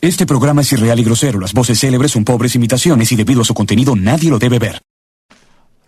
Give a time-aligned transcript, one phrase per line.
[0.00, 1.40] Este programa es irreal y grosero.
[1.40, 4.80] Las voces célebres son pobres imitaciones y debido a su contenido nadie lo debe ver.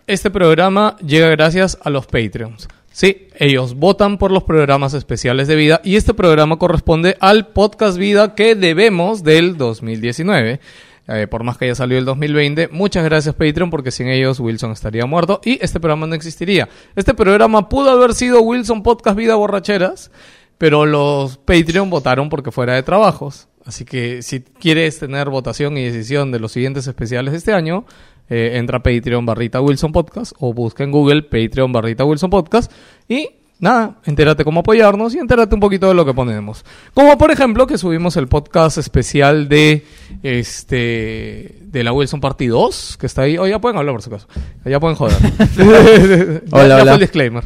[0.05, 2.67] Este programa llega gracias a los Patreons.
[2.91, 7.97] Sí, ellos votan por los programas especiales de vida y este programa corresponde al podcast
[7.97, 10.59] vida que debemos del 2019.
[11.07, 14.71] Eh, por más que haya salido el 2020, muchas gracias Patreon porque sin ellos Wilson
[14.71, 16.67] estaría muerto y este programa no existiría.
[16.97, 20.11] Este programa pudo haber sido Wilson Podcast Vida Borracheras,
[20.57, 23.47] pero los Patreon votaron porque fuera de trabajos.
[23.65, 27.85] Así que si quieres tener votación y decisión de los siguientes especiales de este año,
[28.29, 32.71] eh, entra a Patreon barrita Wilson Podcast o busca en Google Patreon barrita Wilson Podcast
[33.07, 36.65] y nada, entérate cómo apoyarnos y entérate un poquito de lo que ponemos.
[36.93, 39.85] Como por ejemplo que subimos el podcast especial de
[40.23, 43.37] este de la Wilson Party 2, que está ahí.
[43.37, 44.27] O ya pueden hablar por su caso.
[44.65, 45.15] Ya pueden joder.
[45.57, 46.83] Ya- Hola, ya hola.
[46.83, 47.43] fue el disclaimer.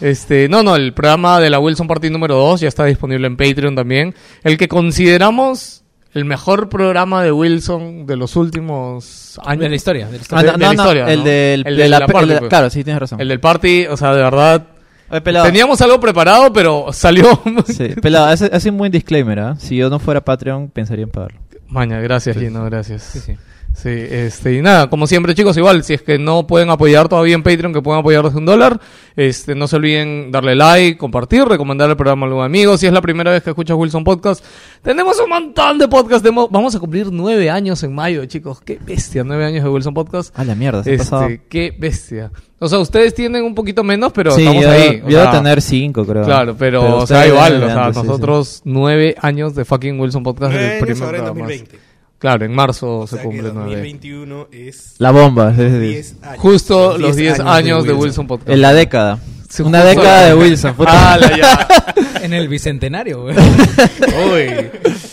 [0.00, 3.36] Este, no, no, el programa de la Wilson Party número 2 ya está disponible en
[3.36, 4.14] Patreon también.
[4.44, 5.82] El que consideramos
[6.14, 9.60] el mejor programa de Wilson de los últimos años.
[9.60, 10.06] De la historia.
[10.08, 11.06] De la Ah, historia.
[11.10, 11.24] el ¿no?
[11.24, 12.48] del, El de la, party, de- pues.
[12.48, 13.20] Claro, sí, tienes razón.
[13.20, 14.66] El del party, o sea, de verdad.
[15.10, 17.40] Oye, Teníamos algo preparado, pero salió.
[17.66, 19.54] sí, pelado, hace, hace un buen disclaimer, ¿ah?
[19.58, 21.38] Si yo no fuera Patreon, pensaría en pagarlo.
[21.68, 23.02] Maña, gracias, Lino, gracias.
[23.02, 23.36] Sí, sí.
[23.76, 27.34] Sí, este, y nada, como siempre chicos, igual, si es que no pueden apoyar todavía
[27.34, 28.80] en Patreon, que pueden apoyar desde un dólar,
[29.16, 32.92] este, no se olviden darle like, compartir, recomendar el programa a algún amigo, si es
[32.94, 34.42] la primera vez que escuchas Wilson Podcast,
[34.80, 39.24] tenemos un montón de podcasts, vamos a cumplir nueve años en mayo, chicos, qué bestia,
[39.24, 41.24] nueve años de Wilson Podcast, Ah, la mierda, se ha pasado.
[41.26, 42.32] este, qué bestia.
[42.58, 45.02] O sea, ustedes tienen un poquito menos, pero sí, estamos yo, ahí.
[45.06, 46.24] yo sea, debo tener cinco, creo.
[46.24, 48.06] Claro, pero, o sea, igual, o sea, antes, sí, sí.
[48.06, 51.48] nosotros nueve años de fucking Wilson Podcast Nueve el años primer ahora en programa.
[51.50, 51.95] 2020.
[52.18, 53.70] Claro, en marzo O se sea que cumple nueve.
[53.72, 56.40] 2021 es La bomba, es decir, 10 años.
[56.40, 58.50] Justo los 10 años, de Wilson Podcast.
[58.50, 59.18] en la década.
[59.60, 60.74] Una década de Wilson.
[60.74, 61.12] puta.
[61.14, 61.68] ¡Hala, ya!
[62.22, 63.36] En el bicentenario, güey.
[64.32, 64.70] Uy.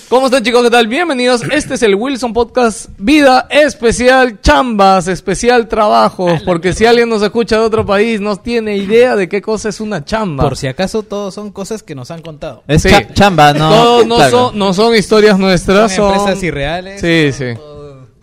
[0.09, 0.63] ¿Cómo están chicos?
[0.63, 0.87] ¿Qué tal?
[0.87, 1.43] Bienvenidos.
[1.51, 6.41] Este es el Wilson Podcast Vida Especial Chambas, especial Trabajos.
[6.43, 9.79] Porque si alguien nos escucha de otro país, no tiene idea de qué cosa es
[9.79, 10.43] una chamba.
[10.43, 12.63] Por si acaso, todos son cosas que nos han contado.
[12.67, 12.89] Es Sí.
[12.89, 13.69] cha- chamba, ¿no?
[13.69, 14.31] Todos no, Claro.
[14.49, 16.19] son, no son historias nuestras, Son son...
[16.19, 16.99] empresas irreales.
[17.01, 17.61] Sí, son sí.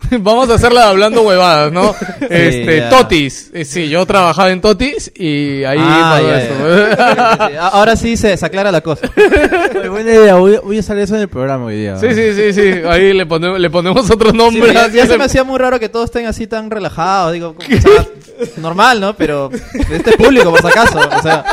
[0.19, 1.93] Vamos a hacerla hablando huevadas, ¿no?
[2.29, 2.89] este, ya.
[2.89, 3.49] Totis.
[3.53, 6.55] Eh, sí, yo trabajaba en Totis y ahí Ah, pasó ya, esto.
[6.67, 7.47] ya.
[7.47, 9.09] Sí, Ahora sí se, se aclara la cosa.
[9.79, 11.97] Oye, buena idea, voy, voy a usar eso en el programa hoy día.
[11.97, 12.81] Sí, sí, sí, sí.
[12.89, 14.73] Ahí le, ponemos le ponemos otro Sí, nombre.
[14.73, 17.33] ya, se me hacía muy raro que todos estén así tan relajados.
[17.33, 18.05] Digo, como, o sea,
[18.57, 19.15] normal, ¿no?
[19.15, 19.49] Pero
[19.91, 20.99] este es público, por si acaso.
[20.99, 21.45] O sea,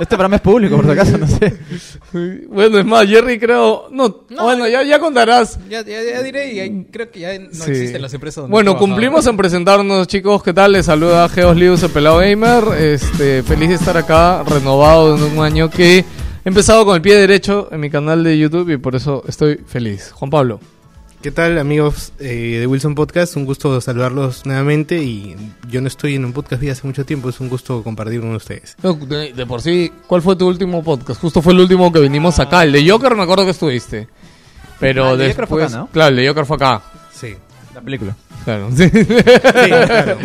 [0.00, 1.56] este programa es público, por si acaso, no sé.
[2.48, 3.88] Bueno, es más, Jerry creo...
[3.90, 5.58] No, No, bueno, ya, ya contarás.
[5.68, 7.70] Ya, ya, ya diré, y ahí creo que ya no Sí.
[7.70, 10.42] existen las empresas donde Bueno, cumplimos en presentarnos, chicos.
[10.42, 10.72] ¿Qué tal?
[10.72, 12.64] Les saluda Geos Lius, el pelado gamer.
[12.78, 16.04] Este, feliz de estar acá, renovado en un año que he
[16.44, 20.10] empezado con el pie derecho en mi canal de YouTube y por eso estoy feliz.
[20.12, 20.60] Juan Pablo.
[21.22, 23.36] ¿Qué tal amigos eh, de Wilson Podcast?
[23.36, 25.34] Un gusto saludarlos nuevamente y
[25.68, 28.32] yo no estoy en un podcast vida hace mucho tiempo, es un gusto compartir con
[28.36, 28.76] ustedes.
[28.84, 31.20] No, De, de por sí, ¿cuál fue tu último podcast?
[31.20, 32.62] Justo fue el último que vinimos acá.
[32.62, 34.06] El de Joker me acuerdo que estuviste.
[34.78, 35.48] Pero Ah, el de después...
[35.48, 35.86] Joker fue acá, ¿no?
[35.88, 36.82] Claro, el de Joker fue acá.
[37.12, 37.34] Sí.
[37.74, 38.16] La película.
[38.44, 38.70] Claro.
[38.76, 38.88] sí.
[38.88, 39.04] Sí,
[39.86, 40.18] claro.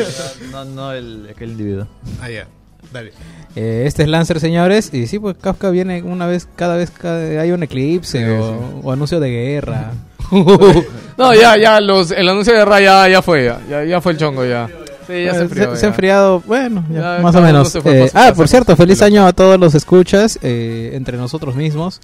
[0.52, 1.88] No, no el, aquel individuo.
[2.22, 2.48] Ah, ya.
[2.92, 3.14] Dale.
[3.56, 4.94] Eh, este es Lancer, señores.
[4.94, 8.92] Y sí, pues Kafka viene una vez, cada vez que hay un eclipse o, o
[8.92, 9.92] anuncio de guerra.
[11.18, 14.14] no, ya, ya, los, el anuncio de guerra ya, ya fue, ya, ya, ya fue
[14.14, 14.68] el chongo ya.
[15.08, 15.76] Sí, ya se Eh, enfrió.
[15.76, 17.76] se, ha enfriado, bueno, ya, Ya más o menos.
[17.84, 22.00] Eh, ah, por cierto, feliz año a todos los escuchas, eh, entre nosotros mismos.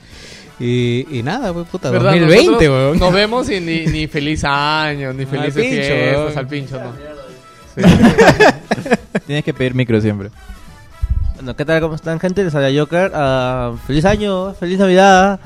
[0.59, 2.11] Y, y nada, pues, puta, ¿Verdad?
[2.11, 2.99] 2020, Nosotros weón.
[2.99, 6.37] Nos vemos y ni, ni feliz año, ni felices pincho, fiestas, weón.
[6.37, 6.91] al pincho, no.
[9.25, 10.29] Tienes que pedir micro siempre.
[11.35, 11.79] Bueno, ¿qué tal?
[11.79, 12.43] ¿Cómo están, gente?
[12.43, 13.11] Les habla Joker.
[13.15, 15.39] Ah, feliz año, feliz Navidad.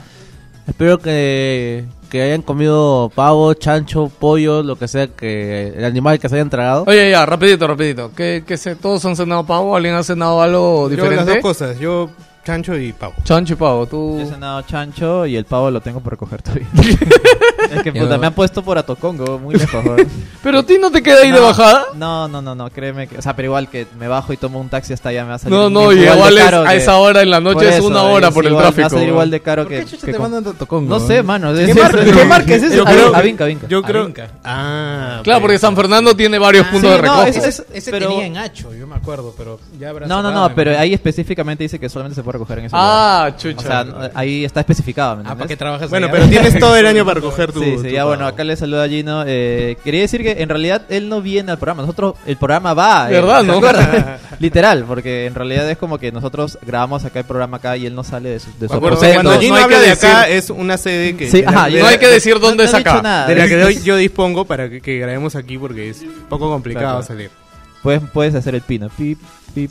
[0.68, 6.30] Espero que, que hayan comido pavo, chancho, pollo, lo que sea que el animal que
[6.30, 6.84] se hayan tragado.
[6.86, 8.12] Oye, ya, rapidito, rapidito.
[8.16, 8.76] ¿Qué, qué sé?
[8.76, 9.76] ¿Todos han cenado pavo?
[9.76, 11.42] ¿Alguien ha cenado algo Yo las dos diferente?
[11.42, 12.12] cosas, yo
[12.46, 13.14] chancho y pavo.
[13.24, 14.18] Chancho y pavo, tú...
[14.20, 16.68] Yo he cenado chancho y el pavo lo tengo por recoger todavía.
[17.72, 19.84] es que puta, me han puesto por Atocongo, muy lejos.
[20.44, 21.86] ¿Pero a ti no te queda ahí de No, bajada?
[21.96, 23.18] No, no, no, no, créeme que.
[23.18, 25.36] O sea, pero igual que me bajo y tomo un taxi hasta allá me va
[25.36, 25.58] a salir.
[25.58, 27.56] No, no, y igual de igual es, caro a que- esa hora en la noche
[27.56, 28.78] por es eso, una hora es por el igual, tráfico.
[28.80, 29.86] Me va a salir igual de caro ¿Por que.
[29.86, 30.90] qué que te con- mandan tanto congo?
[30.90, 31.54] No sé, mano.
[31.54, 32.76] ¿Qué, marca, es- ¿Qué marca es eso?
[32.76, 33.68] Yo creo- A Vinca, Vinca.
[33.68, 34.12] Yo creo...
[34.44, 37.02] Ah, Claro, porque San Fernando tiene varios puntos sí,
[37.42, 40.54] de es- Ese, tenía en Hacho, yo me acuerdo, pero ya habrá No, no, no,
[40.54, 43.38] pero ahí específicamente dice que solamente se puede para recoger en ese Ah, lugar.
[43.38, 43.58] chucha.
[43.60, 46.14] O sea, no- ahí está especificado, ¿me Ah, ¿para qué trabajas Bueno, allá?
[46.16, 47.62] pero tienes todo el año para recoger tu.
[47.64, 49.24] Sí, tu sí, ya bueno, acá le saluda a Gino.
[49.26, 51.82] Eh, quería decir que en realidad él no viene al programa.
[51.84, 53.10] Nosotros, el programa va.
[53.10, 53.62] eh, ¿Verdad, ¿te no?
[54.40, 57.96] Literal, porque en realidad es como que nosotros grabamos acá el programa acá y él
[57.96, 58.80] no sale de su, de su.
[58.80, 61.30] Cuando no Gino hay habla que de acá, es una sede que.
[61.30, 63.02] Sí, ajá, de no hay que decir no- dónde no es acá.
[63.02, 63.28] nada.
[63.28, 66.86] de la que doy- yo dispongo para que, que grabemos aquí porque es poco complicado
[67.00, 67.04] Claro.
[67.04, 67.30] salir.
[67.82, 68.90] Puedes, puedes hacer el pino.
[68.98, 69.20] Pip,
[69.54, 69.70] pip.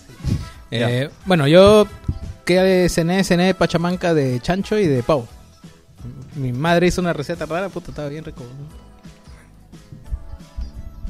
[0.71, 1.87] Eh, bueno, yo
[2.45, 5.27] que cené, cené pachamanca de chancho y de pavo.
[6.35, 8.43] Mi madre hizo una receta rara, puta, estaba bien rico.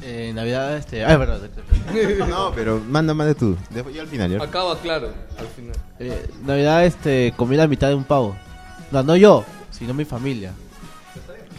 [0.05, 1.05] Eh, Navidad, este.
[1.05, 1.49] Ay, perdón.
[2.29, 3.57] No, pero manda más de tú.
[3.69, 4.31] Después yo al final.
[4.31, 4.43] ¿ya?
[4.43, 5.75] Acaba claro, al final.
[5.99, 7.33] Eh, Navidad, este.
[7.37, 8.35] Comí la mitad de un pavo.
[8.91, 10.51] No, no yo, sino mi familia.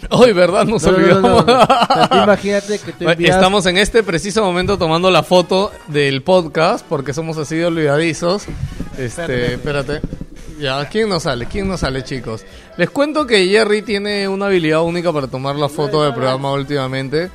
[0.11, 0.65] Hoy, ¿verdad?
[0.65, 1.47] Nos No, olvidamos.
[1.47, 2.23] no, no.
[2.25, 7.13] Imagínate que tú envías- Estamos en este preciso momento tomando la foto del podcast porque
[7.13, 8.45] somos así de olvidadizos.
[8.99, 10.01] Este, espérate.
[10.61, 11.47] Ya, ¿quién nos sale?
[11.47, 12.45] ¿Quién nos sale, chicos?
[12.77, 17.31] Les cuento que Jerry tiene una habilidad única para tomar la foto del programa últimamente.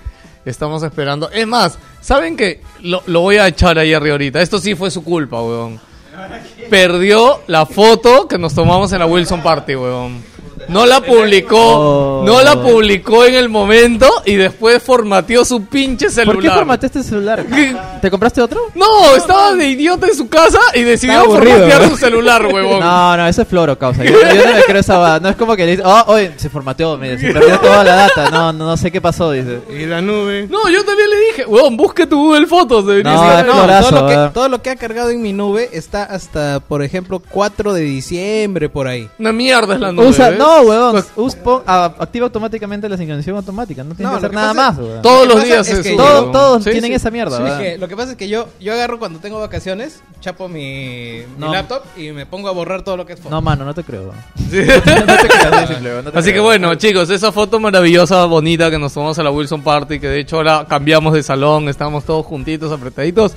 [0.46, 1.30] Estamos esperando.
[1.30, 2.62] Es más, ¿saben qué?
[2.82, 4.42] Lo, lo voy a echar a Jerry ahorita.
[4.42, 5.80] Esto sí fue su culpa, weón.
[6.70, 10.24] Perdió la foto que nos tomamos en la Wilson Party, weón.
[10.70, 12.24] No la publicó, Oh.
[12.26, 16.36] no la publicó en el momento y después formateó su pinche celular.
[16.36, 17.46] ¿Por qué formateaste el celular?
[18.02, 18.60] ¿Te compraste otro?
[18.76, 21.90] No, estaba de idiota en su casa y decidió formatear ¿no?
[21.90, 22.80] su celular, huevón.
[22.80, 24.04] No, no, eso es floro, causa.
[24.04, 26.32] Yo, yo no me creo esa va- No es como que le dice, oh, oye,
[26.38, 28.30] se formateó, mire, se perdió toda la data.
[28.30, 29.60] No, no, no sé qué pasó, dice.
[29.70, 30.48] Y la nube.
[30.50, 32.86] No, yo también le dije, huevón, busque tu Google Fotos.
[32.86, 35.34] debería No, es No, florazo, todo, lo que, todo lo que ha cargado en mi
[35.34, 39.10] nube está hasta, por ejemplo, 4 de diciembre por ahí.
[39.20, 40.08] Una mierda es la nube.
[40.08, 40.40] Usa, ¿ves?
[40.64, 41.04] No, weón.
[41.16, 43.84] us- pon- a- activa automáticamente la sincronización automática.
[43.84, 45.02] No tienes No, que hacer que nada más, weón.
[45.02, 46.96] Todos Lo los días es que Todo- todos Sí, tienen sí.
[46.96, 47.60] esa mierda, Sí, ¿verdad?
[47.60, 51.84] que lo que pasa es que yo, yo agarro cuando tengo vacaciones, chapo mi, laptop
[51.98, 53.30] y me pongo a borrar todo lo que es foto.
[53.34, 54.04] No, mano, no te creo.
[54.04, 54.16] weón.
[54.50, 54.60] Sí.
[55.10, 57.60] No te creo, así de simple, weón, no te Así que bueno, chicos, esa foto
[57.60, 61.24] maravillosa, bonita que nos tomamos a la Wilson Party, que de hecho ahora cambiamos de
[61.24, 63.34] salón, estamos todos juntitos, apretaditos,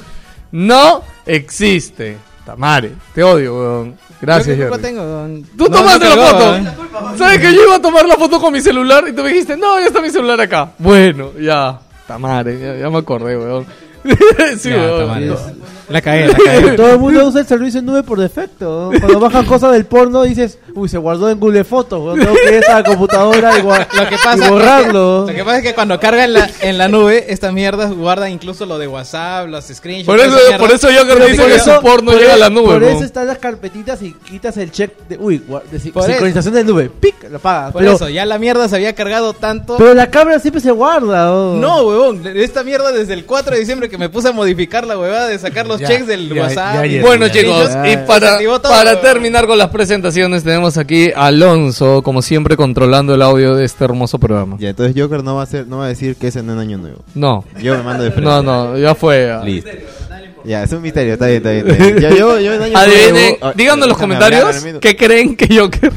[0.51, 2.19] no existe.
[2.45, 3.97] Tamare, te odio, weón.
[4.21, 5.03] Gracias, Yo tengo.
[5.57, 6.57] Tú no, tomaste no la foto.
[6.57, 6.65] ¿eh?
[7.19, 9.57] ¿Sabes que yo iba a tomar la foto con mi celular y tú me dijiste,
[9.57, 10.73] no, ya está mi celular acá?
[10.79, 11.81] Bueno, ya.
[12.07, 13.67] Tamare, ya, ya me acordé, weón.
[14.59, 15.09] sí, Ya, weón.
[15.09, 15.31] Tamare.
[15.89, 16.73] La cagué, la cagué.
[16.77, 18.91] Todo el mundo usa el servicio en nube por defecto.
[18.93, 19.01] ¿no?
[19.01, 22.19] Cuando bajas cosas del porno dices, uy, se guardó en Google Fotos.
[22.19, 25.27] Tengo que ir a la computadora y, Lo que pasa y es borrarlo.
[25.27, 28.31] Lo que pasa es que cuando carga en la, en la nube, estas mierdas guardan
[28.31, 30.07] incluso lo de WhatsApp, los screenshots.
[30.07, 30.59] Por eso, mierda.
[30.59, 32.83] por eso yo que por que eso- su porno por llega a la nube, Por
[32.83, 32.89] ¿no?
[32.89, 36.91] eso están las carpetitas y quitas el check de, uy, de, sincronización de nube.
[36.91, 37.73] Pic, lo pagas.
[37.73, 39.77] Por Pero, eso, ya la mierda se había cargado tanto.
[39.77, 41.33] pero la cámara siempre se guarda.
[41.33, 41.57] oh.
[41.57, 44.99] No, huevón, esta mierda desde el 4 de diciembre que me puse a modificar la
[44.99, 46.85] huevada de sacar los Ya, checks del ya, WhatsApp.
[46.87, 47.03] ya.
[47.03, 47.93] Bueno Ya, chicos, ya.
[47.93, 53.23] y para, para terminar con las presentaciones tenemos aquí a Alonso, como siempre controlando el
[53.23, 54.57] audio de este hermoso programa.
[54.59, 56.59] Ya, entonces Joker no va a hacer, no va a decir que es en un
[56.59, 56.99] año nuevo.
[57.15, 58.31] No, Yo me mando de frente.
[58.31, 59.27] no, no, ya fue.
[59.27, 59.43] ya.
[59.45, 59.71] Listo.
[60.45, 61.69] Ya, es un misterio, está bien, está bien.
[61.71, 61.99] Está bien.
[62.01, 65.93] Ya, yo, yo en año Adivinen, nuevo- díganos en los comentarios qué creen que Joker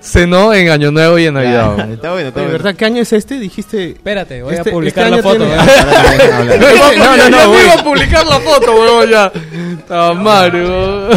[0.00, 1.76] cenó en Año Nuevo y en Navidad.
[1.76, 1.84] Ya.
[1.92, 2.52] Está bueno, está bueno.
[2.52, 2.74] ¿verdad?
[2.74, 3.38] ¿Qué año es este?
[3.38, 3.90] Dijiste.
[3.90, 5.44] Espérate, voy Este- a publicar este la foto.
[5.44, 5.54] tiene-.
[6.98, 9.32] No, no, no, no, iba a publicar la foto, weón, ya.
[9.88, 11.08] Tamario.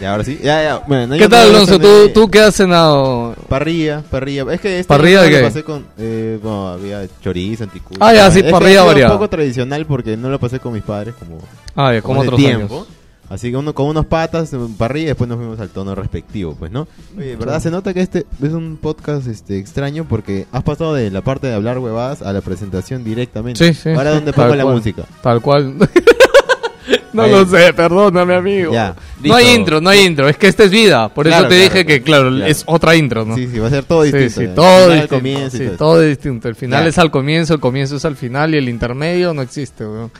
[0.00, 0.38] Ya, ahora sí.
[0.42, 0.78] Ya, ya.
[0.86, 1.78] Bueno, ¿Qué tal, Alonso?
[1.78, 3.34] ¿Tú, ¿Tú qué has cenado?
[3.48, 4.44] Parrilla, parrilla.
[4.52, 5.42] Es que este ¿Parrilla de lo qué?
[5.44, 5.86] pasé con.
[5.98, 7.98] Eh, bueno, había chorizo, anticucho.
[8.00, 9.12] Ah, ya, sí, Es que parrilla variada.
[9.12, 11.38] un poco tradicional porque no lo pasé con mis padres como.
[11.74, 12.74] Ah, ya, como hace otros tiempo.
[12.74, 12.86] años.
[13.32, 16.54] Así que uno con unos patas, en parrilla, y después nos fuimos al tono respectivo,
[16.54, 16.86] pues, ¿no?
[17.16, 17.62] Oye, ¿verdad?
[17.62, 21.46] Se nota que este es un podcast este extraño porque has pasado de la parte
[21.46, 23.72] de hablar huevadas a la presentación directamente.
[23.72, 23.88] Sí, sí.
[23.88, 24.76] Ahora, sí, ¿dónde pongo la cual.
[24.76, 25.04] música?
[25.22, 25.76] Tal cual.
[27.14, 27.30] no Ahí.
[27.30, 28.70] lo sé, perdóname, amigo.
[28.70, 30.28] Ya, no hay intro, no hay intro.
[30.28, 31.08] Es que esta es vida.
[31.08, 32.44] Por eso te claro, dije que, claro, claro.
[32.44, 33.34] es otra intro, ¿no?
[33.34, 34.40] Sí, sí, va a ser todo distinto.
[34.42, 35.14] sí, todo distinto.
[35.16, 35.76] comienzo sí, todo.
[35.76, 36.48] todo distinto.
[36.48, 36.88] El final Ya.
[36.90, 40.10] es al comienzo, el comienzo es al final y el intermedio no existe, weón.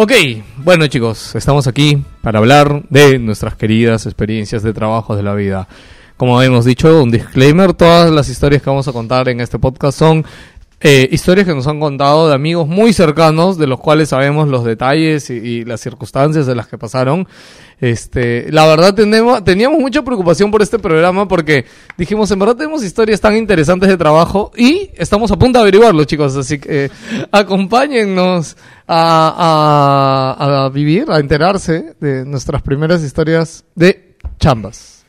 [0.00, 0.12] Ok,
[0.58, 5.66] bueno chicos, estamos aquí para hablar de nuestras queridas experiencias de trabajo de la vida.
[6.16, 9.98] Como hemos dicho, un disclaimer, todas las historias que vamos a contar en este podcast
[9.98, 10.24] son
[10.80, 14.62] eh, historias que nos han contado de amigos muy cercanos, de los cuales sabemos los
[14.62, 17.26] detalles y, y las circunstancias de las que pasaron.
[17.80, 21.64] Este, la verdad tenemos, teníamos mucha preocupación por este programa porque
[21.96, 26.04] dijimos, en verdad tenemos historias tan interesantes de trabajo y estamos a punto de averiguarlo,
[26.04, 26.34] chicos.
[26.36, 26.90] Así que eh,
[27.30, 28.56] acompáñennos
[28.86, 35.04] a, a, vivir, a enterarse de nuestras primeras historias de chambas.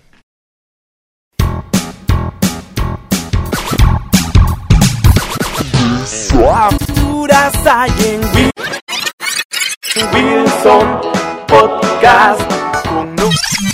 [11.47, 12.48] Podcast
[13.41, 13.68] Thank you.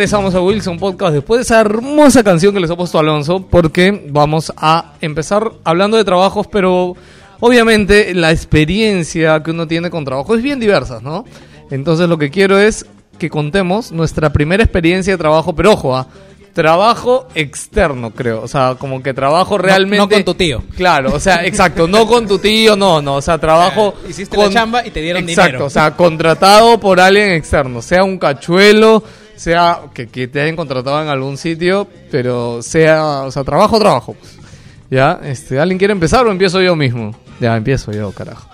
[0.00, 4.06] Regresamos a Wilson Podcast después de esa hermosa canción que les ha puesto Alonso, porque
[4.08, 6.96] vamos a empezar hablando de trabajos, pero
[7.38, 11.26] obviamente la experiencia que uno tiene con trabajo es bien diversa, ¿no?
[11.70, 12.86] Entonces lo que quiero es
[13.18, 16.06] que contemos nuestra primera experiencia de trabajo, pero ojo, ¿ah?
[16.54, 19.98] trabajo externo, creo, o sea, como que trabajo realmente...
[19.98, 20.62] no con tu tío.
[20.76, 23.94] Claro, o sea, exacto, no con tu tío, no, no, o sea, trabajo...
[24.06, 25.66] Eh, hiciste la chamba y te dieron exacto, dinero.
[25.66, 29.04] o sea, contratado por alguien externo, sea un cachuelo,
[29.40, 34.12] sea que, que te hayan contratado en algún sitio, pero sea, o sea, trabajo, trabajo.
[34.12, 34.38] pues.
[34.90, 35.18] ¿Ya?
[35.24, 37.16] Este, ¿Alguien quiere empezar o empiezo yo mismo?
[37.40, 38.46] Ya, empiezo yo, carajo.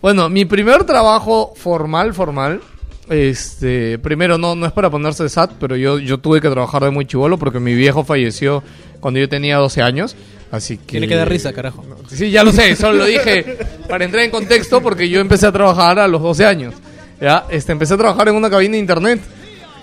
[0.00, 2.60] Bueno, mi primer trabajo formal, formal,
[3.08, 6.90] este, primero no, no es para ponerse SAT, pero yo, yo tuve que trabajar de
[6.90, 8.64] muy chivolo porque mi viejo falleció
[8.98, 10.16] cuando yo tenía 12 años,
[10.50, 10.98] así que...
[10.98, 11.84] Tiene que dar risa, carajo.
[12.08, 13.56] Sí, ya lo sé, solo lo dije
[13.88, 16.74] para entrar en contexto porque yo empecé a trabajar a los 12 años.
[17.20, 19.20] Ya, este, empecé a trabajar en una cabina de internet,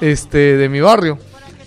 [0.02, 1.18] este, de mi barrio.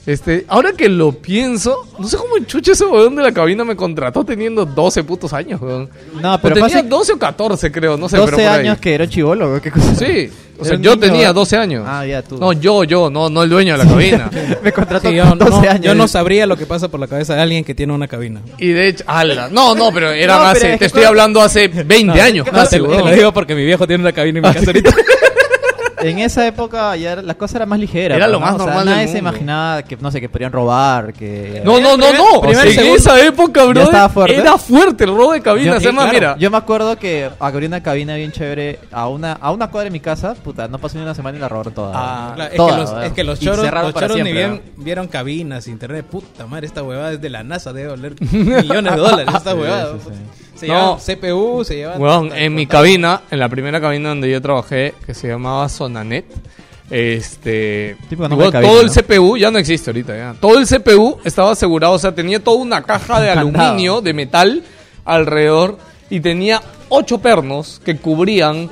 [0.04, 3.76] Este, ahora que lo pienso, no sé cómo chucha ese weón de la cabina me
[3.76, 5.88] contrató teniendo 12 putos años, weón.
[6.20, 8.60] No, O pero tenía fácil- 12 o 14, creo, no sé, pero 12 por ahí.
[8.66, 9.94] años que era chivolo, ¿qué cosa?
[9.94, 10.04] Sí,
[10.58, 11.34] o Era sea, yo niño, tenía ¿verdad?
[11.36, 11.84] 12 años.
[11.86, 12.36] Ah, ya tú.
[12.36, 14.28] No, yo, yo, no, no el dueño de la cabina.
[14.64, 15.80] Me contrató Sí, yo, con 12 no, años.
[15.84, 18.40] yo no sabría lo que pasa por la cabeza de alguien que tiene una cabina.
[18.58, 21.40] y de hecho, ala, no, no, pero eran No, pero hace, es te estoy hablando
[21.40, 24.12] hace 20 años No, casi, te, lo- te lo digo porque mi viejo tiene una
[24.12, 24.90] cabina en mi casa ahorita.
[26.02, 28.16] En esa época ya era- las cosas eran más ligeras.
[28.16, 28.40] Era lo ¿no?
[28.40, 31.62] más O sea, normal del Nadie se imaginaba que, no sé, que podrían robar, que...
[31.64, 32.40] No, no, no, no.
[32.40, 34.37] primer en esa época, bro, estaba fuerte.
[34.37, 36.12] era fuerte el robo de claro.
[36.12, 39.85] mira, Yo me acuerdo que abrí una cabina bien chévere a una, a una cuadra
[39.85, 40.35] de mi casa.
[40.35, 41.92] Puta, no pasó ni una semana y la robaron toda.
[41.94, 45.68] Ah, claro, es, que los, es que los choros, los choros ni bien vieron cabinas,
[45.68, 46.06] internet.
[46.06, 49.35] Puta madre, esta huevada es de la NASA, debe valer millones de dólares.
[49.35, 49.94] Esta huevada.
[49.94, 50.42] sí, sí.
[50.54, 50.99] Se No.
[50.99, 51.99] llevan CPU, se llevan.
[51.99, 56.25] puta, en mi cabina, en la primera cabina donde yo trabajé, que se llamaba Sonanet,
[56.90, 58.92] este, cabina, todo el ¿no?
[58.92, 60.35] CPU ya no existe ahorita, ya.
[60.40, 64.62] Todo el CPU estaba asegurado, o sea, tenía toda una caja de aluminio, de metal
[65.04, 65.78] alrededor
[66.11, 68.68] y tenía ocho pernos que cubrían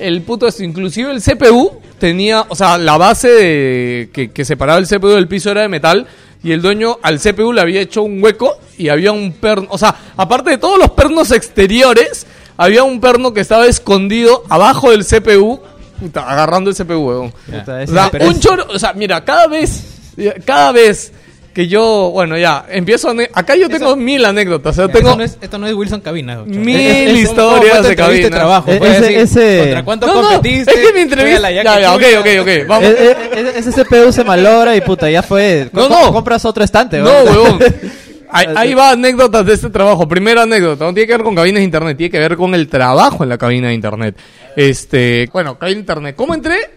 [0.00, 4.78] el puto esto, inclusive el CPU tenía, o sea, la base de, que, que separaba
[4.78, 6.06] el CPU del piso era de metal
[6.42, 9.78] y el dueño al CPU le había hecho un hueco y había un perno, o
[9.78, 15.04] sea, aparte de todos los pernos exteriores, había un perno que estaba escondido abajo del
[15.04, 15.60] CPU,
[16.00, 17.32] puta, agarrando el CPU, weón.
[17.48, 21.12] O sea, un choro, o sea, mira, cada vez, cada vez
[21.54, 25.08] que yo, bueno, ya, empiezo, a acá yo tengo mil anécdotas, o sea, Ya, tengo
[25.10, 26.42] esto, no es, esto no es Wilson Cabina.
[26.46, 28.30] mil Es- es- es- historias ¿cómo fue tu de cabina.
[28.30, 28.70] trabajo?
[28.70, 30.70] E- ese- ese- ¿Contra cuánto No, no, competiste?
[30.74, 32.88] es que mi entrevista, la ya, Yaque ya, ok, ok, ok, vamos.
[32.88, 32.92] E-
[33.34, 35.68] e- e- ese CPU se malogra y puta, ya fue.
[35.72, 36.12] No, no.
[36.12, 37.58] Compras otro estante, No, huevón.
[38.34, 40.08] Ahí, ahí va anécdotas de este trabajo.
[40.08, 42.66] Primera anécdota, no tiene que ver con cabinas de internet, tiene que ver con el
[42.66, 44.16] trabajo en la cabina de internet.
[44.56, 46.14] Este, bueno, cabina de internet.
[46.16, 46.70] ¿Cómo entré?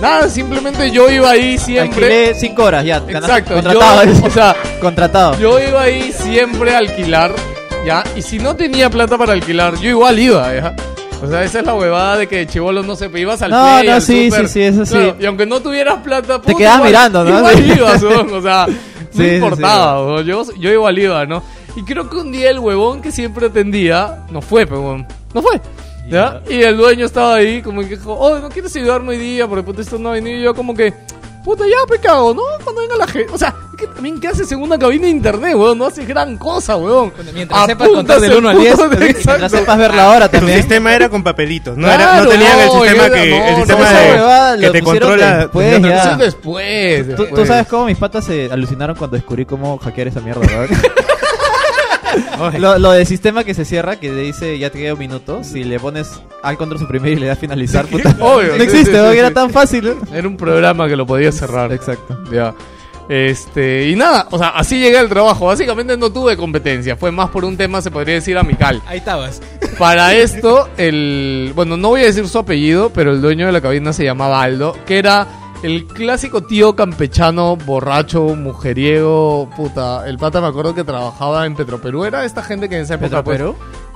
[0.00, 2.28] Nada, simplemente yo iba ahí siempre.
[2.28, 2.96] Alquilé 5 horas, ya.
[3.08, 4.04] Exacto, Contratado.
[4.04, 5.38] yo, o sea, contratado.
[5.38, 7.32] yo iba ahí siempre a alquilar,
[7.86, 8.04] ¿ya?
[8.16, 10.76] Y si no tenía plata para alquilar, yo igual iba, ¿ya?
[11.22, 13.88] O sea, esa es la huevada de que chivolo no se ibas al No, play,
[13.88, 14.92] no, al sí, sí, sí, eso sí.
[14.94, 17.38] Claro, y aunque no tuvieras plata, Te puta, quedabas igual- mirando, ¿no?
[17.38, 17.72] Igual Sí.
[17.78, 18.72] ibas, o sea, no
[19.10, 21.42] Sí, sí, importaba, weón, yo, yo igual iba, ¿no?
[21.76, 25.40] Y creo que un día el huevón que siempre atendía, no fue, pero weón, no
[25.40, 25.60] fue.
[26.08, 26.40] ¿Ya?
[26.48, 29.46] Y el dueño estaba ahí como que dijo, oh, ¿no quieres ayudarme hoy día?
[29.48, 30.38] Porque puta esto no ha venido.
[30.38, 30.92] Y yo como que,
[31.44, 32.42] puta, ya, pecado, ¿no?
[32.62, 33.32] Cuando venga la gente.
[33.32, 35.78] O sea, es que también, ¿qué haces en una cabina de internet, weón?
[35.78, 37.12] No haces gran cosa, weón.
[37.34, 40.36] Mientras sepas contar del el 1 al 10, puto- Mientras sepas ver la hora Tu
[40.36, 40.58] también.
[40.58, 43.50] sistema era con papelitos, no, Claro, era, no tenían el sistema era- que, no, el
[43.52, 45.36] no, sistema esa de- huevada que lo te controla.
[45.38, 46.12] después, te ya.
[46.12, 47.06] Es después.
[47.08, 47.48] ¿Tú, tú después.
[47.48, 50.68] sabes cómo mis patas se alucinaron cuando descubrí cómo hackear esa mierda, ¿verdad?
[52.58, 55.64] Lo, lo del sistema que se cierra, que dice ya te queda un minuto, si
[55.64, 58.16] le pones al control suprimir y le das finalizar, puta.
[58.20, 59.88] Obvio, no existe, sí, weón, sí, era tan fácil.
[59.88, 59.96] ¿eh?
[60.12, 61.72] Era un programa que lo podía cerrar.
[61.72, 62.18] Exacto.
[62.30, 62.54] Ya.
[63.08, 65.46] Este, y nada, o sea, así llegué al trabajo.
[65.46, 68.82] Básicamente no tuve competencia, fue más por un tema, se podría decir, amical.
[68.86, 69.42] Ahí estabas.
[69.78, 71.52] Para esto, el.
[71.54, 74.42] Bueno, no voy a decir su apellido, pero el dueño de la cabina se llamaba
[74.42, 75.26] Aldo, que era
[75.64, 80.06] el clásico tío campechano, borracho, mujeriego, puta.
[80.06, 82.04] El pata me acuerdo que trabajaba en Petroperú.
[82.04, 83.24] Era esta gente que en esa época.
[83.24, 83.40] pues,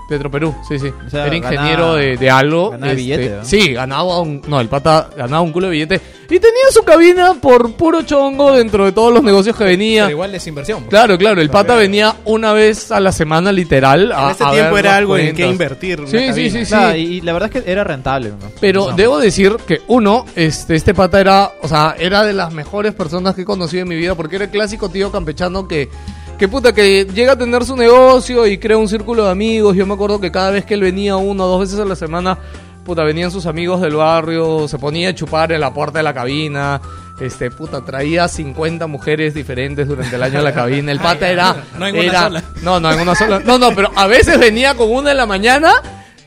[0.09, 0.53] ¿Petroperú?
[0.53, 0.93] Petroperú, sí, sí.
[1.07, 2.65] O sea, Era ingeniero ganaba- de, de algo.
[2.67, 3.45] este, ganaba billete, ¿no?
[3.45, 4.43] Sí, ganaba un.
[4.49, 6.01] No, el pata ganaba un culo de billete.
[6.31, 10.05] Y tenía su cabina por puro chongo dentro de todos los negocios que venía.
[10.05, 10.81] Pero igual es inversión.
[10.81, 10.91] pues.
[10.91, 14.13] Claro, claro, el pata venía una vez a la semana literal.
[14.13, 16.03] A, En ese a tiempo ver era algo en que invertir.
[16.07, 16.71] Sí, sí, sí, sí.
[16.71, 18.31] Claro, y, la verdad es que era rentable.
[18.31, 18.37] ¿no?
[18.61, 22.95] Pero debo decir que uno, este, este pata era, o sea, era de las mejores
[22.95, 25.89] personas que he conocido en mi vida porque era el clásico tío campechano que,
[26.39, 29.75] que puta, que llega a tener su negocio y crea un círculo de amigos.
[29.77, 31.97] Yo me acuerdo que cada vez que él venía una o dos veces a la
[31.97, 32.39] semana,
[32.85, 36.15] puta, venían sus amigos del barrio, se ponía a chupar en la puerta de la
[36.15, 36.81] cabina.
[37.21, 40.93] Este, puta, traía 50 mujeres diferentes durante el año a la cabina.
[40.93, 41.57] El pata era.
[41.77, 42.45] no en una era- sola.
[42.63, 43.41] No, no, en una sola.
[43.45, 45.73] No, no, pero a veces venía con una en la mañana,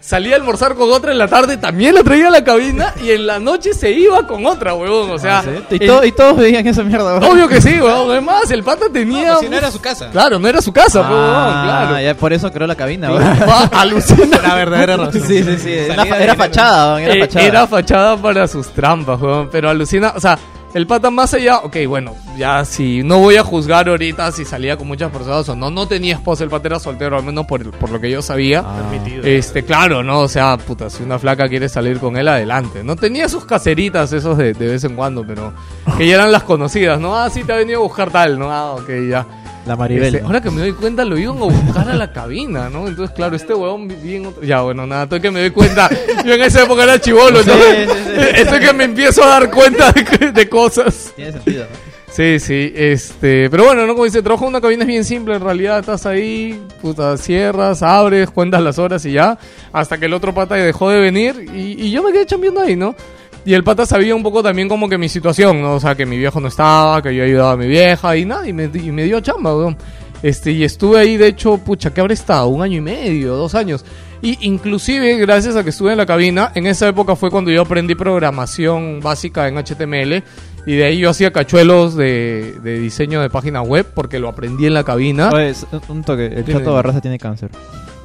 [0.02, 3.12] salía a almorzar con otra en la tarde, también la traía a la cabina y
[3.12, 5.12] en la noche se iba con otra, huevón.
[5.12, 5.78] O sea, Ah, ¿sí?
[5.80, 7.14] y, el- to- y todos veían esa mierda.
[7.14, 7.30] ¿verdad?
[7.32, 8.12] obvio que sí, huevón.
[8.12, 9.34] Además, el pata tenía.
[9.34, 10.10] No, si no era su casa.
[10.12, 12.04] Claro, no era su casa, pues, huevón, Ah, claro.
[12.04, 13.10] ya por eso creó la cabina.
[13.12, 14.40] Va, alucina.
[14.42, 15.22] La verdadera razón.
[15.26, 15.72] Sí, sí, sí.
[15.74, 17.00] Era, fachada, ¿verdad?
[17.02, 17.46] era Eh, fachada.
[17.46, 19.50] era fachada para sus trampas, weón.
[19.52, 20.38] Pero alucina, o sea,
[20.74, 24.78] el pata más allá, ok, bueno, ya si no voy a juzgar ahorita si salía
[24.78, 27.72] con muchas personas o no, no tenía esposa, el pata era soltero, al menos por,
[27.72, 28.64] por lo que yo sabía.
[28.66, 28.92] Ah.
[29.24, 30.20] Este, claro, ¿no?
[30.22, 32.84] O sea, puta, si una flaca quiere salir con él, adelante.
[32.84, 35.54] No tenía sus caseritas, esos de, de vez en cuando, pero
[35.98, 37.18] que ya eran las conocidas, ¿no?
[37.18, 38.52] Ah, sí, te ha venido a buscar tal, ¿no?
[38.52, 39.26] Ah, ok, ya.
[39.66, 40.16] La Maribel.
[40.16, 42.88] Este, ahora que me doy cuenta, lo iban a buscar a la cabina, ¿no?
[42.88, 44.42] Entonces, claro, este huevón vivía en otro...
[44.44, 45.90] Ya, bueno, nada, estoy que me doy cuenta.
[46.26, 47.90] Yo en esa época era chivolo, entonces...
[47.90, 48.22] sí, sí.
[48.42, 51.14] Estoy que me empiezo a dar cuenta de, de cosas.
[51.16, 51.66] Tiene sentido.
[51.66, 51.92] ¿no?
[52.12, 53.50] Sí, sí, este...
[53.50, 53.94] Pero bueno, ¿no?
[53.94, 55.36] Como dice, trabajo en una cabina es bien simple.
[55.36, 59.38] En realidad estás ahí, puta, cierras, abres, cuentas las horas y ya.
[59.72, 62.76] Hasta que el otro pata dejó de venir y, y yo me quedé chambeando ahí,
[62.76, 62.96] ¿no?
[63.46, 65.74] Y el pata sabía un poco también como que mi situación, ¿no?
[65.74, 68.48] O sea, que mi viejo no estaba, que yo ayudaba a mi vieja y nada,
[68.48, 69.78] y me, y me dio chamba, weón.
[70.24, 72.48] Este, y estuve ahí, de hecho, pucha, ¿qué habré estado?
[72.48, 73.84] Un año y medio, dos años.
[74.22, 77.64] Y inclusive, gracias a que estuve en la cabina, en esa época fue cuando yo
[77.64, 80.24] aprendí programación básica en HTML.
[80.68, 84.68] Y de ahí yo hacía cachuelos de, de diseño de página web porque lo aprendí
[84.68, 85.32] en la cabina.
[85.34, 85.54] Oye,
[85.88, 86.28] un toque.
[86.28, 86.46] El.
[86.46, 87.50] Chato Barraza tiene cáncer.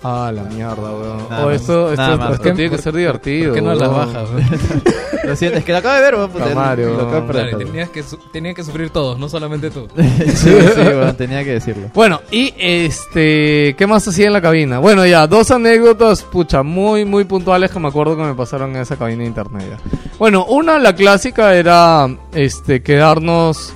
[0.08, 1.28] Ah, la mierda, weón.
[1.28, 2.30] Nada Oh, esto esto, Nada más.
[2.34, 3.46] esto ¿Por tiene que ser divertido.
[3.48, 4.28] ¿Por qué no las bajas?
[4.30, 4.46] weón?
[5.24, 6.30] Lo siento, es que lo acabo de ver, weón.
[6.30, 7.26] puta, madre, lo acabo de weón.
[7.26, 7.48] perder.
[7.50, 9.88] Claro, tenías que, su- tenían que sufrir todos, no solamente tú.
[9.96, 11.88] sí, sí, weón, tenía que decirlo.
[11.94, 14.78] Bueno, y este, ¿qué más hacía en la cabina?
[14.78, 18.82] Bueno, ya, dos anécdotas, pucha, muy, muy puntuales que me acuerdo que me pasaron en
[18.82, 19.64] esa cabina de internet.
[19.68, 19.98] ya.
[20.18, 23.72] Bueno, una, la clásica era, este, quedarnos,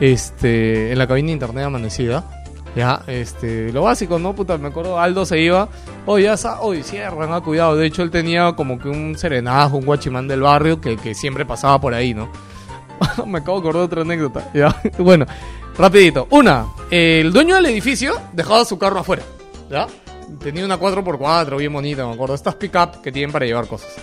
[0.00, 2.35] este, en la cabina de internet amanecida.
[2.76, 4.34] Ya, este, lo básico, ¿no?
[4.34, 5.66] Puta, me acuerdo, Aldo se iba,
[6.04, 7.74] oye, ya oye, cierran, ah, cuidado.
[7.74, 11.46] De hecho, él tenía como que un serenajo, un guachimán del barrio que, que siempre
[11.46, 12.30] pasaba por ahí, ¿no?
[13.26, 14.50] me acabo de acordar otra anécdota.
[14.54, 15.24] Ya, bueno,
[15.78, 16.28] rapidito.
[16.30, 19.22] Una, el dueño del edificio dejaba su carro afuera,
[19.70, 19.86] ¿ya?
[20.42, 22.34] Tenía una 4x4 bien bonita, me acuerdo.
[22.34, 23.94] Estas pick-up que tienen para llevar cosas.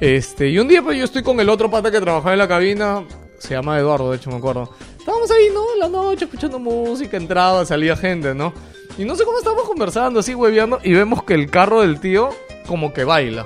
[0.00, 2.48] Este, y un día pues yo estoy con el otro pata que trabajaba en la
[2.48, 3.04] cabina,
[3.38, 4.70] se llama Eduardo, de hecho me acuerdo.
[5.04, 5.60] Estábamos ahí, ¿no?
[5.74, 8.54] En la noche escuchando música, entraba, salía gente, ¿no?
[8.96, 12.30] Y no sé cómo estábamos conversando, así hueveando, y vemos que el carro del tío
[12.66, 13.44] como que baila.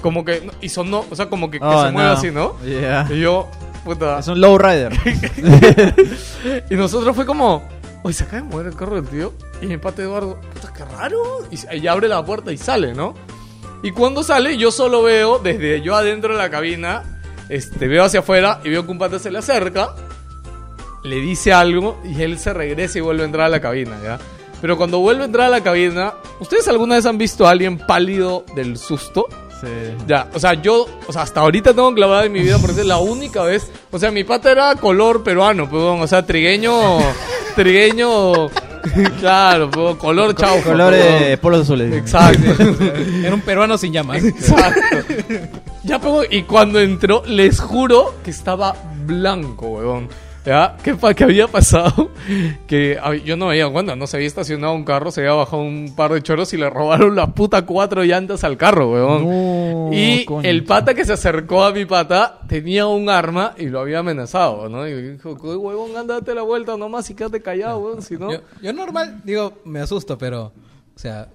[0.00, 2.14] Como que, y sonó, o sea, como que, que Oh, se mueve no.
[2.14, 2.60] así, ¿no?
[2.64, 3.08] Yeah.
[3.10, 3.48] Y yo,
[3.84, 4.20] puta.
[4.20, 4.92] Es un low rider.
[6.70, 7.62] Y nosotros fue como,
[8.02, 9.32] oye, se acaba de mover el carro del tío.
[9.60, 11.20] Y mi pata Eduardo, puta, qué raro.
[11.50, 13.14] Y, y abre la puerta y sale, ¿no?
[13.82, 18.20] Y cuando sale, yo solo veo, desde yo adentro de la cabina, este, veo hacia
[18.20, 19.94] afuera y veo que un pata se le acerca,
[21.02, 24.18] le dice algo y él se regresa y vuelve a entrar a la cabina, ¿ya?
[24.60, 27.78] Pero cuando vuelve a entrar a la cabina, ¿ustedes alguna vez han visto a alguien
[27.78, 29.26] pálido del susto?
[29.60, 29.66] Sí.
[30.06, 32.86] Ya, o sea, yo, o sea, hasta ahorita tengo clavada en mi vida porque es
[32.86, 33.70] la única vez.
[33.90, 36.98] O sea, mi pata era color peruano, perdón, o sea, trigueño,
[37.56, 38.48] trigueño,
[39.20, 40.70] claro, pues, color chaufa.
[40.70, 41.38] Colores perdón.
[41.40, 41.94] polos azules.
[41.94, 42.62] Exacto,
[43.24, 44.24] Era un peruano sin llamas.
[44.24, 44.80] exacto.
[45.84, 50.08] Ya, pero, y cuando entró, les juro que estaba blanco, weón.
[50.44, 50.76] ¿Ya?
[50.82, 52.10] ¿Qué, pa- qué había pasado?
[52.66, 55.62] Que yo no me había cuenta, no se había estacionado un carro, se había bajado
[55.62, 59.24] un par de choros y le robaron las puta cuatro llantas al carro, weón.
[59.24, 63.80] No, Y el pata que se acercó a mi pata tenía un arma y lo
[63.80, 64.86] había amenazado, ¿no?
[64.88, 68.32] Y dijo, "Oye, huevón, anda, date la vuelta nomás y quédate callado, weón, si no...
[68.32, 70.46] Yo, yo normal, digo, me asusto, pero,
[70.94, 71.28] o sea,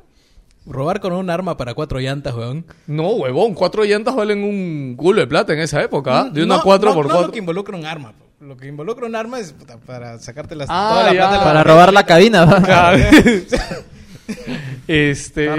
[0.65, 2.65] robar con un arma para cuatro llantas, weón.
[2.87, 6.29] No, huevón, cuatro llantas valen un culo de plata en esa época, ¿ah?
[6.29, 8.13] De una No, 4 no, por no 4 lo que involucra un arma.
[8.39, 11.19] Lo que involucra un arma es puta, para sacarte las, Ah, toda la ya.
[11.21, 11.63] plata la Para cabeza.
[11.73, 12.61] robar la cabina, ¿va?
[12.61, 12.97] Claro.
[14.87, 15.49] este,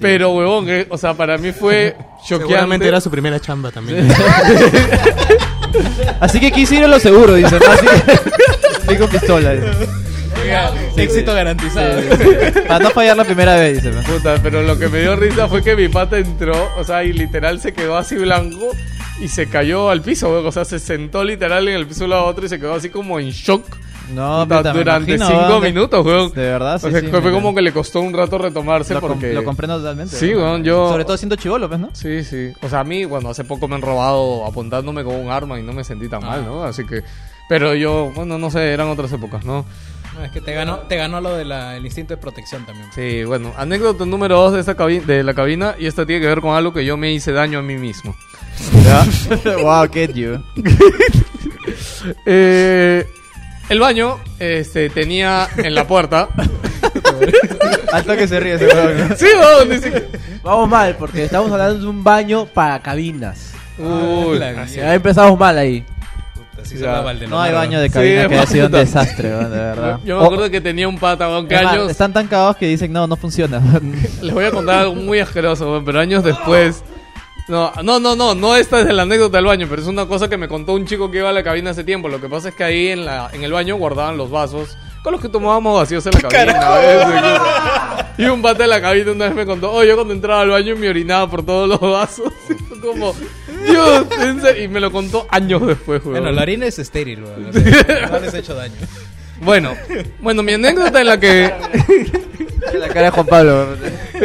[0.00, 1.94] pero huevón, eh, o sea, para mí fue
[2.26, 2.46] choqueante.
[2.46, 4.08] Seguramente era su primera chamba también.
[6.20, 7.58] Así que quise ir a lo seguro, dice.
[7.58, 7.66] ¿no?
[7.66, 9.52] Así que con pistola.
[9.54, 9.70] dice.
[10.96, 12.00] Éxito garantizado.
[12.66, 13.90] Para no fallar la primera vez, dice.
[14.02, 17.12] Puta, pero lo que me dio risa fue que mi pata entró, o sea, y
[17.12, 18.70] literal se quedó así blanco
[19.20, 20.46] y se cayó al piso, weón.
[20.46, 22.88] O sea, se sentó literal en el piso de la otra y se quedó así
[22.90, 23.64] como en shock.
[24.12, 26.32] No, Puta, durante imagino, cinco minutos, weón.
[26.32, 29.00] De verdad, sí, o sea, sí, fue como que le costó un rato retomarse lo,
[29.00, 29.32] com- porque...
[29.32, 30.16] lo comprendo totalmente.
[30.16, 30.42] Sí, weón.
[30.42, 31.88] weón, yo- Sobre todo siendo chivolo, ¿ves, no?
[31.92, 32.52] Sí, sí.
[32.62, 35.62] O sea, a mí, bueno, hace poco me han robado apuntándome con un arma y
[35.62, 36.64] no me sentí tan mal, ¿no?
[36.64, 37.02] Así que...
[37.48, 39.64] Pero yo, bueno, no sé, eran otras épocas, ¿no?
[40.16, 42.88] No, es que te ganó, te ganó lo del instinto de protección también.
[42.94, 46.40] Sí, bueno, anécdota número dos de, esta de la cabina y esta tiene que ver
[46.40, 48.14] con algo que yo me hice daño a mí mismo.
[49.62, 50.42] wow, get you.
[52.26, 53.06] Eh,
[53.68, 56.28] el baño este, tenía en la puerta.
[57.92, 58.68] Hasta que se ríe ese
[59.16, 59.26] sí,
[59.68, 60.08] dice
[60.42, 63.52] Vamos mal, porque estamos hablando de un baño para cabinas.
[63.78, 64.38] Uy,
[64.74, 65.84] Ya empezamos mal ahí.
[66.60, 68.80] Así el de No hay baño de Sí, cabina que haya sido un puta.
[68.84, 70.00] desastre, weón, de verdad.
[70.04, 71.90] Yo me acuerdo que tenía un pata, weón, que es más, años...
[71.90, 73.60] Están tan cagados que dicen, no, no funciona.
[74.20, 76.84] Les voy a contar algo muy asqueroso, weón, pero años después...
[77.48, 80.06] No, no, no, no, no esta es de la anécdota del baño, pero es una
[80.06, 82.08] cosa que me contó un chico que iba a la cabina hace tiempo.
[82.08, 85.12] Lo que pasa es que ahí en, la, en el baño guardaban los vasos con
[85.12, 88.06] los que tomábamos vacíos en la cabina.
[88.18, 90.50] Y un pata de la cabina una vez me contó, oh, yo cuando entraba al
[90.50, 92.32] baño me orinaba por todos los vasos.
[92.72, 93.14] Y como,
[93.64, 94.64] Dios, ¿en serio?
[94.64, 96.20] y me lo contó años después, weón.
[96.20, 98.74] Bueno, la harina es estéril, o sea, no les ha hecho daño.
[99.40, 99.72] Bueno,
[100.20, 101.52] bueno, mi anécdota en la que
[102.74, 103.66] La cara de Juan Pablo.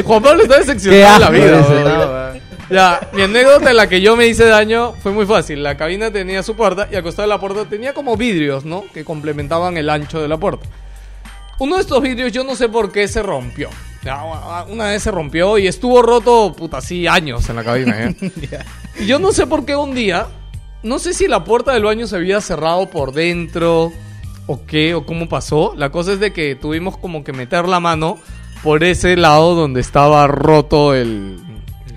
[0.03, 2.33] Juan Pablo está decepcionado de la vida.
[2.69, 5.63] Ya, mi anécdota en la que yo me hice daño fue muy fácil.
[5.63, 8.83] La cabina tenía su puerta y al costado de la puerta tenía como vidrios, ¿no?
[8.93, 10.67] Que complementaban el ancho de la puerta.
[11.59, 13.69] Uno de estos vidrios yo no sé por qué se rompió.
[14.69, 18.15] Una vez se rompió y estuvo roto, puta, así años en la cabina, ¿eh?
[18.99, 20.27] Y yo no sé por qué un día,
[20.81, 23.91] no sé si la puerta del baño se había cerrado por dentro
[24.45, 25.73] o qué, o cómo pasó.
[25.75, 28.17] La cosa es de que tuvimos como que meter la mano
[28.63, 31.37] por ese lado donde estaba roto el,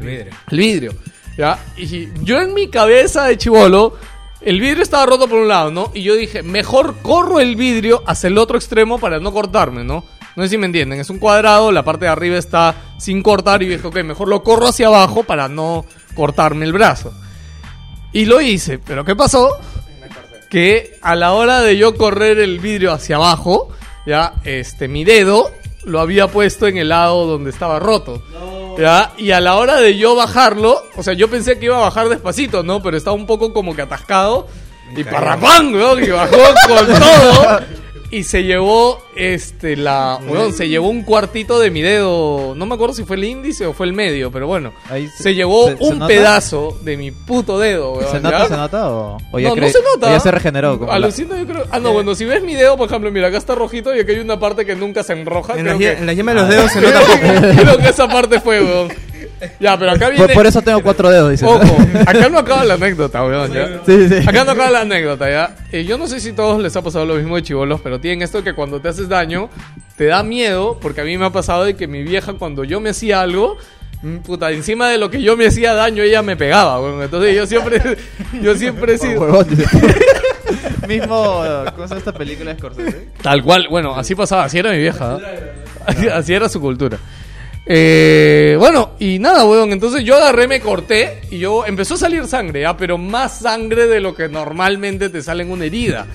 [0.01, 0.33] El vidrio.
[0.51, 0.93] el vidrio.
[1.37, 1.59] ¿ya?
[1.77, 3.95] Y yo en mi cabeza de chivolo,
[4.41, 5.91] el vidrio estaba roto por un lado, ¿no?
[5.95, 10.05] Y yo dije, mejor corro el vidrio hacia el otro extremo para no cortarme, ¿no?
[10.37, 13.63] No sé si me entienden, es un cuadrado, la parte de arriba está sin cortar
[13.63, 15.85] y dije, ok, mejor lo corro hacia abajo para no
[16.15, 17.13] cortarme el brazo.
[18.13, 19.51] Y lo hice, pero ¿qué pasó?
[20.49, 23.69] Que a la hora de yo correr el vidrio hacia abajo,
[24.07, 25.51] ya, este, mi dedo
[25.85, 28.23] lo había puesto en el lado donde estaba roto.
[28.81, 29.13] ¿Ya?
[29.19, 32.09] Y a la hora de yo bajarlo, o sea, yo pensé que iba a bajar
[32.09, 32.83] despacito, ¿no?
[32.83, 34.49] Pero estaba un poco como que atascado.
[34.97, 37.61] Y parrapán, weón, y bajó con todo.
[38.13, 42.55] Y se llevó, este, la, weón, se llevó un cuartito de mi dedo.
[42.57, 44.73] No me acuerdo si fue el índice o fue el medio, pero bueno.
[44.89, 48.11] Ahí Se llevó se- un pedazo de mi puto dedo, weón.
[48.11, 50.09] ¿Se nota, se nota o, o ya no, no se nota.
[50.09, 50.77] o ya se regeneró?
[50.79, 51.65] Como la- Alucina, yo creo.
[51.71, 54.11] Ah, no, bueno, si ves mi dedo, por ejemplo, mira, acá está rojito y aquí
[54.11, 55.55] hay una parte que nunca se enroja.
[55.55, 57.61] En creo la, que- en la yema de los dedos se nota poco.
[57.63, 58.89] Creo que esa parte fue, weón.
[59.61, 60.27] Ya, pero acá viene.
[60.27, 61.45] por, por eso tengo cuatro dedos, dice.
[61.47, 61.77] Ojo,
[62.07, 63.53] acá no acaba la anécdota, weón.
[63.53, 63.81] ¿ya?
[63.87, 64.17] Sí, sí.
[64.27, 65.57] Acá no acaba la anécdota, ¿ya?
[65.73, 68.01] Eh, yo no sé si a todos les ha pasado lo mismo de chivolos, pero
[68.01, 69.49] tienen esto que cuando te haces daño,
[69.97, 72.81] te da miedo, porque a mí me ha pasado de que mi vieja, cuando yo
[72.81, 73.57] me hacía algo,
[74.03, 77.03] mm, puta, encima de lo que yo me hacía daño, ella me pegaba, weón.
[77.03, 77.81] Entonces yo siempre,
[78.43, 79.21] yo siempre he sido.
[79.21, 79.65] Huevón, dice.
[80.89, 83.09] Mismo, ¿cómo se llama esta película de Scorsese?
[83.23, 85.19] Tal cual, bueno, así pasaba, así era mi vieja.
[85.23, 86.11] ¿eh?
[86.13, 86.99] Así era su cultura.
[87.67, 89.73] Eh, bueno, y nada, weón.
[89.73, 92.77] Entonces yo agarré, me corté y yo empezó a salir sangre, ¿ya?
[92.77, 96.07] Pero más sangre de lo que normalmente te sale en una herida.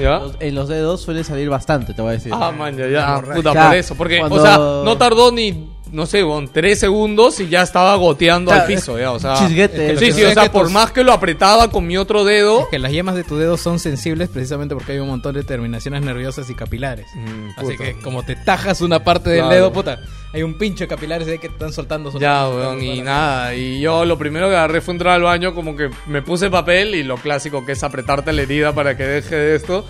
[0.00, 0.18] ¿Ya?
[0.18, 2.32] Los- en los dedos suele salir bastante, te voy a decir.
[2.34, 3.20] Ah, man, ya, ya.
[3.34, 3.94] Puta, Ya, por eso.
[3.94, 7.94] Porque, cuando- o sea, no tardó ni, no sé, weón, tres segundos y ya estaba
[7.96, 9.12] goteando O sea, al piso, ¿ya?
[9.12, 9.92] O sea, chisguete.
[9.92, 12.24] es sí, que sí, o sea, por tus- más que lo apretaba con mi otro
[12.24, 12.60] dedo.
[12.62, 15.44] Es que las yemas de tu dedo son sensibles precisamente porque hay un montón de
[15.44, 17.06] terminaciones nerviosas y capilares.
[17.14, 19.54] Mm, Así que como te tajas una parte del Claro.
[19.54, 20.00] dedo, puta,
[20.32, 22.10] hay un pincho de capilares ahí que te están soltando.
[22.18, 23.54] Ya, soltando, weón, soltando, y nada.
[23.54, 26.94] Y yo lo primero que agarré fue entrar al baño, como que me puse papel
[26.96, 29.84] y lo clásico que es apretarte la herida para que deje de esto.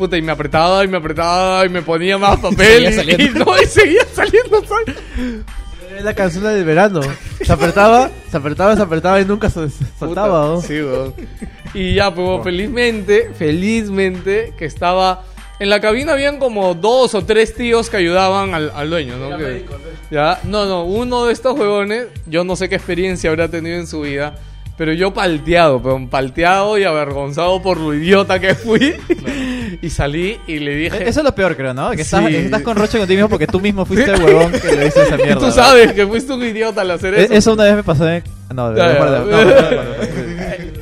[0.00, 2.56] Puta, y me apretaba y me apretaba y me ponía más papel.
[2.66, 3.24] seguía y, saliendo.
[3.24, 4.94] y no, y seguía saliendo sangre.
[5.98, 7.02] Es la canción del verano.
[7.42, 10.46] Se apretaba, se apretaba, se apretaba y nunca se soltaba.
[10.46, 10.62] ¿no?
[10.62, 11.12] Sí, weón.
[11.74, 15.22] Y ya, pues felizmente, felizmente que estaba...
[15.58, 19.36] En la cabina habían como dos o tres tíos que ayudaban al, al dueño, ¿no?
[19.36, 19.66] Que-
[20.10, 23.86] ya, no, no, uno de estos huevones, yo no sé qué experiencia habrá tenido en
[23.86, 24.36] su vida,
[24.78, 28.94] pero yo palteado, pero palteado y avergonzado por lo idiota que fui.
[29.82, 31.08] y salí y le dije...
[31.08, 31.90] Eso es lo peor, creo, ¿no?
[31.90, 32.36] Que estás, Sí.
[32.36, 35.16] estás con roche contigo mismo porque tú mismo fuiste el huevón que le hizo esa
[35.16, 35.38] mierda.
[35.38, 37.34] tú sabes que fuiste un idiota al hacer E- eso.
[37.34, 38.22] Eso una vez me pasó en...
[38.54, 39.24] No, verdad.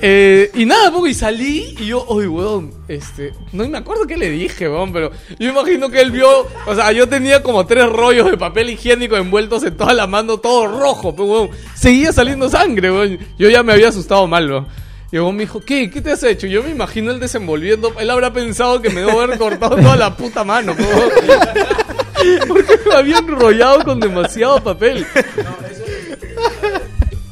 [0.01, 4.17] Eh, y nada, poco, y salí y yo, oye, weón, este, no me acuerdo qué
[4.17, 7.87] le dije, weón, pero yo imagino que él vio, o sea, yo tenía como tres
[7.89, 12.49] rollos de papel higiénico envueltos en toda la mano, todo rojo, pero weón, seguía saliendo
[12.49, 13.19] sangre, weón.
[13.41, 14.67] Yo ya me había asustado mal, weón.
[15.11, 15.91] Y luego me dijo, ¿qué?
[15.91, 16.47] ¿Qué te has hecho?
[16.47, 20.15] Yo me imagino él desenvolviendo, él habrá pensado que me debo haber cortado toda la
[20.17, 20.75] puta mano.
[22.49, 25.07] Porque me había enrollado con demasiado papel.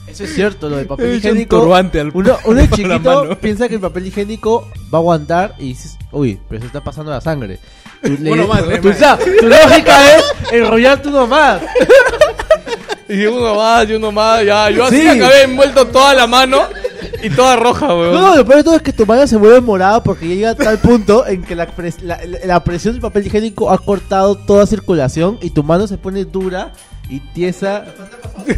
[0.09, 1.61] Eso es cierto, lo del papel He un higiénico.
[1.61, 5.69] turbante al- uno uno la chiquito piensa que el papel higiénico va a aguantar y
[5.69, 7.59] dices, uy, pero se está pasando la sangre.
[8.03, 8.97] Tu, le- Uno más, tu- uno tu- más.
[8.97, 11.61] o sea, tu lógica es enrollarte uno más.
[13.09, 14.71] Y uno más, y uno más, ya.
[14.71, 15.09] Yo así Sí.
[15.09, 16.63] acabé envuelto toda la mano
[17.23, 18.13] y toda roja, weón.
[18.15, 20.55] No, lo peor de todo es que tu mano se vuelve morada porque llega a
[20.55, 24.67] tal punto en que la, pres- la- la presión del papel higiénico ha cortado toda
[24.67, 26.73] circulación y tu mano se pone dura
[27.09, 27.85] y tiesa.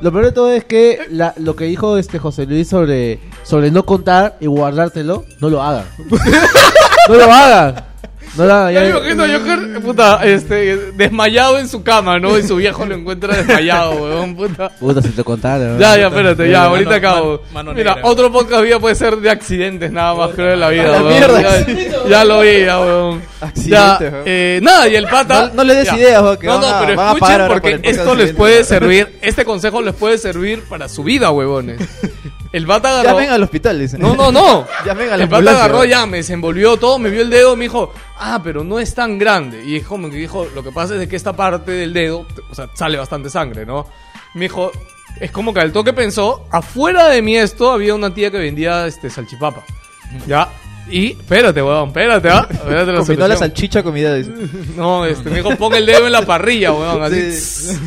[0.00, 3.70] Lo peor de todo es que la- lo que dijo este José Luis sobre, sobre
[3.70, 5.84] no contar y guardártelo, no lo hagan.
[7.08, 7.84] no lo hagan.
[8.36, 8.72] No hagan.
[8.72, 12.38] Ya ya- imagino a Joker, puta, este, desmayado en su cama, ¿no?
[12.38, 14.70] Y su viejo lo encuentra desmayado, weón, puta.
[14.70, 15.76] Puta, si te contara.
[15.78, 17.30] Ya, ya, espérate, ya, Mano- ahorita acabo.
[17.30, 18.08] mano- mano Mira, negra.
[18.10, 21.08] otro podcast vida puede ser de accidentes, nada más, creo, en la vida, la weón.
[21.08, 21.42] mierda.
[21.42, 23.22] Ya, ya lo vi, ya, weón.
[23.40, 24.22] Accidentes, Ya, weón.
[24.26, 25.48] eh, nada, y el pata...
[25.48, 25.96] No- no le des ya.
[25.96, 29.44] ideas, weón, que No, no, a- pero escuchen porque por esto les puede servir, este
[29.44, 31.80] consejo les puede servir para su vida, huevones.
[32.52, 33.18] El pata agarró...
[33.18, 34.00] Llamen al hospital, dicen.
[34.00, 34.66] No, no, no.
[34.84, 37.64] Llamen a la el ambulancia, agarró ya, me desenvolvió todo, me vio el dedo, me
[37.64, 39.62] dijo, ah, pero no es tan grande.
[39.62, 42.68] Y dijo, me dijo, lo que pasa es que esta parte del dedo, o sea,
[42.74, 43.86] sale bastante sangre, ¿no?
[44.34, 44.70] Me dijo,
[45.18, 48.86] es como que al toque pensó, afuera de mí esto había una tía que vendía
[48.86, 49.62] este salchipapa.
[50.26, 50.48] Ya.
[50.90, 52.46] Y, espérate, weón, espérate, ¿ah?
[52.50, 54.16] Espérate la Combinó la salchicha con mi dedo.
[54.16, 54.32] dice.
[54.76, 57.32] No, este, me dijo, pon el dedo en la parrilla, weón, así.
[57.32, 57.78] Sí.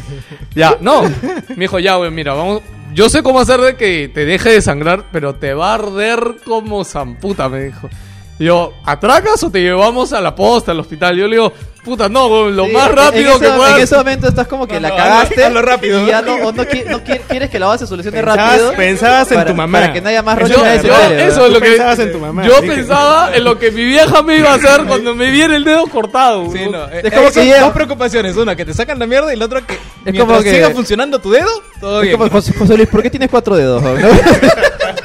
[0.55, 1.03] Ya, no.
[1.49, 2.61] Me dijo, ya, weón, mira, vamos.
[2.95, 6.37] Yo sé cómo hacer de que te deje de sangrar, pero te va a arder
[6.45, 7.89] como zamputa, me dijo.
[8.37, 11.15] Y yo, ¿atracas o te llevamos a la posta, al hospital?
[11.15, 11.53] Yo le digo,
[11.85, 13.77] puta, no, lo Sí, más rápido en que ese- puedas.
[13.77, 15.45] En ese momento estás como que No, la no, cagaste.
[15.45, 16.03] hazlo rápido.
[16.03, 18.49] Y ya no, o no, qui- no qui- quieres que la base se solucione Pensabas-
[18.51, 18.73] rápido.
[18.73, 19.79] pensabas en para- tu mamá.
[19.79, 21.69] Para que no haya más Yo, ese yo- eso es lo que.
[21.69, 24.83] pensabas en tu mamá, yo pensaba en lo que mi vieja me iba a hacer
[24.87, 26.51] cuando me viera el dedo cortado.
[26.51, 26.87] Sí, no.
[26.89, 28.35] eh, Es como eh, que dos preocupaciones.
[28.35, 31.19] Una, que te sacan la mierda y la otra, que mientras como que- siga funcionando
[31.19, 32.17] tu dedo, todo Es bien.
[32.17, 33.81] como, José, José Luis, ¿por qué tienes cuatro dedos?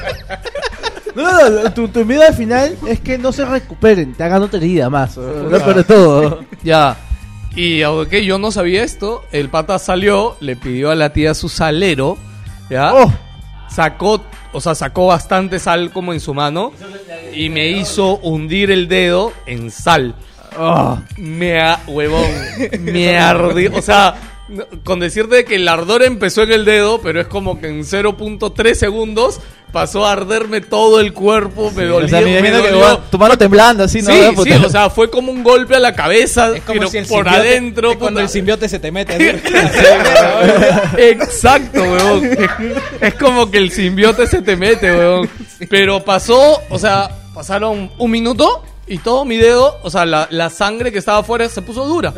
[1.15, 4.43] No, no, no, tu, tu miedo al final es que no se recuperen, te hagan
[4.43, 5.17] otra herida más.
[5.17, 6.39] Lo peor de todo.
[6.63, 6.95] Ya.
[7.55, 11.49] Y aunque yo no sabía esto, el pata salió, le pidió a la tía su
[11.49, 12.17] salero,
[12.69, 12.93] ¿ya?
[12.93, 13.11] Oh.
[13.69, 14.21] Sacó,
[14.53, 16.71] o sea, sacó bastante sal como en su mano
[17.33, 20.15] y me hizo hundir el dedo en sal.
[21.17, 22.29] Me ha, huevón,
[22.79, 24.15] me ardió, o sea,
[24.83, 28.73] con decirte que el ardor empezó en el dedo, pero es como que en 0.3
[28.75, 29.39] segundos
[29.71, 32.85] pasó a arderme todo el cuerpo, me dolió, o sea, me me imagino que dolió.
[32.85, 34.11] weón, tu mano temblando así, ¿no?
[34.43, 37.05] Sí, o sea, fue como un golpe a la cabeza, Es como pero si el
[37.05, 37.91] por simbiote- adentro.
[37.91, 38.23] es cuando puta.
[38.23, 39.13] el simbiote se te mete.
[39.13, 39.23] así.
[40.97, 42.25] Exacto, weón.
[42.25, 42.39] Es,
[43.01, 45.29] es como que el simbiote se te mete, weón.
[45.69, 50.49] Pero pasó, o sea, pasaron un minuto y todo mi dedo, o sea, la, la
[50.49, 52.13] sangre que estaba afuera se puso dura.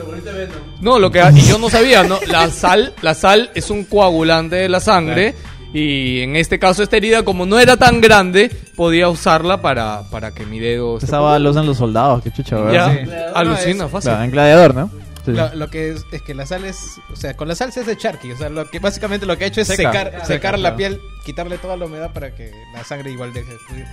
[0.82, 4.56] No, lo que y yo no sabía, no, la sal, la sal es un coagulante
[4.56, 5.36] de la sangre.
[5.76, 10.30] Y en este caso esta herida, como no era tan grande, podía usarla para, para
[10.32, 11.00] que mi dedo...
[11.00, 12.74] se Esa usan los soldados, qué chucha, weón.
[12.74, 13.12] Ya, Sí.
[13.34, 14.12] alucina, fácil.
[14.12, 14.92] Claro, en gladiador, ¿no?
[15.26, 15.32] Sí.
[15.32, 16.78] Lo, lo que es, es que la sal es,
[17.12, 19.46] o sea, con la sal se hace charqui, o sea, lo que básicamente lo que
[19.46, 19.92] ha hecho es Seca.
[19.92, 20.76] secar, Seca, secar la claro.
[20.78, 23.86] piel, quitarle toda la humedad para que la sangre igual deje de fluir.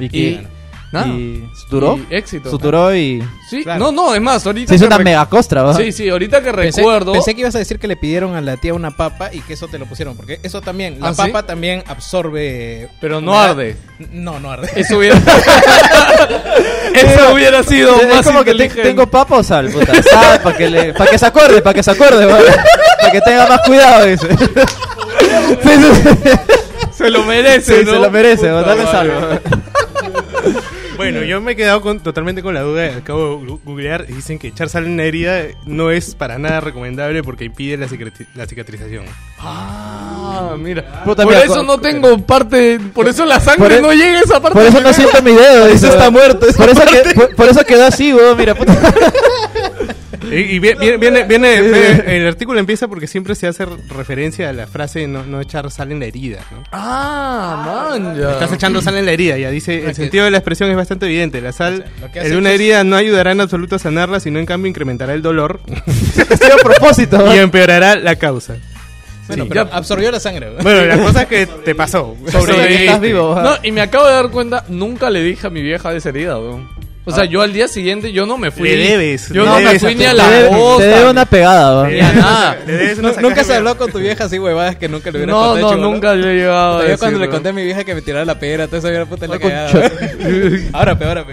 [0.00, 0.46] ¿Y, Y, qué?
[0.92, 1.06] Nada.
[1.08, 1.98] y suturó?
[2.10, 2.50] Y éxito.
[2.50, 3.22] Suturó y...
[3.48, 3.80] Sí, Claro.
[3.86, 5.78] no, no, es más, ahorita Se hizo una rec- mega costra, ¿verdad?
[5.80, 7.12] Sí, sí, ahorita que Pensé, recuerdo.
[7.12, 9.54] pensé que ibas a decir que le pidieron a la tía una papa y que
[9.54, 11.22] eso te lo pusieron, porque eso también, la ¿Ah, sí?
[11.22, 12.88] papa también absorbe...
[13.00, 13.76] Pero no arde.
[14.12, 14.68] No, no arde.
[14.76, 15.16] Eso hubiera.
[16.94, 20.02] Eso hubiera sido Es más como que te- tengo papa o sal, puta.
[20.02, 22.26] Sal, para que, le- pa' que se acuerde, para que se acuerde.
[22.26, 24.28] Para que tenga más cuidado, dice.
[26.92, 27.92] Se lo merece, Sí, ¿no?
[27.92, 28.62] se lo merece, Puta.
[28.62, 29.42] Dale sal.
[31.12, 32.96] Bueno, yo me he quedado con, totalmente con la duda.
[32.96, 36.60] Acabo de googlear y dicen que echar sal en una herida no es para nada
[36.60, 37.86] recomendable porque impide la,
[38.34, 39.04] la cicatrización.
[39.38, 41.02] Ah, mira.
[41.04, 42.78] Puta, por mira, eso no tengo parte.
[42.94, 44.58] Por eso la sangre e- no llega a esa parte.
[44.58, 45.88] Por eso no siento mi dedo, dice.
[45.88, 48.36] está muerto, Por eso, que, por, por eso quedó así, weón.
[48.36, 48.72] Mira, puta.
[50.32, 54.66] Y, y viene, viene, viene- el artículo empieza porque siempre se hace referencia a la
[54.66, 56.40] frase no, no echar sal en la herida.
[56.50, 56.62] ¿no?
[56.72, 58.32] Ah, man, ya.
[58.32, 59.84] Estás echando sal en la herida, ya dice.
[59.86, 61.40] El sentido de la expresión es bastante evidente.
[61.40, 64.68] La sal en una es- herida no ayudará en absoluto a sanarla, sino en cambio
[64.68, 68.56] incrementará el dolor a propósito, y empeorará la causa.
[69.28, 70.50] Bueno, Sí, pero ya- absorbió la sangre.
[70.50, 70.62] weón.
[70.64, 72.16] Bueno, la cosa es que te pasó.
[72.30, 72.74] Sobreviví.
[72.84, 73.38] Estás vivo.
[73.40, 76.08] No, y me acabo de dar cuenta, nunca le dije a mi vieja de esa
[76.08, 76.68] herida, weón.
[77.04, 78.68] O sea, yo al día siguiente, yo no me fui.
[78.68, 80.82] Le debes, Yo le no me debes fui a ni a la costa.
[80.84, 82.08] te debe una pegada, Ni ¿va?
[82.08, 82.58] a nada.
[82.64, 85.18] Le debes una Nu- Nunca se habló con tu vieja así, huevadas, que nunca le
[85.18, 85.60] hubiera No, contado.
[85.60, 85.90] no, chibolo.
[85.90, 88.38] nunca le he llegado Todavía cuando le conté a mi vieja que me tirara la
[88.38, 89.90] piedra, toda esa vieja puta la con cagada.
[90.72, 91.26] Ahora, pe, ahora.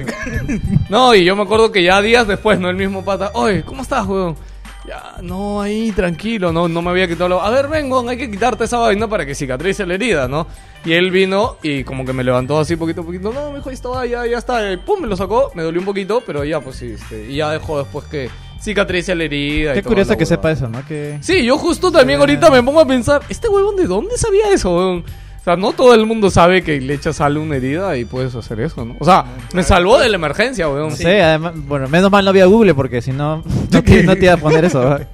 [0.90, 3.30] No, y yo me acuerdo que ya días después, no el mismo pata.
[3.34, 4.36] Oye, ¿cómo estás, weón?
[4.86, 7.46] Ya, no, ahí tranquilo, no, no me había quitado la...
[7.46, 10.48] A ver, vengo, hay que quitarte esa vaina para que cicatrice la herida, ¿no?
[10.86, 13.34] Y él vino y como que me levantó así poquito a poquito.
[13.34, 14.72] No, me dijo, ahí está, ya, ya está.
[14.72, 17.36] Y pum, me lo sacó, me dolió un poquito, pero ya, pues sí, este, y
[17.36, 18.30] ya dejó después que
[18.62, 19.72] cicatrice la herida.
[19.72, 20.86] y Qué toda curioso que sepa eso, ¿no?
[20.86, 21.18] Que...
[21.22, 24.76] Sí, yo justo también ahorita me pongo a pensar, ¿este huevón de dónde sabía eso,
[24.76, 25.04] weón?
[25.50, 28.06] O sea, no todo el mundo sabe que le echas sal a una herida y
[28.06, 28.96] puedes hacer eso, ¿no?
[29.00, 30.90] O sea, me salvó de la emergencia, weón.
[30.90, 33.38] No sé, además, bueno, menos mal no había Google porque si no,
[33.72, 34.80] no te, no te iba a poner eso.
[34.82, 35.00] ¿va?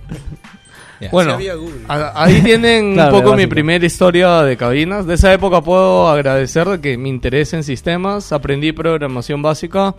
[0.99, 1.47] Ya, Bueno, sí
[1.89, 5.05] a- ahí tienen Claro, un poco mi primera historia de cabinas.
[5.05, 9.93] De esa época puedo agradecer de que me interés en sistemas, aprendí programación básica.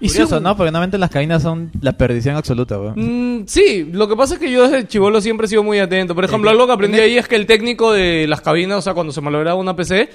[0.00, 0.56] Y Curioso, ¿no?
[0.56, 2.78] Porque normalmente las cabinas son la perdición absoluta.
[2.96, 6.14] Mm, sí, lo que pasa es que yo desde chivolo siempre he sido muy atento.
[6.14, 8.78] Por ejemplo, Eh, algo que aprendí en- ahí es que el técnico de las cabinas,
[8.78, 10.08] o sea, cuando se malograba una PC,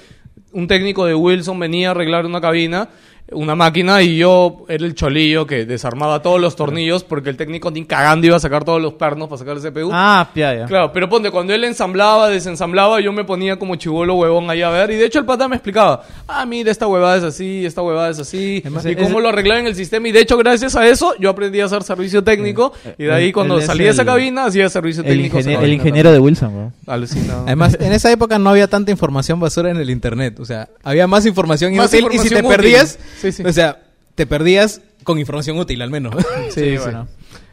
[0.52, 2.88] un técnico de Wilson venía a arreglar una cabina,
[3.32, 7.70] una máquina, y yo era el cholillo que desarmaba todos los tornillos porque el técnico
[7.72, 9.90] ni cagando iba a sacar todos los pernos para sacar el CPU.
[9.92, 10.66] Ah, ya, ya.
[10.66, 14.70] Claro, pero ponte, cuando él ensamblaba, desensamblaba, yo me ponía como chivolo huevón ahí a
[14.70, 14.92] ver.
[14.92, 18.10] Y de hecho el pata me explicaba, ah, mira, esta huevada es así, esta huevada
[18.10, 18.60] es así.
[18.64, 20.06] Además, y es- cómo lo arreglaba en el sistema.
[20.08, 22.72] Y de hecho, gracias a eso, yo aprendí a hacer servicio técnico.
[22.96, 25.38] Y de ahí, cuando salí de esa el- cabina, hacía servicio El, técnico.
[25.38, 26.72] el ingeniero de Wilson, también.
[26.86, 27.42] Alucinado.
[27.46, 30.38] Además, en esa época no había tanta información basura en el internet.
[30.38, 32.16] O sea, había más información Más inútil.
[32.16, 32.48] y si te útil.
[32.48, 33.42] perdías, Sí, sí.
[33.44, 33.78] o sea,
[34.14, 36.14] te perdías con información útil al menos.
[36.50, 36.76] sí, Sí, sí.
[36.78, 37.08] bueno.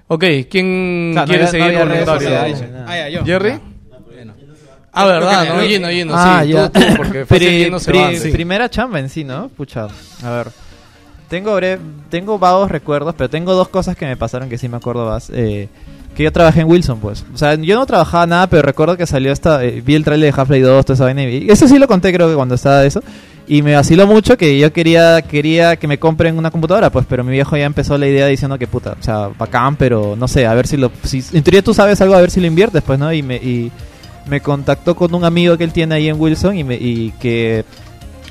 [0.08, 2.63] Ok, ¿quién O sea, no quiere no seguir había redes sociales.
[2.86, 3.26] ah, ya, yo.
[3.26, 3.60] ¿Jerry?
[4.06, 4.34] Bueno.
[4.91, 6.52] Ah, verdad, no, Gino, Gino, Ah, sí.
[6.52, 6.69] ya.
[6.69, 8.13] Tú, tú, porque fácil Pri- Gino se pri- va.
[8.13, 8.30] Sí.
[8.32, 9.49] Primera chamba en sí, ¿no?
[9.49, 9.88] Pucha,
[10.23, 10.47] a ver.
[11.30, 14.78] Tengo, bre- tengo vagos recuerdos, pero tengo dos cosas que me pasaron que sí me
[14.78, 15.32] acuerdo más.
[15.34, 15.67] Eh,
[16.15, 17.26] que yo trabajé en Wilson, pues.
[17.34, 19.63] O sea, yo no trabajaba nada, pero recuerdo que salió esta...
[19.63, 21.23] eh, vi el trailer de Half-Life 2, toda esa vaina.
[21.23, 23.02] y vi- Eso sí lo conté, creo que cuando estaba eso.
[23.48, 27.06] Y me vaciló mucho que yo quería quería que me compren una computadora, pues.
[27.10, 30.28] Pero mi viejo ya empezó la idea diciendo que, puta, o sea, bacán, pero no
[30.28, 30.92] sé, a ver si lo...
[31.04, 33.12] Si, en teoría tú sabes algo, a ver si lo inviertes, pues, ¿no?
[33.14, 33.36] Y me...
[33.36, 33.72] Y,
[34.26, 37.66] me contactó con un amigo que él tiene ahí en Wilson y, me, y que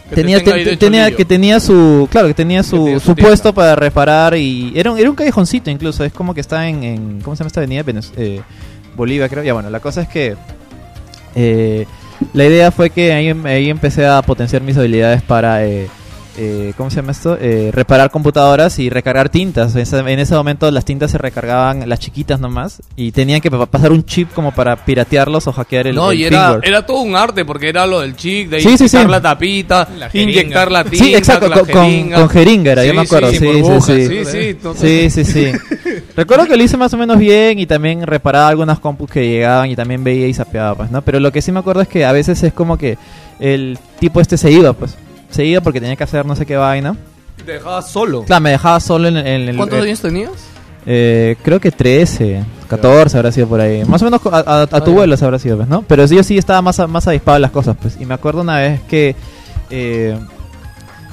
[0.09, 3.53] Que te tenía, te- tenía que tenía su claro que tenía su, tenía su puesto
[3.53, 7.21] para reparar y era un, era un callejoncito incluso es como que está en, en-
[7.21, 7.85] cómo se llama esta avenida
[8.17, 8.41] eh,
[8.97, 10.35] Bolivia creo ya bueno la cosa es que
[11.35, 11.87] eh,
[12.33, 15.89] la idea fue que ahí, ahí empecé a potenciar mis habilidades para eh,
[16.39, 17.37] eh, ¿cómo se llama esto?
[17.41, 19.75] Eh, reparar computadoras y recargar tintas.
[19.75, 23.51] En ese, en ese momento las tintas se recargaban las chiquitas nomás y tenían que
[23.51, 27.01] pa- pasar un chip como para piratearlos o hackear el, no, el y era, todo
[27.01, 29.11] un arte porque era lo del chic, de Sí, inyectar sí.
[29.11, 32.17] la tapita, La inyectar la tinta, Sí, exacto, la con, con- jeringa.
[32.19, 33.31] con jeringa era, yo Sí, me acuerdo.
[33.31, 34.07] sí, Sí, sí, burbujas, sí.
[34.09, 35.53] sí, sí, no- Sí, sí, sí.
[36.17, 39.71] Recuerdo que lo hice más o menos bien y también reparaba algunas compus que llegaban
[39.71, 41.03] y también veía y sapeaba, pues, ¿no?
[41.03, 42.97] Pero lo que sí me acuerdo es que a veces es como que
[43.41, 44.97] el tipo este se iba, pues.
[45.33, 46.97] Se iba porque tenía que hacer no sé qué vaina.
[47.45, 48.23] Te dejabas solo.
[48.23, 49.57] Claro, me dejaba solo en, en el...
[49.57, 50.31] ¿Cuántos eh, años tenías?
[50.87, 53.85] eh, creo que 13, 14 habrá sido por ahí.
[53.85, 54.97] Más o menos a, a- a tu ya.
[54.97, 55.83] vuelo habrá sido, pues, ¿no?
[55.83, 57.97] Pero yo sí estaba más, a- más avispado en las cosas, pues.
[58.01, 59.17] Y me acuerdo una vez que...
[59.71, 60.17] eh,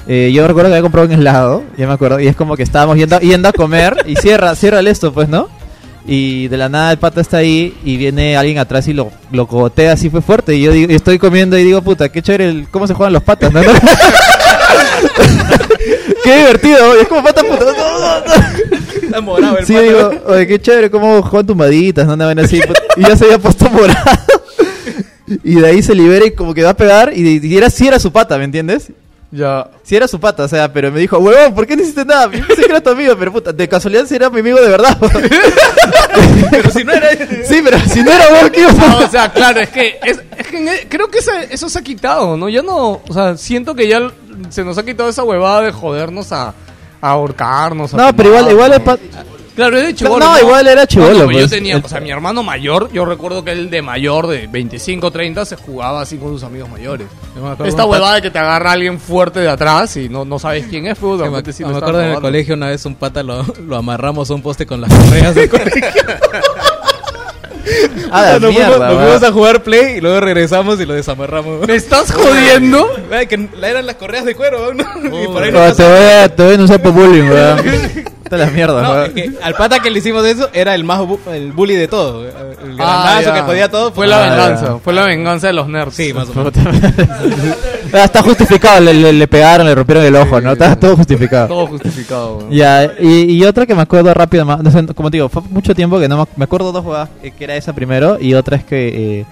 [0.08, 2.64] eh, yo recuerdo que había comprado un helado, ya me acuerdo, y es como que
[2.64, 5.50] estábamos yendo, yendo a comer y cierra, cierra esto, pues, ¿no?
[6.12, 9.46] Y de la nada el pata está ahí y viene alguien atrás y lo, lo
[9.46, 10.56] cogotea así fue fuerte.
[10.56, 13.14] Y yo digo, y estoy comiendo y digo, puta, qué chévere el, cómo se juegan
[13.14, 13.62] los patas, ¿no?
[16.24, 17.66] qué divertido, y es como pata puta.
[17.66, 18.26] no, no, no.
[19.04, 19.86] Está morado el Sí, pata.
[19.86, 22.18] digo, oye, qué chévere cómo juegan tumbaditas, ¿no?
[22.18, 22.60] Vaina así.
[22.98, 24.00] y ya se había puesto morado.
[25.44, 27.12] y de ahí se libera y como que va a pegar.
[27.16, 28.92] Y, y era, sí era su pata, ¿me entiendes?
[29.32, 29.68] Ya.
[29.84, 32.32] Sí era su pata, o sea, pero me dijo, huevón, ¿por qué no hiciste nada?
[32.32, 34.70] Yo pensé que era tu amigo, pero puta, de casualidad si era mi amigo de
[34.70, 34.98] verdad.
[36.52, 37.10] Pero si no era.
[37.46, 40.00] sí, pero si no era vos, ¿qué iba a No, o sea, claro, es que,
[40.04, 42.50] es, es que creo que ese- eso se ha quitado, ¿no?
[42.50, 44.12] Ya no, o sea, siento que ya
[44.50, 46.50] se nos ha quitado esa huevada de jodernos a,
[47.02, 47.94] a ahorcarnos.
[47.94, 48.84] a No, pero igual, igual ¿no?
[48.84, 49.00] pat-
[49.60, 50.26] Claro, es de chivolo.
[50.26, 51.44] No, igual era chibolo, No, no, pero pues.
[51.52, 54.48] yo tenía, El- o sea, mi hermano mayor, yo recuerdo que él de mayor, de
[54.48, 57.08] 25, 30, se jugaba así con sus amigos mayores.
[57.36, 60.66] Yo Esta huevada de que te agarra alguien fuerte de atrás y no, no sabes
[60.70, 63.22] quién es, pues, me, repente sí me acuerdo en el colegio una vez un pata
[63.22, 65.84] lo, lo amarramos a un poste con las correas del colegio.
[68.12, 70.94] Ah, la nos mierda, fuimos, nos fuimos a jugar play y luego regresamos y lo
[70.94, 71.68] desamarramos.
[71.68, 72.90] ¿Me estás jodiendo?
[73.12, 74.84] Ay, que eran las correas de cuero, ¿no?
[75.24, 77.60] y por ahí nos te voy a, te voy a denunciar por bullying, weón.
[78.30, 81.00] Está la mierda, No, es que al pata que le hicimos eso era el más
[81.00, 82.28] bu- el bully de todo.
[82.28, 82.32] El
[82.80, 83.34] Ah, grandazo ya.
[83.34, 83.92] que jodía todo.
[83.92, 84.66] Fue la Ah, venganza.
[84.68, 84.78] ya.
[84.78, 85.96] Fue la venganza de los nerds.
[85.96, 86.54] Sí, más o menos.
[87.94, 90.54] Ah, está justificado, le, le- le pegaron, le rompieron el ojo, ¿no?
[90.54, 91.48] Está todo justificado.
[91.48, 92.38] Todo justificado.
[92.38, 92.52] weón.
[92.52, 95.42] Ya, y, y otra que me acuerdo rápido, más, no sé, como te digo, fue
[95.50, 98.58] mucho tiempo que no me, me acuerdo dos jugadas, que era esa primero y otra
[98.58, 99.26] es que eh,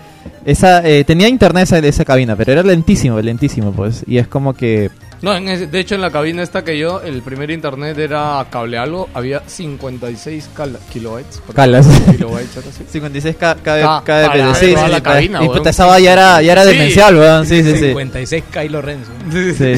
[0.46, 4.54] esa eh, tenía internet esa, esa cabina, pero era lentísimo, lentísimo, pues, y es como
[4.54, 4.90] que
[5.22, 8.46] No, en ese- de hecho en la cabina esta que yo, el primer internet era
[8.52, 11.42] cable algo, había 56 cala- kilobytes.
[11.56, 11.88] Calas.
[12.12, 12.84] Kilobytes, algo así.
[12.92, 13.52] 56 k
[13.84, 16.52] Ah, kbps, para sí, toda sí, la sí, cabina, y puta, esa ya era, ya
[16.52, 16.70] era Sí.
[16.70, 17.88] demencial, weón, sí, sí, sí.
[17.88, 19.12] 56 Kylo Renzo.
[19.32, 19.78] Sí, sí.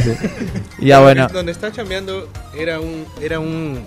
[0.79, 1.27] Ya bueno.
[1.31, 2.27] Donde está chambeando
[2.57, 3.79] era un, era un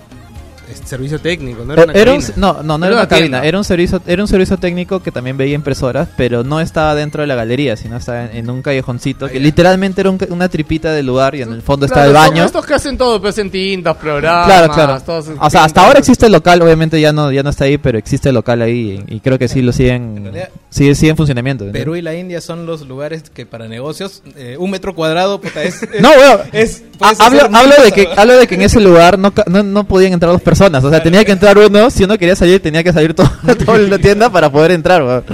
[0.75, 2.35] servicio técnico, no Eh, era una Era un, cabina.
[2.37, 5.11] no, no, no Era era una cabina, era un servicio, era un servicio técnico que
[5.13, 8.63] también veía impresoras, pero no estaba dentro de la galería, sino estaba en, en un
[8.63, 12.19] callejoncito, que literalmente era un una tripita del lugar y en el fondo estaba Claro,
[12.19, 12.45] el son baño.
[12.47, 14.47] Estos que hacen todo, pues en tintas, programas.
[14.47, 15.03] Claro, claro.
[15.41, 17.99] O sea, hasta ahora existe el local, obviamente ya no, ya no está ahí, pero
[17.99, 21.11] existe el local ahí y, y creo que sí lo En siguen, realidad, sigue, sigue
[21.11, 21.65] en funcionamiento.
[21.65, 21.73] ¿no?
[21.73, 25.63] Perú y la India son los lugares que para negocios eh, un metro cuadrado puta,
[25.63, 26.41] es, es- No, weón.
[26.53, 26.83] es-
[27.19, 30.13] hablo, hablo de que hablo de que en ese lugar no, ca- no, no podían
[30.13, 32.93] entrar dos personas, o sea, tenía que entrar uno, si uno quería salir tenía que
[32.93, 33.31] salir todo,
[33.67, 35.25] toda la tienda para poder entrar.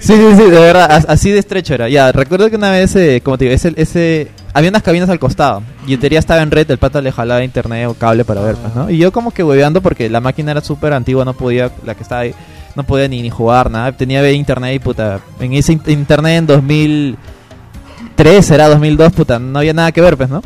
[0.00, 1.88] Sí, sí, sí, de verdad, as- así de estrecho era.
[1.88, 5.62] Ya, recuerdo que una vez, eh, como te digo, ese, había unas cabinas al costado
[5.86, 8.54] y en teoría estaba en red, el pata le jalaba internet o cable para ver,
[8.56, 8.88] pues, ¿no?
[8.90, 12.02] Y yo como que hueveando porque la máquina era súper antigua, no podía, la que
[12.04, 12.34] estaba ahí,
[12.76, 13.90] no podía ni, jugar, nada.
[13.92, 19.72] Tenía internet y puta, en ese in- internet en 2003, era 2002, puta, no había
[19.72, 20.42] nada que ver, pues, ¿no?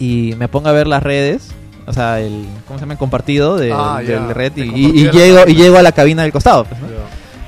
[0.00, 1.48] Y me pongo a ver las redes,
[1.88, 2.92] o sea, el, ¿cómo se llama?
[2.94, 6.64] El compartido de, Ah, del red y, llego, y llego a la cabina del costado,
[6.64, 6.86] pues, ¿no?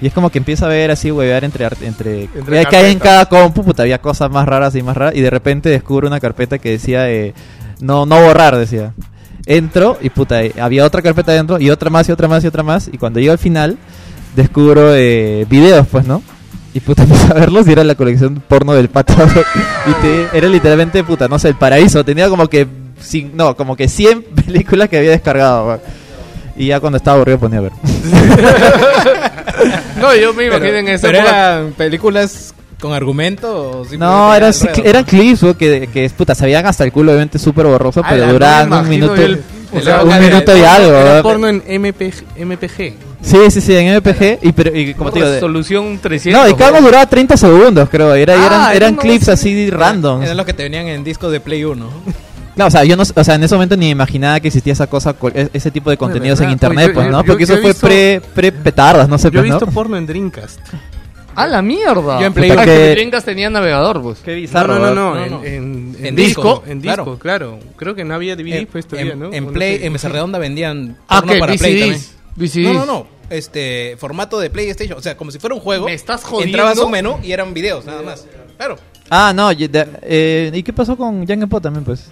[0.03, 1.66] Y es como que empiezo a ver así, huevear entre...
[1.82, 5.14] entre, Entre que hay en cada compu, puta, había cosas más raras y más raras.
[5.14, 7.34] Y de repente descubro una carpeta que decía, eh,
[7.80, 8.95] no, no borrar, decía.
[9.45, 12.47] Entro y puta, eh, había otra carpeta dentro y otra más y otra más y
[12.47, 12.88] otra más.
[12.91, 13.76] Y cuando llego al final,
[14.34, 16.22] descubro eh, videos, pues, ¿no?
[16.72, 19.12] Y puta, empecé a verlos y era la colección porno del pato.
[19.86, 22.05] y te- era literalmente, puta, no sé, el paraíso.
[22.07, 22.66] Tenía como que,
[23.01, 25.80] cin- no, como que 100 películas que había descargado, weón.
[26.57, 27.72] Y ya cuando estaba aburrido ponía a ver.
[30.01, 34.53] No, yo me imagino en esa Pero época- eran películas con argumento o No, eran,
[34.82, 38.26] eran clips, que, que puta, se veían hasta el culo, obviamente súper borroso, Ah, pero
[38.26, 39.14] la- duraban no un minuto.
[39.16, 39.42] el-
[39.72, 42.24] o sea, un minuto y algo, Era porno en MPG.
[42.44, 42.94] MPG.
[43.22, 44.38] Sí, sí, sí, en MPG.
[44.42, 46.42] Y, pero, y como te digo, resolución 300.
[46.42, 48.14] no, y cada uno duraba 30 segundos, creo.
[48.14, 49.51] Era, Ah, eran, era eran uno clips así.
[49.53, 50.22] así random.
[50.22, 51.86] Eran los que te venían en discos de Play 1.
[52.61, 54.74] Claro, o sea, yo no, o sea, en ese momento ni me imaginaba que existía
[54.74, 57.20] esa cosa, co- e- ese tipo de contenidos en verdad, internet, pues, pues, yo- ¿no?
[57.22, 59.52] yo- Porque yo eso he fue visto- pre, pre petardas, no sé, Yo he pues,
[59.52, 59.72] visto ¿no?
[59.72, 60.61] porno en Dreamcast.
[61.36, 62.20] ¡A la mierda!
[62.20, 64.18] Yo en Play Puta, que- Dreamcast tenía navegador, pues.
[64.18, 65.44] Qué bizarro, no, no, no, No, en, no.
[65.44, 67.04] en, En en disco, disco, en claro.
[67.04, 67.58] disco, claro.
[67.76, 69.32] Creo que no había DVD en, pues en- todavía, ¿no?
[69.32, 69.86] en Play, sé.
[69.86, 71.38] en Mesa Redonda vendían Ah, porno ¿qué?
[71.38, 72.00] para Play también.
[72.36, 72.64] VCDs.
[72.64, 73.06] No, no, no.
[73.30, 74.98] Este, formato de PlayStation.
[74.98, 75.86] O sea, como si fuera un juego.
[75.86, 76.58] ¿Me estás jodiendo?
[76.58, 78.26] Entrabas un menú y eran videos, nada más.
[78.58, 78.76] Claro.
[79.08, 82.11] Ah, no, y de- eh, ¿y qué pasó con Young Po también, pues?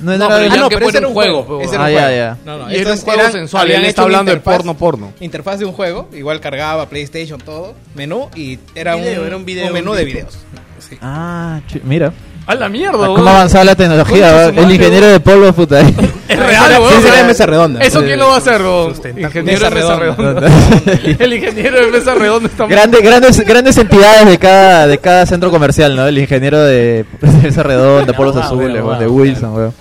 [0.00, 1.74] No, No, era- pero Ah, ya no, que pero ese era un juego, pues, Ese
[1.74, 2.16] era Ah, un ya, juego.
[2.16, 2.38] ya.
[2.44, 5.12] No, no, Y era un juego eran- sensual, él está hablando de porno, porno.
[5.20, 9.44] Interfaz de un juego, igual cargaba PlayStation, todo, menú y era, Video, un, era un
[9.44, 10.26] video, menú un de video.
[10.26, 10.38] videos.
[10.78, 10.96] Sí.
[11.02, 12.12] Ah, mira.
[12.46, 14.26] ¡A la mierda, ¿Cómo ha avanzado la tecnología?
[14.30, 14.48] Concha weón?
[14.50, 15.78] El madre, ingeniero de polvo, puta.
[15.78, 15.96] ahí.
[16.28, 17.06] Es real, weón.
[17.06, 17.80] era de mesa redonda.
[17.80, 18.94] ¿Eso quién lo va a hacer, weón?
[19.16, 20.48] Ingeniero de Mesa mesa redonda.
[21.18, 25.50] El ingeniero de mesa redonda está Grandes, grandes, grandes entidades de cada, de cada centro
[25.50, 26.06] comercial, ¿no?
[26.06, 27.06] El ingeniero de
[27.44, 29.74] esa redonda, polvos Ah, azules, weón, de Wilson, weón.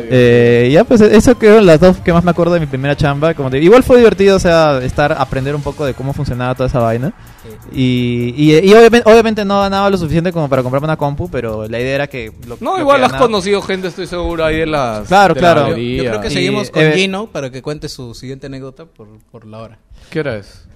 [0.00, 3.34] Eh, ya, pues eso fueron las dos que más me acuerdo de mi primera chamba.
[3.34, 6.68] Como te- igual fue divertido, o sea, estar, aprender un poco de cómo funcionaba toda
[6.68, 7.12] esa vaina.
[7.72, 11.66] Y, y, y obviamente, obviamente no ganaba lo suficiente como para comprarme una compu, pero
[11.68, 12.32] la idea era que...
[12.46, 15.08] Lo, No, lo igual que has ganaba- conocido gente, estoy seguro, ahí de las.
[15.08, 15.68] Claro, de la claro.
[15.76, 19.08] Yo, creo que Y, seguimos con eh, Gino para que cuente su siguiente anécdota por,
[19.30, 19.78] por la hora.
[20.10, 20.66] ¿Qué hora es?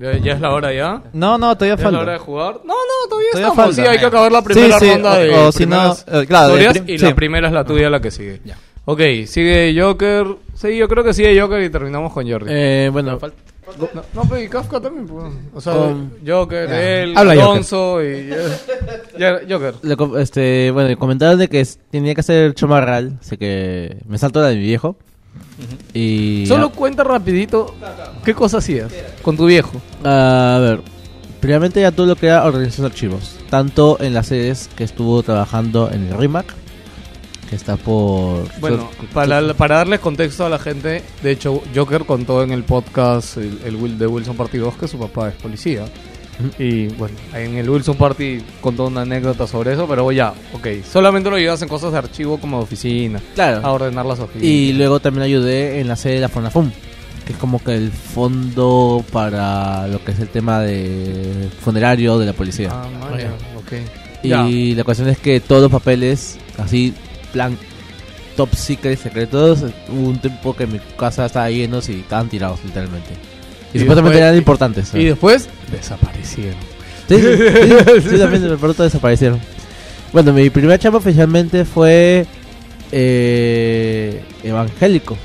[0.00, 1.02] ¿Ya, ya es la hora ya?
[1.12, 2.24] No, no, todavía ¿Ya es la hora de falta.
[2.24, 2.54] jugar?
[2.64, 3.56] No, no, todavía, Todavía estamos.
[3.56, 3.74] falta.
[3.82, 6.04] Sí, hay que acabar la primera Sí, sí, ronda o- de o si no, primeras
[6.08, 7.04] eh, claro, de historias prim- y sí.
[7.04, 8.40] la primera es la tuya la que sigue.
[8.44, 8.58] Ya.
[8.84, 10.26] Ok, sigue Joker.
[10.54, 12.46] Sí, yo creo que sigue Joker y terminamos con Jordi.
[12.50, 13.18] Eh, bueno,
[13.78, 15.06] no, no, pero y Kafka también.
[15.06, 15.24] pues.
[15.54, 15.72] O sea,
[16.26, 17.48] Joker, él, Habla Joker.
[17.48, 18.30] Alonso y...
[19.48, 19.74] Joker.
[19.82, 24.40] le com- este, bueno, comentaron de que tenía que hacer chomarral, así que me salto
[24.40, 24.96] la de mi viejo.
[25.94, 27.74] Y Solo cuenta rapidito
[28.24, 29.80] qué cosa hacías con tu viejo.
[30.04, 30.80] a ver,
[31.40, 35.22] primeramente ya todo lo que era organización de archivos, tanto en las series que estuvo
[35.22, 36.46] trabajando en el RIMAC,
[37.50, 42.42] que está por Bueno, para, para darles contexto a la gente, de hecho, Joker contó
[42.42, 45.84] en el podcast el, el Will de Wilson Partido 2 que su papá es policía.
[46.58, 50.66] Y bueno, en el Wilson Party contó una anécdota sobre eso, pero ya, ok.
[50.90, 53.64] Solamente lo ayudas en cosas de archivo como de oficina, Claro.
[53.66, 54.46] a ordenar las oficinas.
[54.46, 56.70] Y luego también ayudé en la sede de la FONAFUM,
[57.26, 62.26] que es como que el fondo para lo que es el tema de funerario de
[62.26, 62.70] la policía.
[62.72, 63.72] Ah, vaya, ok.
[64.24, 66.94] y la cuestión es que todos los papeles, así,
[67.32, 67.56] plan
[68.36, 73.10] top secret, secretos, hubo un tiempo que mi casa estaba llenos y estaban tirados literalmente.
[73.74, 74.94] Y, Y supuestamente después- eran importantes.
[74.94, 76.56] Y después desaparecieron.
[77.08, 77.22] Sí, sí,
[78.02, 79.40] sí, sí, también pronto desaparecieron.
[80.12, 82.26] Bueno, mi primer chamba oficialmente fue
[82.92, 85.16] eh, evangélico.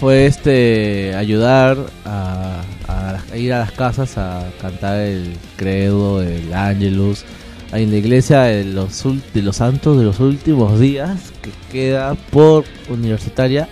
[0.00, 6.52] Fue este ayudar a, a- a ir a las casas a cantar el credo, el
[6.52, 7.24] ángelus,
[7.70, 12.14] ahí en la iglesia de los, de los santos de los últimos días que queda
[12.30, 13.68] por universitaria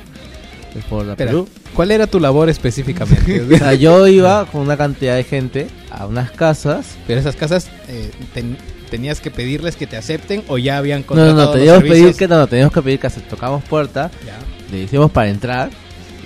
[0.89, 1.49] por la Espera, Perú.
[1.75, 3.41] ¿Cuál era tu labor específicamente?
[3.55, 7.69] O sea, yo iba con una cantidad de gente a unas casas Pero esas casas
[7.89, 8.57] eh, ten-
[8.91, 11.83] tenías que pedirles que te acepten o ya habían No, no, contratado no, los teníamos
[11.85, 14.39] que pedir que no, no, teníamos que pedir que tocamos puerta, Ya.
[14.73, 15.71] le hicimos para entrar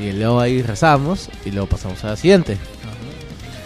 [0.01, 2.57] y luego ahí rezamos y luego pasamos a la siguiente.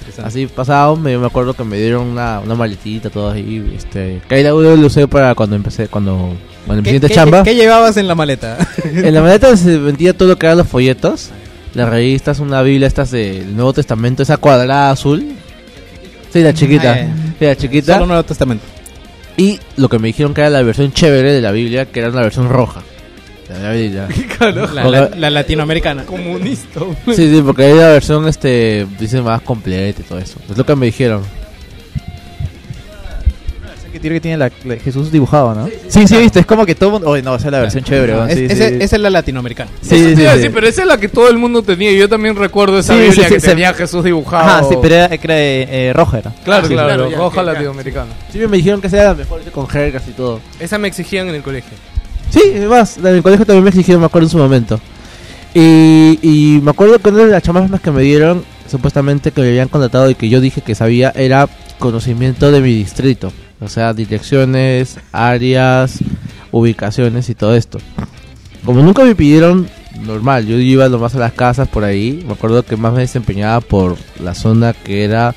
[0.01, 0.29] Interesante.
[0.29, 4.35] Así pasábamos, me, me acuerdo que me dieron una, una maletita todo ahí, este, que
[4.35, 6.35] ahí la lo usé para cuando empecé, cuando,
[6.67, 7.43] cuando ¿Qué, chamba.
[7.45, 8.57] qué llevabas en la maleta?
[8.85, 11.31] En la maleta se vendía todo lo que eran los folletos,
[11.75, 15.25] las revistas, una biblia estas del Nuevo Testamento, esa cuadrada azul.
[16.33, 17.07] Sí, la chiquita, Ah,
[17.39, 17.95] sí, la chiquita.
[17.95, 18.65] Solo Nuevo Testamento.
[19.37, 22.09] Y lo que me dijeron que era la versión chévere de la Biblia, que era
[22.11, 22.83] una versión roja.
[23.63, 24.09] La Biblia.
[24.75, 26.05] La, la- la latinoamericana.
[26.05, 26.81] Comunista.
[27.07, 30.39] Sí, sí, porque hay la versión, este, dice más completa y todo eso.
[30.51, 31.23] Es lo que me dijeron.
[33.99, 35.69] Que tiene que tiene la, la- Jesús dibujado, ¿no?
[35.89, 37.09] Sí, sí, viste, es como que todo mundo...
[37.11, 38.77] Oye, no, esa es la versión chévere, No, weón, es- sí, ese- sí.
[38.81, 39.71] Esa es la latinoamericana.
[39.81, 40.49] Sí, sí, sí.
[40.53, 41.93] pero esa es la que todo el mundo tenía.
[41.93, 44.43] Yo también recuerdo esa Sí, sí, Biblia sí, que tenía Jesús dibujado.
[44.45, 46.33] Ajá, sí, pero era, era, eh, roja era.
[46.45, 47.43] Claro, Sí, claro, claro, ya, roja ya.
[47.53, 48.11] latinoamericana.
[48.33, 50.41] Sí, me dijeron que esa era la mejor con jergas y todo.
[50.61, 51.77] Esa me exigían en el colegio.
[52.31, 54.81] Sí, además, en el colegio también me exigieron, me acuerdo en su momento.
[55.55, 59.49] Y, y me acuerdo que una de las chamas que me dieron, supuestamente que me
[59.49, 63.33] habían contratado y que yo dije que sabía, era conocimiento de mi distrito.
[63.61, 65.99] O sea, direcciones, áreas,
[66.53, 67.79] ubicaciones y todo esto.
[68.65, 69.69] Como nunca me pidieron
[70.03, 72.23] normal, yo iba nomás a las casas por ahí.
[72.27, 75.35] Me acuerdo que más me desempeñaba por la zona que era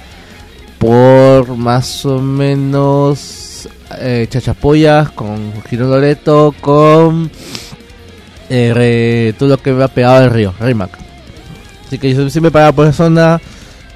[0.77, 3.69] por más o menos
[3.99, 7.29] eh, Chachapoyas con Giro Loreto con
[8.49, 10.97] eh, todo lo que me ha pegado del río, Rimac.
[11.87, 13.41] Así que yo siempre paraba por esa zona,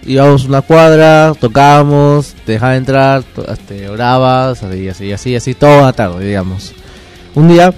[0.06, 5.93] íbamos una cuadra, tocábamos, te entrar, to- este, orabas, así, así, así, así, toda la
[5.93, 6.74] tarde, digamos.
[7.34, 7.74] Un día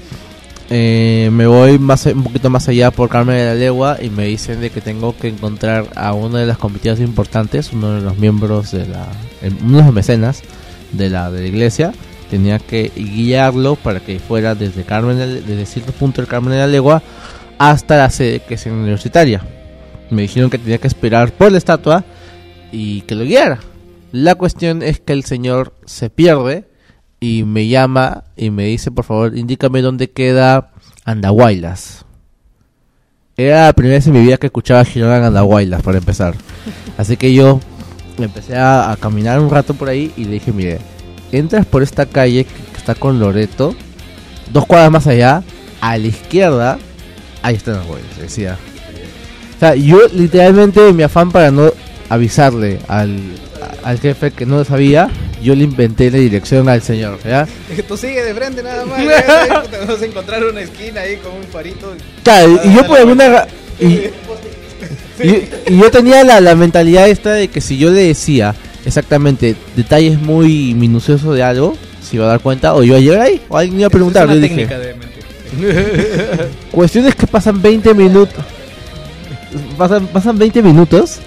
[0.69, 4.25] eh, me voy más, un poquito más allá por Carmen de la Legua y me
[4.25, 8.17] dicen de que tengo que encontrar a una de las comitidas importantes, uno de los
[8.17, 9.07] miembros de la,
[9.41, 10.41] el- uno de los mecenas
[10.91, 11.93] de la, de la iglesia,
[12.29, 16.57] tenía que guiarlo para que fuera desde Carmen, de- desde cierto punto del Carmen de
[16.59, 17.01] la Legua
[17.57, 19.41] hasta la sede que es en universitaria.
[20.09, 22.03] Me dijeron que tenía que esperar por la estatua
[22.71, 23.59] y que lo guiara.
[24.11, 26.65] La cuestión es que el señor se pierde
[27.19, 30.71] y me llama y me dice, por favor, indícame dónde queda
[31.03, 32.05] Andahuaylas.
[33.35, 36.35] Era la primera vez en mi vida que escuchaba Girona en Andahuaylas, para empezar.
[36.97, 37.59] Así que yo
[38.17, 40.79] empecé a, a caminar un rato por ahí y le dije, mire,
[41.31, 43.75] entras por esta calle que, que está con Loreto,
[44.51, 45.43] dos cuadras más allá,
[45.81, 46.79] a la izquierda,
[47.43, 48.57] ahí están Andahuaylas, decía.
[49.55, 51.71] O sea, yo literalmente mi afán para no
[52.09, 53.17] avisarle al,
[53.83, 55.09] al jefe que no lo sabía,
[55.41, 57.47] yo le inventé la dirección al señor, ¿ya?
[57.87, 58.99] Tú sigue de frente nada más.
[59.03, 61.93] ya, Te vas a encontrar una esquina ahí con un farito.
[62.23, 63.45] Claro, y yo por alguna
[63.79, 63.85] y,
[65.23, 68.55] y- y yo tenía la, la mentalidad esta de que si yo le decía
[68.85, 73.21] exactamente detalles muy minuciosos de algo, se iba a dar cuenta o iba a llegar
[73.21, 74.27] ahí o alguien iba a preguntar.
[74.29, 74.67] Yo dije,
[76.71, 78.43] cuestiones que pasan 20 minutos.
[79.77, 81.19] Pasan, pasan 20 minutos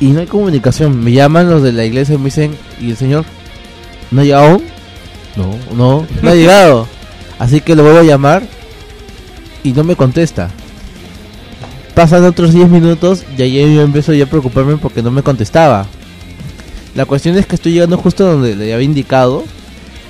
[0.00, 1.02] y no hay comunicación.
[1.02, 3.24] Me llaman los de la iglesia y me dicen, ¿y el señor?
[4.10, 4.60] ¿No ha llegado?
[5.36, 6.86] No, no, no ha llegado.
[7.38, 8.42] Así que lo vuelvo a llamar
[9.62, 10.50] y no me contesta.
[11.94, 15.86] Pasan otros 10 minutos y ahí yo empiezo ya a preocuparme porque no me contestaba.
[16.94, 19.44] La cuestión es que estoy llegando justo donde le había indicado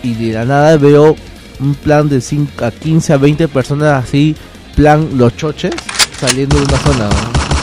[0.03, 1.17] y de la nada veo
[1.61, 4.35] un plan de 5 a 15 a 20 personas así,
[4.75, 5.75] plan los choches,
[6.19, 7.09] saliendo de una zona.
[7.09, 7.54] ¿no?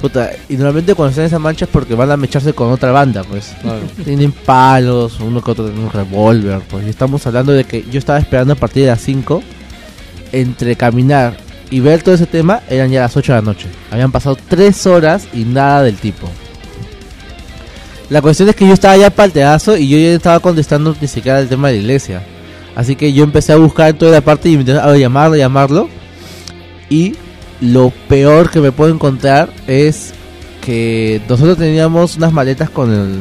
[0.00, 2.92] Puta, y normalmente cuando están en esa mancha es porque van a mecharse con otra
[2.92, 3.52] banda, pues.
[4.04, 6.86] Tienen palos, uno que otro tiene un revólver, pues.
[6.86, 9.42] Y estamos hablando de que yo estaba esperando a partir de las 5,
[10.32, 11.36] entre caminar
[11.70, 13.66] y ver todo ese tema, eran ya las 8 de la noche.
[13.90, 16.28] Habían pasado 3 horas y nada del tipo.
[18.08, 21.40] La cuestión es que yo estaba ya palteazo y yo ya estaba contestando ni siquiera
[21.40, 22.22] el tema de la iglesia.
[22.74, 25.88] Así que yo empecé a buscar toda la parte y me a llamarlo, llamarlo.
[26.88, 27.16] Y
[27.60, 30.12] lo peor que me puedo encontrar es
[30.64, 33.20] que nosotros teníamos unas maletas con el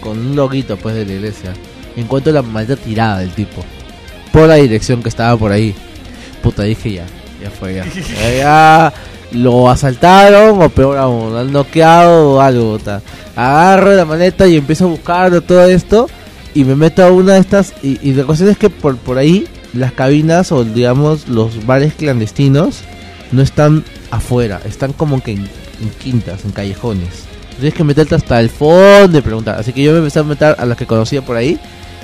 [0.00, 1.52] con un loguito pues de la iglesia.
[1.96, 3.64] Encuentro la maleta tirada del tipo
[4.32, 5.74] por la dirección que estaba por ahí.
[6.42, 7.06] Puta, dije ya,
[7.42, 7.84] ya fue ya.
[8.20, 8.92] Ya, ya
[9.32, 12.78] lo asaltaron o peor aún, lo han noqueado o algo.
[12.78, 13.02] ta.
[13.34, 16.08] Agarro la maleta y empiezo a buscar todo esto
[16.54, 19.18] y me meto a una de estas y, y la cuestión es que por, por
[19.18, 22.82] ahí las cabinas o digamos los bares clandestinos
[23.32, 25.48] no están afuera, están como que en,
[25.80, 27.24] en quintas, en callejones.
[27.58, 29.58] Tienes que meterte hasta el fondo y preguntar.
[29.58, 31.58] Así que yo me empecé a meter a las que conocía por ahí,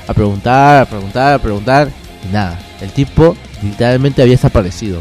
[0.06, 1.88] a preguntar, a preguntar, a preguntar,
[2.28, 2.58] y nada.
[2.80, 5.00] El tipo literalmente había desaparecido.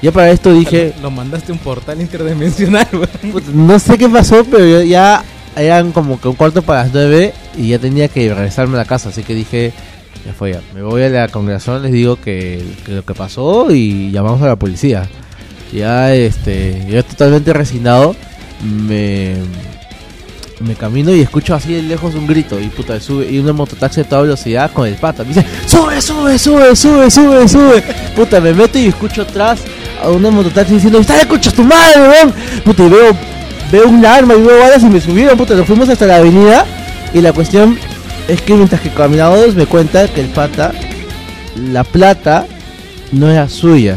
[0.00, 3.32] Ya para esto dije, Lo mandaste a un portal interdimensional, weón.
[3.32, 5.24] Puta, no sé qué pasó, pero yo ya
[5.56, 8.84] eran como que un cuarto para las nueve y ya tenía que regresarme a la
[8.84, 9.72] casa, así que dije,
[10.24, 14.10] ya fue ya, me voy a la congregación, les digo que, lo que pasó y
[14.10, 15.08] llamamos a la policía.
[15.72, 18.16] Ya este, yo totalmente resignado,
[18.62, 19.36] me,
[20.60, 24.00] me camino y escucho así de lejos un grito y puta, sube y una mototaxi
[24.00, 27.82] a toda velocidad con el pata, me dice, sube, sube, sube, sube, sube, sube.
[28.16, 29.60] Puta, me meto y escucho atrás
[30.02, 32.34] a una mototaxi diciendo, está concha tu madre, weón.
[32.64, 33.16] Puta, y veo,
[33.70, 36.66] veo un arma y veo balas y me subieron, puta, nos fuimos hasta la avenida
[37.12, 37.78] y la cuestión
[38.28, 40.72] es que mientras que caminábamos me cuenta que el pata,
[41.56, 42.46] la plata
[43.10, 43.96] no era suya.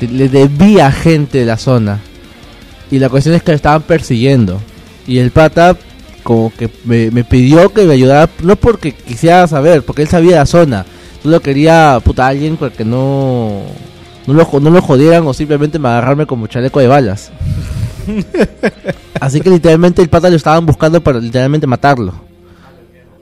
[0.00, 2.00] Le debía gente de la zona.
[2.90, 4.60] Y la cuestión es que le estaban persiguiendo.
[5.06, 5.76] Y el pata
[6.22, 10.36] como que me, me pidió que me ayudara, no porque quisiera saber, porque él sabía
[10.36, 10.86] la zona.
[11.22, 13.62] Solo quería, puta, alguien para que no,
[14.26, 17.30] no, lo, no lo jodieran o simplemente me agarrarme como chaleco de balas.
[19.20, 22.25] Así que literalmente el pata lo estaban buscando para literalmente matarlo.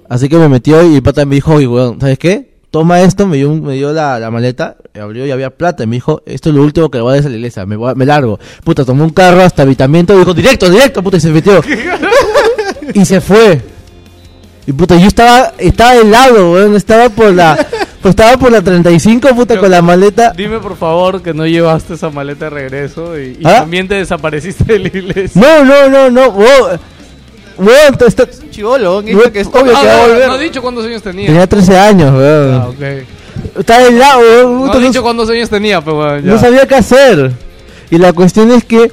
[0.09, 2.55] Así que me metió y el pata me dijo, oye, weón, ¿sabes qué?
[2.71, 5.85] Toma esto, me dio, me dio la, la maleta, abrió y había plata.
[5.85, 7.65] Y me dijo, esto es lo último que le voy a dar a la iglesia,
[7.67, 8.39] me, voy a- me largo.
[8.65, 11.61] Puta, tomó un carro hasta habitamiento y dijo, directo, directo, puta, y se metió.
[12.95, 13.61] y se fue.
[14.67, 17.55] Y puta, yo estaba, estaba del lado, weón, estaba por la,
[18.01, 20.33] pues estaba por la 35, puta, con la maleta.
[20.37, 23.61] Dime por favor que no llevaste esa maleta de regreso y, y ¿Ah?
[23.61, 25.41] también te desapareciste de la iglesia.
[25.41, 26.81] No, no, no, no, weón.
[27.59, 30.29] Weón, te- está- Chivolo, Weón, obvio que va a no, volver.
[30.29, 31.27] no ha dicho cuántos años tenía.
[31.27, 32.55] Tenía 13 años, weón.
[32.55, 33.59] Ah, ok.
[33.59, 34.67] Estaba del lado, weón.
[34.67, 36.23] No ha dicho cuántos años tenía, pero ya.
[36.23, 37.33] no sabía qué hacer.
[37.91, 38.93] Y la cuestión es que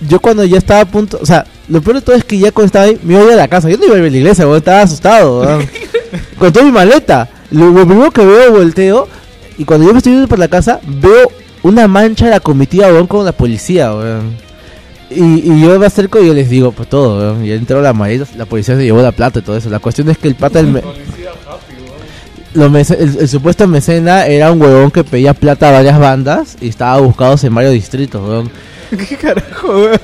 [0.00, 2.50] yo cuando ya estaba a punto, o sea, lo peor de todo es que ya
[2.52, 3.68] cuando estaba ahí, me iba a ir a la casa.
[3.68, 5.68] Yo no iba a ir a la iglesia, weón, estaba asustado, weón.
[6.38, 7.28] Con toda mi maleta.
[7.50, 9.08] Lo, lo primero que veo, volteo,
[9.58, 11.30] y cuando yo me estoy yendo por la casa, veo
[11.62, 14.51] una mancha de la comitiva, weón, con la policía, weón.
[15.14, 17.44] Y, y yo me acerco y yo les digo, pues todo, weón.
[17.44, 19.70] Y entró la maleta, la policía se llevó la plata y todo eso.
[19.70, 20.72] La cuestión es que el pata del...
[20.72, 20.82] me-
[22.54, 26.98] el, el supuesto mecena era un huevón que pedía plata a varias bandas y estaba
[27.00, 28.50] buscado en varios distritos, weón.
[29.08, 29.98] ¿Qué carajo, weón?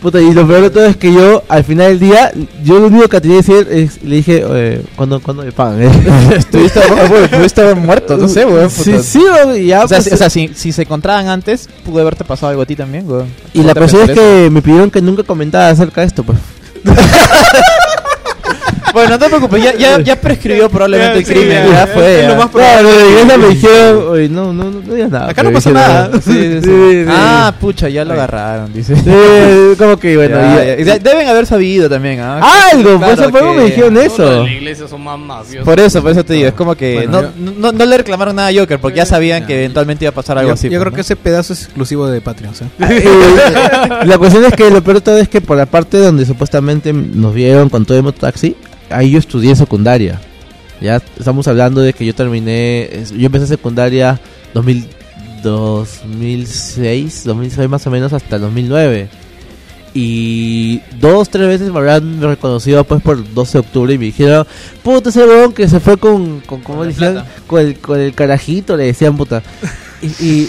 [0.00, 2.32] Puta, y lo peor de todo es que yo, al final del día,
[2.62, 5.82] yo lo único que tenía que decir es, le dije, eh, ¿cuándo, ¿cuándo me pagan?
[5.84, 5.90] eh?"
[6.36, 8.70] Estuviste, muerto, no sé, weón.
[8.70, 9.20] Sí, sí,
[9.66, 12.50] ya, O sea, pues, si, o sea, si, si se encontraban antes, pudo haberte pasado
[12.50, 13.26] algo a ti también, weón.
[13.54, 16.22] y la ¿Cómo te cuestión es que me pidieron que nunca comentara acerca de esto,
[16.22, 16.38] pues.
[18.96, 21.66] Bueno, no te preocupes, ya, ya, ya prescribió probablemente el sí, crimen.
[21.66, 22.28] ya, Ya, es fue.
[22.28, 25.30] lo más Claro, de la iglesia me dijeron, oye, no, no, no, no digas nada.
[25.30, 26.10] Acá no dijeron, nada.
[26.14, 26.60] Sí, sí, sí.
[26.62, 27.06] Sí, sí.
[27.10, 28.96] Ah, pucha, ya lo agarraron, dice.
[28.96, 29.02] Sí,
[29.78, 30.92] como que bueno, Ya, ya- ya.
[30.94, 32.40] De- Deben haber sabido también, ¿ah?
[32.72, 34.30] Algo, por Claro eso por eso que- me dijeron eso.
[34.30, 35.64] de la iglesia son más mafiosos.
[35.64, 38.34] Por eso, por eso te digo, es como que Bueno, no, no, no le reclamaron
[38.36, 40.68] nada a Joker porque ya sabían que eventualmente iba a pasar algo Yo, así.
[40.68, 40.94] yo pues, creo ¿no?
[40.94, 42.64] que ese pedazo es exclusivo de Patreon, ¿sí?
[44.04, 46.92] La cuestión es que lo peor de todo es que por la parte donde supuestamente
[46.92, 48.56] nos vieron con todo el mototaxi,
[48.90, 50.20] ahí yo estudié secundaria.
[50.80, 54.20] Ya estamos hablando de que yo terminé, yo empecé secundaria
[54.52, 54.86] 2000,
[55.42, 59.08] 2006, 2006 más o menos hasta el 2009.
[59.94, 64.46] Y dos, tres veces me habrán reconocido pues por 12 de octubre y me dijeron,
[64.82, 67.24] puta ese huevón que se fue con, con, ¿cómo Con decían?
[67.46, 69.42] Con el, con el carajito, le decían puta.
[70.02, 70.48] Y, y,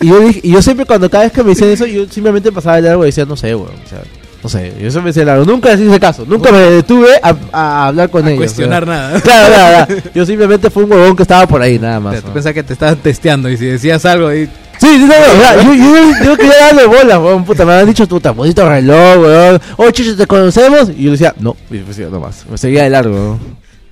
[0.00, 2.52] y yo dije, y yo siempre cuando cada vez que me decían eso, yo simplemente
[2.52, 4.02] pasaba de largo y decía, no sé, weón, o sea,
[4.44, 7.34] no sé, yo siempre decía de largo, nunca les hice caso, nunca me detuve a,
[7.50, 8.40] a hablar con A ellos.
[8.40, 9.18] cuestionar o nada.
[9.22, 10.02] Claro, claro, claro.
[10.14, 12.12] Yo simplemente fui un huevón que estaba por ahí, nada O más.
[12.12, 12.34] sea, tú ¿no?
[12.34, 14.44] pensabas que te estaban testeando y si decías algo ahí...
[14.78, 17.72] Sí, sí, no, no, o sea, yo, yo, yo quería darle bola, weón, puta, me
[17.72, 20.90] habían dicho, puta, bonito reloj, weón, oye, chicho, ¿te conocemos?
[20.90, 23.38] Y yo decía, no, y pues no más, me seguía de largo, weón.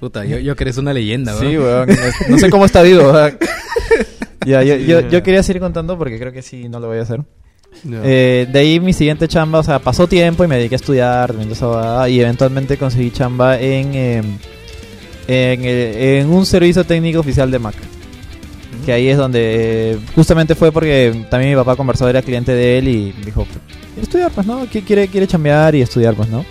[0.00, 1.88] Puta, yo, yo que eres una leyenda, Sí, weón.
[1.88, 1.98] weón.
[2.28, 3.10] No sé cómo está vivo.
[3.10, 3.38] weón.
[4.44, 7.02] ya, yo, yo, yo quería seguir contando porque creo que sí, no lo voy a
[7.02, 7.20] hacer.
[8.04, 11.34] Eh, de ahí mi siguiente chamba, o sea, pasó tiempo y me dediqué a estudiar
[11.50, 14.22] esa y eventualmente conseguí chamba en, eh,
[15.28, 17.74] en, en un servicio técnico oficial de Mac.
[18.86, 22.78] Que ahí es donde eh, justamente fue porque también mi papá conversó, era cliente de
[22.78, 23.46] él y dijo,
[24.00, 24.66] estudiar pues, ¿no?
[24.66, 26.44] Qui- Quiere, quiere chambear y estudiar pues, ¿no?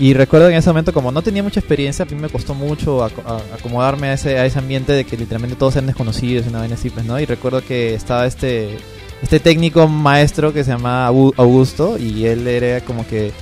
[0.00, 2.54] Y recuerdo que en ese momento, como no tenía mucha experiencia, a mí me costó
[2.54, 6.46] mucho aco- a- acomodarme a ese, a ese ambiente de que literalmente todos eran desconocidos
[6.46, 7.18] y una vaina así, pues, ¿no?
[7.20, 8.76] Y recuerdo que estaba este,
[9.22, 13.32] este técnico maestro que se llama Au- Augusto y él era como que...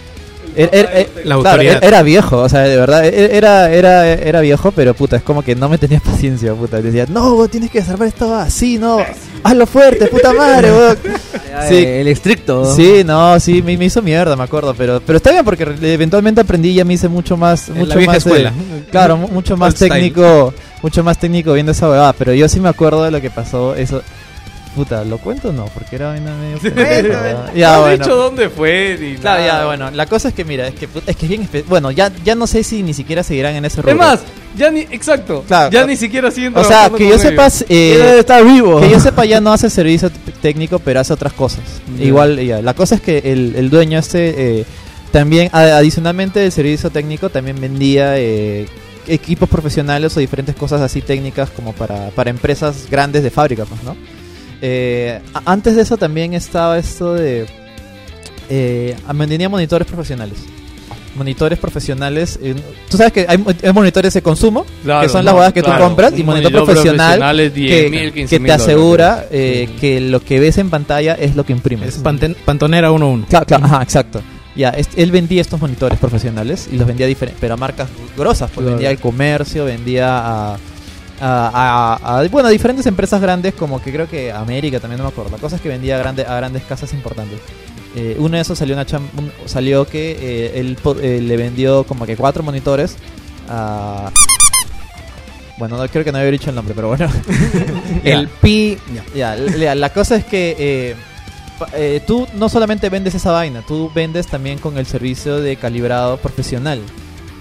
[0.54, 4.70] Era, era- era- La claro, era viejo, o sea, de verdad, era, era, era viejo,
[4.70, 6.80] pero puta, es como que no me tenía paciencia, puta.
[6.80, 8.98] Decía, no, tienes que desarmar esto así, no,
[9.42, 10.96] hazlo fuerte, puta madre, weón.
[11.68, 11.76] Sí.
[11.86, 12.74] El estricto.
[12.76, 16.42] Sí, no, sí, me, me hizo mierda, me acuerdo, pero pero está bien porque eventualmente
[16.42, 18.52] aprendí y ya me hice mucho más En la vieja más eh, escuela.
[18.90, 19.90] claro, mu- mucho más style.
[19.90, 20.52] técnico,
[20.82, 23.74] mucho más técnico viendo esa huevada, pero yo sí me acuerdo de lo que pasó,
[23.74, 24.02] eso
[24.76, 25.64] puta, ¿lo cuento o no?
[25.74, 27.96] Porque era vaina medio pendeja, Ya has bueno.
[28.04, 29.60] dicho dónde fue ni Claro, nada.
[29.60, 31.90] ya, bueno, la cosa es que mira, es que es que es bien espe- bueno,
[31.90, 33.92] ya ya no sé si ni siquiera seguirán en ese rubro.
[33.92, 34.20] Es más,
[34.56, 35.70] ya ni, exacto, Claro.
[35.72, 37.28] ya ni siquiera siguen o sea, trabajando que con yo ellos.
[37.30, 38.80] sepas eh, estar vivo.
[38.80, 41.64] que yo sepa ya no hace servicio t- técnico, pero hace otras cosas.
[41.98, 42.04] Ya.
[42.04, 42.62] Igual, ya.
[42.62, 44.64] La cosa es que el, el dueño este eh,
[45.10, 48.66] también, a- adicionalmente del servicio técnico, también vendía eh,
[49.08, 53.82] equipos profesionales o diferentes cosas así técnicas como para, para empresas grandes de fábrica, pues,
[53.84, 53.96] ¿no?
[54.62, 57.46] Eh, antes de eso también estaba esto de...
[58.48, 60.38] Eh, vendía monitores profesionales.
[61.16, 62.38] Monitores profesionales.
[62.42, 62.54] eh,
[62.90, 65.52] Tú sabes que hay, mo- hay monitores de consumo, Claro, que son no, las huevas
[65.52, 65.78] que claro.
[65.78, 69.68] tú compras, y monitor, monitor profesional, profesional es 10.000, que, 15.000 que te asegura eh,
[69.80, 71.88] que lo que ves en pantalla es lo que imprimes.
[71.96, 73.26] Es panten- Pantonera 1-1.
[73.28, 74.20] Claro, claro, ajá, exacto.
[74.54, 78.50] Ya, es- él vendía estos monitores profesionales y los vendía diferentes, pero a marcas grosas,
[78.54, 78.70] pues Claro.
[78.72, 80.18] vendía al comercio, vendía
[80.52, 80.58] a,
[81.20, 85.04] a, a- a- bueno, a diferentes empresas grandes como que creo que América también no
[85.04, 85.30] me acuerdo.
[85.32, 87.38] La cosa es que vendía a, grande, a grandes casas importantes.
[87.94, 88.84] Eh, uno de esos salió una
[89.16, 92.96] un- salió que eh, él eh, le vendió como que cuatro monitores
[93.48, 94.10] a
[95.58, 97.08] bueno, no, creo que no había dicho el nombre, pero bueno.
[98.04, 98.76] El pi.
[99.14, 99.36] ya.
[99.36, 100.96] Ya, la, cosa es que eh,
[101.72, 106.18] eh, tú no solamente vendes esa vaina, tú vendes también con el servicio de calibrado
[106.18, 106.80] profesional.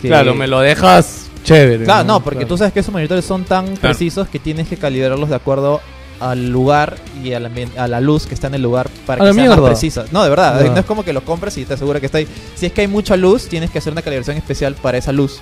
[0.01, 1.85] que- Claro, me lo dejas chévere.
[1.85, 2.49] Claro, no, porque Claro.
[2.49, 5.79] tú sabes que esos monitores son tan precisos que tienes que calibrarlos de acuerdo
[6.19, 9.25] al lugar y al ambien- a la luz que está en el lugar para A
[9.25, 9.67] que la sea más mierda.
[9.69, 10.05] precisa.
[10.11, 12.27] No, de verdad, no es como que lo compres y te asegura que está ahí.
[12.55, 15.39] Si es que hay mucha luz, tienes que hacer una calibración especial para esa luz.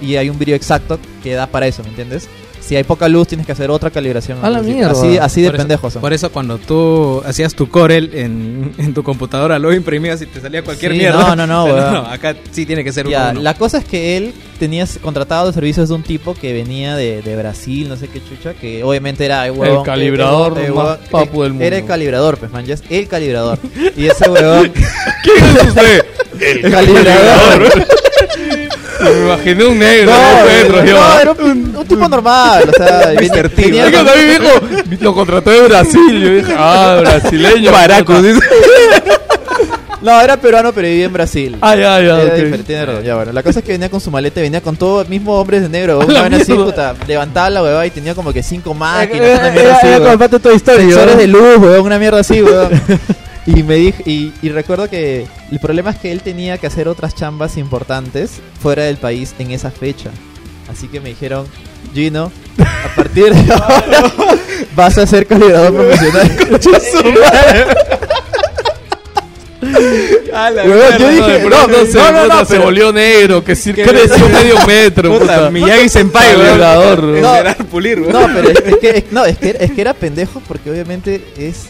[0.00, 2.28] Y hay un vídeo exacto que da para eso, ¿me entiendes?
[2.64, 4.38] Si hay poca luz, tienes que hacer otra calibración.
[4.42, 4.92] A la Así- mierda.
[4.92, 6.00] Así, así de Por eso- pendejos son.
[6.02, 10.40] Por eso cuando tú hacías tu Corel en, en tu computadora, lo imprimías y te
[10.40, 11.34] salía cualquier Sí, mierda.
[11.34, 12.06] no, no, no, Pero weón.
[12.06, 15.52] acá sí tiene que ser Ya, uno, la cosa es que él tenía contratado de
[15.52, 19.24] servicios de un tipo que venía de, de Brasil, no sé qué chucha, que obviamente
[19.24, 21.64] era huevón, El calibrador más huevón, papu del mundo.
[21.64, 23.58] Era el calibrador, pues man, ya es el calibrador.
[23.96, 24.70] y ese huevón,
[25.24, 26.04] ¿Quién es usted?
[26.64, 27.86] el calibrador.
[29.02, 31.20] Me imaginé un negro, No, no, Pedro, no, yo.
[31.20, 33.12] era un, un tipo normal, o sea,
[33.50, 34.60] tenía- que también dijo,
[35.00, 36.20] lo contrató de Brasil.
[36.22, 37.72] Yo dije, ah, brasileño.
[37.72, 38.24] Baracos.
[40.02, 41.56] No, era peruano, pero vivía en Brasil.
[41.60, 42.20] Ah, ya, ya.
[42.22, 42.34] Era
[42.64, 43.30] tiene razón, ya, bueno.
[43.30, 46.00] La cosa es que venía con su maleta, venía con todo, mismo hombres de negro.
[46.08, 49.20] Una vaina así, puta, levantaba la huevada y tenía como que cinco máquinas.
[49.28, 50.18] Era- una mierda era- así, era huevón.
[50.18, 50.38] parte
[51.18, 52.68] de luz, weón, una mierda así, weón.
[53.46, 56.88] y me dije, y, y recuerdo que el problema es que él tenía que hacer
[56.88, 60.10] otras chambas importantes fuera del país en esa fecha.
[60.70, 61.46] Así que me dijeron,
[61.94, 64.12] Gino, a partir de ahora
[64.74, 66.30] vas a ser calibrador profesional.
[70.58, 74.28] Yo dije, no, pronto se, no, no, no, se pero- volvió negro, que sí creció
[74.28, 75.12] medio metro.
[75.18, 76.46] Puta, Puta, Miyagi Senpai, weón.
[76.46, 78.12] Calibrador, No, Gerard Pulir, weón.
[78.12, 81.22] No, pero es, es que, es- no, es, que, es que era pendejo porque obviamente
[81.36, 81.66] es...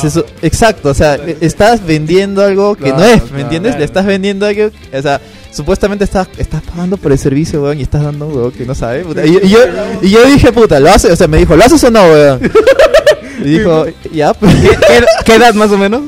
[0.00, 3.70] se su- exacto, o sea, e- estás vendiendo algo que no es, ¿me claro, entiendes?
[3.72, 3.78] claro.
[3.78, 5.20] Le estás vendiendo algo, o sea,
[5.50, 8.74] supuestamente estás, estás pagando por el servicio, weón, y estás dando un weón que no
[8.74, 9.04] sabe.
[9.04, 9.24] puta.
[9.24, 9.58] Y, y yo,
[10.02, 11.12] y yo dije, puta, ¿lo hace?
[11.12, 12.40] O sea, me dijo, ¿lo haces o no, weón?
[13.40, 14.54] Y dijo, ya, pues.
[14.54, 16.02] ¿Qué, qué edad más o menos?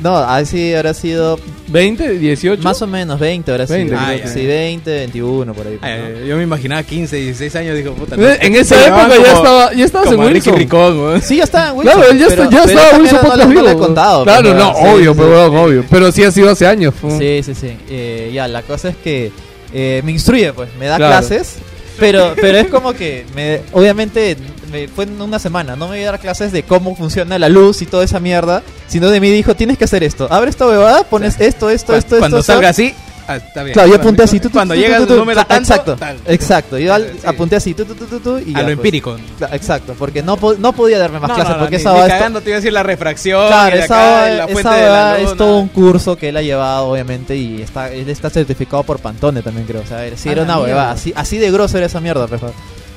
[0.00, 2.62] No, así habrá sido 20, 18.
[2.62, 3.78] más o menos 20, habrá sido.
[3.78, 4.48] 20, creo ah, ya, sí, ya.
[4.48, 5.76] 20, 21, por ahí.
[5.80, 6.06] pues, ¿no?
[6.06, 8.14] Eh, yo me imaginaba 15, 16 años, dijo, puta.
[8.16, 10.56] Eh, En esa época ya estaba, ya estabas en Wilson.
[10.56, 11.22] Ricón.
[11.22, 11.94] Sí, ya estaba en Wilson.
[11.96, 13.78] Claro, él ya, pero- está- ya pero estaba Wilson no Podcast no he Vivo.
[13.80, 14.24] contado.
[14.24, 15.50] Claro, pues, no, sí, obvio, sí, pero sí.
[15.50, 15.84] weón, obvio.
[15.90, 16.94] Pero sí ha sido hace años.
[17.00, 17.18] fue.
[17.18, 17.76] Sí, sí, sí.
[17.90, 19.32] Eh, ya, la cosa es que
[19.72, 21.12] eh, me instruye, pues, me da Claro.
[21.26, 21.56] clases,
[22.00, 24.36] pero, pero es como que, me, obviamente,
[24.70, 27.48] me, fue en una semana, no me voy a dar clases de cómo funciona la
[27.48, 30.66] luz y toda esa mierda, sino de mí dijo, tienes que hacer esto, abre esta
[30.66, 32.94] huevada, pones esto, esto, Cu- esto, Cuando esto, salga esto, así,
[33.30, 33.74] Ah, está bien.
[33.74, 34.40] Claro, yo apunté así.
[34.40, 36.16] Cuando llega el número ta- tanto, Exacto, tal.
[36.26, 36.78] exacto.
[36.78, 37.18] Yo al- Sí.
[37.26, 38.68] apunté así, y A lo pues.
[38.70, 39.16] empírico.
[39.52, 42.18] Exacto, porque no, po- no podía darme más clases porque ni, esa ni va esto-
[42.18, 43.46] cagando te iba a decir la refracción.
[43.48, 45.36] Claro, y de esa, acá, la esa fuente de la huevada es luna.
[45.36, 49.42] todo un curso que él ha llevado, obviamente, y está, él está certificado por Pantone
[49.42, 49.82] también, creo.
[49.82, 50.90] O sea, si A era la una huevada, mierda.
[50.92, 52.40] así, así de grosso era esa mierda, pues.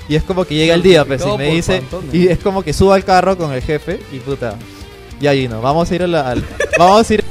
[0.08, 2.18] Y es como que llega el día, pues, y Certificado me por dice, Pantone.
[2.18, 4.56] y es como que suba al carro con el jefe, y puta,
[5.20, 6.44] ya allí no, vamos a ir a la, al-
[6.78, 7.24] vamos a ir,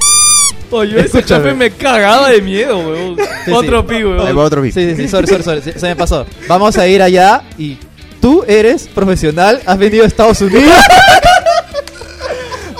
[0.71, 3.17] Oye, ese jefe me cagaba de miedo, weón.
[3.45, 3.51] sí.
[3.51, 4.37] Otro pi, Ahí weón.
[4.37, 4.73] va otro beat.
[4.73, 7.77] sí, sí, sí, sorry, sorry, sorry, se, se me pasó, vamos a ir allá, y
[8.21, 10.71] tú eres profesional, has venido a Estados Unidos,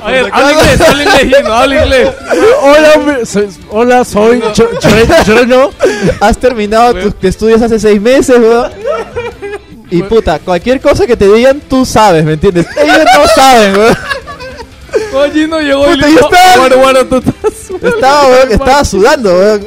[0.03, 2.09] A ver, habla inglés, habla inglés, Gino, habla inglés.
[2.63, 4.41] Hola, hombre, soy- hola, soy
[6.21, 8.71] has terminado tus estudios hace seis meses, weón.
[9.91, 12.65] Y puta, cualquier cosa que te digan, tú sabes, ¿me entiendes?
[12.81, 13.97] Ellos no saben, weón.
[15.13, 16.59] Oye, Gino llegó y le dijo, está.
[16.59, 17.71] bueno, bueno, tú estás...
[17.81, 19.65] Estaba, weón, estaba sudando, weón.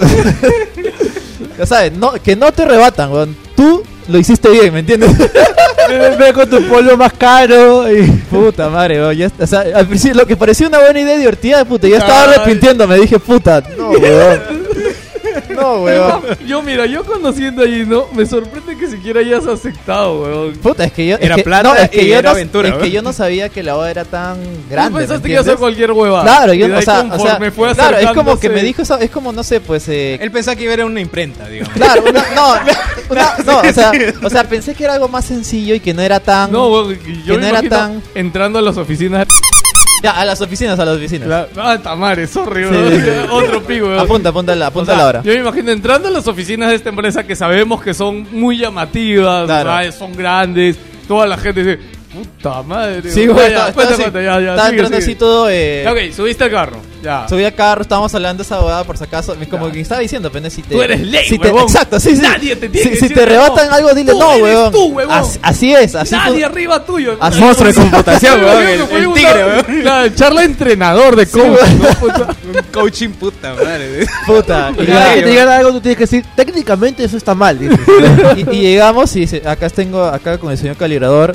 [1.58, 3.36] ya sabes, no, que no te rebatan, weón.
[3.56, 5.10] Tú lo hiciste bien, ¿me entiendes?
[6.18, 7.90] Ve, con tu polvo más caro.
[7.92, 8.06] Y...
[8.30, 9.16] puta madre, weón.
[9.16, 12.24] ya o sea, al principio lo que parecía una buena idea divertida, puta, ya estaba
[12.24, 12.34] Ay.
[12.34, 12.98] arrepintiéndome.
[12.98, 14.64] Dije, puta, no, weón.
[15.54, 16.22] No, weón.
[16.46, 20.52] Yo, mira, yo conociendo a Gino, me sorprende que siquiera hayas aceptado, weón.
[20.54, 21.16] Puta, es que yo.
[21.16, 23.02] es Era que- plata no, es que y yo era no, aventura, Es que yo
[23.02, 24.38] no sabía que la boda era tan
[24.68, 24.90] grande.
[24.90, 26.22] Tú ¿me pensaste que iba a hacer cualquier hueva.
[26.22, 29.10] Claro, yo, o sea, o sea, fue claro, es como que me dijo eso, es
[29.10, 31.72] como, no sé, pues, eh, Él pensaba que iba a ir a una imprenta, digamos.
[31.74, 32.52] claro, una- no,
[33.10, 33.92] una- no, o sea,
[34.22, 36.96] o sea, pensé que era algo más sencillo y que no era tan, No, weón,
[36.96, 39.26] que yo que me no era tan- entrando a las oficinas.
[40.04, 41.26] Ya, a las oficinas, a las oficinas.
[41.28, 41.48] La...
[41.56, 42.90] Ah, Tamare, sorry, Sí, weón.
[42.90, 43.10] sí, sí.
[43.30, 43.98] Otro pi, weón.
[43.98, 45.22] Apunta, apunta la, O apunta sea, la hora.
[45.22, 48.58] Yo me imagino entrando a las oficinas de esta empresa que sabemos que son muy
[48.58, 50.76] llamativas, son grandes,
[51.08, 51.82] toda la gente dice,
[52.12, 53.10] puta madre.
[53.10, 56.44] Sí, güey, Ya, ya, estaba, cuenta, estaba así, entrando así todo, eh, Ya, Ok, subiste
[56.44, 57.28] al carro, ya.
[57.28, 60.00] subí al carro, estábamos hablando de esa abogada por si acaso, es como que estaba
[60.00, 61.62] diciendo, pero si te, Tú eres ley, si te, huevón.
[61.64, 62.22] exacto, sí, sí.
[62.22, 63.74] Nadie te tiene si, que si decir te rebatan no.
[63.74, 64.72] algo, dile Tú no, eres weón.
[64.72, 65.14] tú, huevón.
[65.14, 67.16] Así, así es, así Nadie fun- arriba tuyo.
[67.20, 68.62] Así- Monstruo de computación, weón.
[68.66, 69.84] El, que fue el una- tigre, weón.
[69.84, 71.44] La charla entrenador de coach,
[71.80, 71.88] ¿no?
[72.00, 72.26] Puta.
[72.54, 74.06] Un coaching puta madre.
[74.26, 74.72] puta.
[74.78, 77.58] y Cada vez que te digan algo, tú tienes que decir, técnicamente eso está mal.
[77.58, 77.78] dices.
[78.36, 81.34] y, y llegamos y dice, acá tengo acá con el señor calibrador.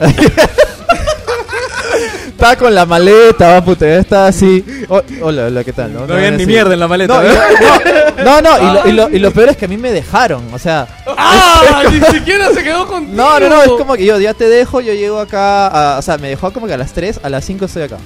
[2.40, 4.64] Estaba con la maleta, va puta, estaba así.
[4.88, 5.92] Oh, hola, hola, ¿qué tal?
[5.94, 6.46] No había ni así.
[6.46, 7.22] mierda en la maleta.
[7.22, 9.68] No, y no, no, no, y, lo, y, lo, y lo peor es que a
[9.68, 10.88] mí me dejaron, o sea,
[11.18, 11.84] ¡Ah!
[11.92, 13.18] Ni siquiera se quedó contigo.
[13.18, 16.02] no, no, no, es como que yo ya te dejo, yo llego acá, a- o
[16.02, 17.98] sea, me dejó como que a las 3, a las 5 estoy acá.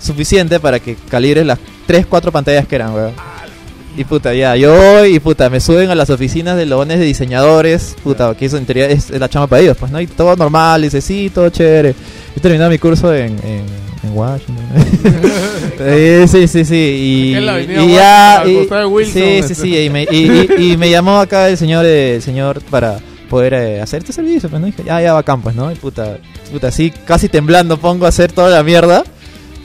[0.00, 3.12] Suficiente para que calibres las 3, 4 pantallas que eran, weón.
[3.98, 7.04] Y puta, ya, yo voy y puta, me suben a las oficinas de logones de
[7.04, 10.00] diseñadores, puta, que eso en teoría es, es la chama para ellos, pues, ¿no?
[10.00, 11.94] Y todo normal, dice, sí, todo chévere.
[12.36, 13.64] He terminado mi curso en, en,
[14.04, 14.64] en Washington.
[16.28, 17.34] Sí, sí, sí, y,
[17.82, 18.42] y ya...
[18.46, 18.54] Y-
[19.06, 19.20] sí, sí,
[19.52, 19.54] este.
[19.54, 22.98] sí, y me, y, y- y me llamó acá el señor, eh, el señor para
[23.30, 24.66] poder eh, hacer este servicio, pues, ¿no?
[24.68, 25.70] Y dije, ya, ya, bacán, pues, ¿no?
[25.70, 26.18] Y puta,
[26.52, 29.04] puta, así, casi temblando pongo a hacer toda la mierda.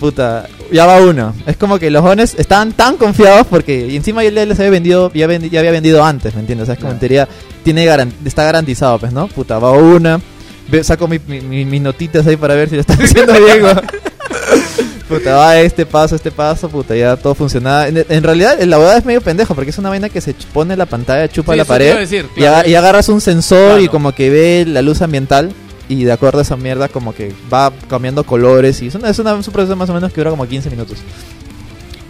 [0.04, 1.34] Puta, ya va uno.
[1.45, 5.10] Es como que los jóvenes estaban tan confiados porque y encima ya les había vendido,
[5.14, 6.64] ya, vendi- ya había vendido antes, ¿me entiendes?
[6.64, 7.26] O sea, es como en teoría
[7.64, 9.30] tiene garan- está garantizado, pues, ¿no?
[9.30, 10.20] Puta, va una.
[10.68, 13.62] Ve- saco mi- mi- mi- mis notitas ahí para ver si lo están haciendo bien.
[15.08, 17.88] Puta, va este paso, este paso, puta, ya todo funcionaba.
[17.88, 20.76] En, en realidad, la boda es medio pendejo porque es una vaina que se pone
[20.76, 24.30] la pantalla, chupa Sí, la pared decir, y, y agarras un sensor y como que
[24.30, 25.54] ve la luz ambiental
[25.94, 29.20] y de acuerdo a esa mierda como que va cambiando colores y es, una, es,
[29.20, 30.98] una- es un proceso más o menos que dura como 15 minutos.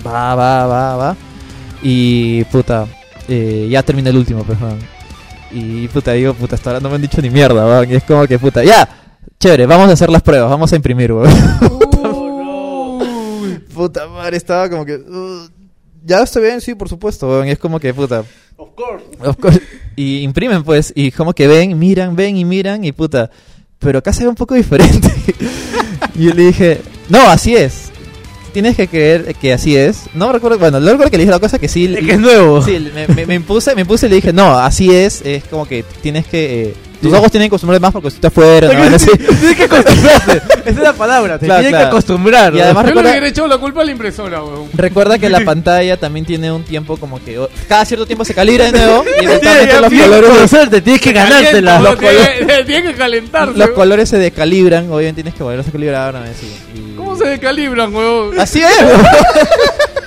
[0.06, 1.16] Va, va, va, va.
[1.82, 2.88] Y puta,
[3.28, 4.80] eh, ya terminé el último, pues, weón.
[5.52, 7.92] Y puta, digo, puta, hasta ahora no me han dicho ni mierda, weón.
[7.92, 8.88] Y es como que puta, ya,
[9.40, 11.30] chévere, vamos a hacer las pruebas, vamos a imprimir, weón.
[13.74, 14.96] Puta madre, estaba como que.
[14.96, 15.48] uh,
[16.06, 17.48] ya estoy bien, sí, por supuesto, weón.
[17.48, 18.24] Y es como que, puta.
[18.58, 19.62] Of course.
[19.96, 20.92] Y imprimen, pues.
[20.96, 22.84] Y como que ven, miran, ven y miran.
[22.84, 23.30] Y puta.
[23.84, 25.12] Pero acá se ve un poco diferente.
[26.16, 27.92] y yo le dije, no, así es.
[28.54, 30.02] Tienes que creer que así es.
[30.14, 31.94] No recuerdo, bueno, no recuerdo que le dije la cosa que sí.
[31.98, 32.62] Es que es nuevo.
[32.62, 35.22] Sí, me, me- me impuse, me impuse y le dije, no, así es.
[35.26, 36.64] Es como que tienes que.
[36.70, 36.74] eh,
[37.04, 38.74] tus ojos tienen que acostumbrarse más porque si estás afuera, ¿no?
[38.98, 40.42] Tienes que acostumbrarte.
[40.66, 41.38] Esa es la palabra.
[41.38, 41.86] Te Claro, tienes claro.
[41.86, 42.54] que acostumbrar.
[42.54, 42.64] Y ¿no?
[42.64, 44.70] además Yo le recuerda- hubiera echado la culpa a la impresora, weón.
[44.74, 48.34] Recuerda que la pantalla también tiene un tiempo como que o- cada cierto tiempo se
[48.34, 51.72] calibra de nuevo y Tienes eventualmente que los colores conocerte, tienes que ganártela.
[51.78, 53.52] Calienta, weón, tiene, tiene que calentarse.
[53.58, 53.74] los weón.
[53.76, 57.26] colores se descalibran, obviamente tienes que volverlos a calibrar una vez y, y- ¿Cómo se
[57.26, 58.40] descalibran, weón?
[58.40, 58.70] Así es.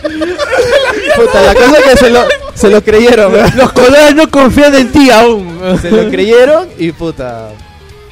[1.16, 3.32] Puta, la cosa es que se lo, se lo creyeron.
[3.56, 5.78] Los colores no confían en ti aún.
[5.80, 7.50] Se lo creyeron y puta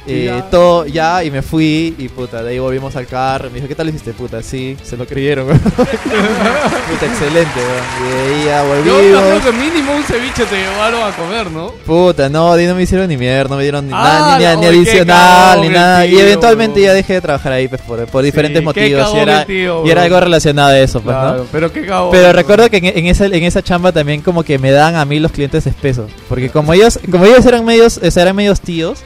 [0.07, 3.49] eh, todo ya y me fui y puta, de ahí volvimos al carro.
[3.49, 4.41] Me dijo, ¿qué tal lo hiciste, puta?
[4.43, 5.59] Sí, se lo creyeron, weón.
[5.59, 7.85] puta, excelente, weón.
[7.99, 9.21] Y de ahí ya Yo volvimos.
[9.21, 11.71] creo que mínimo un ceviche te llevaron a comer, ¿no?
[11.85, 14.55] Puta, no, ahí no me hicieron ni mierda, no me dieron ni Ah, nada, ni,
[14.55, 16.05] ni- ni adicional, ni nada.
[16.05, 16.85] y tío, eventualmente weón.
[16.87, 19.13] ya dejé de trabajar ahí pues, por, por diferentes Sí, qué motivos.
[19.13, 21.21] Y era, tío, y era algo relacionado a eso, pues, ¿no?
[21.21, 22.11] Claro, pero qué cagón.
[22.11, 25.05] Pero recuerdo que en, en esa, en esa chamba también como que me dan a
[25.05, 26.11] mí los clientes espesos.
[26.29, 28.99] Porque como ellos, como ellos eran medios, eran medios tíos,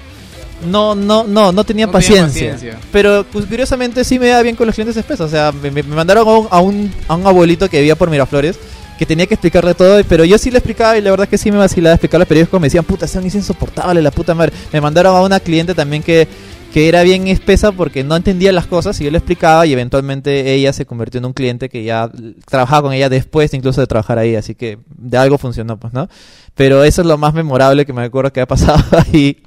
[0.65, 2.51] no, no, no, no tenía No paciencia.
[2.53, 2.79] paciencia.
[2.91, 5.27] Pero pues, curiosamente sí me da bien con los clientes espesos.
[5.27, 8.09] O sea, me, me- mandaron a un, a, un, a un abuelito que vivía por
[8.09, 8.57] Miraflores.
[8.97, 11.53] Que tenía que explicarle todo, pero yo sí le explicaba y la verdad que sí
[11.53, 14.51] me vacilaba explicarle, ellos como me decían, puta, esa es insoportable, la puta madre.
[14.73, 16.27] Me mandaron a una cliente también que,
[16.73, 20.53] que era bien espesa porque no entendía las cosas y yo le explicaba y eventualmente
[20.53, 22.11] ella se convirtió en un cliente que ya
[22.45, 26.09] trabajaba con ella después incluso de trabajar ahí, así que de algo funcionó, pues, ¿no?
[26.53, 28.83] Pero eso es lo más memorable que me acuerdo que ha pasado
[29.13, 29.37] ahí.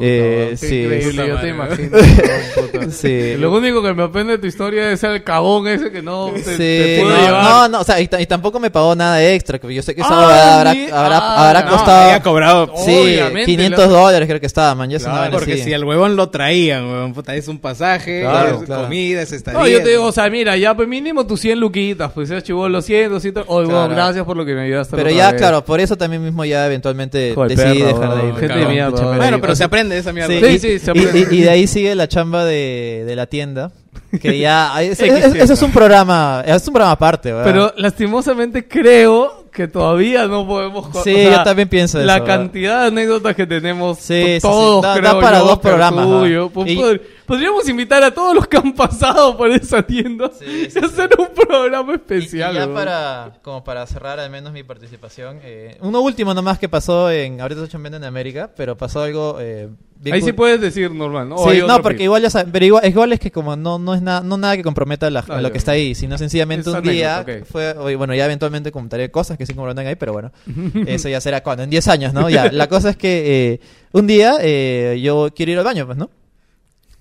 [0.00, 1.98] Eh, sí, increíble, yo te imagino.
[2.90, 3.36] sí.
[3.36, 6.42] Lo único que me aprende de tu historia es el cagón ese que no te,
[6.42, 7.44] Sí, te pudo no, llevar.
[7.44, 9.94] no, no, o sea, y, ta- y tampoco me pagó nada extra, que yo sé
[9.94, 12.72] que eso Ah, habrá, habrá, ah, habrá no, costado, había cobrado.
[12.84, 15.62] sí, Obviamente, 500 la- dólares creo que estaba, man, una Claro, Porque así.
[15.64, 18.82] si al huevón lo traían, huevón, puta, es un pasaje, Claro, es claro.
[18.84, 19.60] comida, es estadía.
[19.60, 22.42] No, yo te digo, o sea, mira, ya pues mínimo tus 100 luquitas, pues seas
[22.44, 23.44] chivolo, los 100, 200.
[23.48, 23.80] Oye, Claro.
[23.88, 24.96] bueno, gracias por lo que me ayudaste.
[24.96, 25.40] Pero ya, vez.
[25.40, 28.34] claro, por eso también mismo ya eventualmente decidí dejar de ir.
[28.36, 30.28] gente mierda, Bueno, pero se sea, aprende esa mierda.
[30.32, 31.28] Sí, Sí, y, sí, se y- aprende.
[31.30, 33.72] y- y de ahí sigue la chamba de, de la tienda.
[34.20, 34.72] Que ya.
[34.82, 36.42] es- es- eso es un programa.
[36.46, 37.44] Es un programa aparte, ¿verdad?
[37.44, 40.86] Pero lastimosamente creo que todavía no podemos...
[41.04, 44.34] Sí, o sea, yo también pienso La eso, cantidad de anécdotas que tenemos Sí, sí,
[44.36, 44.40] sí.
[44.40, 46.50] todos, Da- da creo para yo, dos programas, tuyo.
[46.64, 47.00] Y-
[47.32, 51.08] Podríamos invitar a todos los que han pasado por esa tienda Sí, sí, y hacer
[51.18, 52.52] un programa especial.
[52.52, 56.68] Y, ya para, como para cerrar al menos mi participación, eh, uno último nomás que
[56.68, 59.70] pasó en, ahorita estoy en América, pero pasó algo eh,
[60.10, 61.38] Ahí sí puedes decir normal, ¿no?
[61.38, 64.02] Sí, no, porque igual ya saben, pero igual, igual es que como no, no es
[64.02, 66.82] nada, no nada que comprometa la- Ah, lo que está ahí, sino sencillamente Es un
[66.82, 67.46] día anécdota, ok.
[67.46, 70.32] fue, bueno, ya eventualmente comentaré cosas que sí comprometan ahí, pero bueno,
[70.86, 72.28] eso ya será cuando, en 10 años, ¿no?
[72.28, 73.60] Ya, la cosa es que eh,
[73.92, 76.10] un día eh, yo quiero ir al baño, pues, ¿no?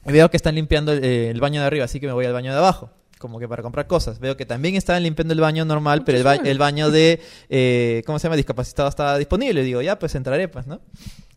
[0.07, 2.25] Y veo que están limpiando el, eh, el baño de arriba, así que me voy
[2.25, 2.89] al baño de abajo.
[3.19, 4.19] Como que para comprar cosas.
[4.19, 8.01] Veo que también estaban limpiando el baño normal, pero el, ba- el baño de, eh,
[8.07, 8.35] ¿cómo se llama?
[8.35, 9.63] Discapacitado estaba disponible.
[9.63, 10.81] Digo, ya, pues entraré, pues, ¿no?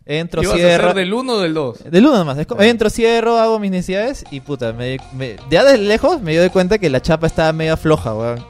[0.06, 0.84] Entro, ¿Ibas a cierro.
[0.84, 1.84] hacer del 1 o del 2?
[1.90, 2.38] Del uno nomás.
[2.38, 6.32] Es como, entro, cierro, hago mis necesidades y puta, me, me- ya de lejos me
[6.32, 8.44] dio cuenta que la chapa estaba medio floja, weón.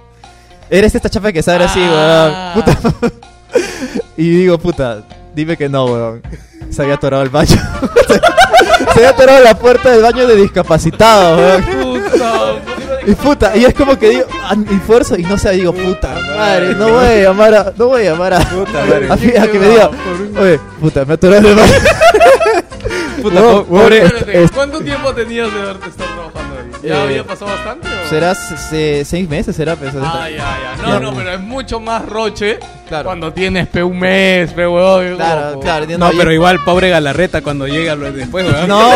[0.70, 2.54] Eres esta chapa que se abre así, Ah.
[2.56, 2.64] weón.
[2.64, 3.12] Puta.
[4.16, 5.04] y digo, puta,
[5.34, 6.22] dime que no, weón.
[6.70, 7.56] Se había atorado el baño.
[8.94, 11.62] se había atorado la puerta del baño de discapacitado, weón.
[11.64, 12.54] Puta,
[13.06, 14.24] Y puta, y es como que digo,
[14.70, 18.02] y esfuerzo y no sé, digo, puta madre, no voy a llamar a, no voy
[18.06, 19.90] a llamar a, a, fi- a que me diga,
[20.40, 21.72] oye, puta, me atoró el baño.
[23.30, 26.88] Puta, po- pobre- Espérate, ¿Cuánto tiempo tenías de haberte estado trabajando ahí?
[26.88, 27.88] ¿Ya Eh, había pasado bastante?
[27.88, 28.08] O?
[28.08, 30.82] Será se- seis meses, será, pues, Ah, ya, ya.
[30.82, 31.00] No, Ya.
[31.00, 32.58] no, pero es mucho más roche
[32.88, 33.04] Claro.
[33.06, 35.16] cuando tienes pe un mes, pe huevón.
[35.16, 38.68] Claro, claro, No, yo- pero igual, pobre Galarreta cuando llega lo- después, weón.
[38.68, 38.90] No,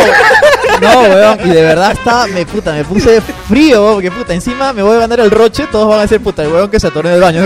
[0.83, 4.72] no, weón, y de verdad está, me puta, me puse frío, weón, porque puta, encima
[4.72, 6.89] me voy a ganar el roche, todos van a decir, puta, el weón que se
[6.89, 7.43] atoró en el baño.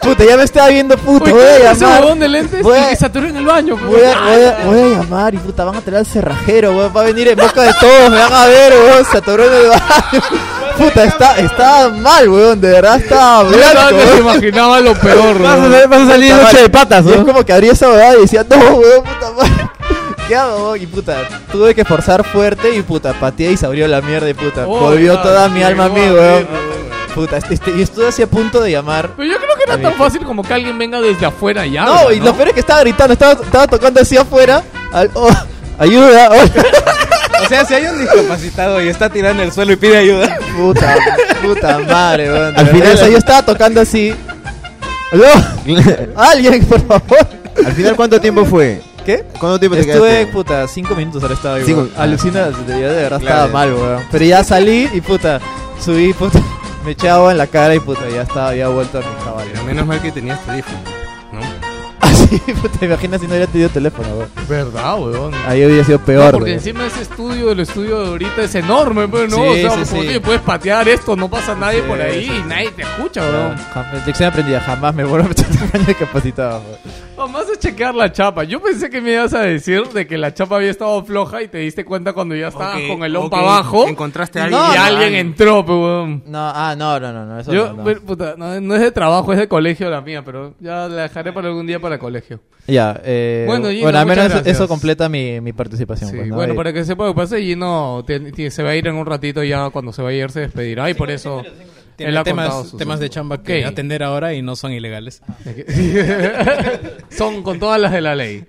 [0.00, 2.00] Puta, ya me estaba viendo, puta, Uy, voy a ¿quién es ese llamar.
[2.02, 3.76] huevón de lentes Voy y a- que se atoró en el baño?
[3.76, 4.26] pe, Voy a, huevón?
[4.26, 7.04] voy, a, voy a llamar y puta, van a traer al cerrajero, weón, va a
[7.04, 10.22] venir en boca de todos, me van a ver, weón, se atoró en el baño.
[10.78, 14.20] Puta, está, estaba mal, weón, de verdad estaba Yo estaba blanco, que se weón.
[14.36, 15.90] imaginaba lo peor, Vas a, weón.
[15.90, 18.20] vas a salir Puta noche de patas, Y es como que abría esa huevada y
[18.20, 19.70] decía, no, weón, puta madre.
[20.28, 20.56] ¿Qué hago?
[20.68, 20.82] weón?
[20.82, 21.16] Y puta,
[21.50, 24.78] tuve que forzar fuerte y puta, pateé y se abrió la mierda y puta, Oh,
[24.78, 26.46] volvió toda mi alma a mí, weón.
[27.14, 29.10] Puta, este, este- y estuve así a punto de llamar.
[29.16, 31.72] Pero yo creo que no es tan fácil como que alguien venga desde afuera y
[31.72, 34.62] No, y lo peor es que estaba gritando, estaba, estaba tocando así afuera.
[34.92, 35.30] al- oh,
[35.78, 36.44] ayuda, oh.
[37.44, 40.36] O sea, si hay un discapacitado y está tirando en el suelo y pide ayuda.
[40.56, 40.96] Puta,
[41.40, 42.46] puta madre, weón.
[42.46, 44.14] Al verdad, final- o sea, yo estaba tocando así.
[45.12, 45.26] ¿Aló?
[46.16, 47.26] Alguien, por favor.
[47.64, 48.82] Al final, ¿cuánto tiempo fue?
[49.06, 49.24] ¿Qué?
[49.38, 50.32] ¿Cuánto tiempo te Estuve, quedaste?
[50.32, 51.90] puta, cinco minutos ahora estaba ahí.
[51.96, 53.44] Alucina, de, de verdad Claro.
[53.44, 54.02] estaba mal, weón.
[54.10, 55.40] Pero ya salí y, puta,
[55.82, 56.40] subí, puta,
[56.84, 59.50] me eché agua en la cara y, puta, ya estaba, había vuelto a mis cabales.
[59.52, 60.78] Pero menos mal que tenías teléfono,
[61.32, 61.40] ¿no?
[62.00, 64.28] Así, puta, imagina si no hubiera tenido teléfono, weón.
[64.48, 65.32] ¿Verdad, weón?
[65.46, 66.58] Ahí hubiera sido No, peor, porque weón.
[66.58, 69.90] encima ese estudio, el estudio de ahorita es enorme, pero no, Sí, o sea, sí,
[69.90, 70.08] como sí.
[70.08, 72.42] que puedes patear esto, no pasa nadie Sí, por ahí sí, y sí.
[72.46, 73.56] nadie te escucha, weón.
[73.74, 77.07] Jam- Lección aprendida, jamás me vuelvo a meter en un baño discapacitado, weón.
[77.18, 78.44] Vamos a chequear la chapa.
[78.44, 81.48] Yo pensé que me ibas a decir de que la chapa había estado floja y
[81.48, 83.42] te diste cuenta cuando ya estabas Ok, con el lompa ok.
[83.42, 83.88] abajo.
[83.88, 84.80] Encontraste a y alguien.
[84.82, 86.22] alguien entró, pues, weón.
[86.26, 87.82] No, ah, no, no, no, no, eso Yo, no, no.
[87.82, 91.02] bueno, puta, no, no es de trabajo, es de colegio la mía, pero ya la
[91.02, 92.38] dejaré para algún día para el colegio.
[92.68, 94.56] Ya, eh, Bueno, bueno, Gino, al menos muchas eso, gracias.
[94.56, 96.10] eso completa mi, mi participación.
[96.10, 96.36] Sí, pues, ¿no?
[96.36, 98.94] bueno, para que sepa lo que pasa, Gino te- te- se va a ir en
[98.94, 101.42] un ratito ya, cuando se va a ir se despedirá y por eso
[101.98, 103.64] Tiene él temas, temas de chamba que ¿Qué?
[103.64, 105.20] atender ahora y no son ilegales.
[107.10, 108.44] Son con todas las de la ley.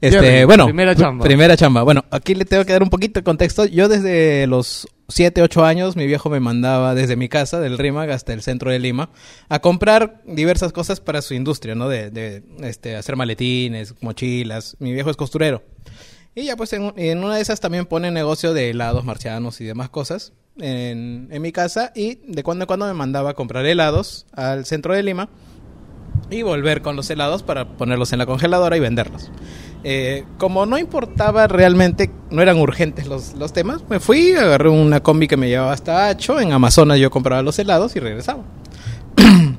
[0.00, 1.24] Este, Jerry, bueno, primera chamba.
[1.24, 1.84] Primera chamba.
[1.84, 3.66] Bueno, aquí le tengo que dar un poquito de contexto.
[3.66, 8.10] Yo desde los 7, 8 años, mi viejo me mandaba desde mi casa, del RIMAG
[8.10, 9.10] hasta el centro de Lima,
[9.48, 11.88] a comprar diversas cosas para su industria, ¿no?
[11.88, 14.76] De, de este, hacer maletines, mochilas.
[14.80, 15.62] Mi viejo es costurero.
[16.34, 19.64] Y ya pues en, en una de esas también pone negocio de helados marcianos y
[19.64, 23.66] demás cosas en, en mi casa y de cuando en cuando me mandaba a comprar
[23.66, 25.28] helados al centro de Lima
[26.30, 29.30] y volver con los helados para ponerlos en la congeladora y venderlos.
[29.84, 35.00] Eh, como no importaba realmente, no eran urgentes los, los temas, me fui, agarré una
[35.00, 38.42] combi que me llevaba hasta Hacho, en Amazonas yo compraba los helados y regresaba.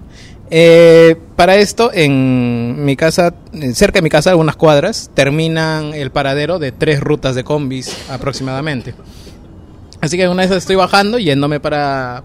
[0.51, 3.35] Eh, para esto, en mi casa,
[3.75, 8.95] cerca de mi casa, algunas cuadras, terminan el paradero de tres rutas de combis aproximadamente.
[10.01, 12.23] Así que una vez estoy bajando, yéndome para,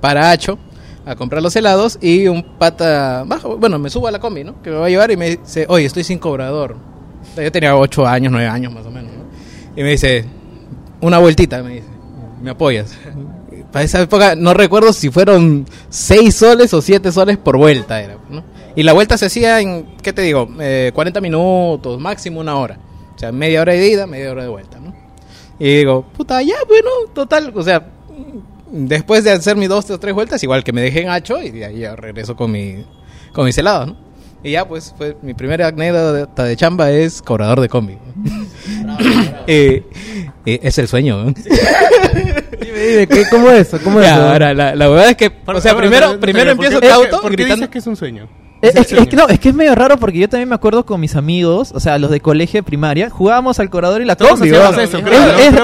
[0.00, 0.58] para Hacho
[1.04, 4.62] a comprar los helados y un pata bajo, bueno, me subo a la combi, ¿no?
[4.62, 6.76] Que me va a llevar y me dice, oye, estoy sin cobrador.
[7.36, 9.22] Yo tenía 8 años, 9 años más o menos, ¿no?
[9.76, 10.24] Y me dice,
[11.00, 11.88] una vueltita, me dice,
[12.40, 12.96] ¿me apoyas?
[13.72, 18.16] Para esa época no recuerdo si fueron 6 soles o 7 soles por vuelta, era,
[18.30, 18.44] ¿no?
[18.74, 20.48] Y la vuelta se hacía en, ¿qué te digo?
[20.60, 22.78] Eh, 40 minutos, máximo una hora.
[23.14, 25.01] O sea, media hora de ida, media hora de vuelta, ¿no?
[25.64, 27.86] Y digo, puta, ya, bueno, total, o sea,
[28.70, 31.50] después de hacer mis dos o tres vueltas, igual que me dejé en hacho y
[31.50, 32.84] de ahí ya regreso con, mi,
[33.32, 33.96] con mis helados, ¿no?
[34.42, 37.96] Y ya, pues, fue mi primera anécdota de chamba es cobrador de combi.
[39.46, 39.82] Eh,
[40.46, 41.32] eh, es el sueño, ¿no?
[41.32, 43.70] Dime, dime, ¿qué- ¿cómo es?
[43.82, 44.06] ¿Cómo es?
[44.06, 44.28] Ya, eso?
[44.28, 47.30] ahora, la, la verdad es que, o sea, primero, primero empiezo ¿Por qué- cauto ¿Por
[47.30, 47.56] qué gritando.
[47.56, 48.28] dices que es un sueño?
[48.62, 50.86] Es, es- es que no, es que es medio raro porque yo también me acuerdo
[50.86, 54.14] con mis amigos, o sea, los de colegio de primaria, jugábamos al cobrador y la
[54.16, 54.88] Todos combi, hacíamos weón.
[54.88, 54.98] eso,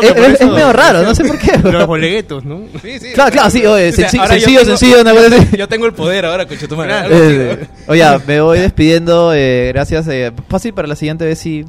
[0.03, 1.53] Es- medio raro, no sé por qué.
[1.63, 1.87] Los weón.
[1.87, 2.61] boleguetos, ¿no?
[2.83, 5.57] Sí, sí, Claro, claro, sí, oye, O sea, sencillo, tengo- sencillo, una cosa así.
[5.57, 6.91] Yo tengo el poder ahora, coche tu madre.
[6.91, 7.15] Claro.
[7.15, 10.07] Eh, oye, me voy despidiendo, eh, gracias.
[10.09, 11.65] Eh, fácil para la siguiente vez si...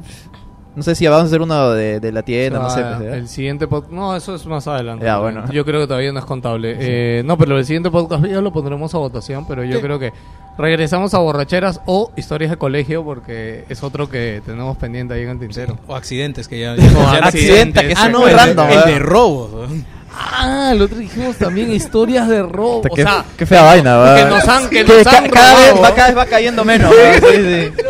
[0.80, 2.80] No sé si vamos a hacer uno de, de la tienda, no sé.
[2.82, 3.18] Pues, ¿eh?
[3.18, 3.92] el siguiente podcast.
[3.92, 5.04] No, eso es más adelante.
[5.04, 5.44] Ya, bueno.
[5.52, 6.74] Yo creo que todavía no es contable.
[6.80, 9.46] Eh, no, pero el siguiente podcast ya lo pondremos a votación.
[9.46, 10.14] Pero yo creo que
[10.56, 15.28] regresamos a borracheras o historias de colegio porque es otro que tenemos pendiente ahí en
[15.28, 15.76] el tintero.
[15.86, 16.72] O accidentes que ya.
[17.22, 17.84] Accidentes.
[17.88, 18.86] que Ah, no, el, random, el ¿verdad?
[18.86, 19.70] de robos.
[20.18, 22.80] Ah, el otro dijimos también historias de robo.
[22.94, 24.16] Qué, o sea, qué fea vaina, va.
[24.16, 26.64] que nos han, que Que nos ca- han cada, vez, va, cada vez va cayendo
[26.64, 26.90] menos.
[27.20, 27.70] sí.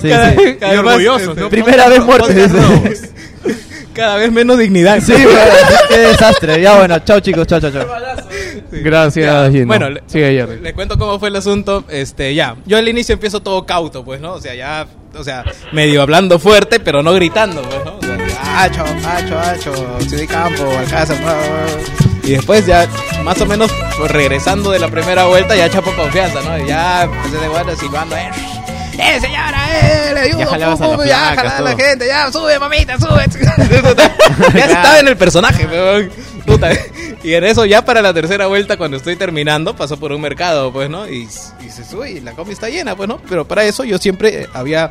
[0.00, 0.56] Sí, Cada- sí.
[0.60, 1.48] cada Y orgullosos, este.
[1.50, 2.00] Primera vez.
[2.00, 3.04] Podcast
[3.94, 5.00] Cada vez menos dignidad.
[5.00, 5.12] Sí,
[5.88, 6.60] qué desastre.
[6.60, 7.86] Ya bueno, chao chicos, chao, chao, chao.
[8.72, 9.66] Gracias, Gino.
[9.66, 10.58] Bueno, le, sigue Jerry.
[10.60, 11.84] le cuento cómo fue el asunto.
[11.88, 12.56] Este, ya.
[12.66, 14.32] Yo al inicio empiezo todo cauto, pues, ¿no?
[14.32, 14.86] O sea, ya,
[15.16, 17.96] o sea, medio hablando fuerte, pero no gritando, pues, ¿no?
[17.98, 21.16] O sea, hacho, hacho, hacho, y campo, alcázar.
[22.24, 22.88] Y después ya,
[23.22, 26.58] más o menos, pues, regresando de la primera vuelta, ya chapo confianza, ¿no?
[26.58, 28.28] Y ya empecé de vuelta silbando, eh.
[28.98, 29.66] ¡Eh, señora!
[29.70, 30.38] ¡Eh, le ayudo!
[30.40, 32.98] Ya jalabas pum, a pum, las ya, placas, jalaba a la gente, ya, sube, mamita,
[32.98, 33.24] sube.
[34.54, 36.10] ya estaba en el personaje, weón.
[36.46, 36.70] Puta.
[37.22, 40.72] Y en eso, ya para la tercera vuelta, cuando estoy terminando, pasó por un mercado,
[40.72, 41.08] pues, ¿no?
[41.08, 41.22] Y,
[41.64, 43.18] y se sube y la combi está llena, pues, ¿no?
[43.28, 44.90] Pero para eso yo siempre había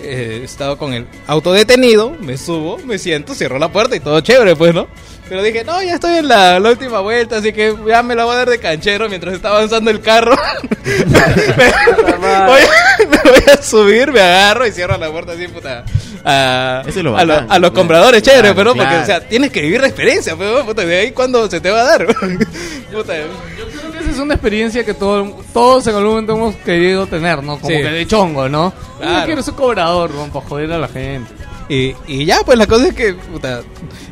[0.00, 4.20] eh, estado con el auto detenido, me subo, me siento, cierro la puerta y todo
[4.20, 4.86] chévere, pues, ¿no?
[5.28, 8.24] Pero dije, no, ya estoy en la, la última vuelta, así que ya me la
[8.24, 10.36] voy a dar de canchero mientras está avanzando el carro.
[10.84, 12.60] me, voy,
[13.08, 15.84] me voy a subir, me agarro y cierro la puerta así, puta.
[16.24, 17.74] A, Eso es lo a, lo- bacán, a los claro.
[17.74, 20.96] compradores, chévere, Claro, pero porque, o sea, tienes que vivir la experiencia, pero, puta, de
[20.98, 22.06] ahí cuando se te va a dar.
[22.92, 23.14] puta.
[23.14, 27.58] Que esa es una experiencia que todo- todos en algún momento hemos querido tener, ¿no?
[27.58, 27.76] Como Sí.
[27.82, 28.72] que de chongo, ¿no?
[28.98, 29.20] Claro.
[29.20, 30.26] Yo quiero ser cobrador, ¿no?
[30.32, 31.30] Para joder a la gente.
[31.68, 33.62] Y, y ya, pues la cosa es que, puta,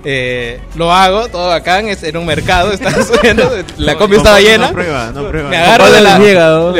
[0.05, 4.69] eh, lo hago, todo bacán, es en un mercado, estaba subiendo, la combi estaba llena.
[4.69, 5.51] No prueba, no prueba.
[5.51, 6.31] me agarro de la, me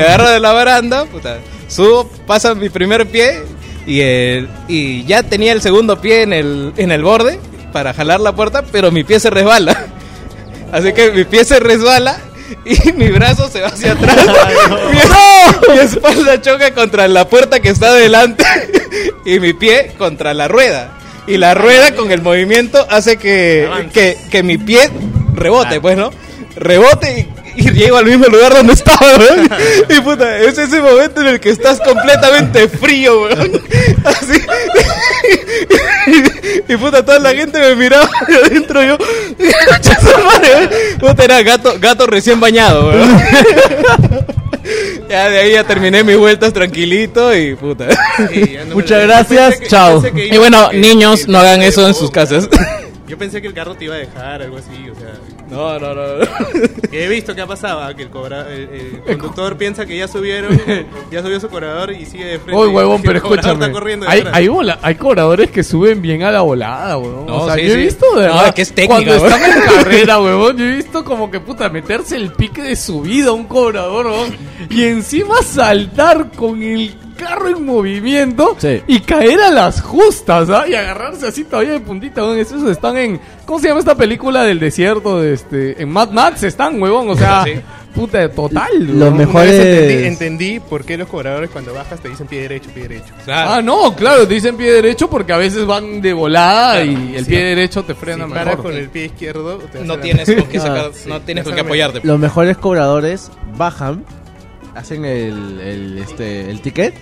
[0.03, 1.39] agarro de la baranda, puta,
[1.69, 3.43] subo, pasa mi primer pie
[3.87, 7.39] y, el, y ya tenía el segundo pie en el, en el borde
[7.73, 9.87] para jalar la puerta, pero mi pie se resbala.
[10.73, 12.19] Así que mi pie se resbala
[12.65, 14.17] y mi brazo se va hacia atrás.
[14.91, 18.45] mi, mi espalda choca contra la puerta que está adelante
[19.25, 20.99] y mi pie contra la rueda.
[21.27, 24.91] Y la rueda con el movimiento hace que, que, que mi pie
[25.35, 26.11] rebote, pues, ¿no?
[26.57, 29.49] Rebote y llego al mismo lugar donde estaba, weón.
[29.89, 33.63] Y puta, es ese momento en el que estás completamente frío, weón.
[34.05, 34.41] Así.
[36.69, 38.99] Y puta, toda la gente me miraba de adentro yo.
[38.99, 40.71] "Concha su madre, weón".
[40.99, 43.19] Puta, era gato, gato recién bañado, weón.
[45.09, 47.87] Ya de ahí ya terminé mis vueltas tranquilito y puta.
[48.73, 50.03] Muchas gracias, chao.
[50.15, 52.49] Y bueno, niños, no hagan eso en sus casas.
[53.07, 55.13] Yo pensé que el carro te iba a dejar, algo así, o sea.
[55.51, 56.27] No, no, no.
[56.91, 60.59] que he visto que pasaba, que el, cobra, el, el conductor piensa que ya subieron,
[61.11, 62.61] ya subió su cobrador y sigue de frente.
[62.61, 63.67] Uy, huevón, pero escúchame.
[64.07, 64.49] Hay, hay,
[64.83, 67.27] hay cobradores que suben bien a la volada, huevón.
[67.27, 67.83] No, o sea, sí, yo he sí.
[67.83, 69.33] visto de No, verdad, que es técnica, Cuando huevón.
[69.33, 73.29] están en carrera, huevón, yo he visto como que puta meterse el pique de subida
[73.29, 74.37] a un cobrador, huevón.
[74.71, 78.83] Y encima saltar con el carro en movimiento Sí.
[78.87, 80.65] y caer a las justas, ¿ah?
[80.69, 82.23] Y agarrarse así todavía de puntita.
[82.37, 83.21] Esos están en.
[83.47, 85.21] ¿Cómo se llama esta película del desierto?
[85.21, 87.11] De este, en Mad Max están, huevón.
[87.11, 87.45] O sea,
[87.95, 88.99] puta, total.
[88.99, 92.71] Lo mejor es- entendí, entendí por qué los cobradores cuando bajas te dicen pie derecho,
[92.75, 93.13] pie derecho.
[93.29, 97.25] Ah, no, claro, te dicen pie derecho porque a veces van de volada y el
[97.25, 97.31] sí.
[97.31, 98.63] pie derecho te frena Si paras mejor.
[98.65, 101.55] con el pie izquierdo, te No la- tienes con qué sacar, Ah, no tienes con
[101.55, 102.01] qué apoyarte.
[102.03, 104.05] Los mejores cobradores bajan,
[104.75, 106.95] hacen el, el, este, el ticket,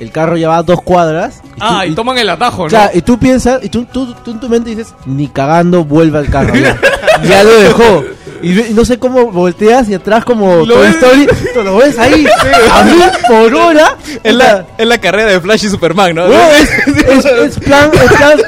[0.00, 1.40] el carro ya va a dos cuadras.
[1.44, 2.68] y Ah, tú- y toman el atajo, ¿no?
[2.68, 6.18] Ya, y tú piensas, y tú, tú, tú en tu mente dices, ni cagando vuelve
[6.18, 6.54] al carro.
[6.54, 6.78] Ya,
[7.28, 8.04] Ya lo dejó.
[8.42, 10.96] Y, no sé cómo volteas y atrás como Lo Toy ves.
[10.96, 11.28] Story,
[11.64, 12.26] lo ves ahí
[12.72, 13.96] a mil por hora.
[14.22, 16.26] Es la, es la carrera de Flash y Superman, ¿no?
[16.26, 18.40] Weón, es, es, es plan, es plan,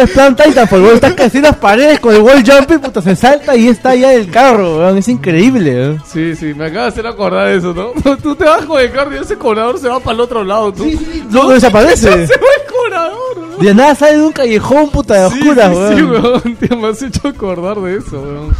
[0.00, 3.56] es plan Titanfall, estás casi en las paredes con el wall jumping, puta, se salta
[3.56, 5.98] y está ya el carro, es increíble.
[6.10, 8.16] Sí, sí, me acaba de hacer acordar de eso, ¿no?
[8.22, 10.72] Tú te vas con el carro y ese cobrador se va para el otro lado,
[10.72, 10.86] tú.
[11.30, 12.26] No, desaparece.
[12.26, 13.56] Se va el cobrador, ¿no?
[13.58, 15.96] De nada sale de un callejón, puta, de Sí, oscuras, sí, weón.
[15.96, 16.56] sí, weón.
[16.56, 18.54] Te me has hecho acordar de eso, weón.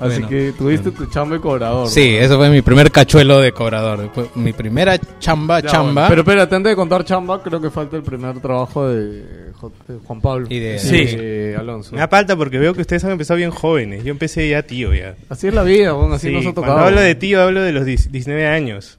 [0.00, 0.28] Así Bueno.
[0.28, 1.88] que tuviste tu chamba de cobrador.
[1.88, 4.10] Sí, eso fue mi primer cachuelo de cobrador.
[4.14, 5.92] Fue mi primera chamba, Ya, chamba.
[6.02, 6.08] bueno.
[6.08, 9.48] Pero espérate, antes de contar chamba, creo que falta el primer trabajo de,
[10.06, 10.46] Juan Pablo.
[10.48, 11.04] Y de- Sí.
[11.16, 11.92] de Alonso.
[11.92, 14.04] Me da falta porque veo que ustedes han empezado bien jóvenes.
[14.04, 15.16] Yo empecé ya tío ya.
[15.28, 16.78] Así es la vida, así Sí, nos ha cuando tocado.
[16.86, 18.98] hablo de tío, hablo de los 10 19 años.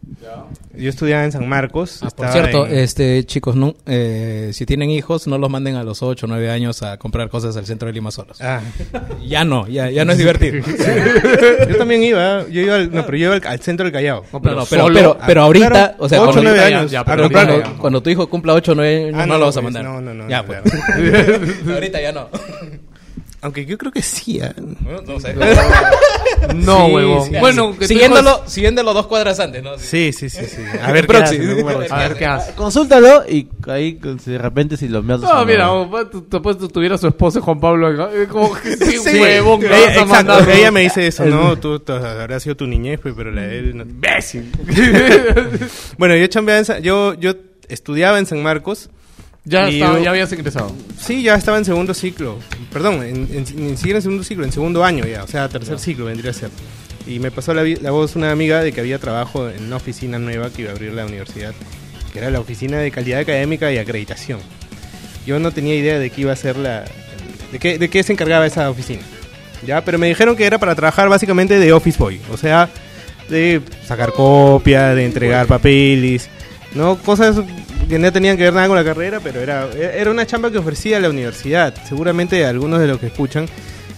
[0.75, 1.99] Yo estudiaba en San Marcos.
[2.03, 5.83] Ah, por cierto, en- este chicos, no, eh, si tienen hijos, no los manden a
[5.83, 8.37] los 8 o 9 años a comprar cosas al centro de Lima solos.
[8.41, 8.59] Ah,
[9.25, 10.61] Ya no, ya, ya no es divertido.
[11.69, 14.23] yo también iba, yo iba al, no, pero yo iba al, al centro del Callao.
[14.31, 16.91] No, No, no, pero, solo- pero, pero ahorita, Claro, o sea, cuando, nueve ya, años.
[16.91, 19.33] ya, a pero comprar- cuando, cuando tu hijo cumpla 8 o 9 años, Ah, no,
[19.33, 19.83] no, lo vas a pues, mandar.
[19.91, 20.59] no, no, no, Ya, pues.
[20.61, 21.39] claro.
[21.73, 22.29] ahorita ya no.
[23.41, 24.41] Aunque yo creo que sí.
[24.41, 24.53] ah.
[25.07, 25.35] No sé.
[26.55, 27.27] No, Sí, huevón.
[27.29, 27.35] sí.
[27.39, 29.77] bueno, que tu siguiéndolo, siguiéndolo dos cuadras antes, ¿no?
[29.77, 30.61] Sí, sí, sí, sí.
[30.81, 31.37] A ver, Proxy.
[31.37, 31.55] ¿qué hace?
[31.57, 32.53] No, bueno, A ver qué hace.
[32.53, 35.69] Consúltalo y ahí si de repente si lo meas No, mira,
[36.31, 39.19] después tú tuvieras su esposo Juan Pablo eh, como que sí, Sí.
[39.19, 41.57] huevón, Ella- exacto, ella me dice eso, ¿no?
[41.59, 43.83] Tú, habrá sido tu niñez, pues, pero la de él no.
[43.83, 44.49] Imbécil.
[45.97, 47.33] Bueno, yo chambeaba en San- yo, yo
[47.67, 48.89] estudiaba en San Marcos.
[49.49, 50.71] Ya, estaba, yo- ya habías ingresado.
[50.97, 52.37] Sí, ya estaba en segundo ciclo.
[52.71, 55.23] Perdón, en, en, siquiera en segundo ciclo, en segundo año ya.
[55.23, 56.49] O sea, tercer ciclo vendría a ser.
[57.07, 60.19] Y me pasó la, la voz una amiga de que había trabajo en una oficina
[60.19, 61.53] nueva que iba a abrir la universidad,
[62.13, 64.39] que era la oficina de calidad académica y acreditación.
[65.25, 66.85] Yo no tenía idea de qué iba a ser la.
[67.51, 69.01] de qué, de qué se encargaba esa oficina.
[69.65, 72.69] Ya, pero me dijeron que era para trabajar básicamente de office boy, o sea,
[73.29, 76.29] de sacar copia, de entregar papeles,
[76.75, 77.35] no cosas
[77.89, 80.57] que no tenían que ver nada con la carrera, pero era era una chamba que
[80.59, 81.73] ofrecía la universidad.
[81.87, 83.47] Seguramente algunos de los que escuchan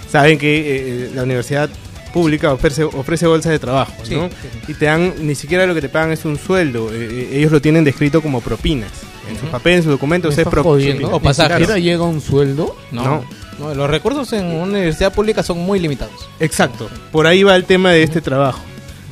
[0.09, 1.69] saben que eh, la universidad
[2.13, 4.27] pública ofrece ofrece bolsas de trabajo, Sí, ¿no?
[4.30, 4.34] sí.
[4.72, 7.51] Y te dan ni siquiera lo que te pagan es un sueldo, eh, eh, ellos
[7.51, 8.91] lo tienen descrito como propinas.
[9.30, 11.09] En sus papeles, en sus documentos ¿Me es estás pro- jodiendo?
[11.09, 11.51] O pasajes.
[11.59, 12.76] ¿Ni siquiera llega un sueldo?
[12.91, 13.03] No.
[13.05, 13.26] No.
[13.59, 13.73] no.
[13.76, 16.27] los recursos en una universidad pública son muy limitados.
[16.41, 16.89] Exacto.
[17.13, 18.61] Por ahí va el tema de este trabajo.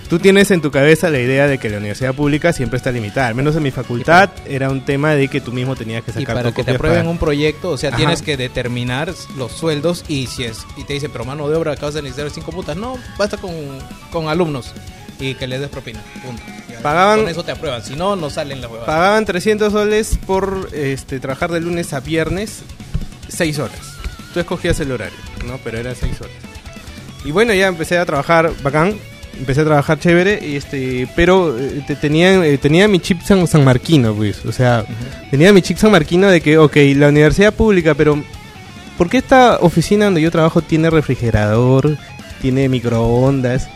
[0.09, 3.27] Tú tienes en tu cabeza la idea de que la universidad pública siempre está limitada.
[3.27, 6.13] Al menos en mi facultad era un tema de que tú mismo tenías que Y
[6.15, 7.97] sacar para tus que te aprueben para- un proyecto, o sea, Ajá.
[7.97, 11.73] tienes que determinar los sueldos y si es y te dicen, pero mano de obra
[11.73, 12.75] acabas de necesitar cinco putas.
[12.75, 13.51] No, basta con,
[14.11, 14.73] con alumnos
[15.19, 16.01] y que les des propina.
[16.25, 16.41] Punto.
[16.81, 18.87] Pagaban- Con eso te aprueban, si no, no salen las huevadas.
[18.87, 22.61] Pagaban 300 soles por este, trabajar de lunes a viernes
[23.27, 23.77] 6 horas.
[24.33, 25.59] Tú escogías el horario, ¿no?
[25.63, 26.33] Pero eran 6 horas.
[27.25, 28.97] Y bueno, ya empecé a trabajar bacán.
[29.39, 33.47] Empecé a trabajar chévere, y este, pero eh, te- tenía, eh, tenía mi chip san,
[33.47, 34.45] sanmarquino, pues.
[34.45, 34.85] O sea,
[35.31, 38.21] tenía mi chip sanmarquino de que, ok, la universidad pública, pero
[38.97, 41.97] ¿por qué esta oficina donde yo trabajo tiene refrigerador,
[42.41, 43.69] tiene microondas?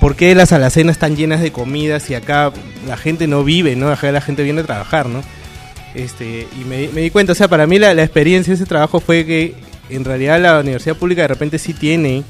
[0.00, 2.52] ¿Por qué las alacenas están llenas de comidas y acá
[2.86, 3.88] la gente no vive, ¿no?
[3.90, 5.22] Acá la gente viene a trabajar, ¿no?
[5.94, 8.56] Este, y me, di- me di cuenta, o sea, para mí la, la experiencia de
[8.56, 9.54] ese trabajo fue que
[9.90, 12.24] en realidad la universidad pública de repente sí tiene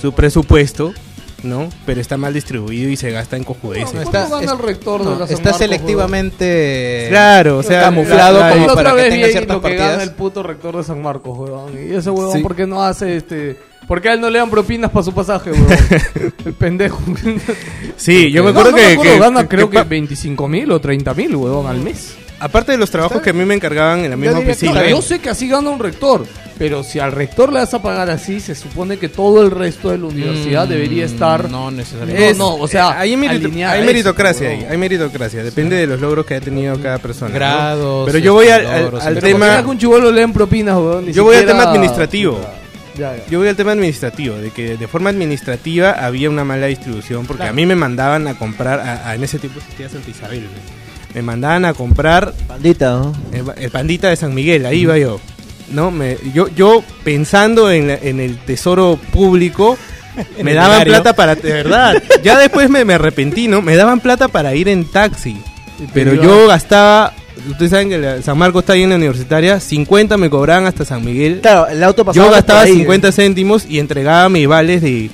[0.00, 0.94] su presupuesto,
[1.42, 1.68] ¿no?
[1.86, 3.94] Pero está mal distribuido y se gasta en cojudeces.
[3.94, 7.62] No, está- ¿Cuánto gana es- el rector de No, la San está selectivamente Claro, o
[7.62, 10.08] sea, camuflado la- la- como La para que tenga ciertas lo que gana partidas.
[10.08, 11.72] el puto rector de San Marcos, weón.
[11.74, 12.42] Y ese weón, Sí.
[12.42, 13.56] ¿por qué no hace este...?
[13.88, 15.66] ¿Por qué a él no le dan propinas para su pasaje, weón?
[16.44, 17.00] el pendejo.
[17.96, 20.46] Sí, yo me acuerdo no que, me acuerdo, que- gana que- creo que, pa- 25
[20.48, 22.14] mil o 30 mil, weón, al mes.
[22.40, 24.84] Aparte de los trabajos que a mí me encargaban en la misma oficina.
[24.88, 26.26] Yo sé que así gana un rector,
[26.58, 29.90] pero si al rector le vas a pagar así, se supone que todo el resto
[29.90, 31.48] de la universidad Mm, debería estar...
[31.50, 32.30] No necesariamente.
[32.30, 35.86] Es- no, o sea, hay, merito- alineada hay meritocracia eso, ahí, hay meritocracia, depende de
[35.86, 37.30] los logros que ha tenido cada persona.
[37.30, 37.34] ¿no?
[37.36, 40.10] Grados, Pero yo voy al, al- logros, al Pero tema, ¿por qué a un chivolo
[40.12, 41.06] le den propinas, weón?
[41.06, 42.40] Ni yo voy al siquiera- tema administrativo.
[42.98, 43.22] Ya, ya.
[43.30, 47.44] Yo voy al tema administrativo, de que de forma administrativa había una mala distribución, porque
[47.44, 50.79] a mí me mandaban a comprar, a- a- en ese tiempo existía Santa Isabel, ¿no?
[51.14, 53.12] Me mandaban a comprar Pandita, ¿no?
[53.32, 55.20] el, el pandita de San Miguel, ahí iba yo.
[55.72, 55.90] ¿no?
[55.90, 59.76] Me, yo, yo pensando en, la- en el tesoro público,
[60.42, 61.34] me daban plata para...
[61.36, 63.62] De verdad, ya después me, me arrepentí, ¿no?
[63.62, 65.40] Me daban plata para ir en taxi.
[65.94, 67.14] Pero yo gastaba...
[67.48, 70.84] Ustedes saben que la- San Marcos está ahí en la universitaria, 50 me cobraban hasta
[70.84, 71.38] San Miguel.
[71.40, 75.08] Claro, el auto pasaba Yo gastaba ahí, 50 céntimos y entregaba mis vales de,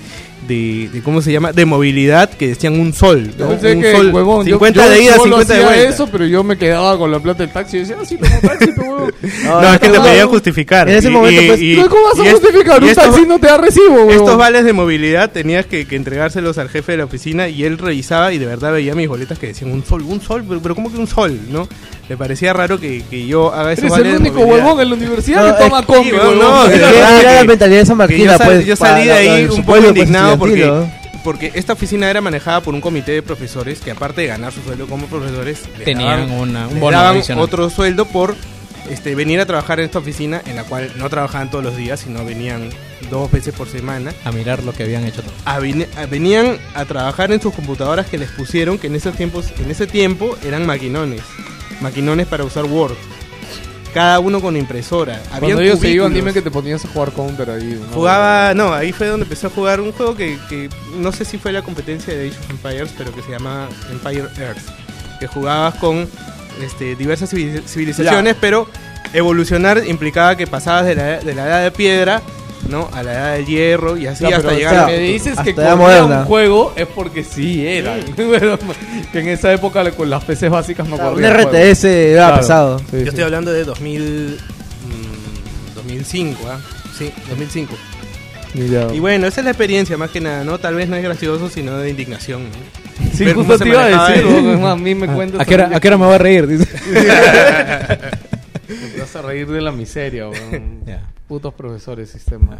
[0.46, 1.52] de, de- ¿cómo se llama?
[1.52, 3.30] De movilidad que decían un sol.
[3.38, 3.50] Yo ¿no?
[3.52, 4.10] pensé un que, sol.
[4.12, 5.88] huevón, yo- 50 yo de ida, solo 50 de vuelta.
[5.88, 8.40] eso, pero yo me quedaba con la plata del taxi y decía, ah, sí, tomo
[8.40, 9.12] taxi, pero huevón.
[9.44, 10.88] No, es que te pedían justificar.
[10.88, 12.80] En ese momento, pues, ¿Cómo vas a justificar?
[12.80, 14.10] y Un estos- taxi no te da recibo, huevón.
[14.10, 17.78] Estos vales de movilidad tenías que, que entregárselos al jefe de la oficina y él
[17.78, 20.74] revisaba y de verdad veía mis boletas que decían un sol, un sol, pero, pero
[20.74, 21.38] ¿cómo que un sol?
[21.50, 21.68] ¿no?
[22.08, 25.48] Le parecía raro que, que yo haga Eres vales el único huevón en la universidad
[25.48, 28.46] No, que toma es- combi, no, Es era la mentalidad de San Martín, yo, sal-
[28.46, 28.66] pues.
[28.66, 30.72] yo salí de ahí un poco pueblo, pues, indignado porque,
[31.24, 34.60] porque esta oficina era manejada por un comité de profesores que aparte de ganar su
[34.62, 38.36] sueldo como profesores Tenían daban- una- un le bono daban otro sueldo por
[38.88, 41.98] este, venir a trabajar en esta oficina en la cual no trabajaban todos los días
[41.98, 42.68] sino venían
[43.10, 44.12] dos veces por semana.
[44.24, 45.34] A mirar lo que habían hecho todos.
[45.44, 49.16] a vine- a- venían a trabajar en sus computadoras que les pusieron que en esos
[49.16, 51.22] tiempos en ese tiempo eran maquinones
[51.80, 52.94] maquinones para usar Word
[53.94, 57.48] cada uno con impresora Cuando ellos se iban, dime que te ponías a jugar Counter
[57.48, 57.80] ahí.
[57.80, 57.94] ¿no?
[57.94, 61.38] Jugaba, no, ahí fue donde empecé a jugar un juego que, que no sé si
[61.38, 64.60] fue la competencia de Age of Empires, pero que se llama Empire Earth.
[65.18, 66.06] Que jugabas con
[66.62, 68.68] este, diversas civil- civilizaciones, pero
[69.14, 72.20] evolucionar implicaba que pasabas de la, de la edad de piedra
[72.68, 72.88] ¿no?
[72.92, 74.86] a la edad del hierro y así Ya, hasta pero, llegar o sea, a...
[74.88, 77.96] me dices que corría un juego es porque sí era.
[79.12, 81.24] Que en esa época con las PCs básicas no Claro, Un.
[81.24, 82.36] RTS era Claro.
[82.40, 82.78] pesado.
[82.78, 83.08] Sí, Yo sí.
[83.08, 84.38] estoy hablando de 2000,
[84.88, 86.58] mm, 2005, ¿ah?
[86.96, 87.74] Sí, 2005.
[88.94, 90.58] Y bueno, esa es la experiencia más que nada, ¿no?
[90.58, 92.44] Tal vez no es gracioso, sino de indignación.
[92.44, 93.06] ¿no?
[93.12, 94.24] Sí, ver justo te iba a decir,
[94.64, 95.40] a mí me cuentas.
[95.40, 96.46] ¿A qué, hora, ¿A qué hora me voy a reír?
[96.48, 96.66] Dice.
[98.66, 100.80] Te vas a reír de la miseria, weón.
[100.86, 101.02] Ya.
[101.28, 102.58] Putos profesores, sistema.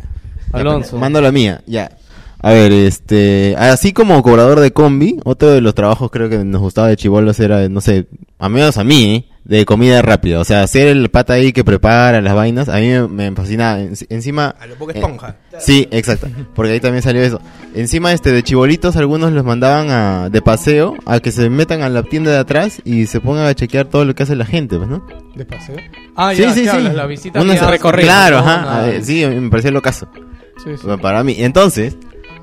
[0.53, 0.97] Alonso.
[0.99, 1.97] Mando la mía, ya.
[2.39, 6.61] A ver, este, así como cobrador de combi, otro de los trabajos creo que nos
[6.61, 8.07] gustaba de chivolos era, no sé,
[8.39, 9.36] a menos a mí, ¿eh?
[9.49, 10.41] De comida rápida.
[10.41, 13.81] O sea, hacer el pata ahí que prepara las vainas, a mí me, me fascina.
[13.81, 14.55] En- encima...
[14.59, 15.37] A lo eh, Esponja.
[15.59, 16.27] sí, exacto.
[16.55, 17.41] Porque ahí también salió eso.
[17.75, 21.89] Encima, este, de chibolitos, algunos los mandaban a, de paseo a que se metan a
[21.89, 24.79] la tienda de atrás y se pongan a chequear todo lo que hace la gente,
[24.79, 25.07] pues, ¿no?
[25.37, 25.77] ¿De paseo?
[26.17, 26.77] Ah, sí, ya, sí, ¿qué sí.
[26.77, 26.95] hablas?
[26.95, 27.55] La visita Una.
[27.79, 28.91] Claro, No, ajá.
[28.91, 30.09] eh, Sí, me parecía lo caso.
[30.65, 30.87] Sí, sí.
[31.01, 31.37] Para mí.
[31.39, 31.97] Entonces,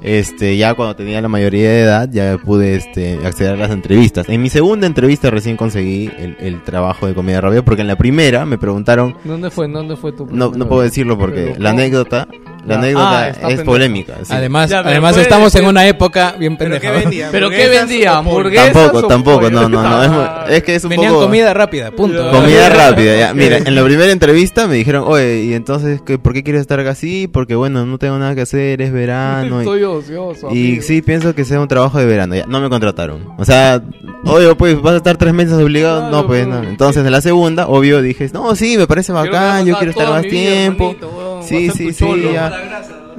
[0.03, 4.27] este, ya cuando tenía la mayoría de edad, ya pude este, acceder a las entrevistas.
[4.29, 7.95] En mi segunda entrevista recién conseguí el, el trabajo de comida rápida, porque en la
[7.95, 9.67] primera me preguntaron, ¿Dónde fue?
[9.67, 12.27] ¿Dónde fue tu no, no puedo decirlo porque Pero, la anécdota,
[12.65, 13.63] la anécdota Ah, es pendejo.
[13.65, 14.13] polémica.
[14.23, 14.33] sí.
[14.33, 16.81] Además, Ya, pero además puede estamos en una época bien ¿Pero pendeja.
[16.81, 17.01] qué ¿no?
[17.01, 17.29] vendía?
[17.31, 18.11] ¿Pero qué ¿Hamburguesas vendía?
[18.19, 18.29] o pollo?
[18.37, 18.73] ¿Hamburguesas?
[18.73, 19.51] Tampoco, o tampoco, pollo?
[19.51, 20.45] no, no, no.
[20.47, 21.25] Es, que es un Venían poco...
[21.25, 22.31] comida rápida, punto.
[22.31, 23.33] Comida rápida, ya.
[23.33, 26.79] Mira, en la primera entrevista me dijeron, oye, ¿y entonces qué, por qué quieres estar
[26.81, 27.27] así?
[27.27, 29.57] Porque bueno, no tengo nada que hacer, es verano.
[29.61, 30.47] y- Estoy ocioso.
[30.51, 30.83] Y amigo.
[30.83, 32.35] sí, pienso que sea un trabajo de verano.
[32.35, 33.27] Ya, no me contrataron.
[33.37, 33.81] O sea,
[34.25, 35.99] obvio, pues, vas a estar tres meses obligado.
[36.01, 36.69] Claro, no, pues, pero- no.
[36.69, 40.09] Entonces, en la segunda, obvio, dije, no, sí, me parece Quiero bacán, yo quiero estar
[40.09, 40.95] más tiempo.
[41.43, 42.31] Sí, sí, tu sí, cholo.
[42.31, 42.51] ya.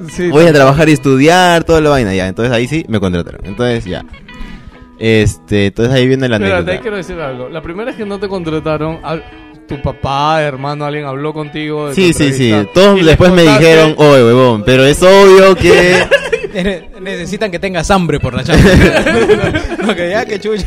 [0.09, 2.27] Sí, Voy a trabajar y estudiar, toda la vaina, ya.
[2.27, 3.41] Entonces, ahí sí, me contrataron.
[3.45, 4.03] Entonces, ya.
[4.97, 6.81] Este, entonces ahí viene la Espérate, anécdota.
[6.81, 7.49] quiero decir algo.
[7.49, 9.23] La primera vez que no te contrataron, al-
[9.67, 11.89] tu papá, hermano, alguien habló contigo.
[11.89, 12.53] de Sí, sí, sí.
[12.73, 16.03] Todos después me dijeron, oye, huevón, pero es obvio que...
[16.63, 18.41] Ne- Necesitan que tengas hambre por la
[19.85, 20.65] no, que ya, que chucha.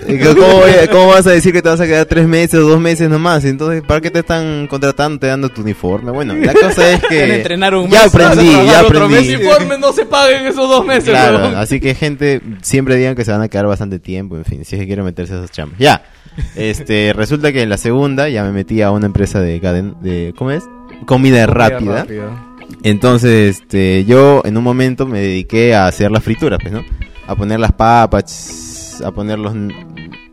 [0.90, 3.44] ¿Cómo, vas a decir que te vas a quedar tres meses o dos meses nomás?
[3.44, 6.10] Entonces, ¿para qué te están contratando, te dando tu uniforme?
[6.12, 9.32] Bueno, la cosa es que entrenar un ya mes, aprendí, ya Trabajar otro aprendí.
[9.32, 13.32] informe no se paguen esos dos meses, Claro, así que gente, siempre digan que se
[13.32, 15.78] van a quedar bastante tiempo, en fin, si es que quieren meterse a esas chambas.
[15.78, 16.02] Ya,
[16.55, 20.35] este, resulta que en la segunda ya me metí a una empresa de caden, de,
[20.36, 20.65] ¿cómo es?
[21.06, 22.06] Comida rápida.
[22.82, 26.85] Entonces, este, yo en un momento me dediqué a hacer las frituras, pues, ¿no?
[27.28, 29.53] a poner las papas, a poner los,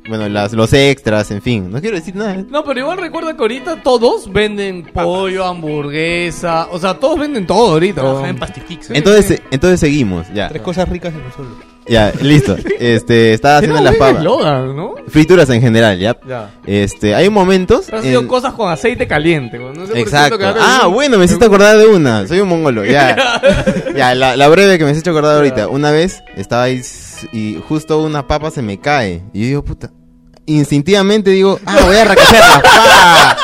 [0.07, 1.69] bueno, las, los extras, en fin.
[1.69, 2.37] No quiero decir nada.
[2.49, 7.73] No, pero igual recuerda que ahorita todos venden pollo, hamburguesa, o sea, todos venden todo
[7.73, 8.29] ahorita.
[8.29, 8.37] En.
[8.37, 8.91] Pastikix.
[8.91, 10.47] Entonces, entonces seguimos, ya.
[10.47, 11.74] Tres cosas ricas en un solo.
[11.87, 12.55] Ya, listo.
[12.79, 14.17] Este, estaba haciendo las papas.
[14.17, 14.95] eslogan, ¿no?
[15.07, 16.17] Frituras en general, ya.
[16.27, 16.49] Ya.
[16.65, 17.85] Este, hay momentos.
[17.89, 19.59] Pero sido en- cosas con aceite caliente.
[19.59, 20.39] No sé por qué Exacto.
[20.59, 22.27] Ah, un- bueno, me hiciste acordar de una.
[22.27, 23.15] Soy un mongolo, ya.
[23.95, 25.67] ya, la, la breve que me has hecho acordar ahorita.
[25.67, 26.81] Una vez estaba ahí
[27.31, 29.21] y justo una papa se me cae.
[29.31, 29.91] Y yo digo, puta.
[30.47, 32.61] Instintivamente digo, ah, voy a recogerla.
[32.63, 33.37] ¡pa!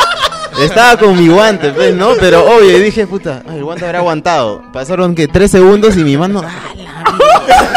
[0.63, 2.09] Estaba con mi guante, pues, ¿no?
[2.19, 4.61] Pero obvio, dije, puta, el guante habrá aguantado.
[4.73, 6.41] Pasaron que tres segundos y mi mano.
[6.45, 7.71] ¡ah, la!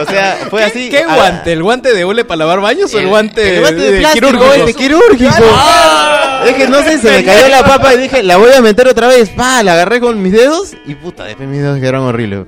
[0.00, 0.88] O sea, fue así.
[0.88, 1.52] ¿Qué ah, guante?
[1.52, 4.26] ¿El guante de hule para lavar baños o el guante, el guante de, de plástico,
[4.28, 4.54] quirúrgico?
[4.54, 5.44] el de quirúrgico.
[6.44, 8.88] Es que no sé, se me cayó la papa y dije, la voy a meter
[8.88, 9.30] otra vez.
[9.30, 12.46] Pa, la agarré con mis dedos y puta, después mis dedos quedaron horribles.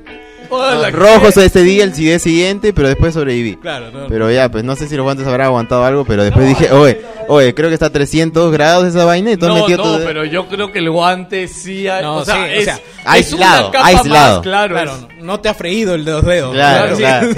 [0.50, 3.56] Hola, Rojos ese día, el día siguiente, pero después sobreviví.
[3.56, 4.06] Claro, no.
[4.08, 7.00] Pero ya, pues no sé si los guantes habrán aguantado algo, pero después dije, oye,
[7.28, 9.98] oye, creo que está a 300 grados esa vaina y todo No, metido no, todo.
[10.04, 11.86] pero yo creo que el guante sí...
[12.02, 14.34] No, o sea, sí, o es, sea, es aislado, una capa aislado.
[14.36, 14.74] más, claro.
[14.74, 16.54] Claro, es- no, no te ha freído el de los dedos.
[16.54, 17.02] Claro, sí.
[17.02, 17.28] claro.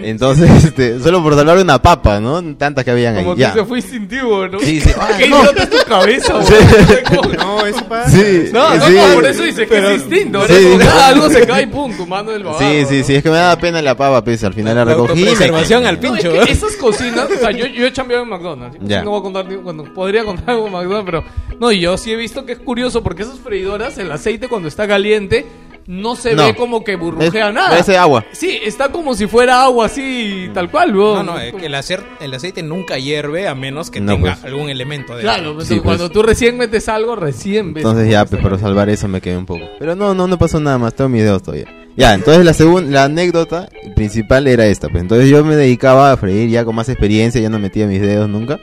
[0.00, 2.42] Entonces, este, solo por salvar una papa, ¿no?
[2.56, 3.22] Tantas que habían ahí.
[3.24, 3.52] Como que Ya.
[3.54, 4.58] se fue instintivo, ¿no?
[4.60, 4.90] Sí, sí.
[5.18, 5.40] ¿Qué No.
[5.42, 6.34] idiota es tu cabeza?
[6.44, 6.54] Sí.
[7.40, 8.10] No, eso pasa.
[8.10, 8.92] Sí, No, no, sí.
[8.94, 10.06] no, por eso dice que es.
[10.30, 10.40] ¿no?
[10.40, 13.30] Como que algo se cae y pum, tu mano del Sí, sí, sí, es que
[13.30, 15.10] me daba pena la papa, pues al final la, La recogí.
[15.26, 16.32] al No, es pincho.
[16.32, 16.42] que ¿no?
[16.44, 18.78] esas cocinas, o sea, yo, yo he cambiado en McDonald's.
[18.82, 19.02] Ya.
[19.02, 21.24] No voy a contar, ni- bueno, podría contar algo en McDonald's, pero
[21.60, 24.68] no, y yo sí he visto que es curioso porque esas freidoras, el aceite cuando
[24.68, 25.46] está caliente,
[25.86, 26.44] no se No.
[26.44, 27.70] ve como que burbujea Es- nada.
[27.70, 28.24] parece agua.
[28.32, 31.14] Sí, está como si fuera agua así, tal cual, ¿no?
[31.16, 34.34] No, no, es que el, acer- el aceite nunca hierve a menos que No, tenga
[34.34, 34.44] pues.
[34.44, 35.84] algún elemento de Claro, pues, Sí, pues.
[35.84, 37.82] cuando tú recién metes algo, recién ves.
[37.84, 39.64] Entonces ya, pues para salvar eso me quedé un poco.
[39.80, 41.66] Pero no, no, no pasó nada más, tengo mis dedos todavía.
[41.96, 46.16] Ya, entonces la segunda, la anécdota principal era esta, pues entonces yo me dedicaba a
[46.16, 48.58] freír ya con más experiencia, ya no metía mis dedos nunca.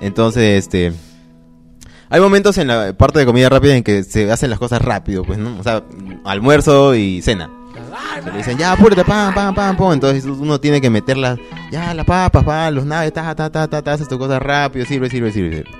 [0.00, 0.92] Entonces, este...
[2.12, 5.22] Hay momentos en la parte de comida rápida en que se hacen las cosas rápido,
[5.22, 5.56] pues, ¿no?
[5.58, 5.84] O sea,
[6.24, 7.50] almuerzo y cena.
[8.24, 9.92] Se le dicen, ya, apúrate, pam, pam, pam, pam.
[9.92, 11.38] Entonces uno tiene que meterlas,
[11.70, 14.84] ya, las papas, pam, los naves, ta, ta, ta, ta, ta, haces tu cosa rápido,
[14.86, 15.70] sirve, sirve, sirve, sirve.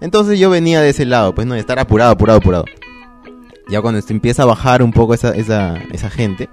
[0.00, 2.64] Entonces yo venía de ese lado, pues no, de estar apurado, apurado, apurado.
[3.68, 6.48] Ya cuando se empieza a bajar un poco esa, esa, esa gente,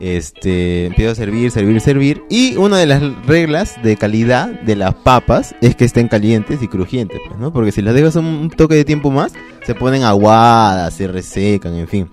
[0.00, 2.24] este, empiezo a servir, servir, servir.
[2.28, 6.68] Y una de las reglas de calidad de las papas es que estén calientes y
[6.68, 7.52] crujientes, pues, ¿no?
[7.52, 9.32] Porque si las dejas un, toque de tiempo más,
[9.64, 12.10] se ponen aguadas, se resecan, en fin.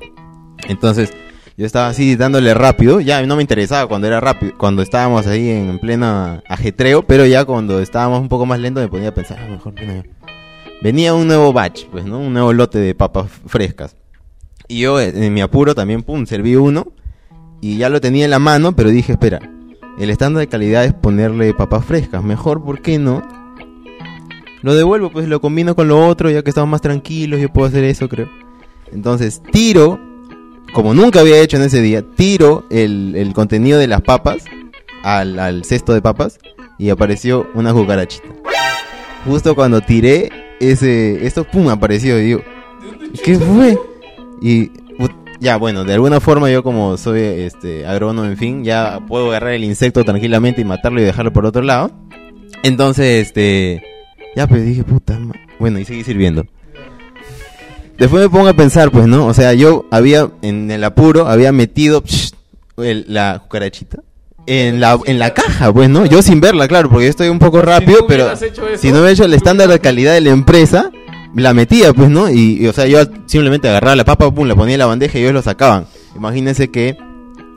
[0.67, 1.11] Entonces,
[1.55, 5.49] yo estaba así dándole rápido, ya no me interesaba cuando era rápido, cuando estábamos ahí
[5.49, 9.39] en pleno ajetreo, pero ya cuando estábamos un poco más lento me ponía a pensar,
[9.41, 10.03] "Ah, mejor que no".
[10.81, 12.19] Venía un nuevo batch, pues, ¿no?
[12.19, 13.95] Un nuevo lote de papas frescas.
[14.67, 16.87] Y yo, eh, en mi apuro, también, pum, serví uno.
[17.61, 19.39] Y ya lo tenía en la mano, pero dije, espera,
[19.97, 22.23] el estándar de calidad es ponerle papas frescas.
[22.23, 23.27] Mejor, ¿por qué no?
[24.61, 27.67] Lo devuelvo, pues lo combino con lo otro, ya que estamos más tranquilos, yo puedo
[27.67, 28.29] hacer eso, creo.
[28.91, 29.99] Entonces, tiro,
[30.73, 34.43] como nunca había hecho en ese día, tiro el, el contenido de las papas
[35.03, 36.39] al, al cesto de papas
[36.77, 38.27] y apareció una cucarachita.
[39.25, 40.29] Justo cuando tiré
[40.59, 42.41] ese, esto, pum, apareció y digo,
[43.23, 43.77] ¿qué fue?
[44.41, 44.71] Y
[45.39, 49.53] ya, bueno, de alguna forma yo como soy este agrónomo, en fin, ya puedo agarrar
[49.53, 51.91] el insecto tranquilamente y matarlo y dejarlo por otro lado.
[52.63, 53.83] Entonces, este,
[54.35, 55.35] ya pues dije, puta, ma-".
[55.59, 56.45] bueno, y seguí sirviendo.
[57.97, 59.25] Después me pongo a pensar, pues, ¿no?
[59.25, 62.31] O sea, yo había, en el apuro, había metido psh,
[62.77, 63.99] el- la cucarachita
[64.45, 66.05] en la, en la caja, pues, ¿no?
[66.05, 68.29] Yo sin verla, claro, porque yo estoy un poco rápido, pero
[68.77, 70.89] si no hubiera hecho el estándar de calidad de la empresa,
[71.35, 72.29] la metía, pues, ¿no?
[72.29, 75.21] Y, o sea, yo simplemente agarraba la papa, pum, la ponía en la bandeja y
[75.21, 75.85] ellos lo sacaban.
[76.15, 76.97] Imagínense que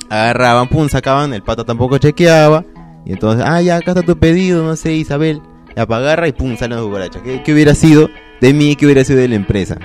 [0.08, 2.64] agarraban, pum, sacaban, el pata tampoco chequeaba.
[3.06, 5.40] Y entonces, ah, ya, acá está tu pedido, no sé, Isabel.
[5.74, 7.22] La agarra y pum, sale una cucaracha.
[7.22, 8.08] ¿Qué, qué hubiera sido
[8.40, 8.76] de mí?
[8.76, 9.78] ¿Qué hubiera sido de la empresa?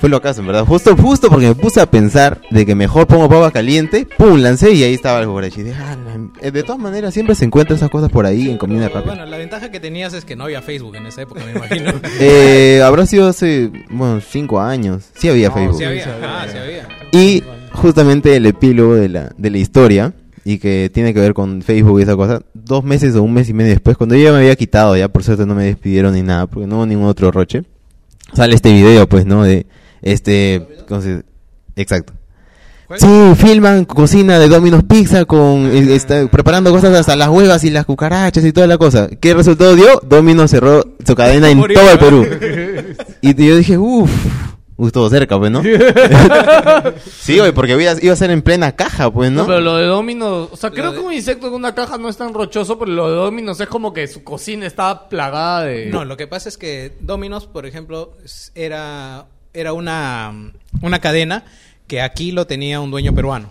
[0.00, 0.64] Fue lo acaso, en verdad.
[0.64, 4.72] Justo, justo porque me puse a pensar de que mejor pongo papa caliente, pum, lancé
[4.72, 7.90] y ahí estaba el dije, ah, la- eh, de todas maneras, siempre se encuentran esas
[7.90, 9.12] cosas por ahí en comida rápida.
[9.14, 11.92] Bueno, la ventaja que tenías es que no había Facebook en esa época, me imagino.
[12.18, 15.04] Eh, habrá sido hace, bueno, cinco años.
[15.14, 15.76] Sí había No, Facebook.
[15.78, 16.18] sí había.
[16.22, 16.88] Ah, sí había.
[17.12, 20.14] Y justamente el epílogo de la, de la historia,
[20.44, 23.50] y que tiene que ver con Facebook y esa cosa, dos meses o un mes
[23.50, 26.14] y medio después, cuando yo ya me había quitado, ya por suerte no me despidieron
[26.14, 27.64] ni nada, porque no hubo ningún otro roche,
[28.32, 29.42] sale este video, pues, ¿no?
[29.44, 29.66] De
[30.02, 30.66] este...
[30.88, 31.22] ¿cómo se-
[31.76, 32.12] Exacto.
[32.96, 33.06] Sí,
[33.36, 37.84] filman cocina de Domino's Pizza con eh, está preparando cosas hasta las huevas y las
[37.86, 39.08] cucarachas y toda la cosa.
[39.20, 40.00] ¿Qué resultado dio?
[40.04, 41.98] Domino's cerró su cadena en Murió, todo el.
[41.98, 42.26] Perú.
[43.22, 44.10] Y yo dije, uff,
[44.76, 45.62] Uy, estuvo cerca, pues, ¿no?
[47.20, 49.42] sí, güey, porque iba, iba a ser en plena caja, pues, ¿no?
[49.42, 52.08] No, pero lo de Dominos, o sea, creo que un insecto en una caja no
[52.08, 55.86] es tan rochoso, pero lo de Dominos es como que su cocina está plagada de...
[55.86, 60.52] No, lo que pasa es que Domino's, por ejemplo, s- era, era una,
[60.82, 61.44] una cadena
[61.86, 63.48] que aquí lo tenía un dueño peruano.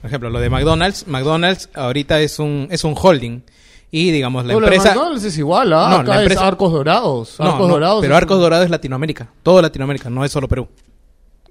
[0.00, 3.42] Por ejemplo, lo de McDonald's, McDonald's ahorita es un, es un holding.
[3.90, 4.90] Y digamos, la No, empresa...
[4.94, 5.88] McDonald's es igual, ¿ah?
[5.90, 7.40] No, Acá la es Arcos Dorados.
[7.40, 9.28] Arcos no, Dorados pero Arcos Dorados es Latinoamérica.
[9.42, 10.68] Todo Latinoamérica, no es solo Perú.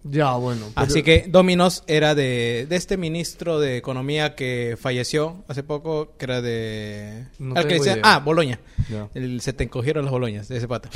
[0.03, 0.67] Ya, bueno.
[0.75, 6.13] pero- Así que Domino's era de, de este ministro de Economía que falleció hace poco,
[6.17, 7.25] que era de...
[7.39, 8.59] No al que decía- ah, Boloña.
[9.15, 10.89] El- se te encogieron las boloñas de ese pata.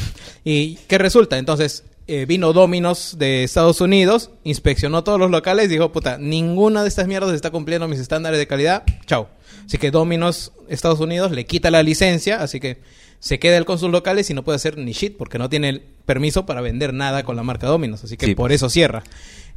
[0.43, 1.37] ¿Y qué resulta?
[1.39, 6.81] Entonces eh, vino Domino's de Estados Unidos, inspeccionó todos los locales y dijo, puta, ninguna
[6.81, 8.83] de estas mierdas está cumpliendo mis estándares de calidad.
[9.05, 9.29] Chao.
[9.65, 12.77] Así que Domino's Estados Unidos le quita la licencia, así que
[13.19, 15.69] se queda él con sus locales y no puede hacer ni shit porque no tiene
[15.69, 18.03] el permiso para vender nada con la marca Domino's.
[18.03, 18.35] Así que Sí.
[18.35, 19.03] por eso cierra.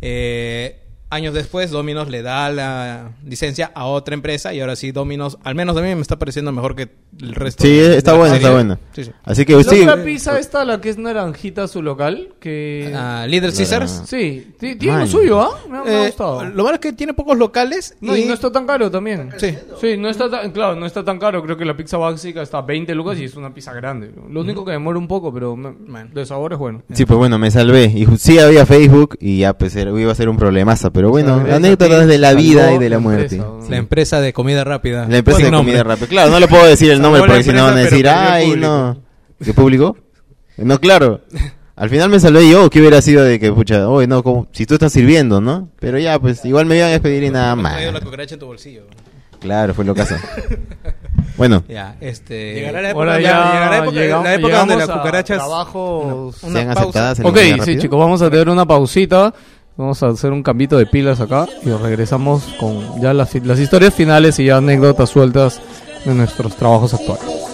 [0.02, 0.78] Eh,
[1.12, 5.54] años después, Domino's le da la licencia a otra empresa y ahora sí, Domino's, al
[5.54, 6.88] menos a mí me está pareciendo mejor que
[7.20, 7.62] el resto.
[7.64, 8.78] Sí, de- está de la bueno, está bueno.
[8.94, 9.10] Sí, sí.
[9.24, 9.80] Así que ¿No sí.
[9.80, 12.30] es la pizza esta, la que es naranjita su local?
[12.40, 12.92] Que...
[12.94, 14.02] Ah, Little Caesars.
[14.06, 15.50] Sí, ti- tiene lo suyo, ¿ah?
[15.70, 16.44] Me, ha- me ha Eh, gustado.
[16.44, 19.30] lo malo es que tiene pocos locales No, y no está tan caro también.
[19.38, 19.54] Sí.
[19.80, 21.42] Sí, no está tan, claro, no está tan caro.
[21.42, 24.10] Creo que la pizza básica está a 20 lucas y es una pizza grande.
[24.30, 26.10] Lo único que demora un poco, pero me- Man.
[26.14, 26.82] de sabor es bueno.
[26.92, 27.84] Sí, pues bueno, me salvé.
[27.94, 30.90] Y sí había Facebook y ya pues era- iba a ser un problemazo.
[30.92, 33.36] Pero bueno, gracias a anécdotas de la salvó vida y de la la muerte.
[33.36, 33.70] empresa, Sí.
[33.70, 35.06] La empresa de comida rápida.
[35.08, 35.72] La empresa de nombre.
[35.74, 36.06] comida rápida.
[36.08, 38.02] Claro, no le puedo decir el nombre Salvó la porque si no van a decir,
[38.04, 38.66] pero ay, público".
[38.66, 38.96] no.
[39.44, 39.96] ¿Qué público?
[40.58, 41.20] No, claro.
[41.74, 44.66] Al final me salvé yo, que hubiera sido de que, pucha, oye, no, como, si
[44.66, 45.70] tú estás sirviendo, ¿no?
[45.80, 48.04] Pero ya, pues, igual me iban a despedir y nada traído la más.
[48.04, 48.82] cucaracha en tu bolsillo.
[49.40, 50.14] Claro, fue lo caso.
[51.36, 52.54] Bueno, Ya, este...
[52.54, 55.38] Llegará la época, Ahora la- ya llegará la época, llegamos- la época donde las cucarachas...
[55.38, 56.70] trabajos- sean pausa.
[56.80, 59.34] aceptadas en la Ok, sí, chicos, vamos a tener una pausita.
[59.76, 64.38] Vamos a hacer un cambito de pilas acá y regresamos con ya las, historias finales
[64.38, 65.60] y ya anécdotas sueltas
[66.04, 67.51] de nuestros trabajos actuales.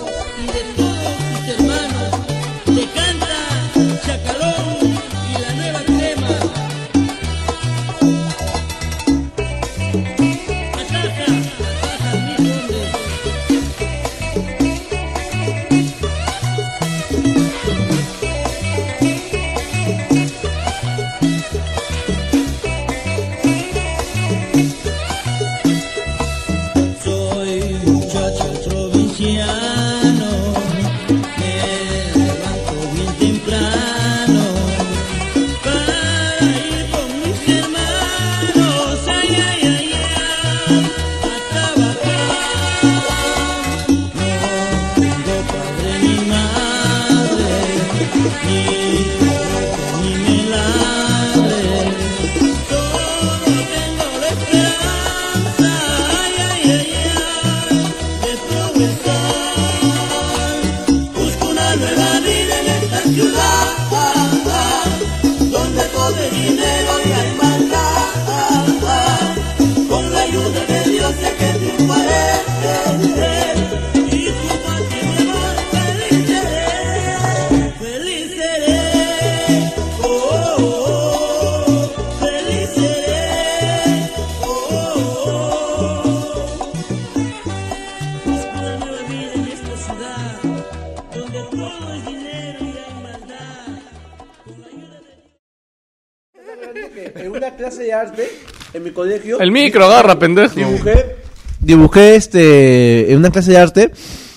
[98.98, 100.54] Colegio, El micro, agarra, pendejo.
[100.54, 101.16] dibujé,
[101.60, 103.90] dibujé este, en una clase de arte,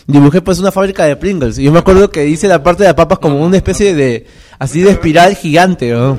[0.07, 1.57] dibujé pues una fábrica de Pringles.
[1.59, 4.25] Y yo me acuerdo que hice la parte de las papas como una especie de,
[4.59, 6.17] así de espiral gigante, ¿no?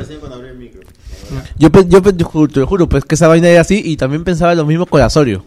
[1.58, 3.80] Yo, pe- yo pe- te ju- te lo juro, pues que esa vaina era así
[3.84, 5.44] y también pensaba lo mismo con la Oreo.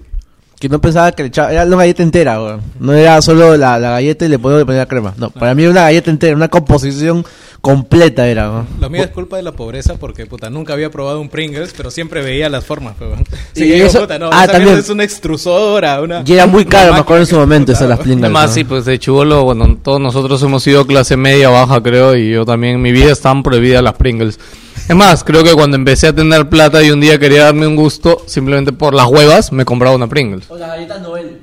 [0.65, 2.57] Que no pensaba que le echaba, era una galleta entera.
[2.79, 5.13] No era solo la, la galleta y le ponía, le ponía crema.
[5.15, 7.23] No, para mí era una galleta entera, una composición
[7.61, 8.65] completa era, ¿no?
[8.81, 11.91] Lo mío es culpa de la pobreza porque, puta, nunca había probado un Pringles, pero
[11.91, 13.23] siempre veía las formas, weón.
[13.53, 14.77] Sí, eso- puta, no, ah, esa también.
[14.79, 16.23] es una extrusora, una...
[16.25, 17.99] Y era muy caro, me acuerdo en su momento, esas las.
[17.99, 18.23] Pringles.
[18.23, 18.53] Además, ¿no?
[18.55, 22.43] sí, pues de chivolo, bueno, todos nosotros hemos sido clase media baja, creo, y yo
[22.43, 24.39] también, en mi vida están prohibidas las Pringles.
[24.87, 27.75] Es más, creo que cuando empecé a tener plata y un día quería darme un
[27.75, 30.45] gusto, simplemente por las huevas, me compraba una Pringles.
[30.49, 31.39] O las galletas Noel.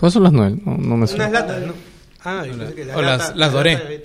[0.00, 0.58] ¿Cuáles son las Noel?
[0.64, 1.28] No, no me suena.
[1.28, 1.72] Unas latas, ¿no?
[2.24, 4.04] Ah, yo pensé que O las- latas- las doré.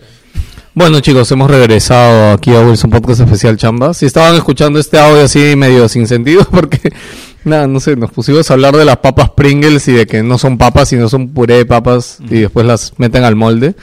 [0.75, 3.95] Bueno chicos, hemos regresado aquí a Wilson Podcast Especial Chamba.
[3.95, 6.93] Si estaban escuchando este audio así medio sin sentido, porque
[7.43, 10.37] nada, no sé, nos pusimos a hablar de las papas Pringles y de que no
[10.37, 13.73] son papas, sino son puré de papas y después las meten al molde.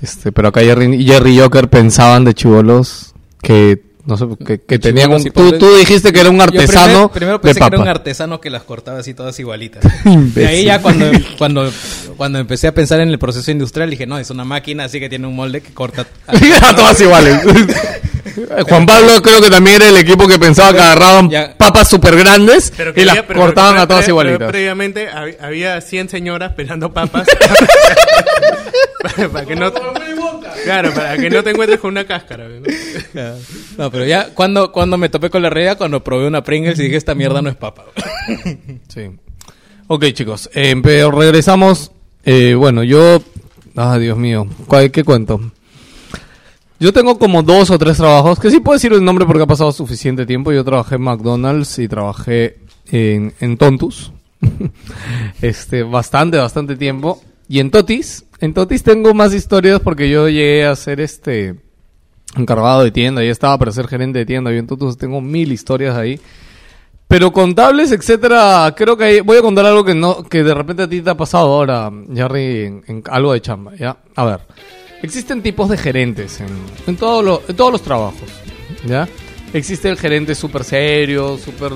[0.00, 4.76] Este, pero acá Jerry, y Jerry Joker pensaban de chivolos que No sé, que, que
[4.76, 5.22] En tenían un...
[5.22, 7.88] Tú, tú dijiste que era un Yo artesano primero, primero de pensé que era un
[7.88, 9.84] artesano que las cortaba así todas igualitas.
[10.34, 11.70] y ahí ya cuando, cuando,
[12.16, 15.10] cuando empecé a pensar en el proceso industrial dije, no, es una máquina así que
[15.10, 16.06] tiene un molde que corta.
[16.26, 17.36] a todas iguales.
[18.66, 21.54] Juan Pablo creo que también era el equipo que pensaba que agarraban Ya.
[21.58, 24.38] papas súper grandes Pero y las pero- cortaban pero a todas igualitas.
[24.38, 27.26] pero Previamente hab- había 100 señoras pelando papas.
[29.02, 29.70] para, para que no,
[30.68, 32.46] claro, para que no te encuentres con una cáscara.
[32.48, 32.60] ¿no?
[33.78, 36.82] No, pero ya cuando, cuando me topé con la realidad, cuando probé una Pringles y
[36.84, 37.84] dije, esta mierda no es papa.
[38.88, 39.10] Sí.
[39.86, 41.90] Ok, chicos, eh, pero regresamos.
[42.24, 43.22] Eh, bueno, yo.
[43.76, 44.46] Ah, Dios mío.
[44.66, 45.40] ¿Cuál- ¿Qué cuento?
[46.78, 49.46] Yo tengo como dos o tres trabajos, que sí puedo decir el nombre porque ha
[49.46, 50.52] pasado suficiente tiempo.
[50.52, 52.58] Yo trabajé en McDonald's y trabajé
[52.90, 54.12] en, en Tontus.
[55.42, 57.20] este, bastante, bastante tiempo.
[57.48, 61.54] Y en Totis, en Totis tengo más historias porque yo llegué a ser este
[62.36, 65.50] encargado de tienda, ya estaba para ser gerente de tienda, y en Totus tengo mil
[65.50, 66.20] historias ahí.
[67.08, 70.82] Pero contables, etcétera, creo que hay- voy a contar algo que no que de repente
[70.82, 73.96] a ti te ha pasado ahora, Jerry, en, algo de chamba, ¿ya?
[74.14, 74.40] A ver,
[75.02, 76.48] existen tipos de gerentes en,
[76.86, 78.28] en, todo en todos los trabajos,
[78.86, 79.08] ¿ya?
[79.54, 81.72] Existe el gerente súper serio, súper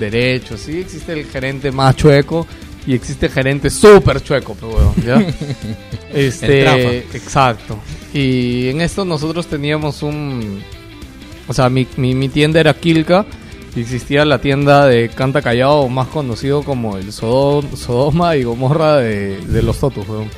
[0.00, 0.80] derecho, ¿sí?
[0.80, 2.44] Existe el gerente más chueco
[2.86, 5.24] y existe gerente súper chueco, pero bueno, ¿ya?
[6.12, 7.78] este, exacto.
[8.12, 10.62] Y en esto nosotros teníamos un...
[11.48, 13.26] O sea, mi, mi, mi tienda era Kilka
[13.74, 18.96] y existía la tienda de Canta Callao, más conocido como el Sodom- Sodoma y Gomorra
[18.96, 20.28] de, de los Totus, weón.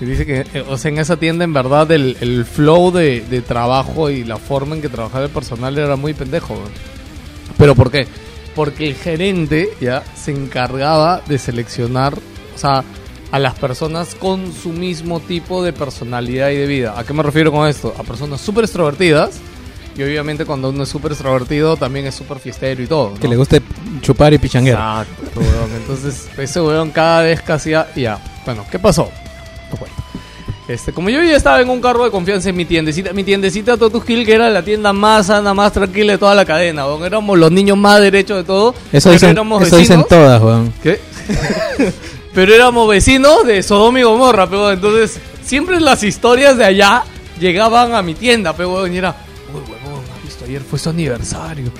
[0.00, 3.22] Y dice que, eh, o sea, en esa tienda en verdad el, el flow de,
[3.22, 6.70] de trabajo y la forma en que trabajaba el personal era muy pendejo, weón.
[7.56, 8.06] ¿Pero por qué?
[8.56, 12.14] Porque el gerente ya se encargaba de seleccionar,
[12.54, 12.82] o sea,
[13.30, 16.98] a las personas con su mismo tipo de personalidad y de vida.
[16.98, 17.94] ¿A qué me refiero con esto?
[17.98, 19.38] A personas súper extrovertidas.
[19.96, 23.10] Y obviamente cuando uno es súper extrovertido también es súper fiestero y todo.
[23.10, 23.20] ¿no?
[23.20, 23.62] Que le guste
[24.02, 25.06] chupar y pichanguear.
[25.06, 25.70] Exacto, weón.
[25.74, 27.88] Entonces, ese weón cada vez que hacía.
[27.94, 28.18] Ya.
[28.44, 29.10] Bueno, ¿qué pasó?
[29.70, 30.05] Te cuento.
[30.68, 33.76] Este, como yo ya estaba en un cargo de confianza en mi tiendecita, mi tiendecita
[33.76, 37.04] Totus Kill, que era la tienda más sana, más tranquila de toda la cadena, weón.
[37.04, 38.74] Éramos los niños más derechos de todo.
[38.92, 40.72] Eso dicen, éramos eso dicen todas, weón.
[40.82, 40.98] ¿Qué?
[42.34, 47.04] pero éramos vecinos de Sodoma y Gomorra, pero entonces siempre las historias de allá
[47.38, 49.14] llegaban a mi tienda, pero weón, y era,
[49.54, 50.44] uy, huevón, ¿has visto?
[50.46, 51.70] Ayer fue su aniversario.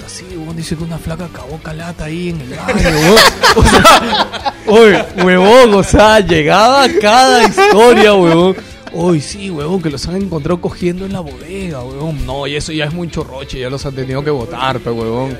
[0.00, 3.20] Puta, sí, huevón, dice que una flaca cagó calata ahí en el huevón.
[3.56, 8.56] O sea, uy, huevón, o sea, llegaba cada historia, huevón.
[8.92, 12.24] Uy, sí, huevón, que los han encontrado cogiendo en la bodega, huevón.
[12.24, 15.36] No, y eso ya es mucho roche, ya los han tenido que votar, pe, huevón.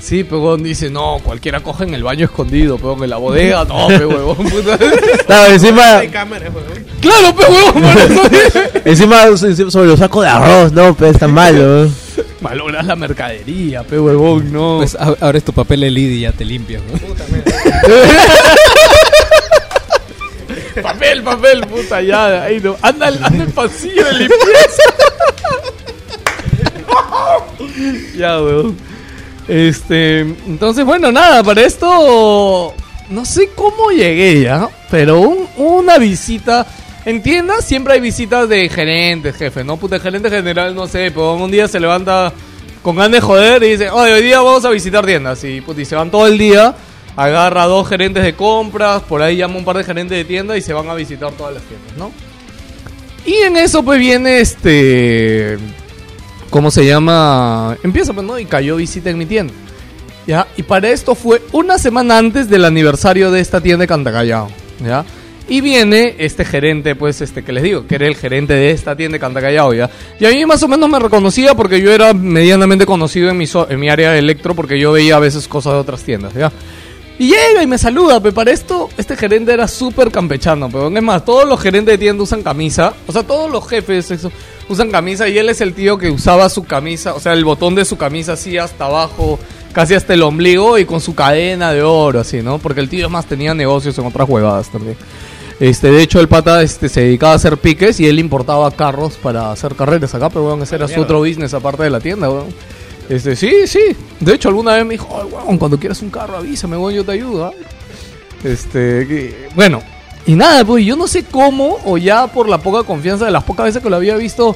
[0.00, 3.88] Sí, pegón dice, no, cualquiera coge en el baño escondido, pegón en la bodega, no,
[3.88, 4.76] pe huevón, puta.
[5.24, 6.84] Claro, encima, cámaras, weón.
[7.00, 8.22] Claro, pe huevón, por eso.
[8.84, 11.88] encima encima sobre los sacos de arroz, no, pues está malo.
[12.40, 14.76] Valoras la mercadería, pe huevón, no.
[14.78, 17.16] Pues a- abres tu papel el ID y ya te limpias, weón.
[20.82, 22.76] papel, papel, puta, ya, ahí no.
[22.82, 24.82] Anda, anda el pasillo de limpieza.
[28.16, 28.76] ya, weón.
[29.48, 32.74] Este, entonces, bueno, nada, para esto,
[33.08, 36.66] no sé cómo llegué ya, pero un- una visita,
[37.08, 39.78] en tiendas siempre hay visitas de gerentes, jefe, ¿no?
[39.78, 42.34] Puta, el gerente general, no sé, pero un día se levanta
[42.82, 45.96] con ganas de joder y dice, hoy día vamos a visitar tiendas, y, y se
[45.96, 46.74] van todo el día,
[47.16, 50.58] agarra a dos gerentes de compras, por ahí llama un par de gerentes de tiendas
[50.58, 52.12] y se van a visitar todas las tiendas, ¿no?
[53.24, 55.56] Y en eso pues viene este...
[56.50, 57.76] ¿Cómo se llama?
[57.82, 58.38] Empieza pues, ¿no?
[58.38, 59.54] Y cayó visita en mi tienda.
[60.26, 60.46] ¿Ya?
[60.58, 64.48] Y para esto fue una semana antes del aniversario de esta tienda de Cantacallao.
[64.82, 65.04] ¿Ya?
[65.50, 68.94] Y viene este gerente, pues, este que les digo, que era el gerente de esta
[68.94, 69.88] tienda de Cantacallao, ¿ya?
[70.20, 73.46] Y a mí más o menos me reconocía porque yo era medianamente conocido en mi,
[73.46, 76.34] so- en mi área de electro porque yo veía a veces cosas de otras tiendas,
[76.34, 76.52] ¿ya?
[77.18, 81.02] Y llega y me saluda, pero para esto este gerente era súper campechano, pero es
[81.02, 84.12] más, todos los gerentes de tienda usan camisa, o sea, todos los jefes
[84.68, 87.74] usan camisa y él es el tío que usaba su camisa, o sea, el botón
[87.74, 89.40] de su camisa así hasta abajo,
[89.72, 92.58] casi hasta el ombligo y con su cadena de oro, así, ¿no?
[92.58, 94.96] Porque el tío además tenía negocios en otras huevadas también.
[95.60, 99.14] Este, de hecho, el pata este, se dedicaba a hacer piques y él importaba carros
[99.16, 102.30] para hacer carreras acá, pero bueno, ese era su otro business aparte de la tienda,
[102.30, 102.46] weón.
[103.08, 103.80] Este, sí, sí.
[104.20, 107.04] De hecho, alguna vez me dijo, "Ay, weón, cuando quieras un carro, avísame, weón, yo
[107.04, 107.46] te ayudo.
[107.46, 107.52] ¿ah?".
[108.44, 109.82] Este, que- bueno.
[110.26, 113.42] Y nada, pues yo no sé cómo, o ya por la poca confianza de las
[113.44, 114.54] pocas veces que lo había visto,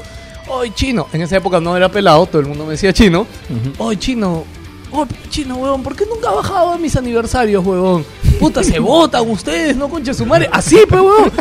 [0.48, 1.08] hoy chino.
[1.14, 3.26] En esa época no era pelado, todo el mundo me decía chino.
[3.78, 4.44] Hoy chino,
[4.92, 8.04] oh, chino, weón, ¿por qué nunca ha bajado a mis aniversarios, weón?
[8.38, 10.48] Puta, se votan ustedes, no concha su madre.
[10.52, 11.32] Así, pues, weón.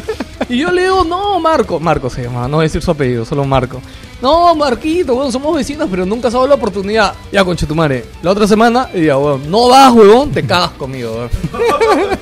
[0.50, 1.80] Y yo le digo, no, Marco.
[1.80, 3.82] Marco se llama, no voy a decir su apellido, solo Marco.
[4.22, 7.14] No, Marquito, weón, somos vecinos, pero nunca se ha dado la oportunidad.
[7.32, 8.06] Ya, concha tu madre.
[8.22, 11.30] La otra semana, y ya, weón, no vas, weón, te cagas conmigo, weón.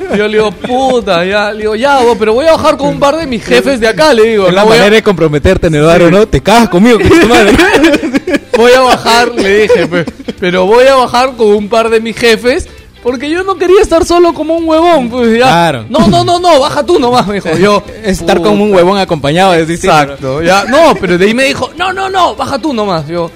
[0.18, 2.99] Yo le digo, puta, ya, le digo, ya, weón, pero voy a bajar con un
[2.99, 4.47] par de mis jefes de acá, le digo.
[4.47, 6.26] Es la no a- manera de comprometerte barrio, ¿no?
[6.27, 7.57] Te cagas conmigo, que tu madre.
[8.57, 10.06] voy a bajar, le dije, pe-
[10.39, 12.68] pero voy a bajar con un par de mis jefes.
[13.01, 15.45] Porque yo no quería estar solo como un huevón, pues ya.
[15.47, 15.85] Claro.
[15.89, 17.56] No, no, no, no, baja tú nomás, me dijo.
[17.57, 18.49] Yo, Estar puta.
[18.49, 19.69] como un huevón acompañado es.
[19.69, 20.65] Exacto, ya.
[20.65, 23.07] No, pero de ahí me dijo, no, no, no, baja tú nomás.
[23.07, 23.31] Yo,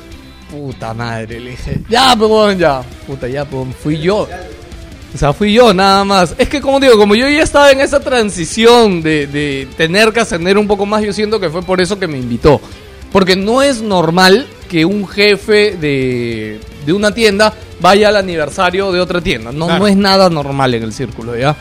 [0.51, 2.81] puta madre, le dije, ya, pues, ya.
[3.07, 4.27] Puta, ya, pues, fui yo.
[5.15, 6.35] O sea, fui yo nada más.
[6.37, 10.19] Es que como digo, como yo ya estaba en esa transición de, de tener que
[10.19, 12.59] ascender un poco más, yo siento que fue por eso que me invitó.
[13.13, 18.99] Porque no es normal que un jefe de, de una tienda vaya al aniversario de
[18.99, 19.51] otra tienda.
[19.51, 19.81] No, Claro.
[19.81, 21.55] no es nada normal en el círculo, ¿ya?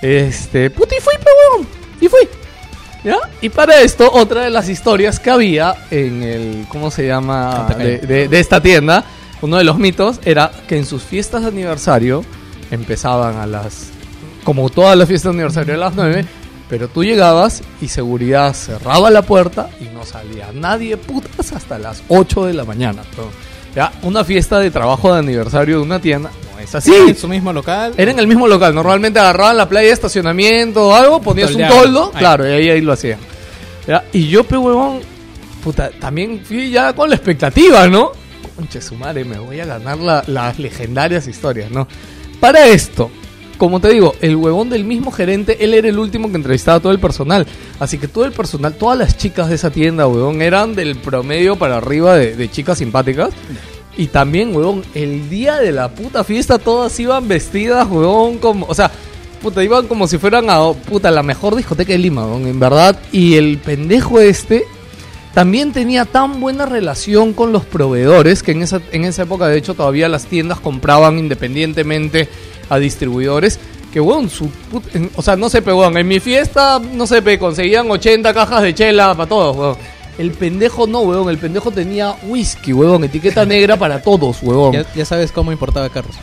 [0.00, 1.66] Este, puta, y fui, pues, weón.
[2.00, 2.20] Y fui.
[3.04, 3.18] ¿Ya?
[3.42, 7.66] Y para esto, otra de las historias que había en el, ¿cómo se llama?
[7.76, 9.04] De, de- de esta tienda,
[9.42, 12.24] uno de los mitos era que en sus fiestas de aniversario
[12.70, 13.88] empezaban a las,
[14.42, 16.24] como todas las fiestas de aniversario a las 9,
[16.74, 22.02] pero tú llegabas y seguridad cerraba la puerta y no salía nadie putas hasta las
[22.08, 23.02] 8 de la mañana.
[23.76, 26.92] Ya, una fiesta de trabajo de aniversario de una tienda no es así.
[26.92, 27.94] En su mismo local.
[27.96, 28.74] Era en el mismo local.
[28.74, 32.18] Normalmente agarraban la playa de estacionamiento o algo, ponías un toldo, Ahí.
[32.18, 33.20] claro, y ahí, ahí lo hacían.
[33.86, 34.98] Ya, Y yo, pe huevón,
[35.62, 38.10] puta, también fui ya con la expectativa, ¿no?
[38.56, 41.86] Conche su madre, me voy a ganar la- las legendarias historias, ¿no?
[42.40, 43.12] Para esto,
[43.58, 46.80] como te digo, el huevón del mismo gerente, él era el último que entrevistaba a
[46.80, 47.46] todo el personal.
[47.78, 51.56] Así que todo el personal, todas las chicas de esa tienda, huevón, eran del promedio
[51.56, 53.30] para arriba de, chicas simpáticas.
[53.96, 58.66] Y también, huevón, el día de la puta fiesta todas iban vestidas, huevón, como...
[58.66, 58.90] O sea,
[59.40, 62.98] puta, iban como si fueran a, puta, la mejor discoteca de Lima, huevón, en verdad.
[63.12, 64.64] Y el pendejo este
[65.34, 69.58] también tenía tan buena relación con los proveedores que en esa, en esa época, de
[69.58, 72.28] hecho, todavía las tiendas compraban independientemente
[72.68, 73.58] a distribuidores.
[73.92, 77.22] Que, weón, su put- o sea, no sé, pe, weón, en mi fiesta, no sé,
[77.22, 79.76] pe, conseguían 80 cajas de chela para todos, weón.
[80.16, 84.72] El pendejo no, weón, el pendejo tenía whisky, weón, etiqueta negra para todos, weón.
[84.72, 86.14] Ya, ya sabes cómo importaba carros.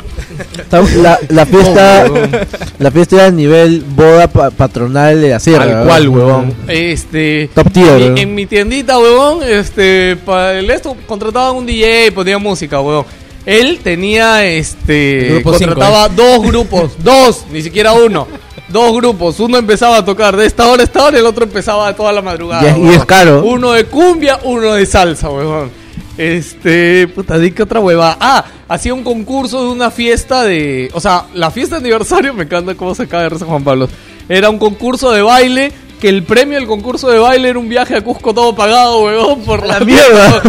[1.02, 2.32] La, la fiesta No, weón.
[2.80, 5.66] la fiesta era a nivel boda pa- patronal de la sierra.
[5.66, 6.54] Tal cual, huevón.
[6.68, 7.50] Este.
[7.54, 10.16] Top tier, en, en mi tiendita, huevón, este.
[10.26, 13.06] Para el esto contrataban un DJ y ponía música, huevón.
[13.46, 15.30] Él tenía este.
[15.32, 18.28] Grupo cinco, contrataba dos grupos, dos, ni siquiera uno.
[18.70, 21.44] Dos grupos, uno empezaba a tocar de esta hora a esta hora y el otro
[21.44, 22.64] empezaba toda la madrugada.
[22.64, 22.96] Y es- y huevón.
[22.96, 23.44] es caro.
[23.44, 25.72] Uno de cumbia, uno de salsa, huevón.
[26.18, 28.16] Este, puta, di que otra hueva.
[28.20, 30.90] Ah, hacía un concurso de una fiesta de.
[30.94, 33.90] O sea, la fiesta de aniversario, me encanta cómo se cae de risa Juan Pablo.
[34.30, 37.96] Era un concurso de baile, que el premio del concurso de baile era un viaje
[37.98, 40.42] a Cusco todo pagado, huevón, por la, mierda.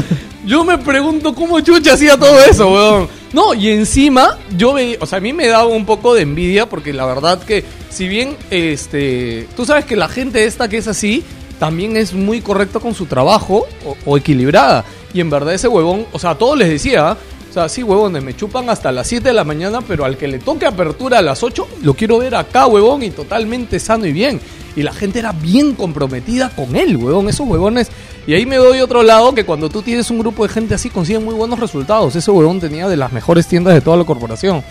[0.45, 3.09] Yo me pregunto cómo Chucha hacía todo eso, weón.
[3.33, 6.69] No, y encima yo veía, o sea, a mí me daba un poco de envidia
[6.69, 10.89] porque la verdad que si bien este, tú sabes que la gente esta que es
[10.89, 11.25] así
[11.59, 13.67] también es muy correcta con su trabajo
[14.05, 14.85] o, equilibrada.
[15.15, 17.17] Y en verdad ese huevón, o sea, a todos les decía,
[17.49, 20.27] o sea, sí, huevones, me chupan hasta las 7 de la mañana, pero al que
[20.27, 24.13] le toque apertura a las 8, lo quiero ver acá, huevón, y totalmente sano y
[24.13, 24.41] bien.
[24.75, 27.91] Y la gente era bien comprometida con él, huevón, esos huevones.
[28.27, 30.91] Y ahí me doy otro lado que cuando tú tienes un grupo de gente así
[30.91, 32.15] consiguen muy buenos resultados.
[32.15, 34.63] Ese huevón tenía de las mejores tiendas de toda la corporación.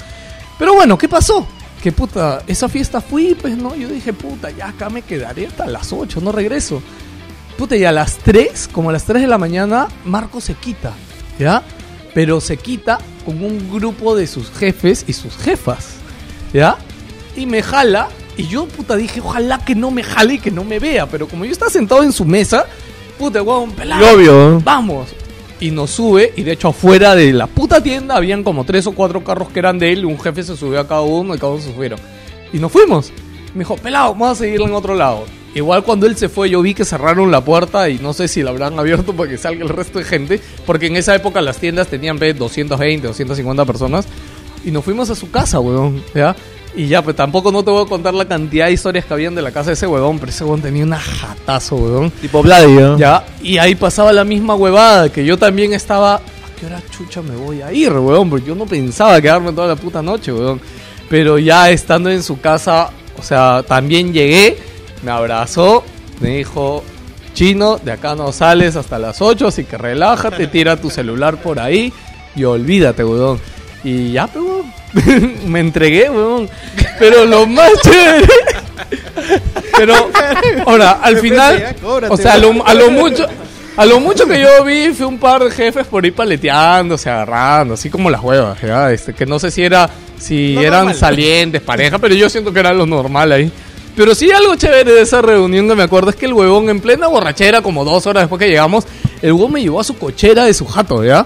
[0.57, 1.45] Pero bueno, ¿qué pasó?
[1.83, 5.65] Que puta, esa fiesta fui, pues no, yo dije, puta, ya acá me quedaré hasta
[5.65, 6.81] las 8, no regreso.
[7.57, 10.93] Puta, y a las 3, como a las 3 de la mañana, Marco se quita,
[11.37, 11.63] ¿ya?
[12.13, 15.95] Pero se quita con un grupo de sus jefes y sus jefas,
[16.53, 16.77] ¿ya?
[17.35, 20.63] Y me jala, y yo, puta, dije, ojalá que no me jale y que no
[20.63, 22.65] me vea, pero como yo estaba sentado en su mesa,
[23.21, 24.61] puta, huevón, pelado, Y obvio, ¿eh?
[24.63, 25.09] vamos.
[25.59, 28.93] Y nos sube, y de hecho afuera de la puta tienda habían como tres o
[28.93, 31.53] cuatro carros que eran de él, un jefe se subió a cada uno y cada
[31.53, 31.99] uno se fueron.
[32.51, 33.11] Y nos fuimos.
[33.53, 35.25] Me dijo, pelado, vamos a seguirlo en otro lado.
[35.53, 38.41] Igual cuando él se fue yo vi que cerraron la puerta y no sé si
[38.41, 41.57] la habrán abierto para que salga el resto de gente, porque en esa época las
[41.57, 44.07] tiendas tenían ve, 220, 250 personas.
[44.65, 46.35] Y nos fuimos a su casa, weón, ¿ya?
[46.73, 49.35] Y ya, pues tampoco no te voy a contar la cantidad de historias que habían
[49.35, 52.11] de la casa de ese huevón, pero ese huevón tenía una jatazo, huevón.
[52.11, 52.97] Tipo Vladi, ¿no?
[52.97, 56.21] Ya, y ahí pasaba la misma huevada, que yo también estaba, ¿a
[56.59, 58.29] qué hora chucha me voy a ir, weón?
[58.29, 60.61] Porque yo no pensaba quedarme toda la puta noche, weón.
[61.09, 62.89] Pero ya estando en su casa,
[63.19, 64.57] o sea, también llegué,
[65.03, 65.83] me abrazó,
[66.21, 66.85] me dijo,
[67.33, 71.59] chino, de acá no sales hasta las 8, así que relájate, tira tu celular por
[71.59, 71.91] ahí
[72.33, 73.41] y olvídate, weón.
[73.83, 74.45] Y ya, pues,
[75.45, 76.49] me entregué, weón.
[76.99, 78.27] Pero lo más chévere...
[79.77, 79.95] Pero,
[80.65, 81.75] ahora, al final,
[82.09, 83.25] o sea, a lo, a lo mucho,
[83.77, 87.75] A lo mucho que yo vi fue un par de jefes por ahí paleteándose, agarrando,
[87.75, 88.91] así como las huevas, ¿ya?
[88.91, 89.89] Este, que no sé si era
[90.19, 90.95] si Lo eran normal.
[90.95, 93.51] salientes, pareja, pero yo siento que era lo normal ahí.
[93.95, 96.79] Pero sí algo chévere de esa reunión que me acuerdo es que el huevón en
[96.79, 98.85] plena borrachera, como dos horas después que llegamos,
[99.21, 101.25] el huevón me llevó a su cochera de su jato, ¿ya?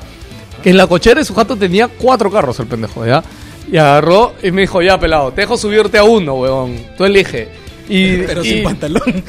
[0.64, 3.24] Que en la cochera de su jato tenía cuatro carros el pendejo, ¿ya?
[3.72, 6.78] Y agarró y me dijo, ya pelado, te dejo subirte a uno, huevón.
[6.98, 7.48] Tú elige.
[7.90, 9.02] Y, Pero y- sin pantalón.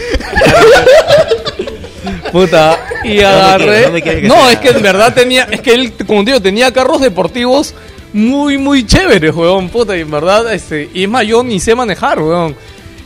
[2.33, 3.83] Puta, y agarré.
[3.85, 5.45] ¿Dónde quiere que no, es que en verdad tenía.
[5.45, 7.75] Es que él, como digo, tenía carros deportivos
[8.13, 9.69] muy, muy chéveres, weón.
[9.71, 10.91] Puta, y en verdad, este.
[10.93, 12.55] Y es más, yo ni sé manejar, weón.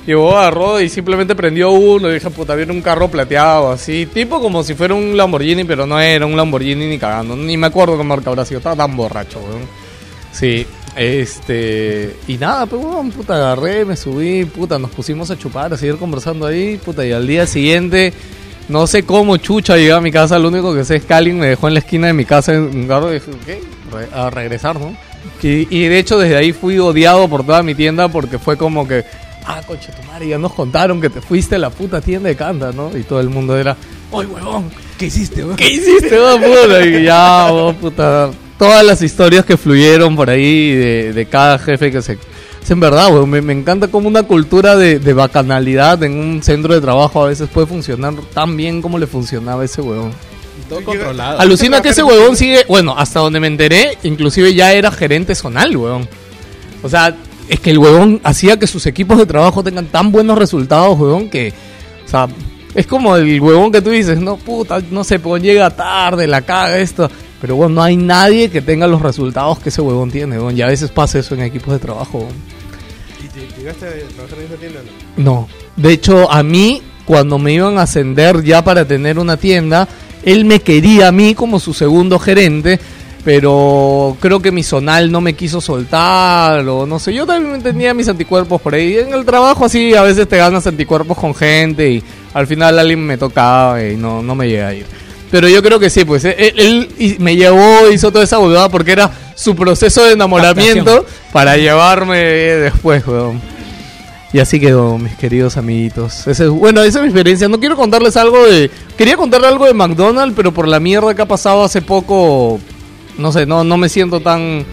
[0.07, 2.11] Llegó, agarró y simplemente prendió uno.
[2.11, 4.07] Y dije, puta, viene un carro plateado, así.
[4.07, 7.37] Tipo como si fuera un Lamborghini, pero no era un Lamborghini ni cagando.
[7.37, 8.59] Ni me acuerdo qué marca habrá sido.
[8.59, 9.63] Estaba tan borracho, weón.
[10.33, 10.67] Sí,
[11.01, 12.15] este.
[12.29, 12.83] Y nada, pues,
[13.15, 17.13] puta, agarré, me subí, puta, nos pusimos a chupar, a seguir conversando ahí, puta, y
[17.13, 18.13] al día siguiente,
[18.69, 21.39] no sé cómo chucha llegué a mi casa, lo único que sé es que alguien
[21.39, 24.09] me dejó en la esquina de mi casa en un carro y dije, ok, re-
[24.15, 24.95] a regresar, ¿no?
[25.41, 28.87] Que- y de hecho, desde ahí fui odiado por toda mi tienda porque fue como
[28.87, 29.03] que,
[29.47, 32.37] ah, coche tu madre, ya nos contaron que te fuiste a la puta tienda de
[32.37, 32.97] Canta, ¿no?
[32.97, 33.77] Y todo el mundo era,
[34.13, 34.71] ¡Oye, huevón!
[34.99, 35.57] ¿Qué hiciste, weón?
[35.57, 36.85] ¿Qué hiciste, weón, puta?
[36.87, 38.31] Y ya, weón, puta.
[38.61, 42.19] Todas las historias que fluyeron por ahí de, de cada jefe que se...
[42.63, 46.43] Es en verdad, weón, me, me encanta como una cultura de, de bacanalidad en un
[46.43, 50.13] centro de trabajo a veces puede funcionar tan bien como le funcionaba a ese weón.
[50.69, 51.41] Todo controlado.
[51.41, 55.75] Alucina que ese huevón sigue, bueno, hasta donde me enteré, inclusive ya era gerente zonal,
[55.75, 56.07] huevón.
[56.83, 57.17] O sea,
[57.49, 61.31] es que el huevón hacía que sus equipos de trabajo tengan tan buenos resultados, huevón,
[61.31, 61.55] que,
[62.05, 62.29] o sea,
[62.75, 66.43] es como el huevón que tú dices, no, puta, no sé, pues llega tarde, la
[66.43, 67.11] caga esto.
[67.41, 70.57] Pero bueno, no hay nadie que tenga los resultados que ese huevón tiene, huevón.
[70.57, 72.29] Y a veces pasa eso en equipos de trabajo.
[73.25, 74.81] ¿Y te- llegaste a trabajar en esa tienda?
[75.17, 75.25] No?
[75.25, 75.49] No.
[75.77, 79.89] De hecho, a mí, cuando me iban a ascender ya para tener una tienda,
[80.23, 82.79] él me quería a mí como su segundo gerente,
[83.25, 87.95] pero creo que mi zonal no me quiso soltar, o no sé, yo también tenía
[87.95, 88.97] mis anticuerpos por ahí.
[88.99, 92.03] En el trabajo así, a veces te ganas anticuerpos con gente y
[92.35, 94.87] al final alguien me tocaba y no, no me llega a ir.
[95.31, 98.69] Pero yo creo que sí, pues él, él y- me llevó, hizo toda esa huevada
[98.69, 103.41] porque era su proceso de enamoramiento para llevarme después, weón.
[104.33, 106.27] Y así quedó, mis queridos amiguitos.
[106.27, 107.49] Ese es- bueno, esa es mi experiencia.
[107.49, 108.71] No quiero contarles algo de...
[108.97, 112.61] Quería contarles algo de McDonald's, pero por la mierda que ha pasado hace poco...
[113.19, 114.65] No sé, no, no me siento tan,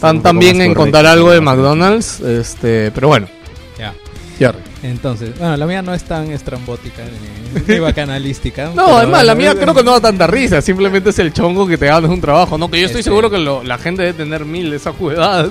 [0.00, 1.40] tan, tan bien en contar algo de.
[1.40, 2.20] McDonald's.
[2.20, 3.26] Este, pero bueno,
[4.82, 8.70] Entonces, bueno, la mía no es tan estrambótica ni, ni bacanalística.
[8.74, 10.60] No, además, la mía creo que no da tanta risa.
[10.60, 12.58] Simplemente es el chongo que te ganas un trabajo.
[12.58, 14.94] No, que yo estoy Este- seguro que lo- la gente debe tener mil de esas
[14.94, 15.50] jugadas.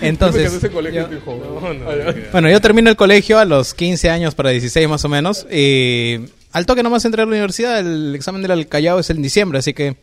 [0.00, 1.08] Entonces, yo-
[1.60, 1.84] No, no.
[2.32, 5.46] Bueno, yo termino el colegio a los 15 años para 16 más o menos.
[5.50, 6.18] Y
[6.52, 7.78] al toque nomás entré a la universidad.
[7.78, 9.96] El examen del Callao es en diciembre, así que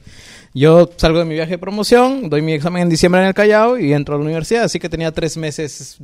[0.53, 3.77] yo salgo de mi viaje de promoción, doy mi examen en diciembre en el Callao
[3.77, 4.63] y entro a la universidad.
[4.63, 5.99] Así que tenía tres meses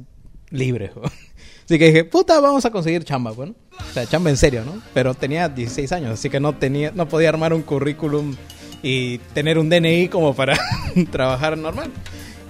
[0.49, 0.91] libres.
[1.65, 3.55] Así que dije, puta, vamos a conseguir chamba, bueno.
[3.79, 4.81] O sea, chamba en serio, ¿no?
[4.93, 8.35] Pero tenía 16 años, así que no tenía, no podía armar un currículum
[8.83, 10.59] y tener un DNI como para
[11.11, 11.89] trabajar normal.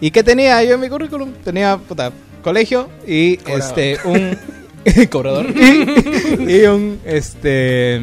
[0.01, 1.31] ¿Y qué tenía yo en mi currículum?
[1.45, 2.11] Tenía, puta,
[2.43, 4.37] colegio y este un
[5.09, 8.01] cobrador y, y un este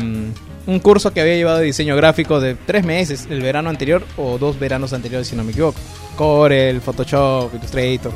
[0.66, 4.38] un curso que había llevado de diseño gráfico de tres meses el verano anterior o
[4.38, 5.78] dos veranos anteriores si no me equivoco
[6.16, 8.12] Corel, Photoshop, Illustrator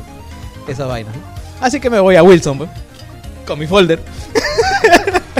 [0.67, 1.65] esa vaina ¿no?
[1.65, 2.69] así que me voy a Wilson pues,
[3.45, 4.01] con mi folder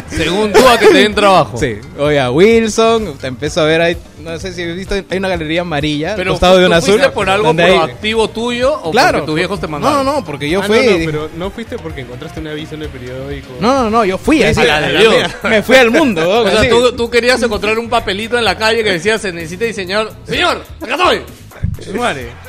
[0.10, 1.58] Según tú, a que te den trabajo.
[1.60, 3.98] sí voy a Wilson te empiezo a ver ahí
[4.34, 7.10] no sé si visto hay una galería amarilla Pero costado de ¿tú un azul fuiste
[7.12, 10.06] por algo proactivo tuyo o claro porque tus viejos te no mandaron?
[10.06, 12.76] no no porque yo Ah, fui no, no, pero no fuiste porque encontraste un aviso
[12.76, 13.48] en el periódico.
[13.60, 15.16] no, no, no, yo fui así, a la de Dios.
[15.44, 18.84] me fui al mundo O sea, tú, tú querías encontrar un papelito en la calle
[18.84, 20.12] que decía se necesita diseñador.
[20.26, 21.22] Señor, acá estoy.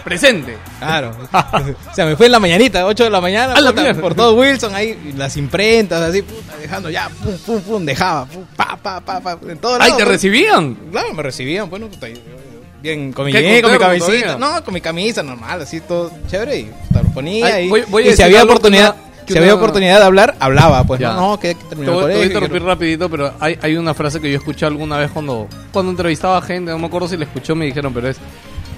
[0.04, 0.56] Presente.
[0.78, 1.12] Claro.
[1.90, 4.00] o sea, me fui en la mañanita, 8 de la mañana, A la puta, mierda.
[4.00, 8.44] por todo Wilson, ahí, las imprentas, así, puta, dejando ya, pum, pum, pum, dejaba, pum,
[8.56, 10.08] pa, pa, pa, pa, en todo Ay, lado, ¿te pues.
[10.08, 10.74] recibían?
[10.90, 12.22] Claro, me recibían, bueno, puta, yo- yo-
[12.82, 16.58] bien, con mi, ¿Qué, con mi camisita, no, con mi camisa normal, así, todo chévere,
[16.58, 19.08] y puta, lo ponía, Ay, y, voy- voy a y si había que oportunidad, una-
[19.26, 21.12] que si había oportunidad de hablar, hablaba, pues, Ya.
[21.12, 24.20] no, no, que Te terminó te voy a interrumpir rapidito, pero hay, hay una frase
[24.20, 27.24] que yo escuché alguna vez cuando, cuando entrevistaba a gente, no me acuerdo si la
[27.24, 28.16] escuchó, me dijeron, pero es,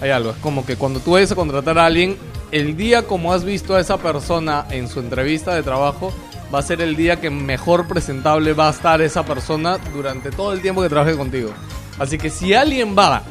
[0.00, 2.16] hay algo, es como que cuando tú vayas a contratar a alguien,
[2.52, 6.12] el día como has visto a esa persona en su entrevista de trabajo,
[6.52, 10.52] va a ser el día que mejor presentable va a estar esa persona durante todo
[10.52, 11.50] el tiempo que trabaje contigo.
[11.98, 13.22] Así que si alguien va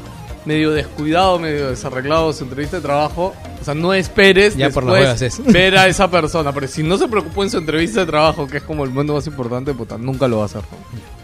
[0.45, 4.85] medio descuidado, medio desarreglado de su entrevista de trabajo, o sea, no esperes Ya por
[4.85, 8.47] después ver a esa persona, pero si no se preocupó en su entrevista de trabajo,
[8.47, 10.61] que es como el momento más importante, puta, nunca lo va a hacer.
[10.61, 11.18] ¿no?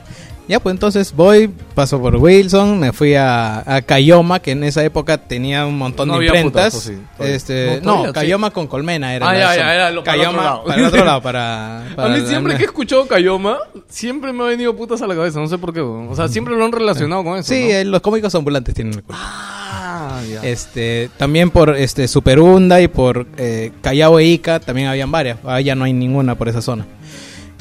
[0.48, 4.84] Ya, pues entonces voy, paso por Wilson, me fui a, a Cayoma, que en esa
[4.84, 6.74] época tenía un montón No de imprentas.
[6.76, 7.36] putazo, sí, todavía.
[7.36, 8.14] este, No, no, todavía, sí.
[8.14, 9.28] Cayoma con Colmena era.
[9.28, 9.58] Ah, la ya, zona.
[9.66, 10.64] ya, era lo para el Cayoma otro lado.
[10.66, 11.78] para el otro lado, para...
[11.98, 13.58] A mí siempre que he escuchado Cayoma,
[13.90, 15.80] siempre me ha venido putas a la cabeza, no sé por qué.
[15.82, 17.52] O sea, siempre lo han relacionado con eso.
[17.52, 17.70] Sí, ¿no?
[17.72, 19.04] eh, los cómicos ambulantes tienen el.
[19.10, 20.42] Ah, ya.
[20.48, 25.40] Este, también por este Superunda y por eh, Callao e Ica también habían varias.
[25.44, 26.86] Ahora ya no hay ninguna por esa zona.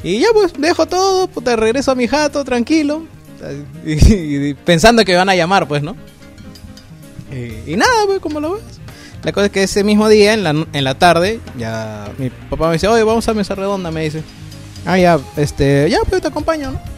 [0.05, 3.03] Y ya pues dejo todo, puta, regreso a mi jato tranquilo.
[3.85, 5.95] Y, pensando que van a llamar, pues, ¿no?
[7.31, 8.63] Y, y nada, pues, como lo ves.
[9.23, 12.67] La cosa es que ese mismo día, en la, en la tarde, ya mi papá
[12.67, 14.23] me dice, oye, vamos a Mesa Redonda, me dice.
[14.85, 16.94] Ah, ya, este, ya, pues te acompaño, ¿no?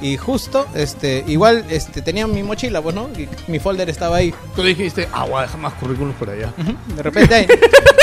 [0.00, 3.08] Y justo, este, igual, este, tenía mi mochila, pues, ¿no?
[3.16, 4.32] Y mi folder estaba ahí.
[4.54, 6.52] Tú dijiste, ah, voy a dejar más currículums por allá.
[6.94, 7.46] De repente ahí.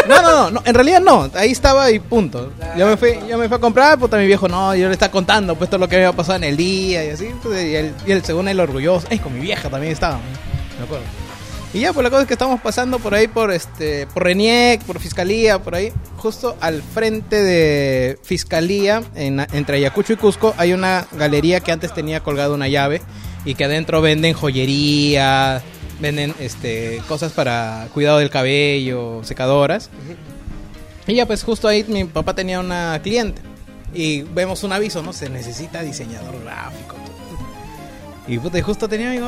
[0.07, 2.51] No, no, no, no, en realidad no, ahí estaba y punto.
[2.77, 5.11] Yo me fui, yo me fui a comprar, puta mi viejo, no, yo le estaba
[5.11, 7.91] contando pues todo lo que había pasado en el día y así, pues, y él,
[8.05, 10.19] y él según él orgulloso, ay, con mi vieja también estaba,
[10.77, 11.24] me acuerdo.
[11.73, 14.81] Y ya, pues la cosa es que estamos pasando por ahí, por este, por Reniec,
[14.83, 20.71] por Fiscalía, por ahí, justo al frente de Fiscalía, en, entre Ayacucho y Cusco, hay
[20.71, 23.01] una galería que antes tenía colgada una llave
[23.43, 25.61] y que adentro venden joyería,
[25.99, 29.89] venden este cosas para cuidado del cabello, secadoras.
[31.07, 33.41] Y ya pues justo ahí mi papá tenía una cliente
[33.93, 35.13] y vemos un aviso, ¿no?
[35.13, 36.95] Se necesita diseñador gráfico.
[38.27, 39.19] Y puta, justo tenía y,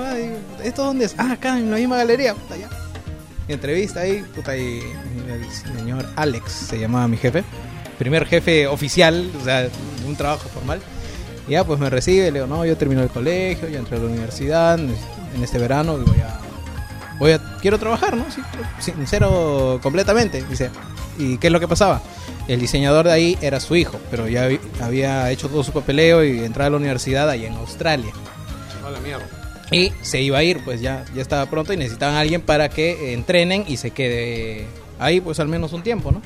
[0.64, 1.16] ¿esto dónde es?
[1.18, 2.70] Ah, acá en la misma galería, puta, ya.
[3.48, 4.82] Y entrevista ahí, puta, y
[5.30, 7.44] el señor Alex se llamaba mi jefe.
[7.98, 9.68] Primer jefe oficial, o sea,
[10.06, 10.80] un trabajo formal.
[11.48, 14.00] Y ya, pues me recibe, le digo, no, yo termino el colegio, ya entré a
[14.00, 16.40] la universidad, en este verano y voy a,
[17.20, 18.26] voy a, quiero trabajar, ¿no?
[18.80, 20.72] Sí, sincero completamente, dice.
[21.20, 22.02] ¿Y qué es lo que pasaba?
[22.48, 24.48] El diseñador de ahí era su hijo, pero ya
[24.82, 28.14] había hecho todo su papeleo y entraba a la universidad ahí en Australia.
[28.88, 29.26] A la mierda.
[29.72, 32.70] Y se iba a ir, pues ya, ya estaba pronto y necesitaban a alguien para
[32.70, 34.66] que entrenen y se quede
[34.98, 36.22] ahí pues al menos un tiempo, ¿no?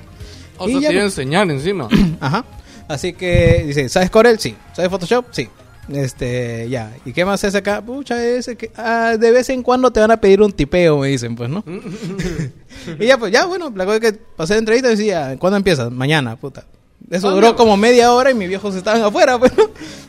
[0.57, 1.87] O Y sea, a pues, enseñar encima.
[2.19, 2.45] Ajá.
[2.87, 4.37] Así que dice, ¿sabes Corel?
[4.39, 4.55] Sí.
[4.75, 5.25] ¿Sabes Photoshop?
[5.31, 5.49] Sí.
[5.91, 6.93] Este, ya.
[7.03, 7.81] ¿Y qué más es acá?
[7.81, 11.07] Pucha, es que ah, de vez en cuando te van a pedir un tipeo, me
[11.07, 11.63] dicen, pues, ¿no?
[12.99, 15.57] y ya, pues, ya, bueno, la cosa es que pasé la entrevista y decía, ¿cuándo
[15.57, 15.89] empiezas?
[15.91, 16.65] Mañana, puta.
[17.09, 19.63] Eso Ah, duró como media hora y mis viejos estaban afuera, pues, ¿no?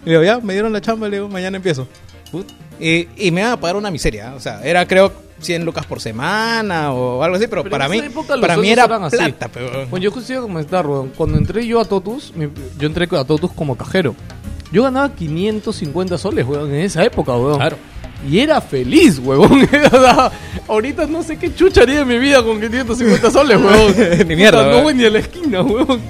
[0.05, 1.89] Y digo, ya, me dieron la chamba, le digo, mañana empiezo.
[2.80, 6.00] Y, y me iban a pagar una miseria, o sea, era creo 100 lucas por
[6.00, 8.02] semana o algo así, pero, Pero para mí,
[8.40, 9.86] para mí era plata, pero...
[9.88, 10.86] Bueno, yo justo iba a comentar.
[11.16, 12.32] Cuando entré yo a Totus,
[12.78, 14.14] yo entré a Totus como cajero.
[14.70, 17.59] Yo ganaba 550 soles, weón, en esa época, weón.
[17.59, 17.76] Claro.
[18.28, 19.20] Y era feliz,
[19.90, 20.32] sea,
[20.68, 24.28] Ahorita no sé qué chucha haría de mi vida con 550 soles, weón.
[24.28, 26.00] Ni mierda, Puta, No voy ni a la esquina, weón.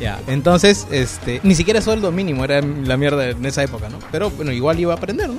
[0.00, 3.98] Ya, entonces, este, ni siquiera sueldo mínimo era la mierda en esa época, ¿no?
[4.12, 5.38] Pero bueno, igual iba a aprender, ¿no?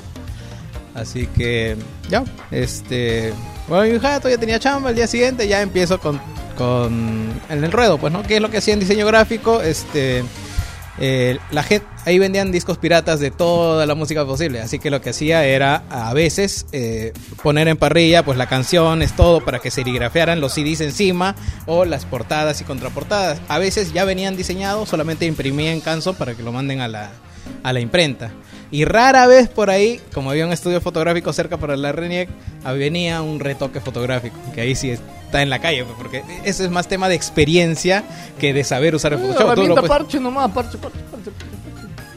[0.95, 1.76] Así que,
[2.09, 3.34] ya, este,
[3.67, 6.22] bueno, mi jato ya tenía chamba, el día siguiente ya empiezo con,
[6.57, 8.23] con, el ruedo, pues, ¿no?
[8.23, 9.61] ¿Qué es lo que hacía en diseño gráfico?
[9.61, 10.23] Este,
[10.97, 15.01] eh, la gente, ahí vendían discos piratas de toda la música posible, así que lo
[15.01, 17.11] que hacía era a veces eh,
[17.43, 21.35] poner en parrilla pues la canción, es todo para que serigrafiaran los CDs encima
[21.65, 23.41] o las portadas y contraportadas.
[23.49, 27.11] A veces ya venían diseñados, solamente imprimía en canso para que lo manden a la,
[27.63, 28.31] a la imprenta.
[28.72, 32.30] Y rara vez por ahí, como había un estudio fotográfico cerca para la RENIEC,
[32.77, 36.72] venía un retoque fotográfico, que ahí sí está en la calle, pues, porque eso es
[36.72, 38.03] más tema de experiencia
[38.39, 39.55] que de saber usar el Photoshop.
[39.55, 41.31] Puedes- parche nomás, parche, parche, parche.
[41.31, 41.55] parche.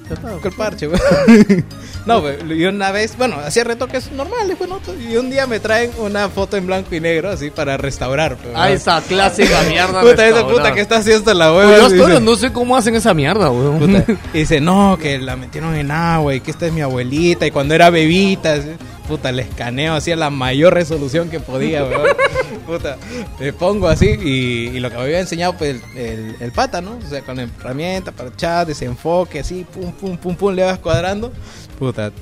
[0.09, 0.48] Ya está.
[0.48, 0.88] el parche.
[2.06, 4.80] No, pues, y una vez, bueno, hacía retoques normales, pues, ¿no?
[4.98, 8.36] Y un día me traen una foto en blanco y negro, así, para restaurar.
[8.36, 10.00] pues, Ah, esa clásica mierda.
[10.00, 11.88] Puta, esa puta que está haciendo la Oye, hueva.
[11.88, 13.78] yo dice, no sé cómo hacen esa mierda, weón.
[13.78, 14.04] puta.
[14.32, 17.46] Y dice, no, que la metieron en agua y que esta es mi abuelita.
[17.46, 18.68] Y cuando era bebita, así,
[19.09, 22.06] puta, le escaneo así a la mayor resolución que podía, weón.
[22.66, 22.98] Puta,
[23.40, 26.82] le pongo así y, y lo que me había enseñado, pues, el, el, el pata,
[26.82, 26.98] ¿no?
[27.05, 30.78] O sea, con la herramienta para chat, desenfoque, así, pum, pum, pum, pum, le vas
[30.78, 31.32] cuadrando.
[31.78, 32.12] Puta,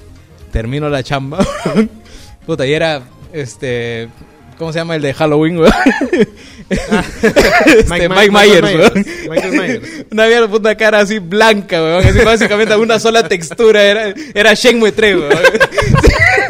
[0.52, 1.44] termino la chamba.
[2.46, 3.02] Puta, y era,
[3.32, 4.08] este...
[4.56, 5.72] ¿Cómo se llama el de Halloween, weón?
[6.68, 8.92] Este, Mike- Mike, Mike- Myers, Michael weón.
[8.94, 9.28] Myers.
[9.28, 10.06] Michael Myers.
[10.10, 12.04] Una puta cara así blanca, weón.
[12.06, 13.82] Así básicamente una sola textura.
[13.84, 15.30] Era, era Shenmue 3, weón.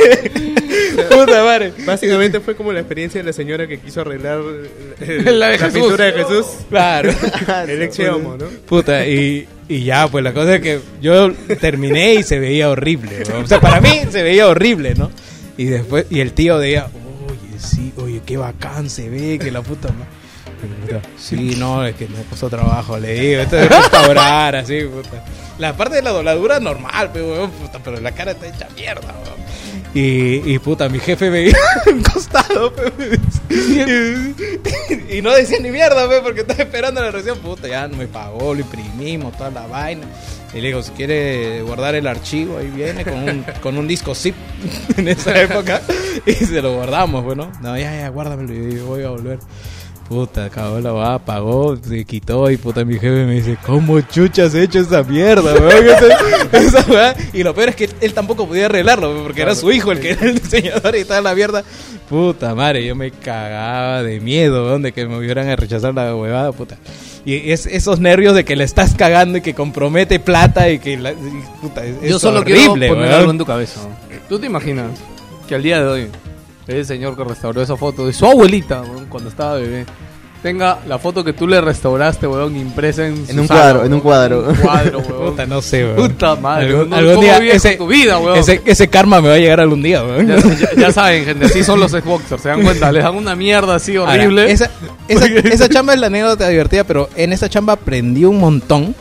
[1.11, 1.73] puta madre.
[1.85, 4.41] Básicamente fue como la experiencia de la señora que quiso arreglar
[5.25, 6.47] La de pintura de Jesús.
[6.69, 7.11] Claro.
[7.69, 8.39] El ex ¿no?
[8.67, 13.23] Puta, y, y ya, pues la cosa es que yo terminé y se veía horrible,
[13.29, 13.45] weón.
[13.45, 15.11] O sea, para mí se veía horrible, ¿no?
[15.57, 16.89] Y después, y el tío decía,
[17.29, 20.17] oye, sí, oye, qué bacán se ve, que la puta madre.
[21.19, 23.41] Sí, no, es que me costó trabajo, le digo.
[23.43, 25.25] Esto es restaurar, así, puta.
[25.59, 29.76] La parte de la dobladura normal, pero, puta, pero la cara está hecha mierda, weón.
[29.97, 31.57] Y, y puta, mi jefe me veía
[31.87, 32.71] un costado,
[33.49, 37.39] y, y no decía ni mierda, pe, porque estaba esperando la reacción.
[37.39, 40.07] Puta, ya me pagó, lo imprimimos, toda la vaina.
[40.53, 44.15] Y le digo, si quiere guardar el archivo, ahí viene con un, con un disco
[44.15, 44.35] zip
[44.99, 45.81] en esa época.
[46.27, 47.51] Y se lo guardamos, bueno.
[47.63, 49.39] No, ya, ya, guárdamelo y voy a volver.
[50.09, 54.49] Puta, acabó la va, pagó, se quitó y puta mi jefe me dice, ¿cómo chuchas
[54.51, 55.53] has hecho esa mierda?
[56.53, 57.17] Esa- esa.
[57.33, 60.11] Y lo peor es que él tampoco podía arreglarlo, porque era su hijo el que
[60.13, 61.65] era el diseñador y estaba la mierda.
[62.09, 66.15] Puta madre, yo me cagaba de miedo, weón, de que me hubieran a rechazar la
[66.15, 66.77] huevada, puta.
[67.25, 70.97] Y es, esos nervios de que le estás cagando y que compromete plata y que
[70.97, 71.17] la, y,
[71.61, 73.81] puta, es, Yo es solo horrible, quiero en tu cabeza.
[74.29, 74.93] ¿Tú te imaginas
[75.49, 76.09] que al día de hoy
[76.67, 79.87] el señor que restauró esa foto de su abuelita weón, cuando estaba bebé
[80.43, 83.95] tenga la foto que tú le restauraste, weón, impresa en, En un sala, cuadro, en
[83.95, 84.43] un cuadro.
[84.45, 85.31] En un cuadro, weón.
[85.31, 85.97] Puta, no sé, weón.
[85.97, 88.39] Puta madre, Algún, ¿Cómo día ese, tu vida, weón?
[88.39, 90.27] ese, ese karma me va a llegar algún día, weón.
[90.29, 93.35] Ya, ya- ya saben, gente, así son los Xboxers, se dan cuenta, les dan una
[93.35, 94.51] mierda así Ahora, horrible.
[94.53, 94.71] esa,
[95.09, 98.95] esa, esa chamba es la anécdota divertida, pero en esa chamba aprendí un montón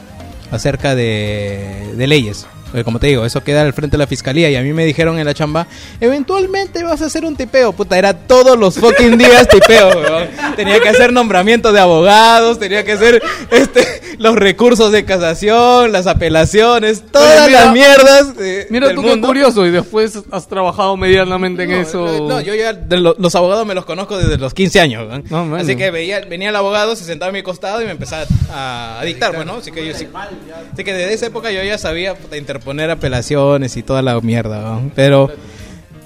[0.52, 2.48] acerca de, de leyes.
[2.76, 4.84] Porque como te digo, eso queda al frente de la fiscalía y a mí me
[4.84, 5.66] dijeron en la chamba,
[6.02, 7.72] eventualmente vas a hacer un tipeo.
[7.72, 10.28] Puta, era todos los fucking días tipeo, weón.
[10.58, 16.06] Tenía que hacer nombramientos de abogados, tenía que hacer este, los recursos de casación, las
[16.06, 18.36] apelaciones, todas mira- las mierdas.
[18.36, 19.28] de- Mira del tú qué mundo.
[19.28, 22.28] curioso, y después has trabajado medianamente en No, eso.
[22.28, 25.08] No, yo ya de lo- los abogados me los conozco desde los 15 años.
[25.08, 25.24] ¿no?
[25.30, 25.62] No, man.
[25.62, 29.00] así que veía, venía el abogado, se sentaba a mi costado y me empezaba a,
[29.00, 30.08] a dictar, bueno, así que yo sí.
[30.74, 32.36] Así que desde esa época yo ya sabía puta,
[32.66, 34.92] interponer apelaciones y toda la mierda, ¿no?
[34.96, 35.30] Pero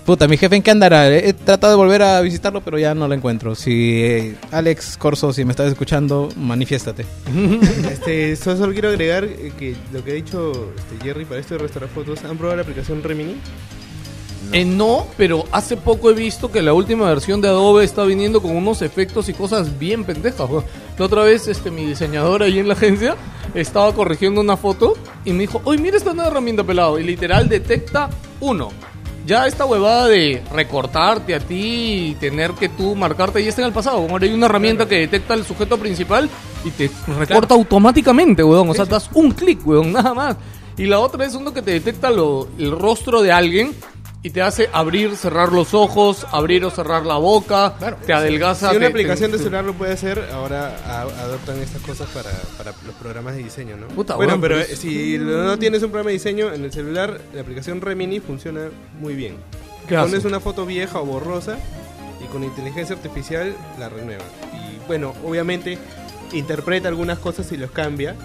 [0.06, 1.08] puta, mi jefe en qué andará?
[1.10, 3.56] He tratado de volver a visitarlo, pero ya no lo encuentro.
[3.56, 7.06] Si eh, Alex Corso, si me estás escuchando, manifiéstate.
[7.90, 11.54] Este, solo, solo quiero agregar eh, que lo que ha dicho este, Jerry para esto
[11.56, 13.36] de restaurar fotos, ¿han probado la aplicación Remini?
[14.52, 18.42] Eh, no, pero hace poco he visto que la última versión de Adobe está viniendo
[18.42, 20.50] con unos efectos y cosas bien pendejas.
[20.98, 23.16] La otra vez este, mi diseñador ahí en la agencia
[23.54, 24.94] estaba corrigiendo una foto
[25.26, 27.00] y me dijo, oye, mira esta nueva herramienta pelado.
[27.00, 28.10] Y literal detecta
[28.42, 28.70] uno.
[29.26, 33.68] Ya esta huevada de recortarte a ti y tener que tú marcarte ya está en
[33.68, 33.98] el pasado.
[34.10, 36.28] Ahora hay una herramienta que detecta el sujeto principal
[36.66, 38.70] y te recorta automáticamente, weón.
[38.70, 40.36] O sea, das un clic, weón, nada más.
[40.78, 43.74] Y la otra es uno que te detecta lo- el rostro de alguien
[44.22, 47.76] y te hace abrir, cerrar los ojos, abrir o cerrar la boca,
[48.06, 48.70] te adelgaza.
[48.72, 52.08] Si una te- aplicación te- de celular lo puede hacer, ahora a- adoptan estas cosas
[52.10, 53.88] para, para los programas de diseño, ¿no?
[53.88, 57.22] Puta, bueno, weón, pero eh, si no tienes un programa de diseño en el celular,
[57.34, 58.70] la aplicación Remini funciona
[59.00, 59.36] muy bien.
[59.88, 61.58] ¿Qué Pones una foto vieja o borrosa
[62.22, 64.24] y con inteligencia artificial la renueva.
[64.54, 65.78] Y bueno, obviamente
[66.34, 68.16] interpreta algunas cosas y los cambia,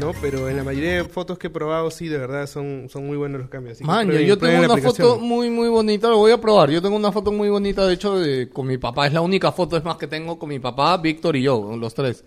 [0.00, 0.12] ¿no?
[0.20, 3.16] Pero en la mayoría de fotos que he probado, sí, de verdad son, son muy
[3.16, 3.76] buenos los cambios.
[3.76, 6.70] Así Man, prueben- yo tengo una foto muy, muy bonita, lo voy a probar.
[6.70, 9.06] Yo tengo una foto muy bonita, de hecho, de, con mi papá.
[9.06, 11.94] Es la única foto, es más, que tengo con mi papá, Víctor y yo, los
[11.94, 12.24] tres.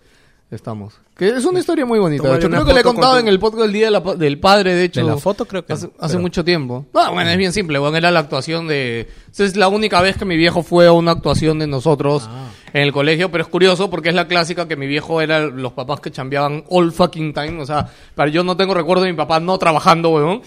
[0.50, 0.94] Estamos.
[1.18, 2.30] Que es una historia muy bonita.
[2.30, 4.02] De hecho, creo que le he con contado en el podcast del Día de la
[4.02, 5.02] pa- del Padre, de hecho.
[5.02, 6.86] De la foto creo que Hace, no, hace pero- mucho tiempo.
[6.94, 9.10] No, bueno, es bien simple, bueno, era la actuación de...
[9.30, 12.48] Esa es la única vez que mi viejo fue a una actuación de nosotros Ah.
[12.72, 15.74] en el colegio, pero es curioso porque es la clásica que mi viejo era los
[15.74, 19.18] papás que chambeaban all fucking time, o sea, para yo no tengo recuerdo de mi
[19.18, 20.42] papá no trabajando, weón.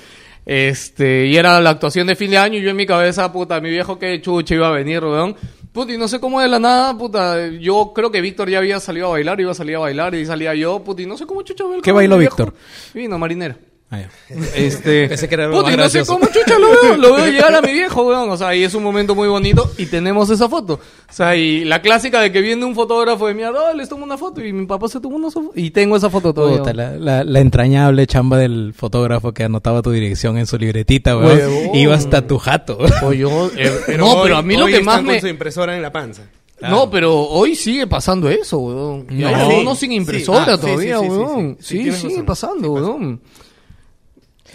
[0.47, 3.61] Este, y era la actuación de fin de año y yo en mi cabeza, puta,
[3.61, 5.37] mi viejo que chucha iba a venir, weón.
[5.73, 8.81] Puta, y no sé cómo de la nada, puta, yo creo que Víctor ya había
[8.81, 11.27] salido a bailar, iba a salir a bailar y salía yo, puta, y no sé
[11.27, 12.19] cómo chucha el ¿Qué bailó.
[12.19, 12.53] Víctor?
[12.93, 13.57] Vino marinera.
[13.93, 14.03] Ah.
[14.55, 16.13] Este, Pensé que era más no sé gracioso.
[16.15, 18.31] cómo chucha lo veo, lo veo llegar a mi viejo, weón.
[18.31, 20.75] O sea, y es un momento muy bonito y tenemos esa foto.
[20.75, 24.05] O sea, y la clásica de que viene un fotógrafo de mierda, oh, les tomo
[24.05, 26.59] una foto y mi papá se tomó una foto y tengo esa foto todavía.
[26.59, 31.17] Puta, la, la- la entrañable chamba del fotógrafo que anotaba tu dirección en su libretita,
[31.17, 31.37] weón.
[31.37, 31.75] Huevón.
[31.75, 32.79] Iba hasta tu jato.
[33.03, 35.13] O yo, eh, Pero no, hoy- pero a mí lo que más me...
[35.15, 36.23] con su impresora en la panza.
[36.61, 39.07] No, pero hoy sigue pasando eso, weón.
[39.09, 39.29] No.
[39.29, 40.51] algunos sin impresora Sí.
[40.53, 41.57] Ah, todavía, sí, sí, sí, weón.
[41.59, 41.65] sí.
[41.65, 43.40] Sí, Sí, tienes sigue pasando, Sí pasa.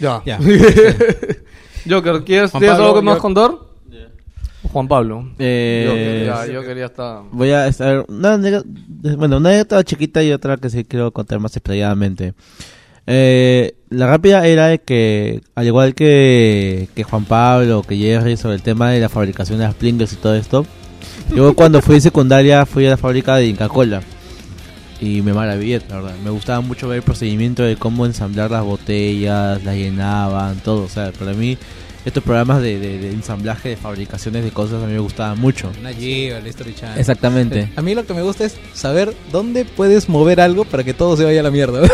[0.00, 0.22] Ya.
[0.24, 0.38] Ya.
[1.88, 3.50] Joker, ¿quieres, Juan ¿tienes Pablo, algo que más yo- contar?
[4.72, 5.30] Juan Pablo.
[5.38, 7.20] Eh, Joker, ya, yo quería estar...
[7.30, 8.68] Voy a estar una anécdota,
[9.16, 12.34] bueno, una anécdota chiquita y otra que sí quiero contar más explayadamente.
[13.06, 18.56] Eh, la rápida era de que, al igual que, que Juan Pablo, que Jerry, sobre
[18.56, 20.66] el tema de la fabricación de las Pringles y todo esto,
[21.32, 24.00] yo cuando fui secundaria fui a la fábrica de Inca Cola
[25.00, 26.14] y me maravillé, la verdad.
[26.24, 30.84] Me gustaba mucho ver el procedimiento de cómo ensamblar las botellas, las llenaban, todo.
[30.84, 31.58] O sea, para mí
[32.04, 35.72] estos programas de, de- de ensamblaje, de fabricaciones de cosas, a mí me gustaban mucho.
[35.80, 36.98] Una Giga, la History Channel.
[37.00, 37.68] Exactamente.
[37.76, 41.16] A mí lo que me gusta es saber dónde puedes mover algo para que todo
[41.16, 41.82] se vaya a la mierda.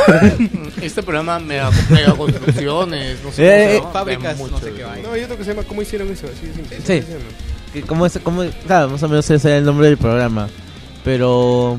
[0.82, 1.70] Este programa me da
[2.16, 5.08] construcciones, no sé Eh, cómo llama, fábricas, de no mucho sé qué vaina.
[5.08, 6.26] No, hay otro que se llama ¿Cómo hicieron eso?
[6.26, 6.78] Así de simple.
[7.72, 7.80] Sí.
[7.86, 10.48] ¿Cómo es, como, claro, más o menos ese era el nombre del programa.
[11.04, 11.78] Pero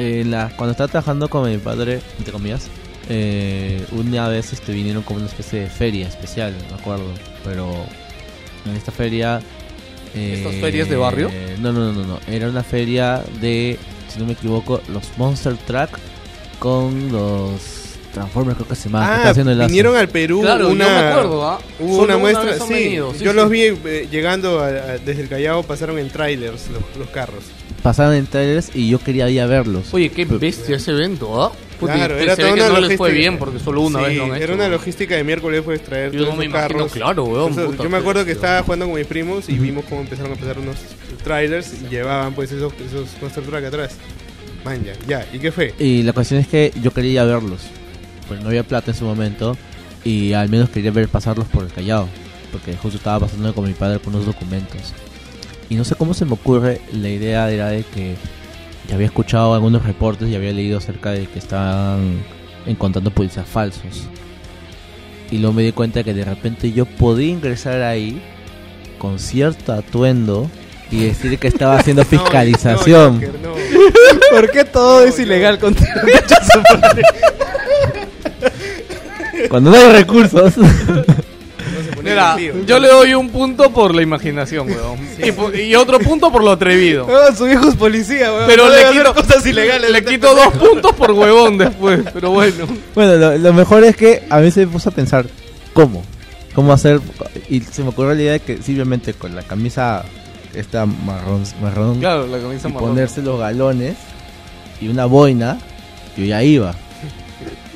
[0.00, 2.68] eh, la, cuando estaba trabajando con mi padre, entre comillas,
[3.08, 7.06] eh, una vez este, vinieron como una especie de feria especial, no me acuerdo.
[7.44, 7.70] Pero
[8.64, 9.40] en esta feria...
[10.14, 11.30] eh, ¿Estas ferias de barrio?
[11.60, 12.20] No, no, no, no, no.
[12.26, 13.78] Era una feria de,
[14.08, 15.90] si no me equivoco, los Monster Truck
[16.58, 17.79] con los
[18.12, 19.68] Transformers, creo que se está Ah, haciendo el lazo.
[19.68, 20.40] vinieron al Perú.
[20.42, 21.58] Claro, una, yo me acuerdo, ¿ah?
[21.78, 23.36] Hubo una muestra, sí, venido, sí, Yo sí.
[23.36, 27.44] los vi eh, llegando a- a- desde el Callao, pasaron en trailers los, los carros.
[27.82, 29.92] Pasaron en trailers y yo quería ir a verlos.
[29.94, 31.52] Oye, qué bestia ese evento, ¿ah?
[31.78, 34.24] Puta, Claro, era toda una no les fue bien porque solo una Sí, vez lo
[34.24, 34.42] han hecho.
[34.44, 34.72] Era una ¿no?
[34.72, 36.92] logística de miércoles fue traer Yo todos no me imagino, carros.
[36.92, 39.86] claro, weón, Entonces, puta, yo me acuerdo que estaba jugando con mis primos y vimos
[39.88, 40.76] cómo empezaron a pasar unos
[41.24, 43.92] trailers y llevaban pues esos, esos Monster Truck atrás.
[44.62, 45.26] Man, ya, ya.
[45.32, 45.72] ¿Y qué fue?
[45.78, 47.62] Y la cuestión es que yo quería ir a verlos.
[48.30, 49.56] Pues no había plata en su momento.
[50.04, 52.08] Y al menos quería ver pasarlos por el Callao.
[52.52, 54.94] Porque justo estaba pasando con mi padre por unos documentos.
[55.68, 58.14] Y no sé cómo se me ocurre, la idea era de que
[58.88, 62.22] ya había escuchado algunos reportes y había leído acerca de que estaban
[62.66, 64.04] encontrando policías falsos.
[65.32, 68.22] Y luego me di cuenta que de repente yo podía ingresar ahí
[68.98, 70.48] con cierto atuendo
[70.92, 73.20] y decir que estaba haciendo fiscalización.
[73.20, 73.54] No, Joker, no.
[74.30, 75.90] ¿Por qué todo es ilegal contigo?
[79.48, 80.54] Cuando no hay recursos.
[82.02, 82.36] Mira,
[82.66, 84.98] yo le doy un punto por la imaginación, weón.
[85.54, 87.06] y, otro punto por lo atrevido.
[87.20, 88.44] Ah, su hijo es policía, weón.
[88.46, 89.90] Pero No le debe hacer quito, cosas ilegales.
[89.90, 92.00] le este quito dos puntos por huevón después.
[92.14, 92.66] Pero bueno.
[92.94, 95.26] Bueno, lo, lo mejor es que a mí se me puso a pensar
[95.74, 96.02] cómo,
[96.54, 97.00] cómo hacer
[97.50, 100.04] y se me ocurrió la idea de que simplemente con la camisa
[100.54, 102.88] esta marrón, marrón Claro, la camisa y marrón.
[102.90, 103.96] ponerse los galones
[104.80, 105.58] y una boina,
[106.16, 106.74] yo ya iba.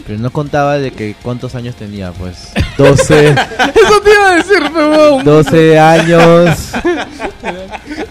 [0.06, 4.62] Pero no contaba de que cuántos años tenía, pues 12, Eso te iba a decir,
[4.74, 5.24] huevón.
[5.24, 6.58] 12 años.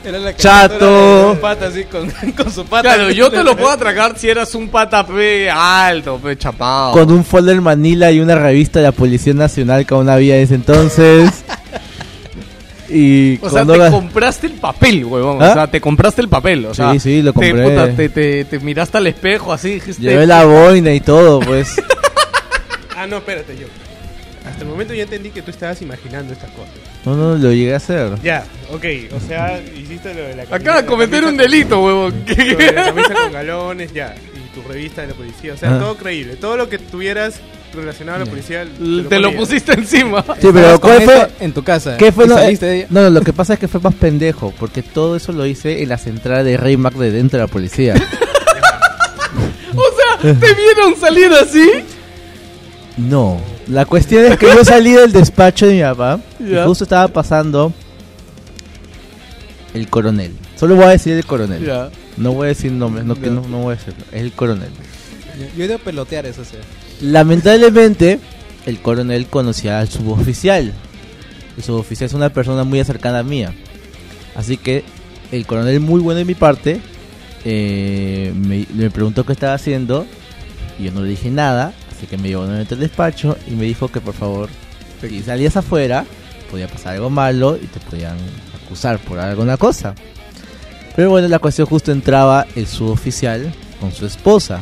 [0.03, 1.29] Era la Chato.
[1.29, 2.95] de pata así con, con su pata.
[2.95, 6.91] Claro, yo te lo puedo atracar si eras un pata pe alto, pe chapado.
[6.93, 10.43] Con un folder Manila y una revista de la Policía Nacional que aún había en
[10.43, 11.43] ese entonces.
[12.93, 15.41] Y O sea, cuando te la- compraste el papel, huevón.
[15.41, 15.49] ¿Ah?
[15.49, 16.65] O sea, te compraste el papel.
[16.67, 17.63] O Sí, sea, sí, lo te, compré.
[17.69, 19.75] puta, te, te- te miraste al espejo así.
[19.75, 21.75] dijiste, llevé la boina y todo, pues.
[22.95, 23.65] Ah, no, espérate, yo.
[24.47, 26.71] Hasta el momento ya entendí que tú estabas imaginando estas cosas.
[27.05, 28.11] No, no, lo llegué a hacer.
[28.21, 28.85] Ya, ok.
[29.15, 30.55] O sea, hiciste lo de la camisa.
[30.55, 32.23] Acaba de cometer un con- delito, huevón.
[32.27, 34.13] lo de la camisa con galones, ya.
[34.35, 35.53] Y tu revista de la policía.
[35.53, 35.79] O sea, Ajá.
[35.79, 36.35] todo creíble.
[36.35, 37.41] Todo lo que tuvieras
[37.73, 38.65] relacionado a la policía.
[39.09, 40.23] Te lo pusiste encima.
[40.39, 41.29] Sí, pero ¿cuál fue?
[41.39, 41.97] en tu casa.
[41.97, 42.87] ¿Qué fue y lo- saliste eh, de ella.
[42.89, 45.81] No, no, lo que pasa es que fue más pendejo, porque todo eso lo hice
[45.83, 47.95] en la central de Rey Mac de dentro de la policía.
[49.75, 51.67] O sea, te vieron salir así.
[52.97, 56.65] No, la cuestión es que yo salí del despacho de mi papá y Ya.
[56.65, 57.73] justo estaba pasando
[59.73, 60.31] el coronel.
[60.55, 61.89] Solo voy a decir el coronel.
[62.17, 64.03] No voy a decir nombres, no, no, no voy a decirlo.
[64.11, 64.69] Es el coronel.
[65.39, 66.59] Yo, yo he ido a pelotear eso, o sea.
[67.03, 68.21] Lamentablemente,
[68.65, 70.71] el coronel conocía al suboficial.
[71.57, 73.53] El suboficial es una persona muy cercana a mía.
[74.35, 74.85] Así que
[75.33, 76.79] el coronel, muy bueno de mi parte,
[77.43, 80.05] eh, me, me preguntó qué estaba haciendo.
[80.79, 81.73] Y yo no le dije nada.
[81.91, 84.47] Así que me llevó nuevamente al despacho y me dijo que por favor,
[85.01, 86.05] si salías afuera,
[86.49, 88.15] podía pasar algo malo y te podían
[88.63, 89.93] acusar por alguna cosa.
[90.95, 94.61] Pero bueno, la cuestión justo entraba el suboficial con su esposa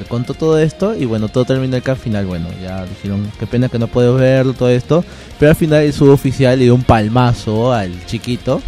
[0.00, 3.46] le contó todo esto y bueno, todo terminó que al final, bueno, ya dijeron, qué
[3.46, 5.04] pena que no puedo verlo, todo esto,
[5.38, 8.60] pero al final el suboficial le dio un palmazo al chiquito,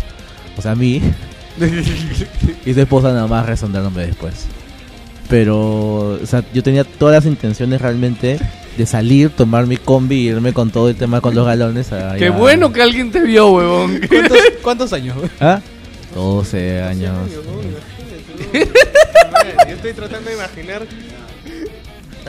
[0.56, 1.02] o sea, a mí,
[2.66, 4.46] y su esposa nada más resondándome después.
[5.28, 8.38] Pero, o sea, yo tenía todas las intenciones realmente
[8.76, 11.92] de salir, tomar mi combi y irme con todo el tema con los galones.
[11.92, 14.00] a- Qué bueno que alguien te vio, huevón.
[14.08, 15.16] ¿Cuántos, cuántos años?
[15.40, 15.60] ¿Ah?
[16.14, 17.14] 12 años.
[18.52, 20.82] Yo estoy tratando de imaginar.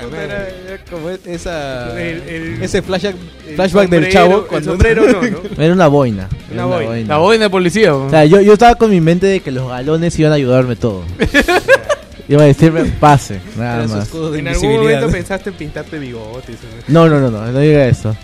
[0.02, 3.16] Era, era como esa, El- el- ese flashback,
[3.48, 4.40] el flashback del chavo.
[4.40, 5.40] el Cuando sombrero no, ¿no?
[5.64, 6.30] Era una boina.
[6.52, 7.08] Una boina.
[7.08, 8.10] La boina de policía, O huevón.
[8.12, 11.04] sea, yo, yo estaba con mi mente de que los galones iban a ayudarme todo.
[12.30, 14.12] Iba a decirme pase, nada más.
[14.32, 16.56] de En algún momento pensaste en pintarte bigotes.
[16.88, 17.20] No, ¿no?
[17.20, 18.16] no, no, no, no diga eso.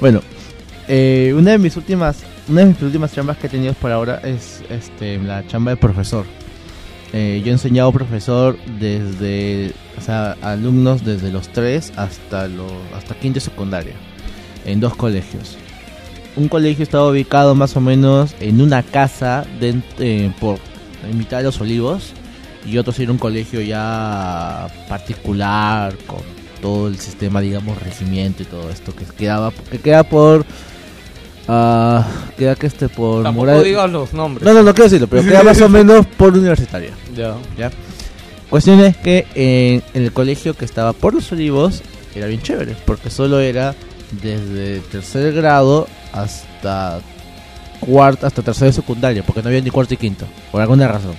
[0.00, 0.22] Bueno,
[0.86, 2.18] eh, una de mis últimas,
[2.48, 5.76] una de mis últimas chambas que he tenido por ahora es este la chamba de
[5.76, 6.24] profesor.
[7.12, 13.14] Eh, yo he enseñado profesor desde, o sea, alumnos desde los 3 hasta los hasta
[13.14, 13.94] quinto secundaria
[14.66, 15.56] en dos colegios.
[16.36, 20.58] un colegio estaba ubicado más o menos en una casa de, eh, por
[21.08, 22.12] en mitad de los olivos
[22.66, 26.20] y otro era un colegio ya particular con
[26.60, 30.44] todo el sistema digamos regimiento y todo esto que quedaba que queda por
[31.48, 32.06] ah,
[32.36, 34.44] queda que este por Tampoco Moral- digas los nombres.
[34.46, 37.34] no no no quiero decirlo pero queda más o menos por universitaria Ya.
[37.56, 37.70] ¿ya?
[38.50, 41.82] Cuestión es que en, en el colegio que estaba por los olivos
[42.14, 43.74] era bien chévere, porque solo era
[44.22, 47.00] desde tercer grado hasta
[47.78, 51.14] cuarto, hasta tercero de secundaria, porque no había ni cuarto y quinto, por alguna razón.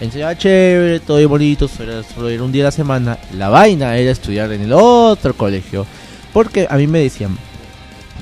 [0.00, 3.18] Enseñaba chévere, todo bien bonito, solo era, solo era un día a la semana.
[3.36, 5.84] La vaina era estudiar en el otro colegio,
[6.32, 7.36] porque a mí me decían,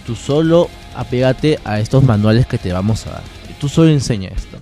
[0.07, 3.23] tú solo apégate a estos manuales que te vamos a dar,
[3.61, 4.59] tú solo enseña esto.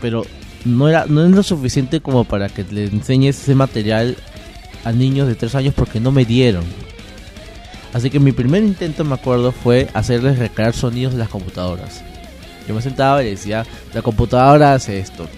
[0.00, 0.24] Pero
[0.64, 4.16] no era no es lo suficiente como para que le enseñes ese material
[4.84, 6.64] a niños de 3 años porque no me dieron.
[7.92, 12.02] Así que mi primer intento, me acuerdo, fue hacerles recrear sonidos de las computadoras.
[12.66, 15.28] Yo me sentaba y decía, la computadora hace esto.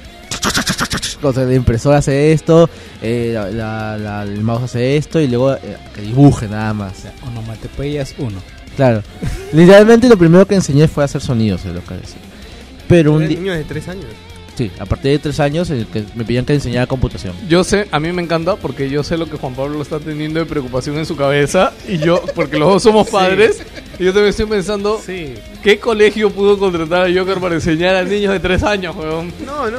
[1.23, 2.69] O sea, la impresora hace esto,
[3.03, 7.07] eh, la- la- la- el mouse hace esto y luego eh, que dibuje nada más.
[7.27, 8.39] Onomatopeyas 1.
[8.77, 9.03] Claro.
[9.53, 12.21] Literalmente lo primero que enseñé fue hacer sonidos, es lo que decía.
[12.89, 13.39] Pero un día...
[13.39, 14.07] niños de tres años.
[14.57, 17.35] Sí, a partir de tres años que me pedían que enseñara computación.
[17.49, 20.39] Yo sé, a mí me encanta porque yo sé lo que Juan Pablo está teniendo
[20.39, 23.63] de preocupación en su cabeza y yo, porque los dos somos padres,
[23.99, 25.35] y yo también estoy pensando, Sí.
[25.63, 29.33] ¿qué colegio pudo contratar a Joker para enseñar a niños de 3 años, weón?
[29.45, 29.79] No, no,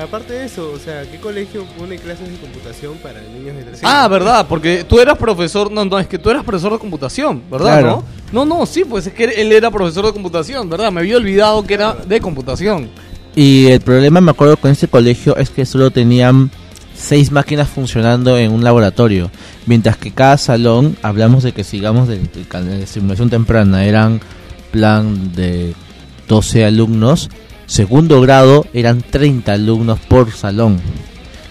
[0.00, 3.82] aparte de eso, o sea, ¿qué colegio pone clases de computación para niños de 13
[3.84, 7.42] Ah, verdad, porque tú eras profesor, no, no, es que tú eras profesor de computación,
[7.50, 7.80] ¿verdad?
[7.80, 8.04] Claro.
[8.32, 8.44] ¿No?
[8.44, 10.92] no, no, sí, pues es que él era profesor de computación, ¿verdad?
[10.92, 12.88] Me había olvidado que era de computación.
[13.34, 16.50] Y el problema, me acuerdo, con este colegio es que solo tenían
[16.94, 19.30] seis máquinas funcionando en un laboratorio.
[19.66, 24.20] Mientras que cada salón, hablamos de que sigamos de, de cal- de simulación temprana, eran
[24.70, 25.74] plan de
[26.28, 27.30] 12 alumnos.
[27.66, 30.80] Segundo grado eran 30 alumnos por salón.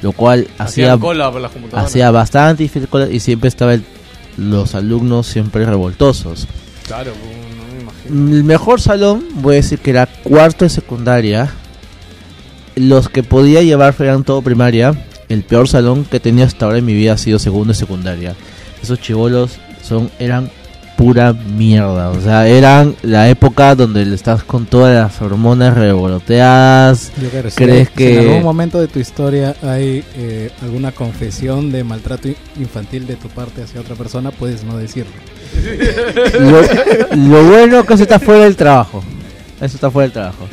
[0.03, 1.51] Lo cual hacía, cola para las
[1.85, 3.83] hacía bastante difícil y siempre estaban
[4.37, 6.47] los alumnos siempre revoltosos.
[6.87, 8.35] Claro, no me imagino.
[8.37, 11.51] El mejor salón, voy a decir que era cuarto de secundaria.
[12.75, 14.93] Los que podía llevar eran todo primaria.
[15.29, 18.35] El peor salón que tenido hasta ahora en mi vida ha sido segundo de secundaria.
[18.83, 20.49] Esos chivolos son, eran
[20.97, 22.09] pura mierda.
[22.09, 27.11] O sea, eran la época donde estás con todas las hormonas revoloteadas.
[27.21, 30.91] Yo creo, si- ¿Crees si que- en algún momento de tu historia hay eh, alguna
[30.91, 32.27] confesión de maltrato
[32.59, 35.11] infantil de tu parte hacia otra persona, puedes no decirlo.
[36.39, 36.61] Lo,
[37.15, 39.03] lo bueno que eso está fuera del trabajo.
[39.59, 40.47] Eso está fuera del trabajo.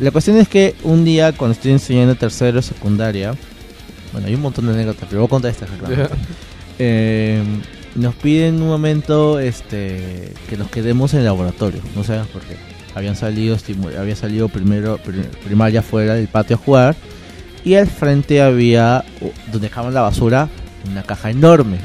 [0.00, 3.34] La cuestión es que un día cuando estoy enseñando tercero secundaria,
[4.12, 5.94] bueno, hay un montón de anécdotas, pero voy a contar esta reclamo.
[6.78, 7.42] Eh,
[7.96, 12.56] nos piden un momento este que nos quedemos en el laboratorio, no sabemos por qué.
[12.94, 13.56] Habían salido
[13.98, 16.96] había salido primero pri- primaria fuera del patio a jugar
[17.64, 19.04] y al frente había
[19.52, 20.48] donde dejaban la basura
[20.90, 21.76] una caja enorme.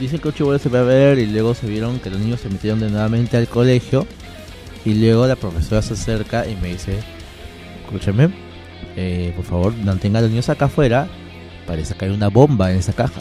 [0.00, 2.40] Dicen que ocho bolas se va a ver y luego se vieron que los niños
[2.40, 4.06] se metieron de nuevamente al colegio
[4.84, 6.98] y luego la profesora se acerca y me dice,
[7.84, 8.30] escúchame,
[8.96, 11.08] eh, por favor mantenga a los niños acá afuera,
[11.66, 13.20] parece que hay una bomba en esa caja.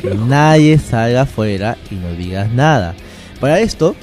[0.00, 2.94] Que nadie salga afuera y no digas nada.
[3.40, 3.94] Para esto,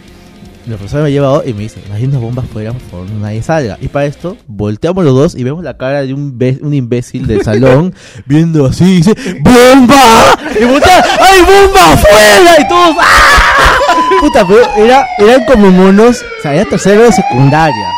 [0.68, 3.78] la profesora me lleva y me dice, hay una bomba afuera, por favor, nadie salga.
[3.80, 7.42] Y para esto, volteamos los dos y vemos la cara de un, un imbécil del
[7.46, 7.94] salón,
[8.26, 10.38] viendo así, y dice, ¡Bomba!
[10.60, 12.56] Y voltea, ¡hay bomba afuera!
[12.60, 13.87] Y todos, ¡ah!
[14.20, 17.90] Puta, pero era, eran como monos, o sea, era tercero de secundaria.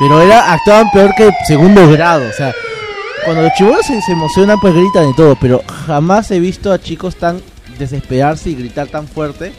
[0.00, 2.52] Pero era, actuaban peor que segundo grado, o sea,
[3.24, 6.80] cuando los chibolos se, se emocionan, pues gritan y todo, pero jamás he visto a
[6.80, 7.40] chicos tan
[7.78, 9.52] desesperarse y gritar tan fuerte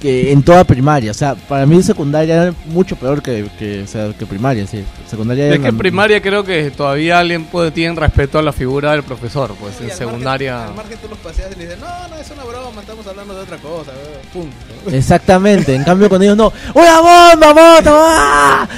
[0.00, 1.10] que en toda primaria.
[1.10, 4.84] O sea, para mí secundaria era mucho peor que, que, o sea, que primaria, sí.
[5.06, 8.52] Secundaria Es era que en primaria creo que todavía alguien puede, tiene respeto a la
[8.52, 10.66] figura del profesor, pues en secundaria...
[10.66, 13.34] Al margen tú los paseas y le dices, no, no, es una broma, estamos hablando
[13.34, 13.92] de otra cosa.
[14.32, 14.56] Punto.
[14.90, 17.90] Exactamente, en cambio con ellos no, ¡Una bomba, moto!
[17.92, 18.68] ¡ah!".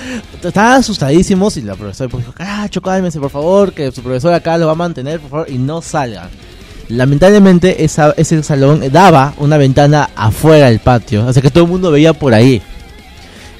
[0.43, 4.67] Estaban asustadísimos y la profesora dijo, caracho, cálmense por favor, que su profesor acá lo
[4.67, 6.31] va a mantener, por favor, y no salgan.
[6.91, 11.91] Lamentablemente esa, ese salón daba una ventana afuera del patio, así que todo el mundo
[11.91, 12.61] veía por ahí.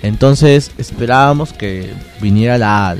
[0.03, 2.97] Entonces esperábamos que viniera la,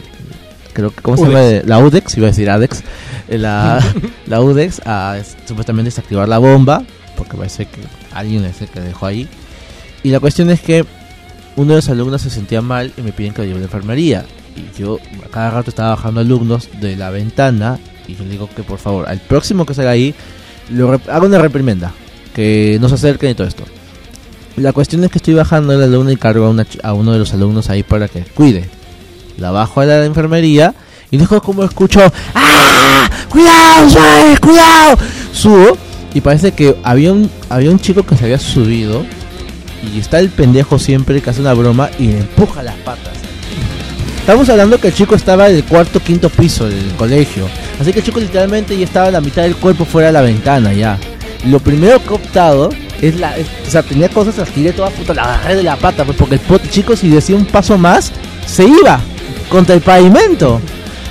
[0.73, 1.63] creo que, ¿cómo se llama?
[1.67, 2.83] La UDEX, iba a decir ADEX,
[3.29, 3.83] eh, la,
[4.27, 6.83] la UDEX a es- supuestamente desactivar la bomba,
[7.17, 7.81] porque parece que
[8.13, 9.29] alguien es el que dejó ahí.
[10.03, 10.85] Y la cuestión es que
[11.57, 13.67] uno de los alumnos se sentía mal y me piden que lo lleve a la
[13.67, 14.25] enfermería.
[14.57, 17.79] Y yo a cada rato estaba bajando alumnos de la ventana
[18.11, 20.15] y le digo que por favor, al próximo que salga ahí,
[20.71, 21.93] lo haga una reprimenda,
[22.35, 23.65] que no se acerquen y todo esto.
[24.57, 27.19] La cuestión es que estoy bajando el alumno y cargo a, una a uno de
[27.19, 28.69] los alumnos ahí para que cuide.
[29.39, 30.75] La bajo a la enfermería
[31.11, 32.01] y dejo como escucho
[32.35, 33.09] ¡Ah!
[33.29, 34.39] ¡Cuidado, suave!
[34.39, 34.99] ¡Cuidado!
[35.33, 35.79] Subo
[36.13, 39.05] y parece que había un, había un chico que se había subido
[39.95, 43.15] y está el pendejo siempre que hace una broma y le empuja las patas.
[44.31, 47.49] Estamos hablando que el chico estaba en el cuarto quinto piso del colegio.
[47.81, 50.73] Así que el chico literalmente ya estaba la mitad del cuerpo fuera de la ventana
[50.73, 51.01] ya.
[51.47, 52.71] Lo primero que he optado
[53.03, 53.37] es la...
[53.37, 56.17] es- o sea, tenía cosas, las tiré todas puta, la agarré de la pata, pues
[56.17, 58.13] porque el chico si decía un paso más,
[58.47, 59.01] se iba
[59.49, 60.61] contra el pavimento.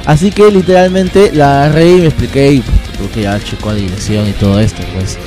[0.05, 3.69] Así que literalmente la agarré y me expliqué y pues, tuve que llevar al chico
[3.69, 5.17] a dirección y todo esto, pues.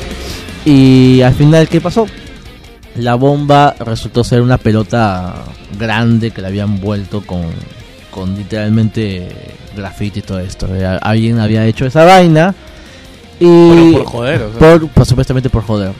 [0.64, 2.06] Y al final, ¿qué pasó?
[2.97, 5.44] La bomba resultó ser una pelota
[5.78, 7.43] grande que la habían vuelto con,
[8.12, 9.28] con literalmente
[9.76, 10.68] grafiti y todo esto.
[10.72, 12.55] Eh, Alguien había hecho esa vaina
[13.40, 14.59] y Por- por joder, o sea.
[14.59, 15.93] por- pues, supuestamente por joder.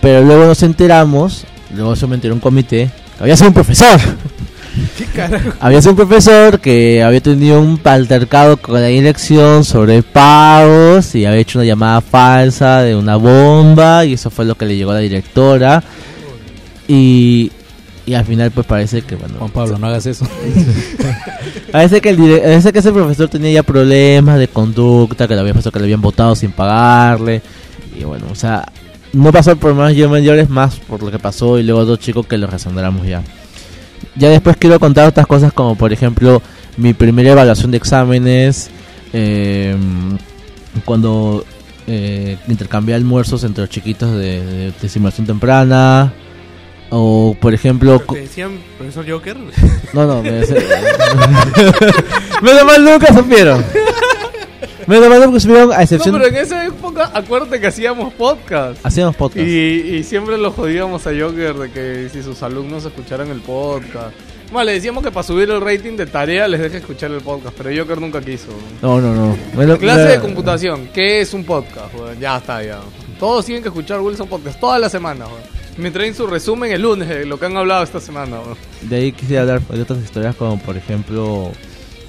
[0.00, 1.44] Pero luego nos enteramos,
[1.74, 4.00] luego se me enteró un comité, que había sido un profesor.
[4.96, 5.50] ¿Qué carajo?
[5.58, 11.26] Había sido un profesor que había tenido un altercado con la dirección sobre pagos y
[11.26, 14.92] había hecho una llamada falsa de una bomba y eso fue lo que le llegó
[14.92, 15.82] a la directora.
[16.86, 17.50] Y,
[18.08, 19.34] y al final pues parece que bueno...
[19.38, 20.26] Juan Pablo, no hagas eso.
[21.72, 25.52] Parece que, el parece que ese profesor tenía ya problemas de conducta, que le había
[25.54, 27.42] pasado que le habían votado sin pagarle.
[27.98, 28.64] Y bueno, o sea,
[29.12, 32.26] no pasó por más yo mayores, más por lo que pasó y luego dos chicos
[32.26, 33.22] que los resandraramos ya.
[34.16, 36.40] Ya después quiero contar otras cosas como por ejemplo
[36.78, 38.70] mi primera evaluación de exámenes,
[39.12, 39.76] eh,
[40.84, 41.44] cuando
[41.86, 46.12] eh, intercambié almuerzos entre los chiquitos de, de- de simulación temprana,
[46.90, 47.98] o por ejemplo...
[48.00, 49.36] ¿Te decían profesor Joker?
[49.92, 50.30] no, no, me
[52.42, 53.64] Menos mal nunca supieron.
[54.86, 56.14] Menos mal nunca supieron, a excepción.
[56.14, 58.84] No, pero en esa época, acuérdate que hacíamos podcast.
[58.84, 59.46] Hacíamos podcast.
[59.46, 64.14] Y, y siempre lo jodíamos a Joker de que si sus alumnos escucharan el podcast.
[64.52, 67.54] Más, le decíamos que para subir el rating de tarea les deje escuchar el podcast,
[67.58, 68.46] pero Joker nunca quiso.
[68.80, 69.36] No, no, no.
[69.54, 71.94] Menos- Clase de computación, ¿qué es un podcast?
[71.94, 72.18] weón?
[72.18, 72.78] Ya está, ya.
[73.20, 75.26] Todos tienen que escuchar Wilson Podcast toda la semana.
[75.26, 75.57] weón.
[75.78, 78.38] Me traen su resumen el lunes de lo que han hablado esta semana.
[78.82, 81.52] De ahí quisiera hablar de otras historias como por ejemplo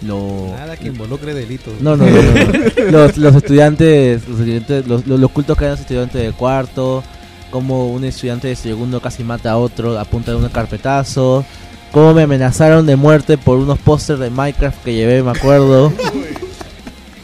[0.02, 1.74] lo Nada que involucre delitos.
[1.82, 2.92] no no, no, no, no.
[2.92, 6.32] los, los estudiantes los estudiantes los, los, los cultos que hay en los estudiantes de
[6.32, 7.04] cuarto
[7.52, 11.46] como un estudiante de segundo casi mata a otro a punta de un carpetazo
[11.92, 15.92] cómo me amenazaron de muerte por unos pósters de Minecraft que llevé me acuerdo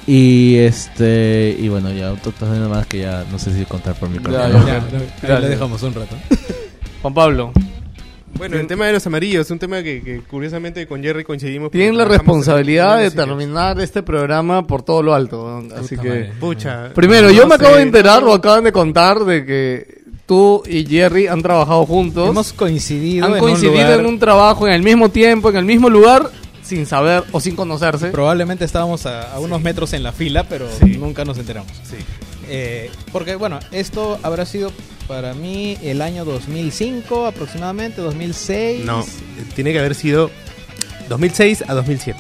[0.08, 2.36] y este y bueno ya otras
[2.70, 4.50] más que ya no sé si contar por mi Ya, cuenta.
[5.22, 5.28] ya.
[5.28, 6.16] Ya, ahí lo dejamos un rato.
[7.02, 7.52] Juan Pablo,
[8.38, 11.72] Bueno, el tema de los amarillos, un tema que, que curiosamente con Jerry coincidimos.
[11.72, 15.44] tienen la responsabilidad de terminar este programa por todo lo alto.
[15.46, 15.72] weón.
[15.72, 16.08] Así que...
[16.08, 16.32] madre.
[16.40, 16.90] Pucha.
[16.94, 17.78] Primero, no yo me acabo sé.
[17.78, 22.28] de enterar, o acaban de contar, de que tú y Jerry han trabajado juntos.
[22.30, 25.56] Hemos coincidido, han en, coincidido un lugar, en un trabajo en el mismo tiempo, en
[25.58, 26.30] el mismo lugar,
[26.66, 28.10] sin saber o sin conocerse.
[28.10, 30.68] Probablemente estábamos a, a unos metros en la fila, pero
[31.00, 31.72] nunca nos enteramos.
[32.48, 34.72] Eh, porque bueno, esto habrá sido
[35.08, 38.86] para mí el año 2005 aproximadamente, 2006.
[38.86, 39.06] No,
[39.56, 40.30] tiene que haber sido
[41.10, 42.20] 2006 a 2007.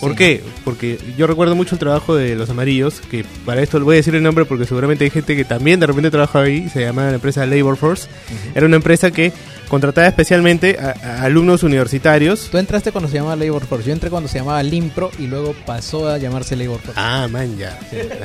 [0.00, 0.42] ¿Por qué?
[0.64, 3.96] Porque yo recuerdo mucho el trabajo de los amarillos, que para esto le voy a
[3.96, 7.06] decir el nombre porque seguramente hay gente que también de repente trabaja ahí, se llama
[7.06, 8.08] la empresa Labor Force.
[8.54, 9.32] Era una empresa que
[9.68, 12.48] contrataba especialmente a, a alumnos universitarios.
[12.50, 15.54] Tú entraste cuando se llamaba Labor Force, yo entré cuando se llamaba Limpro y luego
[15.66, 17.00] pasó a llamarse Labor Force.
[17.00, 17.78] Ah, man, ya.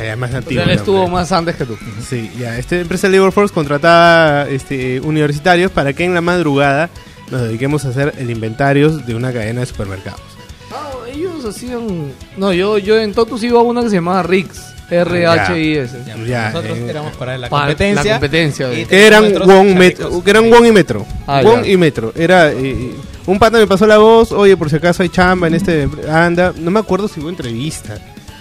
[0.04, 0.64] Ya, más O antiguo.
[0.64, 1.78] sea, él estuvo más antes que tú.
[2.08, 2.58] Sí, ya.
[2.58, 6.90] Esta empresa Labor Force contrataba este, universitarios para que en la madrugada
[7.32, 10.22] nos dediquemos a hacer el inventario de una cadena de supermercados.
[10.70, 12.12] No, ellos hacían...
[12.38, 14.50] No, yo, yo en Totus iba a una que se llamaba RIX.
[14.92, 15.98] R-H-I-S.
[16.06, 18.04] Ya, Ya, nosotros eh, éramos para la competencia.
[18.04, 18.70] La competencia.
[18.90, 21.06] eran Wong, eran Wong y Metro.
[21.26, 21.72] Ah, Wong ya.
[21.72, 22.12] y Metro.
[22.16, 22.92] Era eh,
[23.26, 26.54] un pata me pasó la voz, oye, por si acaso hay chamba en este anda,
[26.58, 27.98] no me acuerdo si hubo entrevista.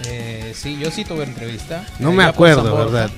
[0.07, 1.85] Eh, sí, yo sí tuve entrevista.
[1.99, 3.11] No me por acuerdo, Borja, ¿verdad?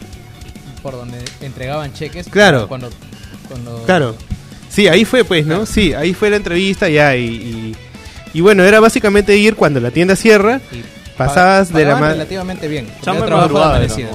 [0.82, 2.28] Por donde entregaban cheques.
[2.28, 2.68] Claro.
[2.68, 2.90] Cuando,
[3.48, 4.16] cuando Claro.
[4.70, 5.66] Sí, ahí fue pues, ¿no?
[5.66, 7.76] Sí, ahí fue la entrevista ya y, y,
[8.34, 10.82] y bueno, era básicamente ir cuando la tienda cierra, y
[11.18, 12.88] pasabas pa- de la pagaban ma- relativamente bien.
[13.02, 14.10] Chamba de madrugada, amanecida,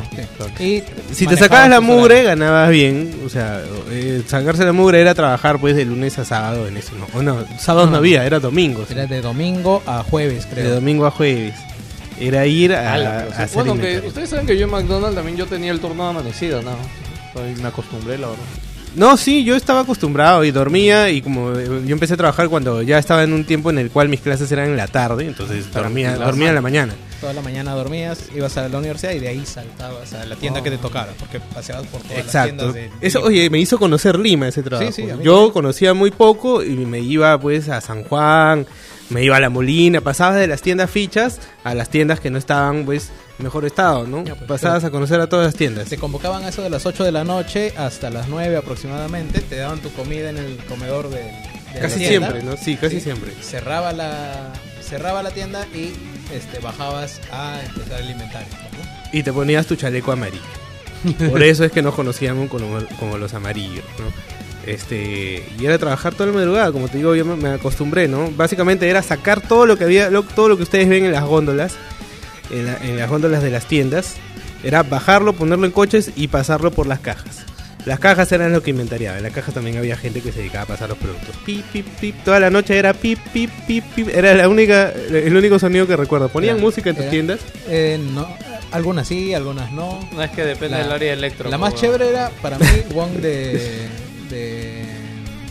[0.56, 0.82] sí.
[1.10, 3.20] Y Si te sacabas la mugre, ganabas bien.
[3.24, 3.60] O sea,
[3.90, 6.92] eh, sacarse la mugre era trabajar pues de lunes a sábado en eso.
[6.98, 8.90] No, o no sábados no, había, era domingos.
[8.90, 10.74] Era de domingo a jueves, de creo.
[10.74, 11.54] domingo a jueves.
[12.20, 13.42] Era ir a, a sí.
[13.42, 16.10] hacer bueno, que ustedes saben que yo en McDonald's también yo tenía el turno de
[16.10, 16.72] amanecida, ¿no?
[17.62, 18.42] Me acostumbré, la verdad.
[18.96, 22.82] No, sí, yo estaba acostumbrado y dormía y como eh, yo empecé a trabajar cuando
[22.82, 25.70] ya estaba en un tiempo en el cual mis clases eran en la tarde, entonces
[25.72, 26.94] dormía, dormía en la mañana.
[27.20, 30.62] toda la mañana dormías, ibas a la universidad y de ahí saltabas a la tienda
[30.62, 32.72] que te tocara, porque paseabas por todas las Exacto.
[32.72, 32.90] tiendas de...
[33.06, 34.90] Eso, oye, me hizo conocer Lima ese trabajo.
[34.90, 35.50] Sí, sí, Yo también.
[35.52, 38.66] conocía muy poco y me iba pues a San Juan,
[39.10, 42.38] me iba a La Molina, pasabas de las tiendas fichas a las tiendas que no
[42.38, 44.24] estaban pues mejor estado, ¿no?
[44.24, 45.88] Ya, pues, Pasabas a conocer a todas las tiendas.
[45.88, 49.56] Te convocaban a eso de las 8 de la noche hasta las 9 aproximadamente, te
[49.56, 51.30] daban tu comida en el comedor de,
[51.80, 52.56] Casi siempre, ¿no?
[52.56, 53.32] Sí, casi siempre.
[53.42, 54.52] Cerraba la,
[54.82, 55.92] cerraba la tienda y
[56.34, 58.48] este, bajabas a empezar el inventario.
[58.52, 59.08] ¿no?
[59.18, 60.42] Y te ponías tu chaleco amarillo.
[61.30, 64.06] Por eso es que nos conocíamos como, como los amarillos, ¿no?
[64.66, 68.30] Este, y era trabajar toda la madrugada, como te digo, yo me, me acostumbré, ¿no?
[68.32, 71.24] Básicamente era sacar todo lo que había, lo- todo lo que ustedes ven en las
[71.24, 71.74] góndolas,
[72.50, 74.14] en, la- en las góndolas de las tiendas,
[74.64, 77.44] era bajarlo, ponerlo en coches y pasarlo por las cajas.
[77.84, 79.16] Las cajas eran lo que inventariaba.
[79.16, 81.34] En la caja también había gente que se dedicaba a pasar los productos.
[81.46, 82.16] Pip, pip, pip.
[82.24, 84.08] Toda la noche era pip, pip, pip, pip.
[84.08, 86.28] Era la única, el único sonido que recuerdo.
[86.28, 87.40] ¿Ponían Era- música en tus era- tiendas?
[87.68, 88.28] Eh, no,
[88.72, 90.06] algunas sí, algunas no.
[90.12, 91.48] No es que depende La- del área electro.
[91.48, 93.88] La más chévere era para mí Wong de,
[94.28, 94.84] de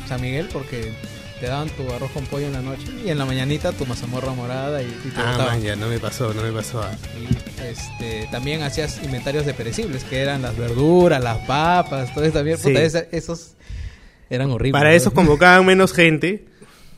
[0.07, 0.91] San Miguel porque
[1.39, 4.31] te daban tu arroz con pollo en la noche y en la mañanita tu mazamorra
[4.33, 6.81] morada y, y te Ah, man, ya, no me pasó, no me pasó.
[7.19, 12.33] Y este, también hacías inventarios de perecibles, que eran las verduras, las papas, todo eso
[12.33, 12.57] también.
[12.57, 12.69] Sí.
[12.69, 13.51] Puta, esa- esos
[14.29, 14.79] eran horribles.
[14.79, 14.95] Para ¿no?
[14.95, 16.45] eso convocaban menos gente,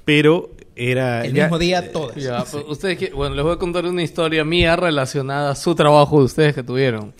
[0.05, 1.25] pero era...
[1.25, 2.15] El ya- mismo día todas.
[2.15, 6.19] Ya, pues, ustedes bueno, les voy a contar una historia mía relacionada a su trabajo
[6.19, 7.13] de ustedes que tuvieron.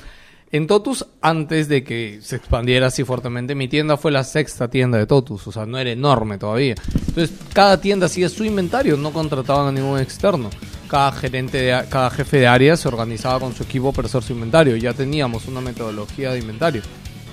[0.52, 4.98] En Totus, antes de que se expandiera así fuertemente, mi tienda fue la sexta tienda
[4.98, 6.74] de Totus, o sea, no era enorme todavía.
[7.08, 10.50] Entonces, cada tienda hacía su inventario, no contrataban a ningún externo.
[10.88, 14.34] Cada gerente, de, cada jefe de área se organizaba con su equipo para hacer su
[14.34, 14.76] inventario.
[14.76, 16.82] Ya teníamos una metodología de inventario.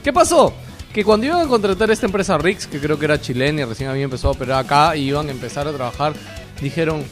[0.04, 0.52] ¿Qué pasó?
[0.92, 3.88] Que cuando iban a contratar esta empresa Rix, que creo que era chilena y recién
[3.88, 6.12] había empezado a operar acá, y iban a empezar a trabajar,
[6.60, 7.02] dijeron,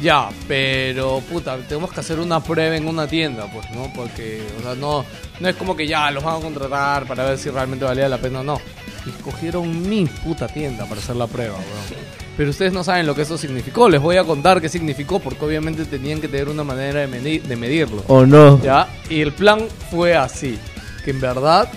[0.00, 3.92] ya, pero puta, tenemos que hacer una prueba en una tienda, pues, ¿no?
[3.94, 5.04] Porque, o sea, no,
[5.40, 8.18] no es como que ya los van a contratar para ver si realmente valía la
[8.18, 8.60] pena o no.
[9.06, 12.04] Escogieron mi puta tienda para hacer la prueba, weón.
[12.36, 13.88] Pero ustedes no saben lo que eso significó.
[13.88, 17.42] Les voy a contar qué significó, porque obviamente tenían que tener una manera de, medi-
[17.42, 18.02] de medirlo.
[18.08, 18.60] ¿O no?
[18.62, 18.88] ¿Ya?
[19.08, 19.60] Y el plan
[19.90, 20.58] fue así.
[21.04, 21.68] Que en verdad,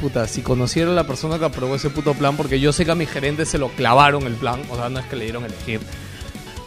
[0.00, 2.92] puta, si conociera a la persona que aprobó ese puto plan, porque yo sé que
[2.92, 5.44] a mi gerente se lo clavaron el plan, o sea, no es que le dieron
[5.44, 5.80] elegir.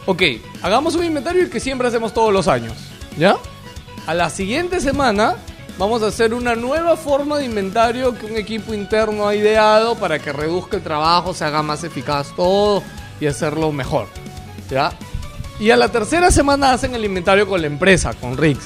[0.06, 0.22] Ok,
[0.62, 2.74] hagamos un inventario que siempre hacemos todos los años.
[3.18, 3.36] ¿Ya?
[4.06, 5.36] A la siguiente semana
[5.78, 10.18] vamos a hacer una nueva forma de inventario que un equipo interno ha ideado para
[10.18, 12.82] que reduzca el trabajo, se haga más eficaz todo
[13.20, 14.08] y hacerlo mejor.
[14.70, 14.92] ¿Ya?
[15.58, 18.64] Y a la tercera semana hacen el inventario con la empresa, con Rix.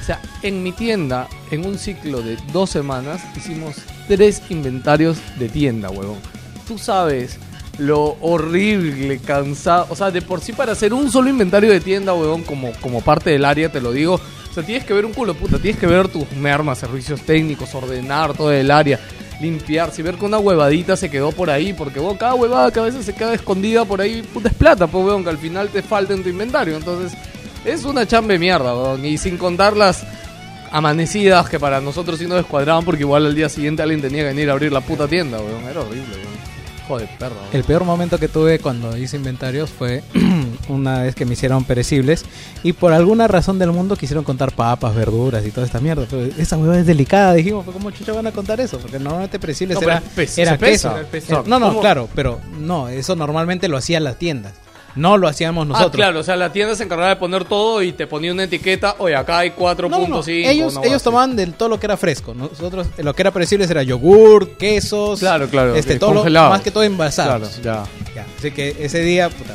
[0.00, 3.76] O sea, en mi tienda, en un ciclo de dos semanas, hicimos
[4.08, 6.18] tres inventarios de tienda, huevón.
[6.66, 7.38] Tú sabes
[7.78, 9.86] lo horrible, cansado.
[9.90, 13.00] O sea, de por sí para hacer un solo inventario de tienda, huevón, como, como
[13.00, 14.14] parte del área, te lo digo.
[14.50, 15.58] O sea, tienes que ver un culo, puta.
[15.58, 19.00] Tienes que ver tus mermas, servicios técnicos, ordenar todo el área,
[19.40, 19.90] limpiar.
[19.92, 22.84] Si ver que una huevadita se quedó por ahí, porque, huevón, cada huevada que a
[22.84, 25.82] veces se queda escondida por ahí, puta, es plata, pues, huevón, que al final te
[25.82, 26.76] falta en tu inventario.
[26.76, 27.16] Entonces,
[27.64, 29.04] es una chamba de mierda, weón.
[29.04, 30.04] Y sin contar las
[30.70, 34.28] amanecidas que para nosotros sí nos descuadraban porque igual al día siguiente alguien tenía que
[34.28, 35.64] venir a abrir la puta tienda, weón.
[35.64, 36.51] Era horrible, weón.
[36.92, 37.36] Joder, perro.
[37.54, 40.04] El peor momento que tuve cuando hice inventarios fue
[40.68, 42.26] una vez que me hicieron perecibles
[42.62, 46.06] y por alguna razón del mundo quisieron contar papas, verduras y toda esta mierda.
[46.10, 48.78] Pero esa hueva es delicada, dijimos, pues, ¿cómo chucha van a contar eso?
[48.78, 50.02] Porque normalmente perecibles No, era,
[50.58, 50.98] queso.
[50.98, 51.44] El peso.
[51.46, 51.80] No, no, ¿Cómo?
[51.80, 54.52] claro, pero no, eso normalmente lo hacían las tiendas.
[54.94, 55.92] No lo hacíamos nosotros.
[55.92, 58.44] Ah, claro, o sea, la tienda se encargaba de poner todo y te ponía una
[58.44, 59.88] etiqueta, oye, acá hay 4.5.
[59.88, 60.22] No, no, no.
[60.26, 62.34] Ellos, hueá ellos tomaban de todo lo que era fresco.
[62.34, 65.20] Nosotros, eh, lo que era perecibles era yogur, quesos.
[65.20, 67.58] Claro, claro, Este, todo lo- más que todo envasados.
[67.60, 68.14] Claro, ya.
[68.14, 69.54] Ya, Así que ese día, puta,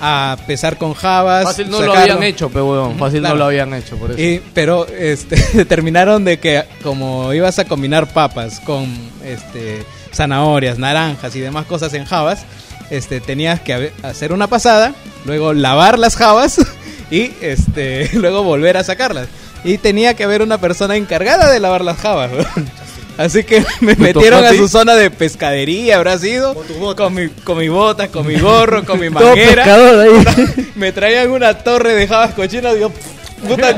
[0.00, 1.44] a pesar con jabas.
[1.44, 2.98] Fácil no lo habían hecho, pe weón.
[2.98, 3.34] Fácil claro.
[3.34, 4.20] no lo habían hecho, por eso.
[4.20, 8.86] Y, pero este, determinaron de que como ibas a combinar papas con
[9.24, 12.44] este, zanahorias, naranjas y demás cosas en jabas,
[12.90, 14.94] este, tenías que hacer una pasada,
[15.24, 16.58] luego lavar las jabas
[17.10, 19.28] y este, luego volver a sacarlas.
[19.64, 22.30] Y tenía que haber una persona encargada de lavar las jabas.
[23.18, 26.54] Así que me metieron a su zona de pescadería, habrá sido,
[26.94, 29.64] con mi, con mi bota, con mi gorro, con mi manguera.
[30.02, 30.70] ahí.
[30.74, 32.92] Me traían una torre de jabas cochinas yo,
[33.48, 33.74] puta,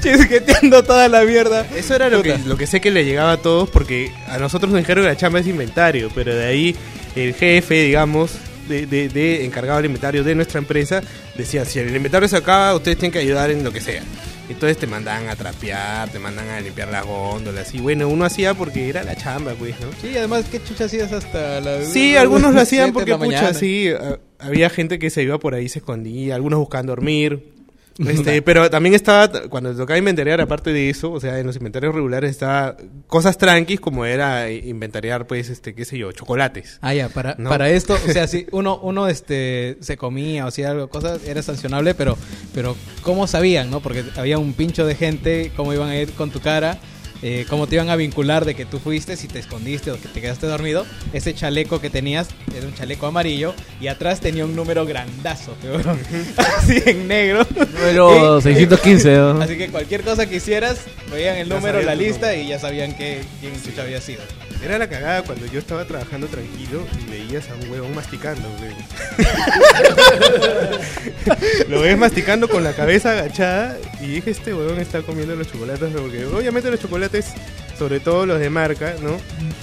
[0.00, 1.66] chisqueteando toda la mierda.
[1.74, 4.70] Eso era lo que, lo que sé que le llegaba a todos porque a nosotros
[4.70, 6.76] nos dijeron que la chamba es inventario, pero de ahí
[7.16, 8.32] el jefe, digamos,
[8.68, 11.02] de, de- de encargado del inventario de nuestra empresa,
[11.36, 14.02] decía, si el inventario se acaba, ustedes tienen que ayudar en lo que sea.
[14.50, 17.74] Entonces te mandaban a trapear, te mandan a limpiar las góndolas.
[17.74, 19.88] Y bueno, uno hacía porque era la chamba, pues, ¿no?
[20.00, 21.82] Sí, además, ¿qué chucha hacías hasta la...
[21.84, 25.68] Sí, algunos lo hacían porque, pucha, sí, a- había gente que se iba por ahí,
[25.68, 27.57] se escondía, algunos buscaban dormir.
[27.98, 31.94] Este, pero también estaba, cuando tocaba inventariar, aparte de eso, o sea, en los inventarios
[31.94, 32.76] regulares estaba
[33.06, 36.78] cosas tranquis como era inventariar, pues, este, qué sé yo, chocolates.
[36.80, 37.50] Ah, ya, para, ¿No?
[37.50, 41.42] para esto, o sea, si uno, uno este, se comía o hacía algo, cosas, era
[41.42, 42.16] sancionable, pero,
[42.54, 43.80] pero ¿cómo sabían, no?
[43.80, 46.78] Porque había un pincho de gente, cómo iban a ir con tu cara,
[47.22, 50.08] eh, cómo te iban a vincular de que tú fuiste, si te escondiste o que
[50.08, 50.86] te quedaste dormido.
[51.12, 55.82] Ese chaleco que tenías era un chaleco amarillo y atrás tenía un número grandazo, peor.
[56.36, 57.46] así en negro.
[57.74, 59.42] Número Y- 615, ¿no?
[59.42, 60.80] Así que cualquier cosa que hicieras,
[61.12, 64.22] veían el número, la lista y ya sabían que, quién había sido.
[64.62, 68.48] Era la cagada cuando yo estaba trabajando tranquilo y veías a un huevón masticando.
[71.68, 75.90] Lo ves masticando con la cabeza agachada y dije, este huevón está comiendo los chocolates,
[75.92, 77.26] porque obviamente los chocolates,
[77.78, 79.16] sobre todo los de marca, ¿no?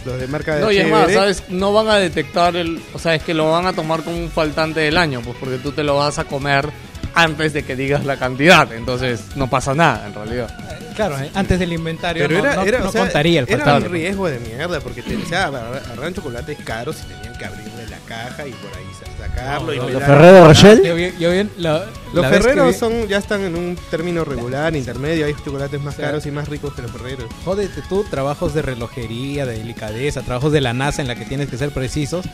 [0.05, 1.43] Los de marca de No, y es más, ¿sabes?
[1.49, 2.81] No van a detectar el...
[2.93, 5.57] O sea, es que lo van a tomar como un faltante del año, pues porque
[5.57, 6.69] tú te lo vas a comer
[7.15, 8.71] antes de que digas la cantidad.
[8.73, 10.49] Entonces, no pasa nada, en realidad.
[10.95, 13.49] Claro, eh, antes del inventario Pero no, era, no- era, no o sea, contaría el
[13.49, 17.37] era un riesgo de mierda porque te, o sea, agar- agarraban chocolates caros y tenían
[17.37, 19.73] que abrirle caja y por ahí sa- sacarlo.
[19.73, 20.03] y ¿Los.
[20.03, 20.81] Ferrero Rocher?
[21.19, 25.93] Yo la- Los ferreros son, ya están en un término regular, intermedio, hay chocolates más
[25.95, 27.25] O sea, caros y más ricos que los ferreros.
[27.43, 31.49] Jódete tú, trabajos de relojería, de delicadeza, trabajos de la NASA en la que tienes
[31.49, 32.25] que ser precisos.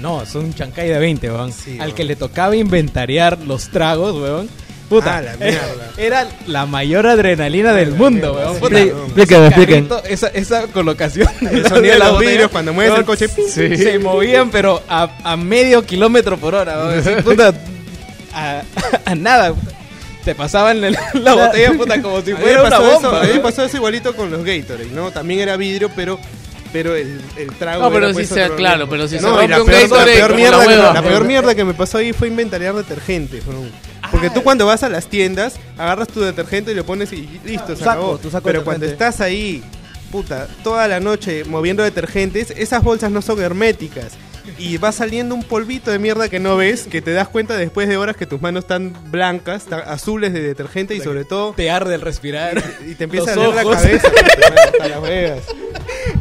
[0.00, 1.52] No, son un chancay de 20, weón.
[1.52, 1.92] Sí, Al weón.
[1.94, 4.48] que le tocaba inventariar los tragos, weón.
[4.88, 5.90] Puta, Ah, la mierda.
[5.96, 8.54] Era la mayor adrenalina del mundo, weón.
[8.54, 11.28] Sí, Puta, carrito, Esa, esa colocación.
[11.50, 13.28] El sonido de los vidrios cuando mueves el coche.
[13.28, 13.76] Sí.
[13.76, 17.22] Se movían, pero a, a medio kilómetro por hora, weón.
[17.24, 17.52] Puta,
[18.34, 18.62] a,
[19.04, 19.54] a nada.
[20.24, 22.96] Te pasaban la, la botella, puta, como si fuera una bomba.
[22.98, 25.12] eso, a mí me pasó eso igualito con los Gatorade, ¿no?
[25.12, 26.18] También era vidrio, pero
[26.72, 29.46] pero el, el trago No, pero sí pues, sea claro, pero si se No, y
[29.46, 30.92] rompe la un peor, la Gatorade peor como mierda, la que- hueva.
[30.94, 33.70] la peor mierda que me pasó ahí fue inventariar detergente, weón.
[34.20, 37.76] Porque tú cuando vas a las tiendas, agarras tu detergente y lo pones y listo,
[37.76, 38.18] se saco, acabó.
[38.18, 39.62] tu saco de Pero cuando estás ahí,
[40.10, 44.12] puta, toda la noche moviendo detergentes, esas bolsas no son herméticas.
[44.58, 47.88] Y va saliendo un polvito de mierda que no ves, que te das cuenta después
[47.88, 51.96] de horas que tus manos están blancas, azules de detergente y sobre todo Te arde
[51.96, 52.62] el respirar.
[52.88, 53.76] y te empieza a doler la ojos.
[53.76, 55.40] cabeza puta, a las.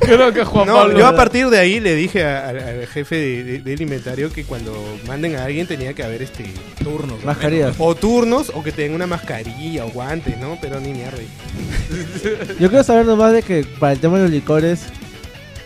[0.05, 0.97] Creo que Juan No, Pablo...
[0.99, 4.31] yo a partir de ahí le dije a- al, al jefe de- de- del inventario
[4.31, 4.73] que cuando
[5.07, 6.45] manden a alguien tenía que haber este
[6.83, 7.23] Turnos.
[7.23, 7.75] Mascarillas.
[7.79, 10.57] o turnos o que tengan una mascarilla o guantes, ¿no?
[10.61, 11.17] Pero ni mierda.
[12.59, 14.81] Yo quiero saber nomás de que para el tema de los licores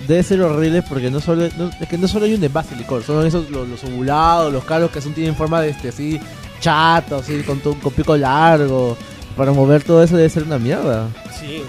[0.07, 2.77] debe ser horrible porque no solo no, es que no solo hay un envase de
[2.77, 6.19] licor, son esos los, los ovulados, los caros que son tienen forma de este así
[6.59, 8.97] chato, así con, tu- con pico largo.
[9.37, 11.07] Para mover todo eso debe ser una mierda.
[11.39, 11.61] Sí.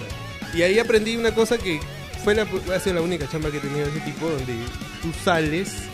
[0.54, 1.78] Y ahí aprendí una cosa que
[2.22, 4.54] fue la, ha sido la única chamba que he tenido de ese tipo donde
[5.02, 5.89] tú sales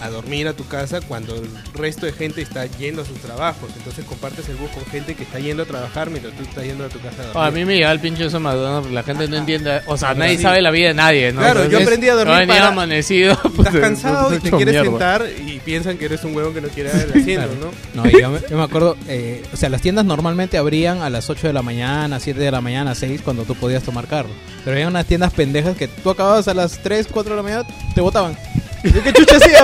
[0.00, 3.70] a dormir a tu casa cuando el resto de gente está yendo a sus trabajos.
[3.76, 6.84] Entonces compartes el bus con gente que está yendo a trabajar mientras tú estás yendo
[6.84, 7.42] a tu casa a dormir.
[7.44, 9.80] A mí me llega el pinche eso McDonald's porque la gente no entiende.
[9.86, 10.42] O sea, nadie Sí.
[10.42, 11.40] sabe la vida de nadie, ¿no?
[11.40, 13.38] Claro, yo aprendí a dormir yo venía para- amanecido.
[13.44, 14.90] Y estás cansado y te quieres mierda.
[14.90, 17.72] sentar y piensan que eres un huevón que no quiere dar el asiento, Claro.
[17.94, 18.02] ¿no?
[18.04, 21.28] No, yo, me, yo me acuerdo, eh, o sea, las tiendas normalmente abrían a las
[21.28, 24.30] 8 de la mañana, 7 de la mañana, 6, cuando tú podías tomar carro.
[24.64, 27.64] Pero había unas tiendas pendejas que tú acababas a las 3, 4 de la mañana,
[27.94, 28.36] te botaban.
[28.82, 29.60] ¿Qué chucha hacía?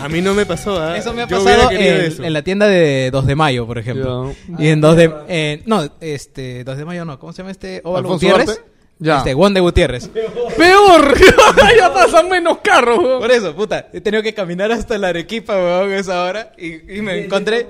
[0.00, 0.96] A mí no me pasó, ¿ah?
[0.96, 2.24] Eso me ha Yo hubiera pasado querido en, eso.
[2.24, 4.34] en la tienda de 2 de mayo, por ejemplo.
[4.58, 5.12] Y en 2 de...
[5.28, 7.80] eh, no, este, 2 de mayo no, ¿cómo se llama este?
[7.84, 8.62] Óvalo Alfonso Gutiérrez.
[8.98, 9.18] Ya.
[9.18, 10.08] Este, Juan de Gutiérrez.
[10.56, 11.14] ¡Peor!
[11.78, 13.18] ya pasan menos carros, weón.
[13.20, 16.52] Por eso, puta, he tenido que caminar hasta la Arequipa, weón, a esa hora.
[16.56, 17.66] Y, y me encontré.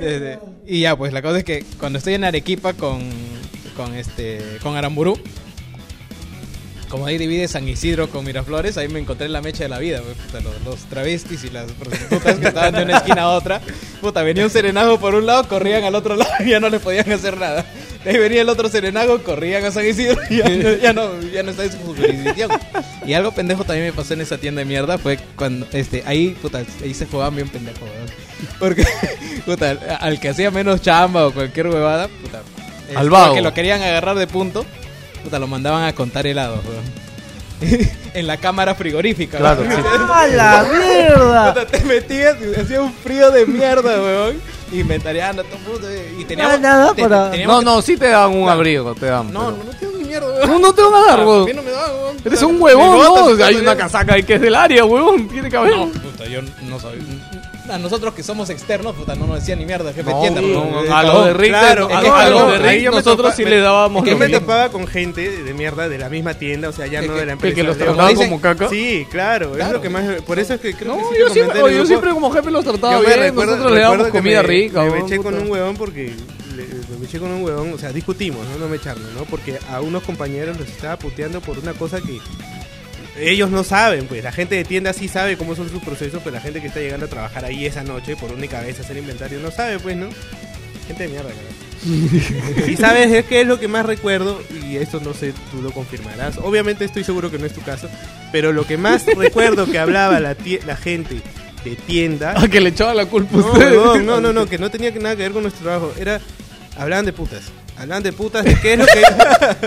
[0.00, 3.00] Desde- y ya, pues la cosa es que cuando estoy en Arequipa con,
[3.76, 5.18] con este con Aramburú,
[6.88, 9.78] como ahí divide San Isidro con Miraflores, ahí me encontré en la mecha de la
[9.78, 13.28] vida, pues, puta, los, los travestis y las prostitutas que estaban de una esquina a
[13.30, 13.60] otra.
[14.00, 16.78] Puta, venía un serenago por un lado, corrían al otro lado y ya no le
[16.80, 17.64] podían hacer nada.
[18.04, 21.22] De ahí venía el otro serenago, corrían a San Isidro y ya, no- ya no,
[21.22, 22.50] ya no está en su jurisdicción.
[23.04, 26.36] Y algo pendejo también me pasó en esa tienda de mierda fue cuando, este, ahí,
[26.40, 28.10] puta, ahí se jugaban bien pendejo, weón.
[28.60, 28.84] Porque,
[29.46, 32.42] puta, al que hacía menos chamba o cualquier huevada, puta.
[32.94, 33.34] Al vago.
[33.34, 34.64] Que lo querían agarrar de punto,
[35.26, 37.06] puta, lo mandaban a contar helados, weón.
[38.14, 39.72] en la cámara frigorífica, Claro, weón.
[39.76, 39.82] sí.
[40.12, 41.54] ¡A la mierda!
[41.54, 44.40] Puta, te metías y hacía un frío de mierda, weón.
[44.72, 45.86] Inventariando todo puto,
[46.18, 49.06] y teníamos, nada te- para- teníamos No, que- no, sí te dan un abrigo, te
[49.06, 49.32] dan.
[49.32, 50.50] no, pero- no, no tengo ni mierda, weón.
[50.50, 51.44] No, no te van a dar, A weón.
[51.44, 52.16] mí no me da, weón.
[52.24, 53.44] Eres un huevón, ¿no?
[53.44, 55.28] Hay una casaca ahí que es del área, huevón.
[55.28, 55.76] Tiene que haber.
[55.76, 57.00] No, puta, yo no sabía.
[57.70, 60.40] A nosotros que somos externos, puta, no nos decían ni mierda, jefe No, tienda.
[60.40, 62.84] no, a lo de Rick, Claro, a es lo- que a lo no, de Rick
[62.90, 65.98] nosotros topa- sí me- le dábamos que lo me topaba con gente de mierda de
[65.98, 67.54] la misma tienda, o sea, ya no de la empresa.
[67.54, 68.68] que los trataban dicen- como caca.
[68.68, 71.60] Sí, claro, es lo que más por eso es que creo No, que yo siempre,
[71.74, 74.82] yo siempre como jefe los trataba bien, recuerdo- nosotros le que comida me- rica.
[74.84, 76.12] Me, eché con un huevón porque
[76.98, 79.24] me eché con un huevón, o sea, discutimos, no, no me echarnos, ¿no?
[79.24, 82.18] Porque a unos compañeros los estaba puteando por una cosa que
[83.18, 86.34] ellos no saben, pues la gente de tienda sí sabe cómo son sus procesos, pero
[86.36, 88.96] la gente que está llegando a trabajar ahí esa noche por única vez a hacer
[88.96, 90.08] inventario no sabe, pues, ¿no?
[90.86, 91.56] Gente de mierda, carajo.
[92.70, 95.70] y sabes es qué es lo que más recuerdo, y esto no sé, tú lo
[95.72, 96.38] confirmarás.
[96.38, 97.88] Obviamente estoy seguro que no es tu caso,
[98.32, 100.36] pero lo que más recuerdo que hablaba la,
[100.66, 101.20] la gente
[101.64, 103.70] de tienda Ah, que le echaba la culpa a no, usted.
[103.72, 105.92] huevón, no, no, no, que no tenía que nada que ver con nuestro trabajo.
[105.98, 106.20] Era,
[106.78, 107.42] hablaban de putas.
[107.78, 109.02] Hablaban de putas, de qué es lo que,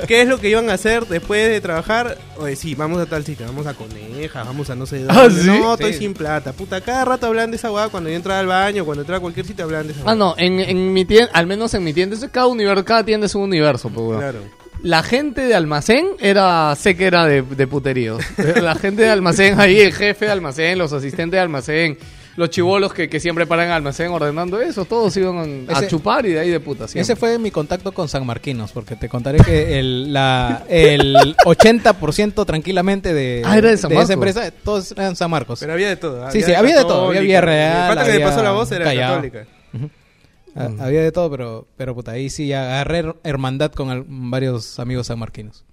[0.07, 2.17] qué es lo que iban a hacer después de trabajar.
[2.37, 5.13] Oye, sí, vamos a tal sitio, vamos a Coneja, vamos a no sé dónde.
[5.15, 5.45] ¿Ah, sí?
[5.47, 5.99] No, estoy Sí.
[5.99, 6.53] sin plata.
[6.53, 7.89] Puta, cada rato hablaban de esa hueá.
[7.89, 10.11] Cuando yo entraba al baño, cuando entraba a cualquier sitio, hablaban de esa hueá.
[10.11, 13.27] Ah, no, en, en mi tienda, al menos en mi tienda, cada universo, cada tienda
[13.27, 14.19] es un universo, pues, weón.
[14.19, 14.39] Claro.
[14.81, 18.23] La gente de almacén era, sé que era de, de puteríos.
[18.61, 21.97] La gente de almacén ahí, el jefe de almacén, los asistentes de almacén,
[22.35, 26.31] los chivolos que, que siempre paran almacén ordenando eso, todos iban a Ese- chupar y
[26.33, 26.87] de ahí de puta.
[26.87, 27.01] siempre.
[27.01, 32.45] Ese fue mi contacto con San Marquinos, porque te contaré que el, la, el 80%
[32.45, 35.59] tranquilamente de, Ah, era de San esa empresa, todos eran San Marcos.
[35.59, 36.29] Pero había de todo.
[36.31, 37.21] Sí, sí, había de todo, había.
[37.21, 39.45] Villarreal, pata que había pasó la voz era católica.
[40.55, 44.79] Ah, Había de todo, pero, pero puta, ahí sí agarré her- hermandad con al- varios
[44.79, 45.63] amigos sanmarquinos.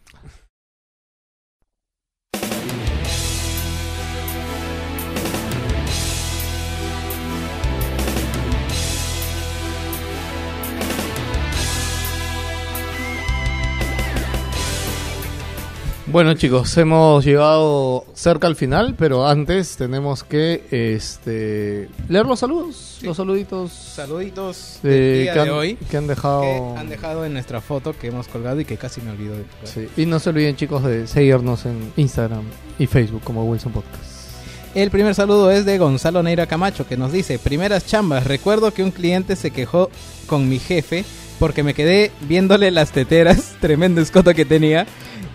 [16.08, 22.98] Bueno chicos, hemos llegado cerca al final, pero antes tenemos que este leer los saludos,
[23.02, 26.42] los saluditos Saluditos de- del día que, han, de hoy que han dejado.
[26.42, 29.44] que han dejado en nuestra foto que hemos colgado y que casi me olvido de
[29.64, 29.88] Sí.
[29.96, 32.44] Y no se olviden chicos de seguirnos en Instagram
[32.78, 34.04] y Facebook como Wilson Podcast.
[34.76, 38.84] El primer saludo es de Gonzalo Neira Camacho que nos dice, primeras chambas, recuerdo que
[38.84, 39.90] un cliente se quejó
[40.28, 41.04] con mi jefe
[41.40, 44.86] porque me quedé viéndole las teteras, tremendo escoto que tenía,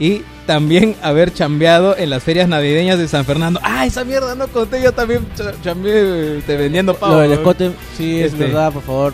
[0.02, 3.60] y también haber chambeado en las ferias navideñas de San Fernando.
[3.64, 7.14] Ah, esa mierda no conté, yo también cha- chambeé este, vendiendo pavo.
[7.14, 8.46] Lo del escote, sí, es Este.
[8.46, 9.14] verdad, por favor.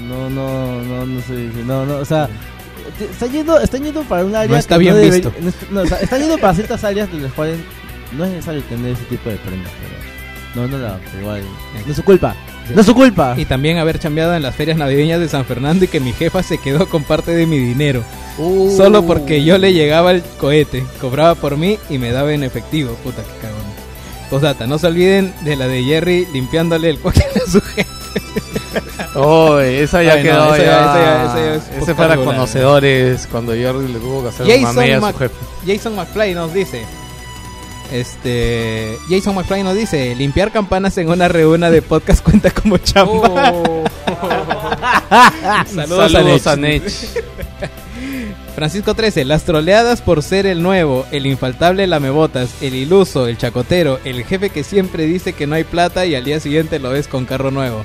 [0.00, 1.34] No, no, no, no sé.
[1.64, 2.28] No, no, o sea,
[3.00, 4.50] está yendo, están yendo para un área.
[4.50, 5.32] No está que bien debe- visto.
[5.40, 7.58] no no, o sea, están yendo para ciertas áreas de las cuales
[8.16, 10.66] no es necesario tener ese tipo de prendas, pero.
[10.68, 11.42] No, no, no, igual.
[11.86, 12.34] No es su culpa.
[12.74, 13.34] No es su culpa.
[13.36, 16.42] Y también haber chambeado en las ferias navideñas de San Fernando y que mi jefa
[16.42, 18.02] se quedó con parte de mi dinero.
[18.38, 18.74] Uh.
[18.76, 22.94] Solo porque yo le llegaba el cohete, cobraba por mí y me daba en efectivo.
[23.02, 23.62] Puta que cagón.
[24.30, 27.88] Postdata, no se olviden de la de Jerry limpiándole el cuaque a su jefe.
[29.14, 30.64] Oh, esa ya Ay, no, quedó esa ya.
[30.64, 34.54] ya- esa ya- esa es Ese para conocedores cuando Jerry le tuvo que hacer una
[34.54, 35.34] Jason, mella a su jefe.
[35.66, 36.84] Jason McFly nos dice.
[37.92, 38.98] Este.
[39.08, 43.52] Jason McFly nos dice: limpiar campanas en una reunión de podcast cuenta como chamba.
[43.52, 43.84] Oh.
[45.66, 46.82] Saludos, Saludos a Nech.
[48.54, 53.98] Francisco 13, las troleadas por ser el nuevo, el infaltable lamebotas, el iluso, el chacotero,
[54.04, 57.08] el jefe que siempre dice que no hay plata y al día siguiente lo ves
[57.08, 57.84] con carro nuevo.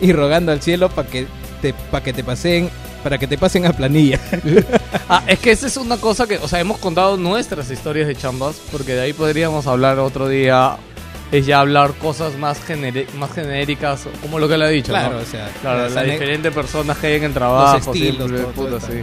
[0.00, 1.26] Y rogando al cielo para que
[1.62, 2.68] te, pa que te pasen,
[3.02, 4.20] para que te pasen a planilla.
[5.10, 8.14] Ah, es que esa es una cosa que, o sea, hemos contado nuestras historias de
[8.14, 10.76] chambas, porque de ahí podríamos hablar otro día,
[11.32, 12.58] es ya hablar cosas más,
[13.18, 15.22] más genéricas, como lo que le ha dicho, Claro, ¿no?
[15.22, 18.52] o sea, Claro, las diferentes personas que hay en el trabajo, Los estilos, siempre, todo-
[18.52, 18.88] todo puta, está.
[18.92, 18.98] sí.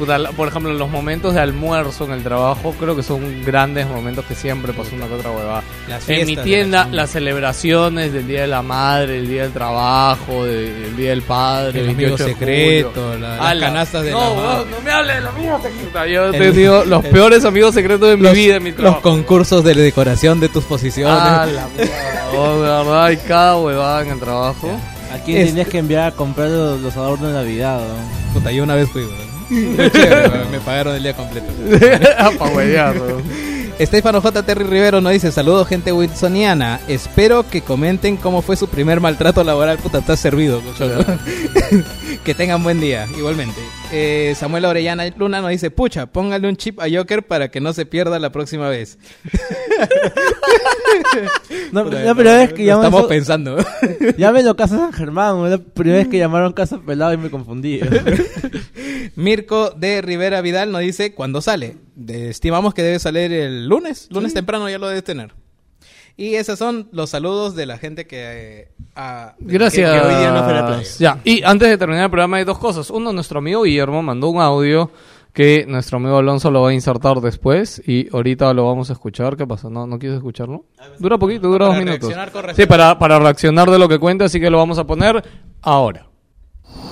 [0.00, 4.24] La- por ejemplo, los momentos de almuerzo en el trabajo, creo que son grandes momentos
[4.26, 5.62] que siempre pasa una que otra huevada.
[6.08, 10.44] En mi tienda, la las celebraciones del Día de la Madre, el Día del Trabajo,
[10.44, 13.18] de- del Día del Padre, El amigo 28 de secreto, julio.
[13.18, 14.64] la- las canastas de no, la madre.
[14.70, 16.06] no me hables de la amiga secreta.
[16.06, 18.70] Yo he El- tenido los el- peores amigos secretos de mi los, vida, en mi
[18.70, 19.02] los trabajo.
[19.02, 21.16] concursos de decoración de tus posiciones.
[21.20, 24.70] Ah, la mierda, oh, de verdad, hay cada huevada en el trabajo.
[25.12, 27.78] ¿A quién Es- tenías que enviar a comprar los, los adornos de Navidad?
[27.80, 28.32] ¿no?
[28.34, 29.33] Puta, yo una vez fui, weón.
[29.92, 31.46] Chévere, Me pagaron el día completo.
[32.38, 33.22] Pa' huevear, weón.
[33.78, 34.42] Estefano J.
[34.44, 39.42] Terry Rivero nos dice, saludos gente wilsoniana, espero que comenten cómo fue su primer maltrato
[39.42, 40.62] laboral, puta, está servido.
[42.24, 43.60] que tengan buen día, igualmente.
[43.96, 47.72] Eh, Samuel Orellana Luna nos dice, pucha, póngale un chip a Joker para que no
[47.72, 48.98] se pierda la próxima vez.
[51.72, 53.56] No, Puta, la primera vez que lo llaman Estamos eso- pensando.
[54.18, 57.80] Llámenlo Casa San Germán, la primera vez que llamaron Casa Pelado y me confundí.
[59.16, 61.76] Mirko de Rivera Vidal nos dice, ¿cuándo sale?
[62.08, 65.32] Estimamos que debe salir el lunes, lunes temprano ya lo debes tener.
[66.16, 68.18] Y esos son los saludos de la gente que...
[68.20, 69.90] eh, ah, Gracias.
[69.92, 70.88] que- que hoy día no fue a la playa.
[70.98, 72.90] Ya, y antes de terminar el programa hay dos cosas.
[72.90, 74.90] Uno, nuestro amigo Guillermo mandó un audio
[75.32, 79.36] que nuestro amigo Alonso lo va a insertar después y ahorita lo vamos a escuchar.
[79.36, 79.68] ¿Qué pasa?
[79.68, 80.66] ¿No, no quieres escucharlo?
[81.00, 82.14] Dura poquito, dura Para dos minutos.
[82.14, 84.84] reaccionar con Sí, para, para reaccionar de lo que cuenta, así que lo vamos a
[84.84, 85.24] poner
[85.62, 86.06] ahora.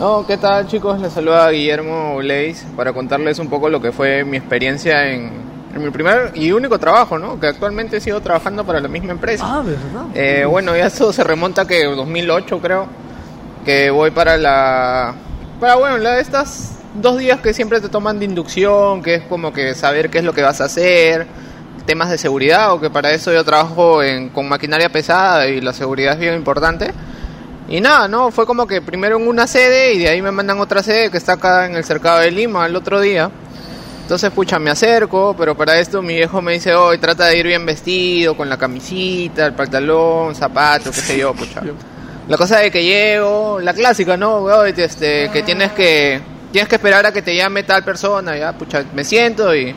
[0.01, 1.01] No, ¿qué tal chicos?
[1.01, 5.31] Les saluda Guillermo Leis para contarles un poco lo que fue mi experiencia en,
[5.75, 7.41] en mi primer y único trabajo, ¿no?
[7.41, 9.44] Que actualmente sigo trabajando para la misma empresa.
[9.47, 10.07] Ah, ¿verdad?
[10.15, 12.86] Eh, bueno, ya eso se remonta que 2008 creo,
[13.65, 15.15] que voy para la...
[15.60, 19.23] Para, bueno, la de estas dos días que siempre te toman de inducción, que es
[19.23, 21.26] como que saber qué es lo que vas a hacer,
[21.86, 25.73] temas de seguridad, o que para eso yo trabajo en, con maquinaria pesada y la
[25.73, 26.92] seguridad es bien importante.
[27.68, 28.31] Y nada, ¿no?
[28.31, 31.17] Fue como que primero en una sede y de ahí me mandan otra sede que
[31.17, 33.31] está acá en el cercado de Lima el otro día.
[34.03, 37.47] Entonces, pucha, me acerco, pero para esto mi viejo me dice, hoy trata de ir
[37.47, 41.63] bien vestido, con la camisita, el pantalón, zapatos, qué sé yo, pucha.
[42.29, 44.65] La cosa es que llego, la clásica, ¿no?
[44.65, 46.23] Este, que tienes que
[46.53, 49.75] tienes que esperar a que te llame tal persona, ya, pucha, me siento y,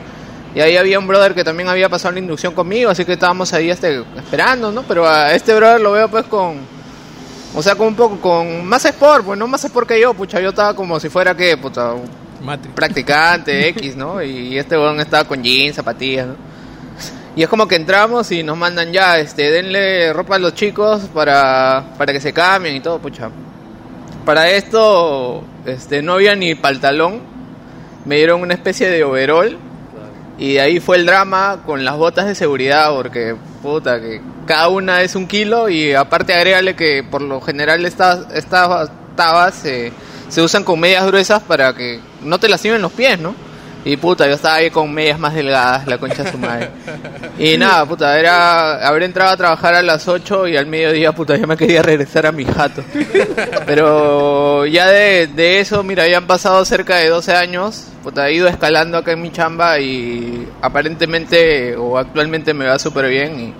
[0.54, 3.52] y ahí había un brother que también había pasado la inducción conmigo, así que estábamos
[3.52, 4.82] ahí este, esperando, ¿no?
[4.84, 6.58] Pero a este brother lo veo pues con,
[7.54, 10.38] o sea, con un poco, con más sport, pues no más sport que yo, pucha,
[10.40, 11.94] yo estaba como si fuera que, puta,
[12.42, 12.68] Mate.
[12.74, 14.22] practicante X, ¿no?
[14.22, 16.36] Y este weón estaba con jeans, zapatillas, ¿no?
[17.36, 21.02] Y es como que entramos y nos mandan ya, este, denle ropa a los chicos
[21.12, 23.30] para, para que se cambien y todo, pucha.
[24.24, 27.20] Para esto, este, no había ni pantalón,
[28.06, 29.58] me dieron una especie de overall
[30.38, 34.68] y de ahí fue el drama con las botas de seguridad porque, puta, que cada
[34.68, 39.92] una es un kilo y aparte agrégale que por lo general estas, estas tabas se,
[40.28, 43.34] se usan con medias gruesas para que no te lastimen los pies, ¿no?
[43.86, 46.70] Y puta, yo estaba ahí con medias más delgadas, la concha de su madre.
[47.38, 51.36] Y nada, puta, era haber entrado a trabajar a las 8 y al mediodía, puta,
[51.36, 52.82] ya me quería regresar a mi jato.
[53.64, 58.34] Pero ya de, de eso, mira, ya han pasado cerca de 12 años, puta, he
[58.34, 63.54] ido escalando acá en mi chamba y aparentemente o actualmente me va súper bien.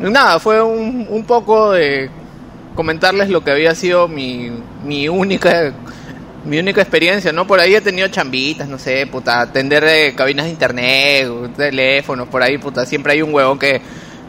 [0.00, 2.08] Y nada, fue un, un poco de
[2.74, 4.50] comentarles lo que había sido mi,
[4.84, 5.72] mi única
[6.44, 7.46] mi única experiencia, ¿no?
[7.46, 12.42] Por ahí he tenido chambitas, no sé, puta, atender eh, cabinas de internet, teléfonos, por
[12.42, 13.80] ahí, puta, siempre hay un huevón que,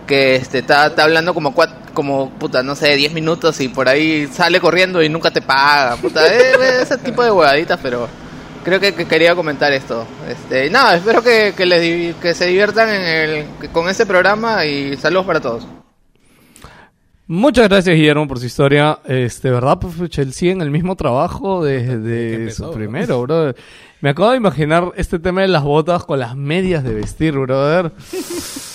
[0.06, 3.88] que este, está, está hablando como cuat- como, puta, no sé, 10 minutos y por
[3.90, 8.08] ahí sale corriendo y nunca te paga, puta, eh, eh, ese tipo de huevaditas, pero
[8.64, 10.06] creo que, que quería comentar esto.
[10.30, 14.96] Este, nada, espero que, que, les que se diviertan en el, con este programa y
[14.98, 15.68] saludos para todos.
[17.34, 19.00] Muchas gracias, Guillermo, por su historia.
[19.06, 19.80] Este, ¿verdad?
[19.80, 22.74] Pues Chelsea en el mismo trabajo de, de empezó, su bro.
[22.74, 23.56] primero, brother.
[24.02, 27.92] Me acabo de imaginar este tema de las botas con las medias de vestir, brother.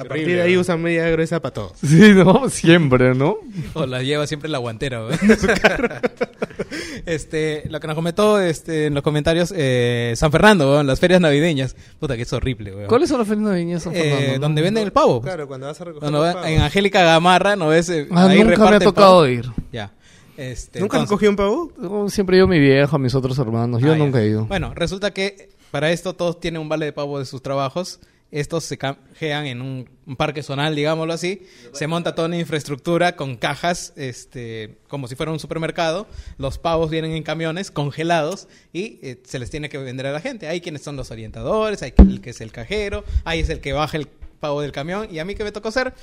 [0.00, 1.72] A partir de ahí usan media gruesa para todo.
[1.82, 2.48] Sí, ¿no?
[2.48, 3.36] Siempre, ¿no?
[3.74, 5.02] O la lleva siempre en la guantera,
[7.06, 11.20] este, lo que nos comentó este, en los comentarios eh, San Fernando, weón, las ferias
[11.20, 11.76] navideñas.
[11.98, 12.88] Puta, que es horrible, weón.
[12.88, 14.32] ¿Cuáles son las ferias navideñas de San Eh, Fernando?
[14.34, 14.38] no?
[14.40, 15.20] donde venden el pavo.
[15.20, 15.32] pues.
[15.32, 16.46] Claro, cuando vas a recoger va- pavos.
[16.48, 17.88] en Angélica Gamarra, ¿no ves?
[17.90, 19.26] Eh, Ah, ahí nunca me ha tocado pavo.
[19.26, 19.46] ir.
[19.72, 19.92] Ya.
[20.36, 21.72] Este, ¿Nunca han entonces- cogido un pavo?
[21.78, 23.82] No, Siempre yo, mi vieja, mis otros hermanos.
[23.82, 23.98] Yo Ah, ya.
[23.98, 24.46] nunca he ido.
[24.46, 28.00] Bueno, resulta que para esto todos tienen un vale de pavo de sus trabajos.
[28.32, 31.46] Estos se canjean en un, parque zonal, digámoslo así.
[31.72, 36.06] Se monta toda una infraestructura con cajas, este, como si fuera un supermercado.
[36.38, 40.20] Los pavos vienen en camiones congelados y eh, se les tiene que vender a la
[40.20, 40.48] gente.
[40.48, 43.72] Hay quienes son los orientadores, hay el que es el cajero, hay es el que
[43.72, 44.06] baja el
[44.40, 45.08] pavo del camión.
[45.10, 45.94] Y a mí que me tocó ser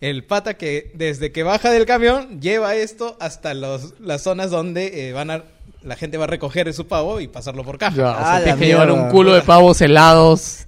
[0.00, 5.08] el pata que desde que baja del camión lleva esto hasta los, las zonas donde
[5.08, 5.44] eh, van a
[5.84, 7.96] la gente va a recoger su pavo y pasarlo por caja.
[7.96, 10.66] Ya, o Ah, sea, la tienes que llevar un culo de pavos helados.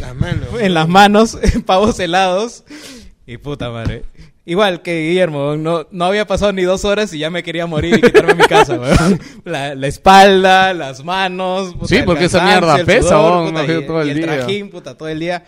[0.00, 0.48] Las manos.
[0.60, 2.64] en las manos, pavos helados.
[3.26, 4.04] Y puta madre.
[4.44, 7.98] Igual que Guillermo, no, no había pasado ni dos horas y ya me quería morir
[7.98, 9.20] y quitarme mi casa, weón.
[9.44, 11.74] La, la espalda, las manos.
[11.74, 13.54] puta, Sí, porque esa mierda pesa, weón,
[13.86, 14.26] todo el y el día.
[14.26, 15.44] trajín, puta, todo el día.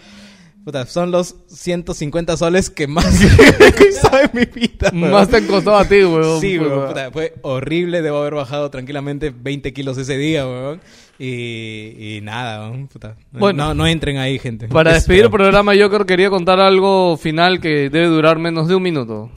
[0.64, 4.90] Puta, son los 150 soles que más he en mi vida.
[4.94, 5.10] weón.
[5.10, 6.40] Más te costó a ti, weón.
[6.40, 8.00] Sí, weón, puta, fue horrible.
[8.00, 10.80] Debo haber bajado tranquilamente 20 kilos ese día, weón.
[11.18, 13.16] Y, y nada, weón, puta.
[13.30, 13.66] Bueno.
[13.66, 14.68] no, no entren ahí, gente.
[14.68, 18.74] Para Es despedir el programa, Joker quería contar algo final que debe durar menos de
[18.74, 19.30] un minuto.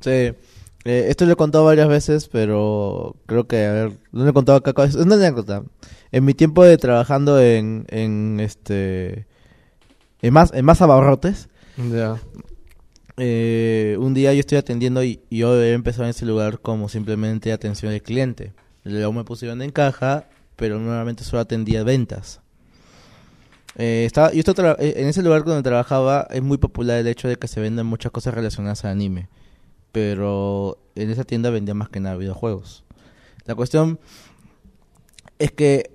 [0.00, 0.32] Sí.
[0.86, 4.34] Eh, esto lo he contado varias veces, pero creo que, a ver, no lo he
[4.34, 4.84] contado acá.
[4.84, 5.62] Es una anécdota.
[6.10, 9.26] En mi tiempo de trabajando en, en este...
[10.24, 12.16] En más, en más abarrotes, Ya.
[13.18, 16.88] eh, un día yo estoy atendiendo y, y yo he empezado en ese lugar como
[16.88, 18.52] simplemente atención al cliente.
[18.84, 22.40] Luego me pusieron en caja, pero nuevamente solo atendía ventas.
[23.76, 27.28] Eh, estaba, yo estaba eh, en ese lugar donde trabajaba es muy popular el hecho
[27.28, 29.28] de que se venden muchas cosas relacionadas al anime.
[29.92, 32.84] Pero en esa tienda vendía más que nada videojuegos.
[33.46, 33.98] La cuestión
[35.38, 35.90] es que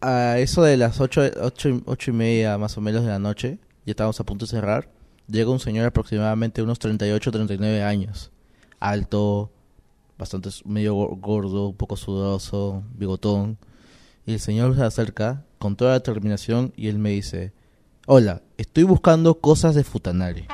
[0.00, 3.58] a eso de las 8, ocho, ocho y media más o menos de la noche,
[3.88, 4.90] ya estábamos a punto de cerrar,
[5.26, 8.30] llega un señor aproximadamente unos 38 39 años.
[8.80, 9.50] Alto,
[10.18, 13.58] bastante medio go- gordo, un poco sudoroso, bigotón.
[14.26, 17.52] Y el señor se acerca con toda determinación y él me dice,
[18.06, 20.46] hola, estoy buscando cosas de Futanari.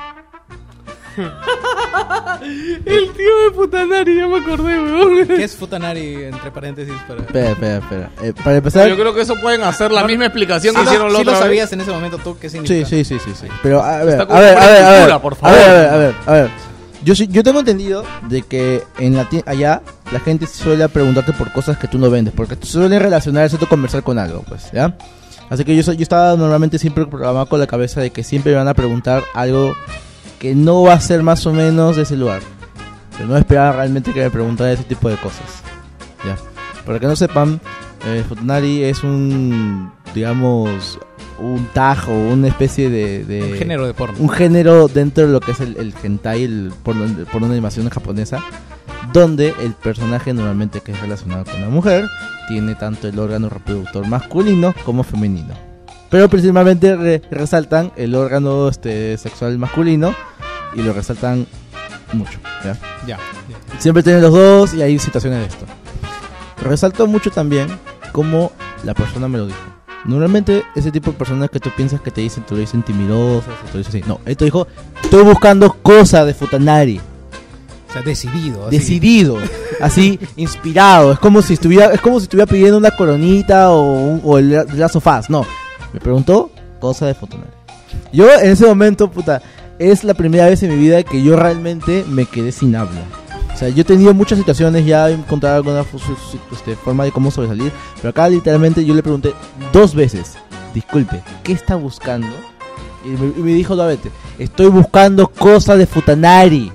[2.85, 5.27] El tío de Putanari, ya me acordé, weón.
[5.27, 6.93] ¿Qué es Futanari, entre paréntesis?
[7.07, 7.21] Para...
[7.21, 8.09] Espera, espera, espera.
[8.21, 8.87] Eh, para empezar...
[8.89, 11.25] Yo creo que eso pueden hacer la misma explicación que Sí, hicieron lo, la sí
[11.25, 11.39] lo vez.
[11.39, 12.87] sabías en ese momento tú, ¿qué Sí, significa?
[12.89, 13.47] sí, sí, sí, sí.
[13.63, 15.57] Pero a ver, a ver, a ver, a ver, por a favor.
[15.57, 16.49] ver, a ver, a ver, a ver.
[17.03, 21.51] Yo, sí- yo tengo entendido de que en la allá la gente suele preguntarte por
[21.51, 24.97] cosas que tú no vendes, porque suelen relacionarse tú conversar con algo, pues, ¿ya?
[25.49, 28.57] Así que yo, yo estaba normalmente siempre programado con la cabeza de que siempre me
[28.57, 29.75] van a preguntar algo
[30.39, 32.41] que no va a ser más o menos de ese lugar.
[33.17, 35.45] Pero no esperaba realmente que me preguntaran ese tipo de cosas.
[36.25, 36.37] Ya.
[36.85, 37.59] Para que no sepan,
[38.05, 38.23] eh,
[38.89, 40.99] es un, digamos,
[41.39, 44.15] un tajo, una especie de, de- Un género de porno.
[44.19, 47.53] un género dentro de lo que es el, el hentai, el porno, el porno de
[47.53, 48.39] animación japonesa,
[49.13, 52.05] donde el personaje normalmente que es relacionado con la mujer
[52.47, 55.53] tiene tanto el órgano reproductor masculino como femenino.
[56.09, 60.13] Pero principalmente re- resaltan el órgano este, sexual masculino
[60.75, 61.47] y lo resaltan
[62.13, 62.39] mucho.
[62.63, 62.77] ¿ya?
[63.07, 63.17] Ya.
[63.79, 65.65] Siempre tienen los dos y hay situaciones de esto.
[66.61, 67.67] Resalto mucho también
[68.11, 68.51] como
[68.83, 69.59] la persona me lo dijo.
[70.05, 73.53] Normalmente ese tipo de personas que tú piensas que te dicen, te lo dicen timidosas,
[73.65, 74.03] te lo dicen así.
[74.07, 74.67] No, esto dijo,
[75.03, 77.01] estoy buscando cosas de Futanari.
[77.89, 78.67] O sea, decidido.
[78.67, 78.77] así.
[78.77, 79.37] Decidido,
[79.81, 81.11] así, inspirado.
[81.13, 84.51] Es como si estuviera, es como si estuviera pidiendo una coronita o, un- o el
[84.75, 85.29] Last of Us.
[85.29, 85.45] No,
[85.95, 86.51] me preguntó
[86.81, 87.49] cosas de Futanari.
[88.11, 89.41] Yo en ese momento, puta,
[89.79, 93.01] es la primera vez en mi vida que yo realmente me quedé sin habla.
[93.53, 95.85] O sea, yo he tenido muchas situaciones ya he encontrado alguna
[96.51, 99.33] este, forma de cómo sobresalir, pero acá literalmente yo le pregunté
[99.71, 100.33] dos veces,
[100.73, 102.27] disculpe, ¿qué está buscando?
[103.05, 106.73] Y me, y me dijo nuevamente, estoy buscando cosas de Futanari.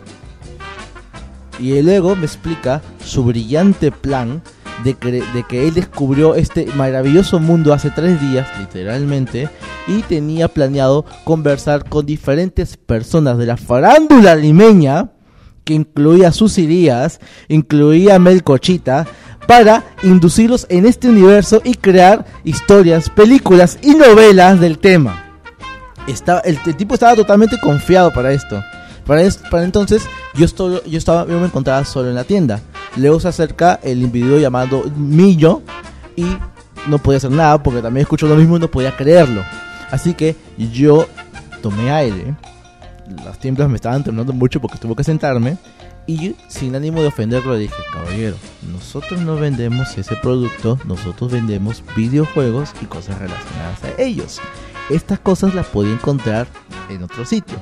[1.58, 4.40] Y luego me explica su brillante plan
[4.84, 9.48] de que, de que él descubrió este maravilloso mundo hace tres días, literalmente,
[9.86, 15.10] y tenía planeado conversar con diferentes personas de la farándula limeña,
[15.64, 19.06] que incluía a Susy Díaz, incluía a Mel Cochita,
[19.46, 25.24] para inducirlos en este universo y crear historias, películas y novelas del tema.
[26.06, 28.62] Estaba, el, el tipo estaba totalmente confiado para esto.
[29.06, 30.02] Para, es- para entonces
[30.34, 32.60] yo, estaba, yo me encontraba solo en la tienda.
[32.96, 35.62] Luego se acerca el individuo llamado Millo
[36.16, 36.24] y
[36.86, 39.42] no podía hacer nada porque también escuchó lo mismo y no podía creerlo.
[39.90, 41.06] Así que yo
[41.62, 42.34] tomé aire.
[43.24, 45.56] Las tiemblas me estaban temblando mucho porque tuve que sentarme.
[46.06, 48.34] Y sin ánimo de ofenderlo dije, caballero,
[48.72, 54.40] nosotros no vendemos ese producto, nosotros vendemos videojuegos y cosas relacionadas a ellos.
[54.88, 56.48] Estas cosas las podía encontrar
[56.88, 57.58] en otro sitio.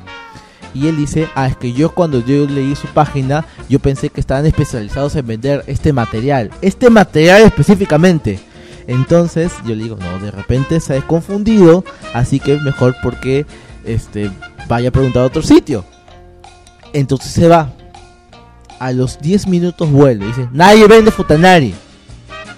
[0.74, 4.20] Y él dice, ah, es que yo cuando yo leí su página, yo pensé que
[4.20, 6.50] estaban especializados en vender este material.
[6.60, 8.40] Este material específicamente.
[8.86, 13.44] Entonces yo le digo, no, de repente se ha confundido, así que mejor porque
[13.84, 14.30] este
[14.66, 15.84] vaya a preguntar a otro sitio.
[16.92, 17.72] Entonces se va.
[18.78, 20.26] A los 10 minutos vuelve.
[20.26, 21.74] Dice, nadie vende Futanari.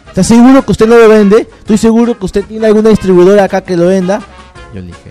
[0.07, 1.49] ¿Está seguro que usted no lo vende?
[1.59, 4.21] ¿Estoy seguro que usted tiene alguna distribuidora acá que lo venda?
[4.75, 5.11] Yo le dije,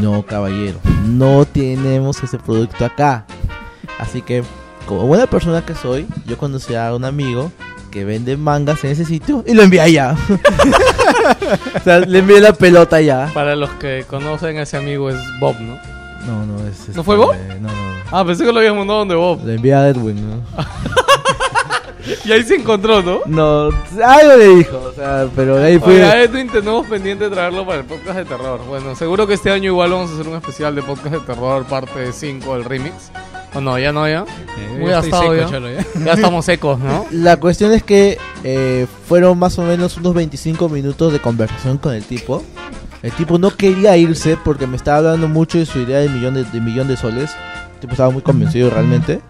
[0.00, 0.78] no caballero,
[1.08, 3.26] no tenemos ese producto acá.
[3.98, 4.44] Así que,
[4.86, 7.50] como buena persona que soy, yo conocí a un amigo
[7.90, 10.14] que vende mangas en ese sitio y lo envié allá.
[11.74, 13.30] o sea, le envié la pelota allá.
[13.32, 15.78] Para los que conocen a ese amigo es Bob, ¿no?
[16.26, 16.94] No, no, es...
[16.94, 17.34] ¿No fue Bob?
[17.34, 17.88] este, No, no.
[18.10, 19.44] Ah, pensé que lo habías mandado donde Bob.
[19.44, 20.62] Le envié a Edwin, ¿no?
[22.24, 23.20] Y ahí se encontró, ¿no?
[23.26, 23.70] No,
[24.04, 25.94] algo le dijo, o sea, pero de ahí fue...
[25.94, 28.60] Oye, a Edwin tenemos pendiente de traerlo para el podcast de terror.
[28.66, 31.64] Bueno, seguro que este año igual vamos a hacer un especial de podcast de terror,
[31.64, 33.10] parte 5 del remix.
[33.54, 34.24] O no, ya no, ya.
[34.78, 35.82] Muy ya estoy gastado ya.
[35.82, 36.04] ya.
[36.04, 37.06] Ya estamos secos, ¿no?
[37.10, 41.94] La cuestión es que eh, fueron más o menos unos 25 minutos de conversación con
[41.94, 42.44] el tipo.
[43.02, 46.34] El tipo no quería irse porque me estaba hablando mucho de su idea de millón
[46.34, 47.30] de, de millón de soles.
[47.74, 49.20] El tipo estaba muy convencido realmente.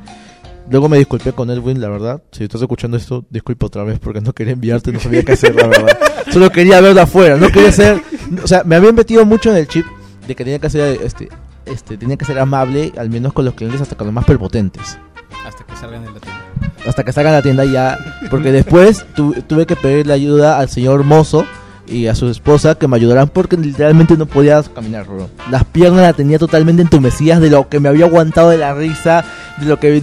[0.70, 2.22] Luego me disculpé con Edwin, la verdad.
[2.32, 5.54] Si estás escuchando esto, disculpa otra vez porque no quería enviarte, no sabía qué hacer,
[5.54, 5.98] la verdad.
[6.32, 8.02] Solo quería verlo afuera, no quería ser...
[8.42, 9.86] O sea, me habían metido mucho en el chip
[10.26, 11.30] de que tenía que ser, este,
[11.64, 14.98] este, tenía que ser amable, al menos con los clientes hasta con los más prepotentes
[15.46, 16.40] Hasta que salgan de la tienda.
[16.86, 17.96] hasta que salgan la tienda ya.
[18.30, 21.46] Porque después tu- tuve que pedirle ayuda al señor mozo
[21.86, 25.30] y a su esposa que me ayudaran porque literalmente no podía caminar, bro.
[25.50, 29.24] Las piernas las tenía totalmente entumecidas de lo que me había aguantado de la risa,
[29.60, 30.02] de lo que,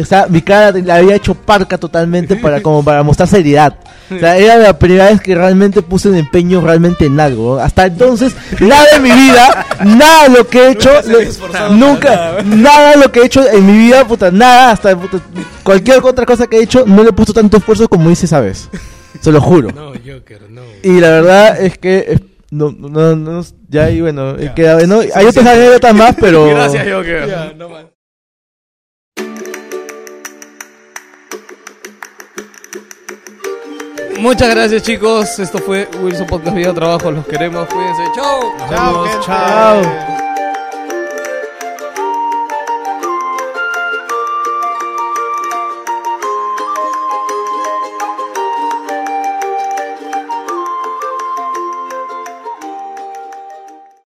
[0.00, 3.76] o sea, mi cara la había hecho parca totalmente para como para mostrar seriedad.
[4.14, 7.58] O sea, era la primera vez que realmente puse un empeño realmente en algo.
[7.58, 12.90] Hasta entonces, nada de mi vida, nada de lo que he hecho, lo- nunca, nada
[12.92, 15.18] de lo que he hecho en mi vida, puta, nada, hasta puta,
[15.62, 18.40] cualquier otra cosa que he hecho, no le he puesto tanto esfuerzo como hice esa
[18.40, 18.68] vez.
[19.20, 19.70] Se lo juro.
[19.72, 20.62] No, Joker, no.
[20.82, 25.00] Y la verdad es que no, no, no, ya ahí bueno, queda bueno.
[25.14, 27.26] Hay otras anécdotas más, pero Gracias, Joker.
[27.28, 27.84] Ya, no más.
[34.20, 35.38] Muchas gracias, chicos.
[35.38, 37.10] Esto fue Wilson Podcast Vida Trabajo.
[37.10, 37.68] Los queremos.
[37.68, 38.02] Cuídense.
[38.14, 38.40] Chao.
[38.68, 39.20] Chao.
[39.22, 40.23] Chao.